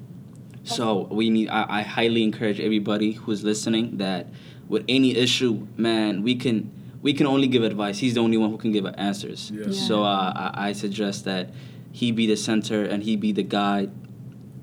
so 0.65 1.07
we 1.11 1.29
need. 1.29 1.49
I, 1.49 1.79
I 1.79 1.81
highly 1.81 2.23
encourage 2.23 2.59
everybody 2.59 3.13
who's 3.13 3.43
listening 3.43 3.97
that 3.97 4.27
with 4.67 4.83
any 4.89 5.15
issue, 5.15 5.67
man, 5.77 6.23
we 6.23 6.35
can 6.35 6.71
we 7.01 7.13
can 7.13 7.27
only 7.27 7.47
give 7.47 7.63
advice. 7.63 7.99
He's 7.99 8.15
the 8.15 8.21
only 8.21 8.37
one 8.37 8.49
who 8.49 8.57
can 8.57 8.71
give 8.71 8.85
answers. 8.85 9.51
Yeah. 9.51 9.67
Yeah. 9.67 9.71
So 9.71 10.03
uh, 10.03 10.33
I, 10.35 10.69
I 10.69 10.73
suggest 10.73 11.25
that 11.25 11.51
he 11.91 12.11
be 12.11 12.27
the 12.27 12.35
center 12.35 12.83
and 12.83 13.03
he 13.03 13.15
be 13.15 13.31
the 13.31 13.43
guide 13.43 13.91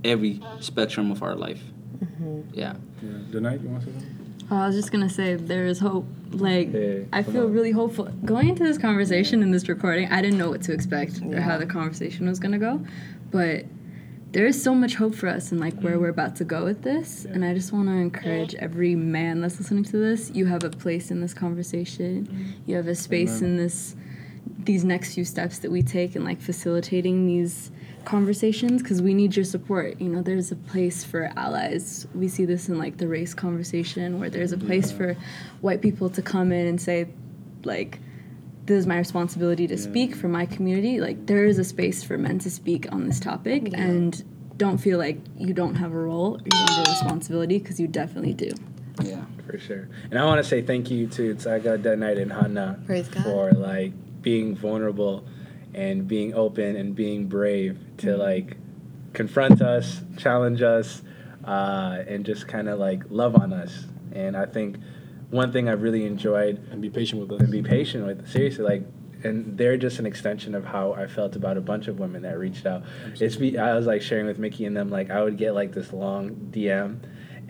every 0.05 0.41
spectrum 0.61 1.11
of 1.11 1.23
our 1.23 1.35
life. 1.35 1.63
Yeah. 2.53 2.75
Yeah. 3.03 3.11
The 3.31 3.39
you 3.41 3.69
want 3.69 3.85
to 3.85 3.87
say 3.87 3.93
something? 3.93 4.47
Oh, 4.51 4.57
I 4.57 4.67
was 4.67 4.77
just 4.77 4.93
gonna 4.93 5.09
say 5.09 5.35
there 5.37 5.67
is 5.67 5.79
hope. 5.79 6.07
Like 6.31 6.73
Hey, 6.73 7.07
I 7.13 7.23
feel 7.23 7.45
on. 7.47 7.53
really 7.53 7.71
hopeful 7.73 8.07
going 8.25 8.49
into 8.49 8.65
this 8.65 8.79
conversation 8.79 9.43
and 9.43 9.53
this 9.53 9.69
recording. 9.69 10.11
I 10.11 10.21
didn't 10.23 10.39
know 10.39 10.51
what 10.51 10.63
to 10.63 10.73
expect 10.73 11.21
or 11.23 11.41
how 11.41 11.59
the 11.59 11.67
conversation 11.67 12.27
was 12.29 12.39
gonna 12.39 12.59
go, 12.59 12.85
but 13.31 13.67
there 14.33 14.47
is 14.47 14.61
so 14.61 14.75
much 14.75 14.95
hope 14.95 15.15
for 15.15 15.29
us 15.29 15.53
and 15.53 15.61
like 15.61 15.75
where 15.81 15.99
we're 15.99 16.09
about 16.09 16.37
to 16.37 16.45
go 16.45 16.65
with 16.65 16.83
this. 16.83 17.27
And 17.27 17.45
I 17.45 17.53
just 17.53 17.71
want 17.71 17.89
to 17.89 17.93
encourage 17.93 18.55
every 18.55 18.95
man 18.95 19.43
that's 19.43 19.59
listening 19.59 19.85
to 19.85 19.99
this. 19.99 20.31
You 20.31 20.47
have 20.47 20.65
a 20.65 20.71
place 20.71 21.11
in 21.11 21.21
this 21.21 21.35
conversation. 21.35 22.27
Mm-hmm. 22.27 22.71
You 22.71 22.77
have 22.77 22.89
a 22.89 22.95
space 22.95 23.43
in 23.43 23.57
this 23.57 23.95
these 24.65 24.85
next 24.85 25.15
few 25.15 25.25
steps 25.25 25.59
that 25.59 25.71
we 25.71 25.83
take 25.83 26.15
and 26.15 26.25
like 26.25 26.41
facilitating 26.41 27.27
these 27.27 27.73
conversations 28.05 28.81
because 28.81 29.03
we 29.03 29.13
need 29.15 29.35
your 29.35 29.45
support 29.45 30.01
you 30.01 30.09
know 30.09 30.23
there's 30.23 30.53
a 30.53 30.57
place 30.57 31.05
for 31.05 31.33
allies 31.37 32.07
we 32.15 32.29
see 32.29 32.45
this 32.45 32.69
in 32.69 32.79
like 32.79 32.97
the 32.97 33.07
race 33.07 33.35
conversation 33.35 34.21
where 34.21 34.31
there's 34.31 34.53
a 34.53 34.59
place 34.59 34.91
for 34.91 35.17
white 35.61 35.81
people 35.81 36.09
to 36.11 36.23
come 36.23 36.53
in 36.53 36.67
and 36.67 36.81
say 36.81 37.09
like 37.65 37.99
this 38.67 38.79
is 38.79 38.87
my 38.87 38.97
responsibility 38.99 39.67
to 39.67 39.77
speak 39.77 40.15
for 40.15 40.29
my 40.29 40.47
community 40.47 41.01
like 41.01 41.27
there 41.27 41.45
is 41.45 41.59
a 41.59 41.65
space 41.65 42.03
for 42.03 42.17
men 42.17 42.39
to 42.39 42.51
speak 42.51 42.91
on 42.93 43.07
this 43.07 43.19
topic 43.21 43.71
and 43.75 44.25
don't 44.57 44.79
feel 44.79 44.99
like 44.99 45.19
you 45.37 45.53
don't 45.53 45.75
have 45.77 45.93
a 45.93 45.99
role 45.99 46.37
or 46.37 46.39
you 46.39 46.51
don't 46.51 46.71
have 46.71 46.87
a 46.87 46.91
responsibility 46.91 47.59
because 47.59 47.81
you 47.81 47.89
definitely 47.89 48.35
do 48.35 48.51
Yeah. 49.03 49.25
For 49.47 49.59
sure. 49.59 49.89
And 50.11 50.19
I 50.19 50.25
want 50.25 50.43
to 50.43 50.49
say 50.49 50.63
thank 50.63 50.91
you 50.91 51.09
to 51.09 51.35
Tsega 51.35 51.83
Dead 51.83 51.99
Night 51.99 52.19
and 52.19 52.33
Hannah 52.33 52.79
for 53.25 53.51
like 53.53 53.93
being 54.23 54.55
vulnerable 54.55 55.25
and 55.75 56.07
being 56.07 56.33
open 56.35 56.77
and 56.77 56.95
being 56.95 57.27
brave 57.27 57.79
to 57.99 58.09
Mm-hmm. 58.09 58.21
like 58.21 58.57
confront 59.15 59.61
us, 59.61 60.01
challenge 60.17 60.63
us, 60.63 61.03
uh, 61.45 62.03
and 62.07 62.25
just 62.25 62.47
kind 62.47 62.69
of 62.69 62.79
like 62.79 63.03
love 63.11 63.35
on 63.35 63.53
us. 63.53 63.87
And 64.13 64.37
I 64.37 64.47
think 64.47 64.77
one 65.33 65.51
thing 65.51 65.69
I've 65.69 65.83
really 65.83 66.05
enjoyed 66.05 66.61
And 66.71 66.83
be 66.83 66.91
patient 66.91 67.23
with 67.23 67.33
us. 67.33 67.41
and 67.41 67.51
be 67.51 67.63
patient 67.63 68.07
with. 68.07 68.29
Seriously, 68.29 68.65
like, 68.65 68.83
and 69.25 69.57
they're 69.57 69.79
just 69.79 69.99
an 69.99 70.05
extension 70.05 70.55
of 70.55 70.65
how 70.65 70.93
I 70.93 71.07
felt 71.07 71.37
about 71.37 71.57
a 71.57 71.61
bunch 71.61 71.89
of 71.89 71.99
women 71.99 72.23
that 72.23 72.39
reached 72.39 72.67
out. 72.67 72.83
It's 73.19 73.37
be, 73.37 73.59
I 73.59 73.75
was 73.75 73.87
like 73.87 74.03
sharing 74.03 74.27
with 74.27 74.39
Mickey 74.39 74.67
and 74.67 74.77
them, 74.77 74.91
like 74.91 75.11
I 75.11 75.23
would 75.23 75.39
get 75.39 75.55
like 75.55 75.73
this 75.73 75.93
long 75.93 76.51
DM. 76.51 76.99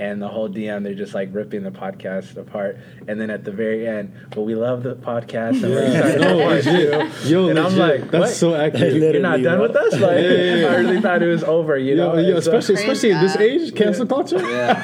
And 0.02 0.20
the 0.20 0.26
whole 0.26 0.48
DM, 0.48 0.82
they're 0.82 0.96
just 0.96 1.14
like 1.14 1.28
ripping 1.32 1.62
the 1.62 1.70
podcast 1.70 2.36
apart. 2.36 2.76
And 3.06 3.20
then 3.20 3.30
at 3.30 3.44
the 3.44 3.52
very 3.52 3.86
end, 3.86 4.12
well, 4.34 4.44
we 4.44 4.56
love 4.56 4.82
the 4.82 4.96
podcast. 4.96 5.62
And 5.62 5.72
we're 5.72 5.84
excited 5.84 6.20
No, 6.20 6.38
part 6.40 6.64
legit. 6.64 7.24
Yo, 7.26 7.48
and 7.48 7.56
I'm 7.58 7.76
like, 7.76 8.10
That's 8.10 8.20
what? 8.20 8.28
so 8.30 8.54
accurate. 8.56 8.94
You're 8.96 9.20
not 9.22 9.40
done 9.42 9.60
with 9.60 9.76
us? 9.76 9.92
Like, 9.92 10.16
Yeah, 10.16 10.30
yeah, 10.30 10.54
yeah. 10.56 10.66
I 10.66 10.74
really 10.74 11.00
thought 11.00 11.22
it 11.22 11.28
was 11.28 11.44
over, 11.44 11.78
you 11.78 11.94
know? 11.94 12.14
Yo, 12.16 12.20
yo, 12.20 12.34
And 12.34 12.44
so- 12.44 12.50
especially 12.58 12.74
especially 12.82 13.12
at 13.12 13.22
this 13.22 13.36
age, 13.36 13.74
cancel 13.76 14.04
culture. 14.06 14.40
Yeah. 14.40 14.82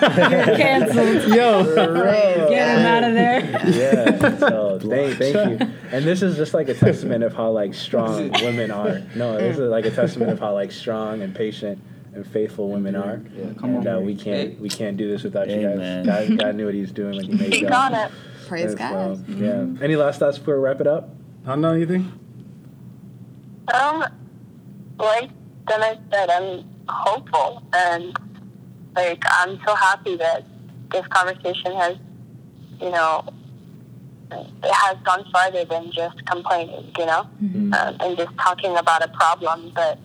Canceled 0.56 1.32
Yo, 1.34 1.74
get 2.48 2.78
him 2.78 2.86
out 2.86 3.02
of 3.02 3.14
there 3.14 3.40
Yeah. 3.66 4.38
So 4.38 4.78
thank, 4.88 5.18
thank 5.18 5.60
you. 5.60 5.68
And 5.90 6.04
this 6.04 6.22
is 6.22 6.36
just 6.36 6.54
like 6.54 6.68
a 6.68 6.74
testament 6.74 7.24
of 7.24 7.34
how 7.34 7.50
like 7.50 7.74
strong 7.74 8.30
women 8.40 8.70
are. 8.70 9.02
No, 9.16 9.36
this 9.36 9.58
is 9.58 9.68
like 9.68 9.84
a 9.84 9.90
testament 9.90 10.30
of 10.30 10.38
how 10.38 10.54
like 10.54 10.70
strong 10.70 11.22
and 11.22 11.34
patient 11.34 11.82
and 12.18 12.26
faithful 12.26 12.68
women 12.68 12.96
are. 12.96 13.22
Yeah, 13.36 13.52
come 13.58 13.76
and 13.76 13.86
on. 13.88 13.96
uh, 13.96 14.00
we 14.00 14.14
can't 14.14 14.50
Hey. 14.50 14.56
we 14.60 14.68
can't 14.68 14.96
do 14.96 15.08
this 15.08 15.22
without 15.22 15.48
you 15.48 15.62
guys. 15.62 16.06
God, 16.06 16.36
God 16.38 16.54
knew 16.56 16.66
what 16.66 16.74
He 16.74 16.80
was 16.80 16.92
doing 16.92 17.16
when 17.16 17.24
He 17.24 17.32
made 17.32 17.52
Keep 17.52 17.62
y'all. 17.62 17.74
on 17.74 17.94
it. 17.94 18.10
Praise 18.46 18.70
And 18.70 18.78
God. 18.78 19.26
so, 19.26 19.32
yeah. 19.34 19.84
Any 19.84 19.96
last 19.96 20.18
thoughts 20.18 20.38
before 20.38 20.56
we 20.58 20.64
wrap 20.64 20.80
it 20.80 20.86
up? 20.86 21.10
Hannah, 21.46 21.72
anything? 21.74 22.12
Um, 23.74 24.04
like 24.98 25.30
Danait 25.66 26.00
said, 26.12 26.30
I'm 26.30 26.64
hopeful 26.88 27.62
and 27.74 28.18
like 28.96 29.22
I'm 29.28 29.58
so 29.66 29.74
happy 29.74 30.16
that 30.16 30.44
this 30.90 31.06
conversation 31.08 31.72
has, 31.76 31.96
you 32.80 32.90
know, 32.90 33.24
it 34.32 34.72
has 34.72 34.96
gone 35.04 35.24
farther 35.32 35.64
than 35.66 35.92
just 35.92 36.24
complaining, 36.26 36.90
you 36.98 37.06
know, 37.06 37.20
um, 37.78 37.96
and 38.00 38.16
just 38.16 38.36
talking 38.38 38.76
about 38.76 39.02
a 39.04 39.08
problem, 39.08 39.70
but 39.74 39.98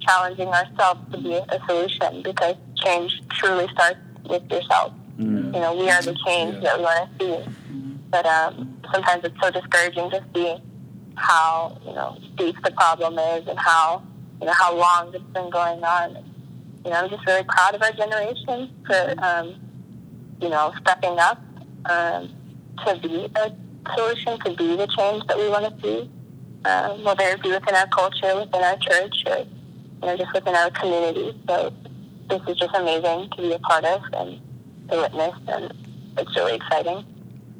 challenging 0.00 0.48
ourselves 0.48 1.00
to 1.12 1.18
be 1.18 1.34
a 1.34 1.60
solution 1.66 2.22
because 2.22 2.56
change 2.76 3.22
truly 3.30 3.68
starts 3.68 3.98
with 4.28 4.50
yourself. 4.50 4.92
Mm. 5.18 5.54
You 5.54 5.60
know, 5.60 5.76
we 5.76 5.90
are 5.90 6.02
the 6.02 6.16
change 6.26 6.62
that 6.62 6.78
we 6.78 6.84
want 6.84 7.18
to 7.18 7.24
see. 7.24 7.50
But 8.10 8.26
um, 8.26 8.80
sometimes 8.92 9.24
it's 9.24 9.40
so 9.40 9.50
discouraging 9.50 10.10
to 10.10 10.24
see 10.34 10.56
how 11.16 11.78
you 11.84 11.92
know 11.92 12.16
deep 12.36 12.56
the 12.62 12.70
problem 12.72 13.18
is 13.18 13.46
and 13.46 13.58
how 13.58 14.02
you 14.40 14.46
know 14.46 14.52
how 14.52 14.74
long 14.74 15.14
it's 15.14 15.24
been 15.32 15.50
going 15.50 15.82
on. 15.84 16.16
You 16.84 16.90
know, 16.90 16.96
I'm 16.96 17.10
just 17.10 17.26
really 17.26 17.44
proud 17.44 17.74
of 17.74 17.82
our 17.82 17.92
generation 17.92 18.70
for 18.86 19.14
um, 19.18 19.54
you 20.40 20.48
know 20.48 20.72
stepping 20.80 21.18
up 21.18 21.40
um, 21.84 22.30
to 22.84 22.98
be 23.00 23.28
a 23.36 23.52
solution, 23.94 24.38
to 24.40 24.54
be 24.56 24.76
the 24.76 24.86
change 24.86 25.26
that 25.26 25.36
we 25.36 25.48
want 25.48 25.64
to 25.64 25.82
see, 25.82 26.10
um, 26.64 27.04
whether 27.04 27.24
it 27.24 27.42
be 27.42 27.50
within 27.50 27.74
our 27.74 27.86
culture, 27.88 28.36
within 28.36 28.62
our 28.62 28.76
church, 28.78 29.24
or 29.26 29.46
you 30.00 30.06
know 30.06 30.16
just 30.16 30.32
within 30.32 30.54
our 30.54 30.70
community. 30.70 31.38
So 31.48 31.72
this 32.28 32.40
is 32.48 32.56
just 32.56 32.74
amazing 32.74 33.30
to 33.30 33.42
be 33.42 33.52
a 33.52 33.58
part 33.58 33.84
of 33.84 34.02
and 34.12 34.40
to 34.90 34.96
witness, 34.96 35.34
and 35.48 35.72
it's 36.18 36.36
really 36.36 36.54
exciting. 36.54 37.04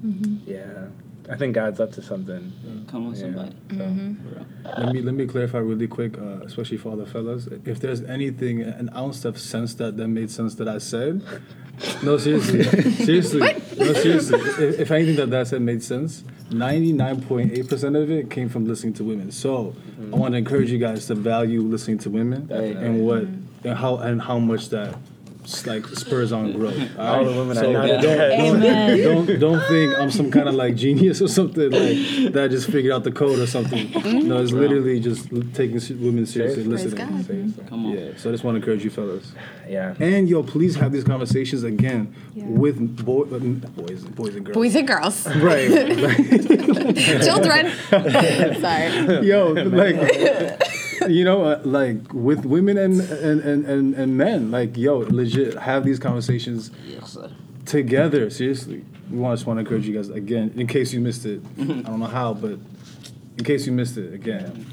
Mm-hmm. 0.04 0.50
Yeah. 0.50 0.86
I 1.30 1.36
think 1.36 1.54
God's 1.54 1.78
up 1.78 1.92
to 1.92 2.02
something. 2.02 2.52
Come 2.90 3.06
on, 3.06 3.14
Yeah. 3.14 3.20
somebody. 3.20 3.52
So, 3.70 3.76
mm-hmm. 3.76 4.80
Let 4.82 4.92
me 4.92 5.02
let 5.02 5.14
me 5.14 5.26
clarify 5.26 5.58
really 5.58 5.86
quick, 5.86 6.18
uh, 6.18 6.44
especially 6.44 6.76
for 6.76 6.90
all 6.90 6.96
the 6.96 7.06
fellas. 7.06 7.48
If 7.64 7.80
there's 7.80 8.02
anything, 8.02 8.62
an 8.62 8.90
ounce 8.94 9.24
of 9.24 9.38
sense 9.38 9.74
that 9.74 9.96
that 9.96 10.08
made 10.08 10.30
sense 10.30 10.56
that 10.56 10.68
I 10.68 10.78
said, 10.78 11.22
no, 12.02 12.18
seriously, 12.18 12.64
seriously, 12.64 13.40
no, 13.78 13.92
seriously. 13.92 14.40
If, 14.40 14.80
if 14.80 14.90
anything 14.90 15.16
that 15.16 15.30
that 15.30 15.46
said 15.48 15.62
made 15.62 15.82
sense, 15.82 16.24
ninety 16.50 16.92
nine 16.92 17.22
point 17.22 17.52
eight 17.52 17.68
percent 17.68 17.96
of 17.96 18.10
it 18.10 18.30
came 18.30 18.48
from 18.48 18.66
listening 18.66 18.94
to 18.94 19.04
women. 19.04 19.30
So 19.30 19.66
mm-hmm. 19.66 20.14
I 20.14 20.18
want 20.18 20.32
to 20.32 20.38
encourage 20.38 20.70
you 20.70 20.78
guys 20.78 21.06
to 21.06 21.14
value 21.14 21.62
listening 21.62 21.98
to 21.98 22.10
women 22.10 22.46
Definitely. 22.46 22.86
and 22.86 23.06
what 23.06 23.22
mm-hmm. 23.22 23.68
and 23.68 23.78
how 23.78 23.96
and 23.98 24.20
how 24.20 24.38
much 24.38 24.68
that 24.70 24.96
like 25.66 25.86
spurs 25.88 26.32
on 26.32 26.52
growth. 26.52 26.78
All 26.98 27.24
the 27.24 27.32
women 27.32 27.56
So 27.56 27.70
are 27.70 27.72
not 27.72 28.02
don't, 28.02 28.60
don't, 28.60 29.26
don't 29.26 29.40
don't 29.40 29.68
think 29.68 29.94
I'm 29.98 30.10
some 30.10 30.30
kind 30.30 30.48
of 30.48 30.54
like 30.54 30.74
genius 30.76 31.20
or 31.20 31.28
something 31.28 31.70
like 31.70 32.32
that. 32.32 32.44
I 32.44 32.48
just 32.48 32.68
figured 32.70 32.92
out 32.92 33.04
the 33.04 33.12
code 33.12 33.38
or 33.38 33.46
something. 33.46 33.90
No, 34.28 34.40
it's 34.42 34.52
literally 34.52 35.00
just 35.00 35.28
taking 35.54 35.80
women 36.04 36.26
seriously, 36.26 36.62
and 36.62 36.70
listening. 36.70 36.94
God. 37.08 37.24
Seriously. 37.26 37.64
Come 37.68 37.86
on. 37.86 37.92
Yeah, 37.92 38.10
so 38.16 38.28
I 38.30 38.32
just 38.32 38.44
want 38.44 38.54
to 38.54 38.60
encourage 38.60 38.84
you 38.84 38.90
fellas. 38.90 39.32
Yeah. 39.68 39.94
And 40.00 40.28
yo, 40.28 40.42
please 40.42 40.76
have 40.76 40.92
these 40.92 41.04
conversations 41.04 41.62
again 41.62 42.14
Yeah. 42.34 42.44
with 42.46 43.04
boy, 43.04 43.22
uh, 43.22 43.38
boys, 43.38 44.02
boys 44.04 44.34
and 44.36 44.44
girls. 44.46 44.54
Boys 44.54 44.74
and 44.74 44.88
girls. 44.88 45.26
Right. 45.36 45.68
Children. 47.22 47.70
Sorry. 48.60 49.26
yo, 49.26 49.52
like 49.52 49.98
you 51.08 51.24
know, 51.24 51.44
uh, 51.44 51.60
like 51.64 52.12
with 52.12 52.44
women 52.44 52.76
and, 52.78 53.00
and 53.00 53.40
and 53.40 53.66
and 53.66 53.94
and 53.94 54.16
men, 54.16 54.50
like 54.50 54.76
yo, 54.76 54.98
legit 54.98 55.58
have 55.58 55.84
these 55.84 55.98
conversations 55.98 56.70
Yes, 56.86 57.16
together. 57.66 58.30
Seriously, 58.30 58.84
we 59.10 59.18
want 59.18 59.38
just 59.38 59.46
want 59.46 59.58
to 59.58 59.60
encourage 59.60 59.86
you 59.86 59.94
guys 59.94 60.08
again, 60.10 60.52
in 60.56 60.66
case 60.66 60.92
you 60.92 61.00
missed 61.00 61.26
it. 61.26 61.42
I 61.58 61.64
don't 61.64 62.00
know 62.00 62.06
how, 62.06 62.34
but 62.34 62.58
in 63.38 63.44
case 63.44 63.66
you 63.66 63.72
missed 63.72 63.96
it 63.96 64.12
again. 64.14 64.66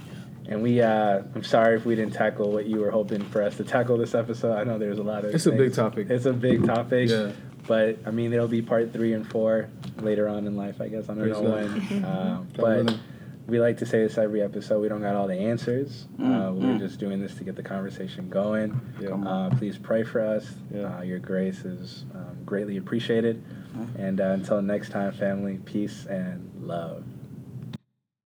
And 0.49 0.64
we, 0.64 0.82
uh, 0.82 1.24
I'm 1.36 1.44
sorry 1.44 1.76
if 1.76 1.86
we 1.86 1.95
didn't 1.95 2.14
tackle 2.14 2.54
what 2.54 2.68
you 2.68 2.80
were 2.80 2.90
hoping 2.90 3.22
for 3.26 3.44
us 3.44 3.58
to 3.58 3.66
tackle 3.66 3.98
this 3.98 4.16
episode. 4.16 4.56
I 4.58 4.64
know 4.64 4.78
there's 4.78 4.98
a 4.98 5.04
lot 5.04 5.26
of. 5.26 5.36
It's 5.36 5.45
a 5.45 5.52
big 5.52 5.74
topic. 5.74 6.10
It's 6.10 6.26
a 6.26 6.32
big 6.32 6.66
topic. 6.66 7.10
Yeah. 7.10 7.34
But 7.68 7.98
I 8.06 8.12
mean, 8.12 8.32
there'll 8.32 8.48
be 8.48 8.62
part 8.62 8.94
three 8.94 9.12
and 9.12 9.30
four 9.30 9.68
later 9.98 10.30
on 10.30 10.48
in 10.48 10.56
life. 10.56 10.80
I 10.80 10.88
guess 10.88 11.10
I 11.10 11.16
don't 11.16 11.24
Praise 11.24 11.34
know 11.34 11.44
God. 11.44 11.91
when. 11.91 12.02
God 12.56 12.86
but. 12.88 12.98
We 13.48 13.60
like 13.60 13.78
to 13.78 13.86
say 13.86 13.99
this 14.03 14.18
every 14.18 14.41
episode. 14.41 14.82
We 14.82 14.90
don't 14.90 15.02
got 15.02 15.15
all 15.15 15.28
the 15.28 15.36
answers. 15.36 16.07
uh, 16.19 16.22
Mm, 16.24 16.56
we're 16.56 16.65
mm. 16.76 16.80
just 16.80 16.99
doing 16.99 17.22
this 17.22 17.36
to 17.36 17.44
get 17.45 17.56
the 17.56 17.64
conversation 17.64 18.30
going. 18.30 18.80
Yeah. 18.99 19.15
Uh, 19.15 19.49
please 19.56 19.78
pray 19.78 20.03
for 20.03 20.19
us. 20.22 20.45
Yeah. 20.74 20.98
Uh, 20.98 21.02
your 21.02 21.19
grace 21.19 21.64
is 21.64 22.06
um, 22.14 22.38
greatly 22.45 22.78
appreciated. 22.78 23.44
And 23.98 24.19
uh, 24.19 24.26
until 24.32 24.61
next 24.61 24.90
time, 24.90 25.11
family, 25.11 25.60
peace 25.64 26.06
and 26.07 26.49
love. 26.60 27.03